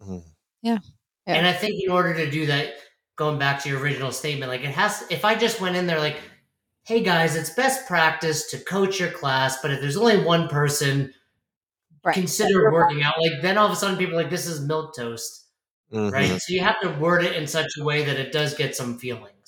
it. 0.00 0.04
Mhm. 0.04 0.24
Yeah. 0.62 0.78
And 1.26 1.46
I 1.46 1.52
think 1.52 1.82
in 1.84 1.90
order 1.90 2.14
to 2.14 2.30
do 2.30 2.46
that, 2.46 2.74
going 3.16 3.38
back 3.38 3.62
to 3.62 3.68
your 3.68 3.80
original 3.80 4.12
statement, 4.12 4.50
like 4.50 4.62
it 4.62 4.70
has, 4.70 5.04
if 5.10 5.24
I 5.24 5.34
just 5.34 5.60
went 5.60 5.76
in 5.76 5.86
there 5.86 5.98
like, 6.00 6.16
hey 6.84 7.02
guys, 7.02 7.36
it's 7.36 7.50
best 7.50 7.86
practice 7.86 8.50
to 8.50 8.58
coach 8.58 8.98
your 8.98 9.10
class, 9.12 9.60
but 9.62 9.70
if 9.70 9.80
there's 9.80 9.96
only 9.96 10.24
one 10.24 10.48
person, 10.48 11.12
right 12.04 12.14
consider 12.14 12.72
working 12.72 13.02
out. 13.02 13.14
Like 13.20 13.42
then 13.42 13.58
all 13.58 13.66
of 13.66 13.72
a 13.72 13.76
sudden 13.76 13.96
people 13.98 14.14
are 14.14 14.22
like, 14.22 14.30
this 14.30 14.46
is 14.46 14.60
milk 14.60 14.94
toast, 14.96 15.46
Mhm. 15.92 16.12
right? 16.12 16.40
So 16.40 16.52
you 16.54 16.60
have 16.62 16.80
to 16.82 16.88
word 17.00 17.24
it 17.24 17.34
in 17.36 17.46
such 17.46 17.70
a 17.78 17.84
way 17.84 18.04
that 18.04 18.18
it 18.18 18.32
does 18.32 18.54
get 18.54 18.76
some 18.76 18.98
feelings. 18.98 19.39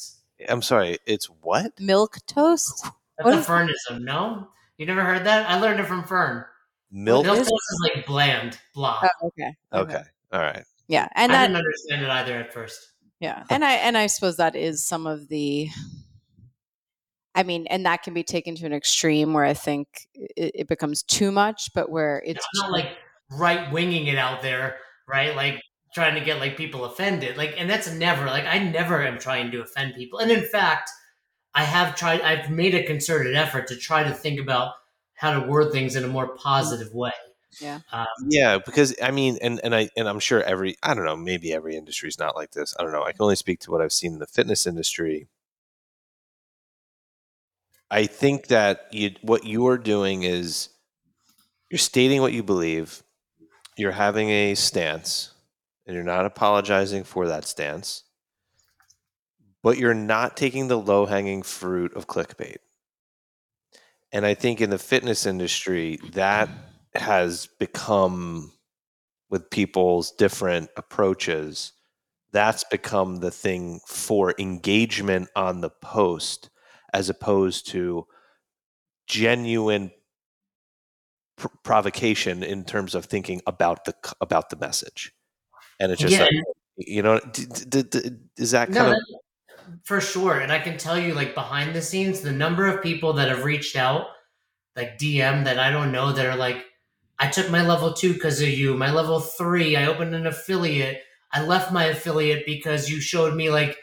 I'm 0.48 0.62
sorry. 0.62 0.98
It's 1.06 1.26
what? 1.26 1.78
milk 1.80 2.18
toast 2.26 2.82
That's 3.18 3.24
What 3.24 3.34
a 3.34 3.38
is- 3.38 3.46
Fernism, 3.46 4.02
no? 4.04 4.48
You 4.78 4.86
never 4.86 5.02
heard 5.04 5.24
that? 5.24 5.48
I 5.48 5.60
learned 5.60 5.80
it 5.80 5.86
from 5.86 6.02
Fern. 6.04 6.44
Milk. 6.90 7.24
Milk 7.24 7.38
toast 7.38 7.50
is 7.50 7.90
like 7.94 8.06
bland, 8.06 8.58
blah. 8.74 9.00
oh, 9.22 9.26
okay 9.28 9.54
Okay. 9.72 10.02
All 10.32 10.40
right. 10.40 10.64
Yeah, 10.88 11.08
and 11.14 11.30
I 11.32 11.36
that 11.36 11.46
didn't 11.48 11.56
understand 11.56 12.02
it 12.04 12.10
either 12.10 12.36
at 12.38 12.52
first. 12.52 12.92
yeah, 13.20 13.44
and 13.50 13.64
I 13.64 13.72
and 13.74 13.96
I 13.96 14.06
suppose 14.08 14.36
that 14.38 14.56
is 14.56 14.84
some 14.84 15.06
of 15.06 15.28
the. 15.28 15.68
I 17.34 17.44
mean, 17.44 17.66
and 17.68 17.86
that 17.86 18.02
can 18.02 18.12
be 18.12 18.22
taken 18.24 18.54
to 18.56 18.66
an 18.66 18.74
extreme 18.74 19.32
where 19.32 19.44
I 19.44 19.54
think 19.54 19.88
it, 20.14 20.52
it 20.54 20.68
becomes 20.68 21.02
too 21.02 21.32
much, 21.32 21.70
but 21.74 21.88
where 21.90 22.22
it's 22.26 22.44
I'm 22.62 22.70
not 22.70 22.72
like 22.72 22.88
right 23.30 23.72
winging 23.72 24.06
it 24.08 24.18
out 24.18 24.42
there, 24.42 24.76
right? 25.08 25.34
Like 25.34 25.62
trying 25.94 26.14
to 26.14 26.24
get 26.24 26.40
like 26.40 26.56
people 26.56 26.84
offended. 26.84 27.36
Like, 27.36 27.54
and 27.56 27.68
that's 27.68 27.90
never 27.90 28.26
like 28.26 28.44
I 28.44 28.58
never 28.58 29.04
am 29.06 29.18
trying 29.18 29.50
to 29.52 29.62
offend 29.62 29.94
people. 29.94 30.18
And 30.18 30.30
in 30.30 30.44
fact, 30.44 30.90
I 31.54 31.64
have 31.64 31.96
tried. 31.96 32.22
I've 32.22 32.50
made 32.50 32.74
a 32.74 32.84
concerted 32.84 33.36
effort 33.36 33.66
to 33.68 33.76
try 33.76 34.02
to 34.04 34.12
think 34.12 34.40
about 34.40 34.74
how 35.14 35.38
to 35.38 35.46
word 35.46 35.72
things 35.72 35.96
in 35.96 36.04
a 36.04 36.08
more 36.08 36.34
positive 36.36 36.92
way. 36.94 37.12
Yeah. 37.60 37.80
Um, 37.92 38.06
Yeah, 38.28 38.58
because 38.64 38.94
I 39.02 39.10
mean, 39.10 39.38
and 39.42 39.60
and 39.62 39.74
I 39.74 39.90
and 39.96 40.08
I'm 40.08 40.18
sure 40.18 40.42
every 40.42 40.76
I 40.82 40.94
don't 40.94 41.04
know, 41.04 41.16
maybe 41.16 41.52
every 41.52 41.76
industry 41.76 42.08
is 42.08 42.18
not 42.18 42.34
like 42.36 42.52
this. 42.52 42.74
I 42.78 42.82
don't 42.82 42.92
know. 42.92 43.04
I 43.04 43.12
can 43.12 43.22
only 43.22 43.36
speak 43.36 43.60
to 43.60 43.70
what 43.70 43.82
I've 43.82 43.92
seen 43.92 44.14
in 44.14 44.18
the 44.18 44.26
fitness 44.26 44.66
industry. 44.66 45.28
I 47.90 48.06
think 48.06 48.46
that 48.46 48.86
you 48.90 49.10
what 49.20 49.44
you 49.44 49.66
are 49.66 49.76
doing 49.76 50.22
is 50.22 50.70
you're 51.70 51.78
stating 51.78 52.22
what 52.22 52.32
you 52.32 52.42
believe. 52.42 53.02
You're 53.76 53.92
having 53.92 54.30
a 54.30 54.54
stance, 54.54 55.32
and 55.86 55.94
you're 55.94 56.04
not 56.04 56.26
apologizing 56.26 57.04
for 57.04 57.28
that 57.28 57.44
stance. 57.44 58.04
But 59.62 59.78
you're 59.78 59.94
not 59.94 60.36
taking 60.36 60.68
the 60.68 60.78
low 60.78 61.06
hanging 61.06 61.42
fruit 61.42 61.94
of 61.94 62.06
clickbait. 62.06 62.56
And 64.12 64.26
I 64.26 64.34
think 64.34 64.60
in 64.60 64.70
the 64.70 64.78
fitness 64.78 65.24
industry, 65.24 65.98
that 66.12 66.48
has 66.94 67.48
become 67.58 68.52
with 69.30 69.50
people's 69.50 70.10
different 70.12 70.68
approaches 70.76 71.72
that's 72.32 72.64
become 72.64 73.16
the 73.16 73.30
thing 73.30 73.80
for 73.86 74.34
engagement 74.38 75.28
on 75.36 75.60
the 75.60 75.70
post 75.70 76.48
as 76.92 77.08
opposed 77.10 77.68
to 77.68 78.06
genuine 79.06 79.90
pr- 81.36 81.48
provocation 81.62 82.42
in 82.42 82.64
terms 82.64 82.94
of 82.94 83.04
thinking 83.04 83.42
about 83.46 83.84
the 83.84 83.94
about 84.20 84.48
the 84.50 84.56
message 84.56 85.12
and 85.82 85.92
it's 85.92 86.00
just 86.00 86.12
yeah, 86.12 86.22
like, 86.22 86.32
you 86.76 87.02
know 87.02 87.20
d- 87.32 87.46
d- 87.68 87.82
d- 87.82 88.10
is 88.38 88.52
that 88.52 88.70
no, 88.70 88.84
kind 88.84 88.94
of 88.94 89.02
for 89.84 90.00
sure. 90.00 90.38
And 90.38 90.52
I 90.52 90.58
can 90.58 90.78
tell 90.78 90.98
you, 90.98 91.14
like 91.14 91.34
behind 91.34 91.74
the 91.74 91.82
scenes, 91.82 92.20
the 92.20 92.32
number 92.32 92.66
of 92.66 92.82
people 92.82 93.14
that 93.14 93.28
have 93.28 93.44
reached 93.44 93.76
out, 93.76 94.06
like 94.76 94.98
DM 94.98 95.44
that 95.44 95.58
I 95.58 95.70
don't 95.70 95.92
know, 95.92 96.12
that 96.12 96.26
are 96.26 96.36
like, 96.36 96.64
I 97.18 97.28
took 97.28 97.50
my 97.50 97.66
level 97.66 97.92
two 97.92 98.14
because 98.14 98.40
of 98.40 98.48
you. 98.48 98.74
My 98.74 98.90
level 98.90 99.20
three, 99.20 99.76
I 99.76 99.86
opened 99.86 100.14
an 100.14 100.26
affiliate. 100.26 101.02
I 101.32 101.42
left 101.42 101.72
my 101.72 101.84
affiliate 101.84 102.44
because 102.46 102.90
you 102.90 103.00
showed 103.00 103.34
me 103.34 103.50
like 103.50 103.78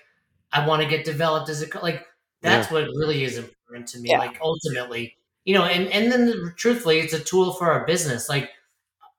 I 0.52 0.66
want 0.68 0.82
to 0.82 0.88
get 0.88 1.06
developed 1.06 1.50
as 1.50 1.62
a 1.62 1.68
co-" 1.68 1.82
like. 1.82 2.06
That's 2.41 2.72
what 2.72 2.84
really 2.95 3.26
is 3.26 3.38
important 3.38 3.89
to 3.89 4.00
me. 4.00 4.12
Yeah. 4.12 4.20
Like 4.20 4.39
ultimately, 4.41 5.18
you 5.43 5.54
know, 5.54 5.66
and 5.66 5.89
and 5.89 6.10
then 6.10 6.54
truthfully, 6.56 7.00
it's 7.00 7.12
a 7.12 7.20
tool 7.20 7.52
for 7.52 7.70
our 7.70 7.86
business. 7.86 8.30
Like 8.30 8.50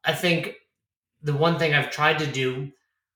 I 0.04 0.14
think 0.14 0.54
the 1.22 1.34
one 1.34 1.58
thing 1.58 1.74
I've 1.74 1.90
tried 1.90 2.18
to 2.20 2.26
do, 2.26 2.70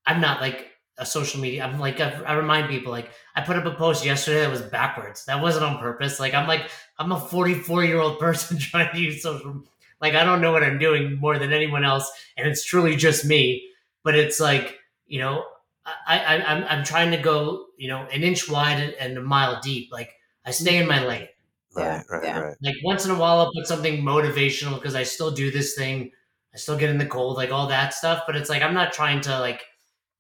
I'm 0.07 0.21
not 0.21 0.41
like 0.41 0.71
a 0.99 1.07
social 1.07 1.41
media. 1.41 1.65
I'm 1.65 1.79
like 1.79 2.01
I, 2.01 2.11
I 2.23 2.35
remind 2.35 2.69
people 2.69 2.93
like 2.93 3.11
I 3.35 3.41
put 3.41 3.57
up 3.57 3.65
a 3.67 3.75
post 3.75 4.05
yesterday 4.05 4.41
that 4.41 4.51
was 4.51 4.63
backwards. 4.63 5.25
That 5.25 5.43
wasn't 5.43 5.65
on 5.65 5.79
purpose. 5.79 6.21
Like 6.21 6.35
I'm 6.35 6.47
like 6.47 6.71
I'm 6.99 7.13
a 7.13 7.21
44 7.21 7.85
year 7.85 7.99
old 7.99 8.19
person 8.21 8.59
trying 8.59 8.93
to 8.95 9.01
use 9.01 9.23
social. 9.23 9.63
Like 10.01 10.15
I 10.15 10.25
don't 10.25 10.41
know 10.41 10.53
what 10.53 10.63
I'm 10.63 10.79
doing 10.79 11.17
more 11.19 11.39
than 11.39 11.53
anyone 11.53 11.85
else, 11.85 12.11
and 12.37 12.47
it's 12.47 12.65
truly 12.65 12.97
just 12.97 13.25
me. 13.25 13.69
But 14.03 14.15
it's 14.15 14.39
like 14.41 14.79
you 15.07 15.19
know 15.21 15.45
I, 15.85 16.19
I 16.19 16.35
I'm 16.45 16.65
I'm 16.65 16.85
trying 16.85 17.11
to 17.11 17.17
go 17.19 17.67
you 17.77 17.89
know 17.89 18.07
an 18.13 18.23
inch 18.23 18.49
wide 18.49 18.81
and, 18.81 18.93
and 18.95 19.19
a 19.19 19.23
mile 19.23 19.61
deep. 19.63 19.91
Like 19.93 20.13
I 20.47 20.51
stay 20.51 20.77
in 20.77 20.87
my 20.87 21.05
lane. 21.05 21.29
Yeah, 21.77 21.97
right 21.97 22.05
right 22.11 22.25
yeah. 22.25 22.39
right 22.39 22.57
Like 22.63 22.77
once 22.85 23.05
in 23.05 23.11
a 23.11 23.17
while 23.19 23.41
I'll 23.41 23.53
put 23.53 23.67
something 23.67 24.03
motivational 24.03 24.75
because 24.75 24.95
I 24.95 25.03
still 25.03 25.31
do 25.33 25.51
this 25.51 25.75
thing. 25.75 26.13
I 26.55 26.59
still 26.59 26.79
get 26.79 26.91
in 26.91 26.99
the 26.99 27.07
cold, 27.07 27.37
like 27.37 27.51
all 27.51 27.67
that 27.69 27.93
stuff. 27.95 28.23
But 28.27 28.37
it's 28.37 28.49
like 28.49 28.63
I'm 28.63 28.75
not 28.75 28.93
trying 28.93 29.21
to 29.23 29.39
like 29.41 29.63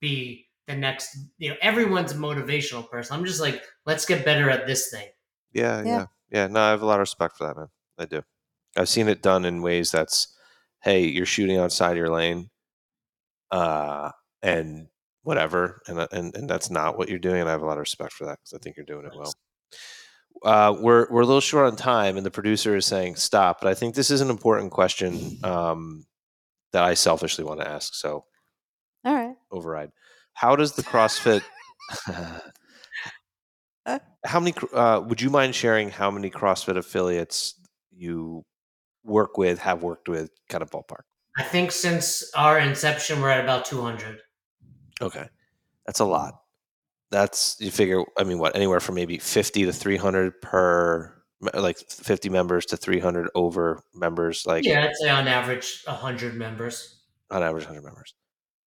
be 0.00 0.46
the 0.66 0.74
next. 0.76 1.16
You 1.38 1.50
know, 1.50 1.56
everyone's 1.62 2.12
a 2.12 2.16
motivational 2.16 2.88
person. 2.90 3.16
I'm 3.16 3.24
just 3.24 3.40
like, 3.40 3.62
let's 3.86 4.04
get 4.04 4.24
better 4.24 4.50
at 4.50 4.66
this 4.66 4.90
thing. 4.90 5.08
Yeah, 5.52 5.82
Yeah. 5.82 5.84
yeah, 5.86 6.06
yeah. 6.30 6.46
No, 6.48 6.60
I 6.60 6.70
have 6.70 6.82
a 6.82 6.86
lot 6.86 6.94
of 6.94 7.00
respect 7.00 7.36
for 7.36 7.46
that, 7.46 7.56
man. 7.56 7.68
I 7.98 8.06
do. 8.06 8.22
I've 8.76 8.88
seen 8.88 9.08
it 9.08 9.22
done 9.22 9.44
in 9.44 9.62
ways 9.62 9.92
that's, 9.92 10.36
hey, 10.82 11.04
you're 11.06 11.26
shooting 11.26 11.58
outside 11.58 11.96
your 11.96 12.08
lane, 12.10 12.50
uh, 13.52 14.10
and 14.42 14.88
whatever, 15.22 15.80
and 15.86 16.00
uh, 16.00 16.08
and 16.10 16.34
and 16.34 16.50
that's 16.50 16.70
not 16.70 16.98
what 16.98 17.08
you're 17.08 17.18
doing. 17.20 17.40
And 17.40 17.48
I 17.48 17.52
have 17.52 17.62
a 17.62 17.66
lot 17.66 17.74
of 17.74 17.80
respect 17.80 18.12
for 18.12 18.24
that 18.26 18.38
because 18.40 18.52
I 18.52 18.58
think 18.58 18.76
you're 18.76 18.86
doing 18.86 19.06
it 19.06 19.12
well. 19.16 19.32
Uh, 20.42 20.74
we're 20.78 21.06
we're 21.10 21.22
a 21.22 21.26
little 21.26 21.40
short 21.40 21.66
on 21.66 21.76
time, 21.76 22.16
and 22.16 22.26
the 22.26 22.30
producer 22.30 22.74
is 22.74 22.84
saying 22.84 23.14
stop. 23.14 23.60
But 23.60 23.70
I 23.70 23.74
think 23.74 23.94
this 23.94 24.10
is 24.10 24.20
an 24.20 24.30
important 24.30 24.72
question 24.72 25.38
um, 25.44 26.04
that 26.74 26.82
I 26.82 26.94
selfishly 26.94 27.44
want 27.44 27.60
to 27.60 27.68
ask. 27.68 27.94
So 27.94 28.24
all 29.04 29.14
right. 29.14 29.36
override. 29.50 29.92
How 30.34 30.56
does 30.56 30.72
the 30.72 30.82
CrossFit? 30.82 31.42
Uh. 33.86 33.98
how 34.24 34.40
many? 34.40 34.54
Uh, 34.72 34.98
would 35.06 35.20
you 35.20 35.28
mind 35.28 35.54
sharing 35.54 35.90
how 35.90 36.10
many 36.10 36.30
CrossFit 36.30 36.78
affiliates 36.78 37.60
you 37.94 38.42
work 39.04 39.36
with, 39.36 39.58
have 39.58 39.82
worked 39.82 40.08
with, 40.08 40.30
kind 40.48 40.62
of 40.62 40.70
ballpark? 40.70 41.02
I 41.36 41.42
think 41.42 41.70
since 41.70 42.30
our 42.34 42.58
inception, 42.58 43.20
we're 43.20 43.28
at 43.28 43.44
about 43.44 43.66
200. 43.66 44.20
Okay, 45.02 45.28
that's 45.84 46.00
a 46.00 46.06
lot. 46.06 46.40
That's 47.10 47.56
you 47.60 47.70
figure. 47.70 48.02
I 48.18 48.24
mean, 48.24 48.38
what 48.38 48.56
anywhere 48.56 48.80
from 48.80 48.94
maybe 48.94 49.18
fifty 49.18 49.66
to 49.66 49.72
three 49.74 49.98
hundred 49.98 50.40
per, 50.40 51.14
like 51.52 51.78
fifty 51.90 52.28
members 52.28 52.64
to 52.66 52.76
three 52.76 53.00
hundred 53.00 53.28
over 53.34 53.82
members, 53.94 54.46
like 54.46 54.64
Yeah, 54.64 54.84
I'd 54.84 54.96
say 54.96 55.10
on 55.10 55.28
average 55.28 55.82
100 55.86 56.34
members. 56.34 57.00
on 57.30 57.42
average 57.42 57.64
100 57.64 57.82
members. 57.84 58.14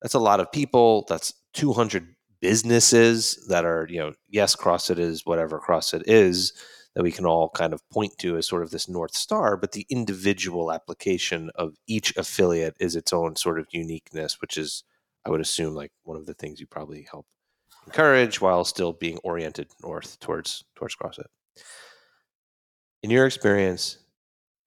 That's 0.02 0.14
a 0.14 0.20
lot 0.20 0.40
of 0.40 0.52
people. 0.52 1.06
That's 1.10 1.34
200 1.54 2.16
businesses 2.40 3.46
that 3.50 3.66
are, 3.66 3.88
you 3.90 4.00
know, 4.00 4.14
yes, 4.30 4.56
CrossFit 4.56 5.00
is 5.00 5.26
whatever 5.26 5.60
CrossFit 5.60 6.04
is 6.06 6.54
that 6.94 7.04
we 7.04 7.12
can 7.12 7.26
all 7.26 7.50
kind 7.50 7.74
of 7.74 7.88
point 7.90 8.18
to 8.20 8.38
as 8.38 8.48
sort 8.48 8.64
of 8.64 8.72
this 8.72 8.88
North 8.90 9.16
Star, 9.16 9.58
but 9.58 9.72
the 9.72 9.86
individual 9.90 10.72
application 10.72 11.50
of 11.56 11.76
each 11.88 12.16
affiliate 12.18 12.76
is 12.80 12.96
its 12.96 13.12
own 13.14 13.36
sort 13.36 13.60
of 13.60 13.68
uniqueness, 13.72 14.40
which 14.42 14.58
is, 14.58 14.84
I 15.26 15.30
would 15.30 15.42
assume, 15.42 15.74
like 15.76 15.92
one 16.04 16.18
of 16.18 16.26
the 16.26 16.34
things 16.34 16.60
you 16.60 16.68
probably 16.68 17.08
help 17.10 17.26
encourage 17.86 18.42
while 18.42 18.66
still 18.66 18.94
being 18.94 19.18
oriented 19.24 19.68
north 19.82 20.20
towards 20.20 20.64
towards 20.76 20.96
CrossFit. 20.96 21.28
In 23.04 23.10
your 23.10 23.26
experience, 23.26 24.00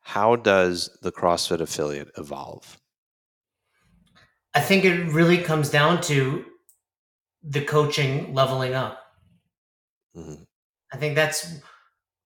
how 0.00 0.36
does 0.36 0.90
the 1.02 1.12
CrossFit 1.12 1.60
affiliate 1.60 2.10
evolve? 2.16 2.78
I 4.54 4.60
think 4.60 4.84
it 4.84 5.12
really 5.12 5.38
comes 5.38 5.70
down 5.70 6.00
to 6.02 6.44
the 7.42 7.64
coaching 7.64 8.34
leveling 8.34 8.74
up. 8.74 9.00
Mhm. 10.16 10.46
I 10.92 10.96
think 10.96 11.14
that's 11.14 11.60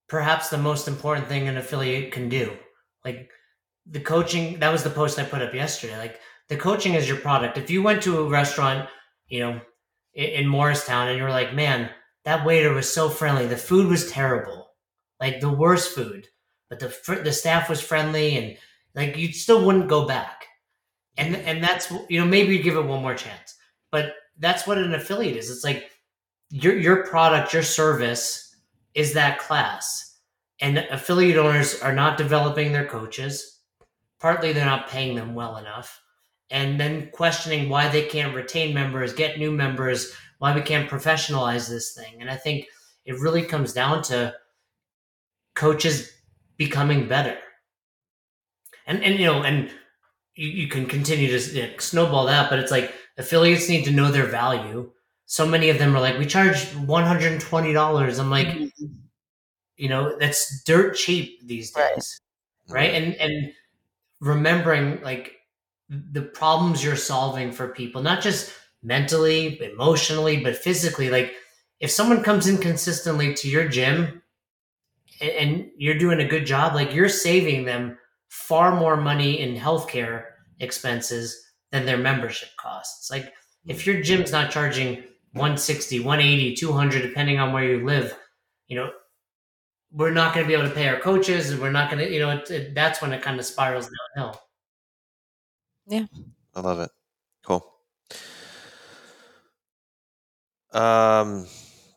perhaps 0.08 0.48
the 0.48 0.58
most 0.58 0.88
important 0.88 1.28
thing 1.28 1.48
an 1.48 1.56
affiliate 1.56 2.12
can 2.12 2.28
do. 2.28 2.56
Like 3.04 3.30
the 3.86 4.00
coaching, 4.00 4.58
that 4.60 4.72
was 4.72 4.82
the 4.82 4.90
post 4.90 5.18
I 5.18 5.24
put 5.24 5.42
up 5.42 5.54
yesterday. 5.54 5.98
Like 5.98 6.20
the 6.48 6.56
coaching 6.56 6.94
is 6.94 7.08
your 7.08 7.18
product. 7.18 7.58
If 7.58 7.70
you 7.70 7.82
went 7.82 8.02
to 8.04 8.20
a 8.20 8.28
restaurant, 8.28 8.88
you 9.28 9.40
know, 9.40 9.60
in, 10.14 10.24
in 10.30 10.46
Morristown 10.48 11.08
and 11.08 11.18
you 11.18 11.24
were 11.24 11.30
like, 11.30 11.54
man, 11.54 11.90
that 12.24 12.44
waiter 12.46 12.72
was 12.72 12.92
so 12.92 13.10
friendly. 13.10 13.46
The 13.46 13.56
food 13.56 13.88
was 13.88 14.10
terrible, 14.10 14.63
like 15.20 15.40
the 15.40 15.50
worst 15.52 15.94
food, 15.94 16.28
but 16.68 16.78
the 16.78 17.20
the 17.22 17.32
staff 17.32 17.68
was 17.68 17.80
friendly 17.80 18.36
and 18.36 18.56
like 18.94 19.16
you 19.16 19.32
still 19.32 19.64
wouldn't 19.64 19.88
go 19.88 20.06
back. 20.06 20.46
And 21.16 21.36
and 21.36 21.62
that's 21.62 21.90
you 22.08 22.20
know 22.20 22.26
maybe 22.26 22.56
you 22.56 22.62
give 22.62 22.76
it 22.76 22.84
one 22.84 23.02
more 23.02 23.14
chance, 23.14 23.56
but 23.90 24.14
that's 24.38 24.66
what 24.66 24.78
an 24.78 24.94
affiliate 24.94 25.36
is. 25.36 25.50
It's 25.50 25.64
like 25.64 25.90
your 26.50 26.76
your 26.78 27.06
product, 27.06 27.52
your 27.52 27.62
service 27.62 28.56
is 28.94 29.12
that 29.14 29.38
class. 29.38 30.18
And 30.60 30.78
affiliate 30.78 31.36
owners 31.36 31.80
are 31.82 31.94
not 31.94 32.16
developing 32.16 32.72
their 32.72 32.86
coaches. 32.86 33.60
Partly 34.20 34.52
they're 34.52 34.64
not 34.64 34.88
paying 34.88 35.16
them 35.16 35.34
well 35.34 35.56
enough. 35.56 36.00
And 36.50 36.78
then 36.78 37.10
questioning 37.12 37.68
why 37.68 37.88
they 37.88 38.06
can't 38.06 38.34
retain 38.34 38.72
members, 38.72 39.12
get 39.12 39.38
new 39.38 39.50
members, 39.50 40.14
why 40.38 40.54
we 40.54 40.62
can't 40.62 40.88
professionalize 40.88 41.68
this 41.68 41.92
thing. 41.94 42.20
And 42.20 42.30
I 42.30 42.36
think 42.36 42.66
it 43.04 43.18
really 43.18 43.42
comes 43.42 43.72
down 43.72 44.02
to 44.04 44.34
coaches 45.54 46.12
becoming 46.56 47.08
better. 47.08 47.38
And 48.86 49.02
and 49.02 49.18
you 49.18 49.26
know, 49.26 49.42
and 49.42 49.70
you, 50.34 50.48
you 50.48 50.68
can 50.68 50.86
continue 50.86 51.28
to 51.28 51.54
you 51.54 51.62
know, 51.62 51.72
snowball 51.78 52.26
that, 52.26 52.50
but 52.50 52.58
it's 52.58 52.70
like 52.70 52.92
affiliates 53.18 53.68
need 53.68 53.84
to 53.84 53.90
know 53.92 54.10
their 54.10 54.26
value. 54.26 54.90
So 55.26 55.46
many 55.46 55.70
of 55.70 55.78
them 55.78 55.96
are 55.96 56.00
like, 56.00 56.18
we 56.18 56.26
charge 56.26 56.64
one 56.74 57.04
hundred 57.04 57.32
and 57.32 57.40
twenty 57.40 57.72
dollars. 57.72 58.18
I'm 58.18 58.30
like, 58.30 58.48
mm-hmm. 58.48 58.86
you 59.76 59.88
know, 59.88 60.16
that's 60.18 60.62
dirt 60.64 60.96
cheap 60.96 61.46
these 61.46 61.72
Right. 61.76 61.94
days, 61.94 62.20
right? 62.68 62.94
And 62.94 63.14
and 63.16 63.52
remembering 64.20 65.02
like 65.02 65.32
the 65.88 66.22
problems 66.22 66.82
you're 66.84 66.96
solving 66.96 67.52
for 67.52 67.68
people, 67.68 68.02
not 68.02 68.22
just 68.22 68.52
mentally, 68.82 69.60
emotionally, 69.62 70.38
but 70.42 70.56
physically. 70.56 71.10
Like 71.10 71.34
if 71.80 71.90
someone 71.90 72.22
comes 72.22 72.46
in 72.46 72.58
consistently 72.58 73.34
to 73.34 73.48
your 73.48 73.68
gym 73.68 74.22
and, 75.20 75.30
and 75.30 75.70
you're 75.76 75.98
doing 75.98 76.20
a 76.20 76.28
good 76.28 76.46
job, 76.46 76.74
like 76.74 76.94
you're 76.94 77.08
saving 77.08 77.64
them 77.64 77.98
far 78.28 78.74
more 78.74 78.96
money 78.96 79.40
in 79.40 79.56
healthcare 79.56 80.24
expenses 80.60 81.40
than 81.70 81.86
their 81.86 81.98
membership 81.98 82.48
costs. 82.58 83.10
Like 83.10 83.32
if 83.66 83.86
your 83.86 84.02
gym's 84.02 84.32
not 84.32 84.50
charging 84.50 84.96
160, 85.32 86.00
180, 86.00 86.54
200 86.54 87.02
depending 87.02 87.38
on 87.38 87.52
where 87.52 87.64
you 87.64 87.84
live, 87.84 88.16
you 88.68 88.76
know, 88.76 88.90
we're 89.92 90.10
not 90.10 90.34
going 90.34 90.44
to 90.44 90.48
be 90.48 90.54
able 90.54 90.68
to 90.68 90.74
pay 90.74 90.88
our 90.88 90.98
coaches 90.98 91.50
and 91.50 91.60
we're 91.60 91.70
not 91.70 91.90
going 91.90 92.04
to, 92.04 92.12
you 92.12 92.20
know, 92.20 92.30
it, 92.30 92.50
it, 92.50 92.74
that's 92.74 93.00
when 93.00 93.12
it 93.12 93.22
kind 93.22 93.38
of 93.38 93.46
spirals 93.46 93.88
downhill. 94.16 94.40
Yeah. 95.86 96.06
I 96.54 96.60
love 96.60 96.80
it. 96.80 96.90
Cool. 97.44 97.64
Um, 100.72 101.46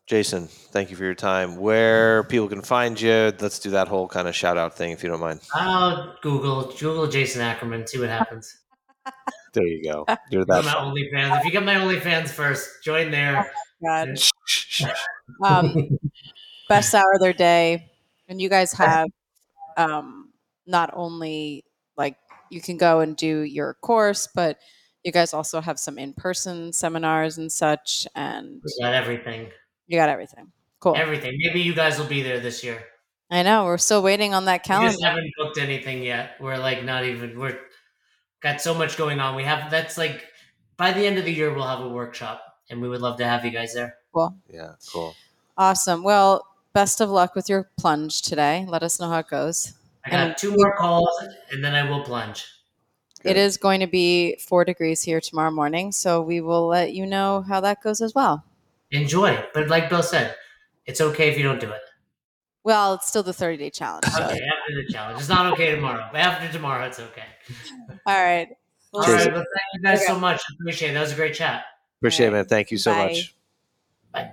Jason, 0.07 0.47
thank 0.47 0.89
you 0.89 0.95
for 0.95 1.03
your 1.03 1.13
time. 1.13 1.57
Where 1.57 2.23
people 2.23 2.47
can 2.47 2.61
find 2.61 2.99
you? 2.99 3.33
Let's 3.39 3.59
do 3.59 3.71
that 3.71 3.89
whole 3.89 4.07
kind 4.07 4.27
of 4.27 4.35
shout 4.35 4.57
out 4.57 4.77
thing 4.77 4.91
if 4.91 5.03
you 5.03 5.09
don't 5.09 5.19
mind. 5.19 5.41
I'll 5.53 6.15
Google 6.21 6.71
Google 6.79 7.07
Jason 7.07 7.41
Ackerman, 7.41 7.85
see 7.87 7.99
what 7.99 8.09
happens. 8.09 8.57
There 9.53 9.65
you 9.65 9.81
go. 9.81 10.05
You're 10.29 10.45
Go 10.45 10.61
to 10.61 10.61
that. 10.61 10.65
my 10.65 10.73
OnlyFans. 10.73 11.39
If 11.39 11.45
you 11.45 11.51
get 11.51 11.63
my 11.63 11.75
OnlyFans 11.75 12.27
first, 12.29 12.83
join 12.83 13.09
there. 13.09 13.49
God. 13.83 14.19
Um, 15.43 15.97
best 16.69 16.93
hour 16.93 17.13
of 17.15 17.21
their 17.21 17.33
day, 17.33 17.89
and 18.27 18.39
you 18.39 18.49
guys 18.49 18.73
have 18.73 19.07
um, 19.77 20.31
not 20.67 20.91
only 20.93 21.63
like 21.95 22.17
you 22.51 22.61
can 22.61 22.77
go 22.77 22.99
and 22.99 23.15
do 23.15 23.41
your 23.41 23.75
course, 23.81 24.27
but 24.35 24.59
you 25.03 25.11
guys 25.11 25.33
also 25.33 25.59
have 25.61 25.79
some 25.79 25.97
in-person 25.97 26.73
seminars 26.73 27.39
and 27.39 27.51
such, 27.51 28.07
and 28.13 28.61
We 28.63 28.83
got 28.83 28.93
everything. 28.93 29.47
You 29.87 29.97
got 29.97 30.09
everything. 30.09 30.51
Cool. 30.79 30.95
Everything. 30.95 31.33
Maybe 31.39 31.61
you 31.61 31.73
guys 31.73 31.97
will 31.97 32.05
be 32.05 32.21
there 32.21 32.39
this 32.39 32.63
year. 32.63 32.83
I 33.29 33.43
know 33.43 33.65
we're 33.65 33.77
still 33.77 34.01
waiting 34.03 34.33
on 34.33 34.45
that 34.45 34.63
calendar. 34.63 34.87
We 34.89 34.93
just 34.93 35.03
haven't 35.03 35.31
booked 35.37 35.57
anything 35.57 36.03
yet. 36.03 36.31
We're 36.39 36.57
like 36.57 36.83
not 36.83 37.03
even 37.03 37.37
we're 37.39 37.57
got 38.41 38.61
so 38.61 38.73
much 38.73 38.95
going 38.97 39.19
on. 39.19 39.35
We 39.35 39.43
have 39.43 39.69
that's 39.71 39.97
like 39.97 40.23
by 40.77 40.93
the 40.93 41.05
end 41.05 41.17
of 41.17 41.25
the 41.25 41.33
year 41.33 41.53
we'll 41.53 41.67
have 41.67 41.81
a 41.81 41.89
workshop 41.89 42.41
and 42.69 42.81
we 42.81 42.87
would 42.87 43.01
love 43.01 43.17
to 43.17 43.25
have 43.25 43.43
you 43.43 43.51
guys 43.51 43.73
there. 43.73 43.95
Cool. 44.13 44.35
Yeah, 44.49 44.73
cool. 44.93 45.15
Awesome. 45.57 46.03
Well, 46.03 46.45
best 46.73 47.01
of 47.01 47.09
luck 47.09 47.35
with 47.35 47.49
your 47.49 47.69
plunge 47.77 48.21
today. 48.21 48.65
Let 48.67 48.83
us 48.83 48.99
know 48.99 49.09
how 49.09 49.19
it 49.19 49.27
goes. 49.27 49.73
I 50.05 50.09
got 50.11 50.19
And- 50.19 50.37
two 50.37 50.55
more 50.55 50.77
calls 50.77 51.09
and 51.51 51.63
then 51.63 51.73
I 51.75 51.89
will 51.89 52.03
plunge. 52.03 52.45
It 53.23 53.33
Good. 53.33 53.37
is 53.37 53.57
going 53.57 53.79
to 53.81 53.87
be 53.87 54.37
four 54.37 54.63
degrees 54.63 55.01
here 55.01 55.19
tomorrow 55.19 55.49
morning, 55.51 55.91
so 55.91 56.21
we 56.21 56.39
will 56.39 56.67
let 56.67 56.93
you 56.93 57.05
know 57.07 57.43
how 57.47 57.59
that 57.61 57.81
goes 57.81 57.99
as 57.99 58.13
well. 58.13 58.45
Enjoy. 58.91 59.43
But 59.53 59.67
like 59.67 59.89
Bill 59.89 60.03
said, 60.03 60.35
it's 60.85 61.01
okay 61.01 61.29
if 61.29 61.37
you 61.37 61.43
don't 61.43 61.59
do 61.59 61.69
it. 61.69 61.81
Well, 62.63 62.95
it's 62.95 63.07
still 63.07 63.23
the 63.23 63.33
30 63.33 63.57
day 63.57 63.69
challenge. 63.69 64.05
so- 64.05 64.23
Okay, 64.23 64.39
after 64.39 64.73
the 64.75 64.85
challenge. 64.91 65.19
It's 65.19 65.29
not 65.29 65.51
okay 65.53 65.71
tomorrow. 65.71 66.09
But 66.11 66.21
after 66.21 66.51
tomorrow 66.51 66.85
it's 66.85 66.99
okay. 66.99 67.23
All 68.05 68.23
right. 68.23 68.47
All 68.93 69.01
We'll 69.05 69.15
right, 69.15 69.33
well 69.33 69.43
thank 69.43 69.45
you 69.73 69.81
guys 69.81 70.05
so 70.07 70.17
much. 70.19 70.39
I 70.39 70.53
appreciate 70.59 70.91
it. 70.91 70.93
That 70.93 71.01
was 71.01 71.11
a 71.11 71.15
great 71.15 71.33
chat. 71.35 71.65
Appreciate 71.99 72.27
it, 72.27 72.31
man. 72.31 72.45
Thank 72.45 72.71
you 72.71 72.77
so 72.77 72.93
Bye. 72.93 73.05
much. 73.07 73.35
Bye. 74.13 74.31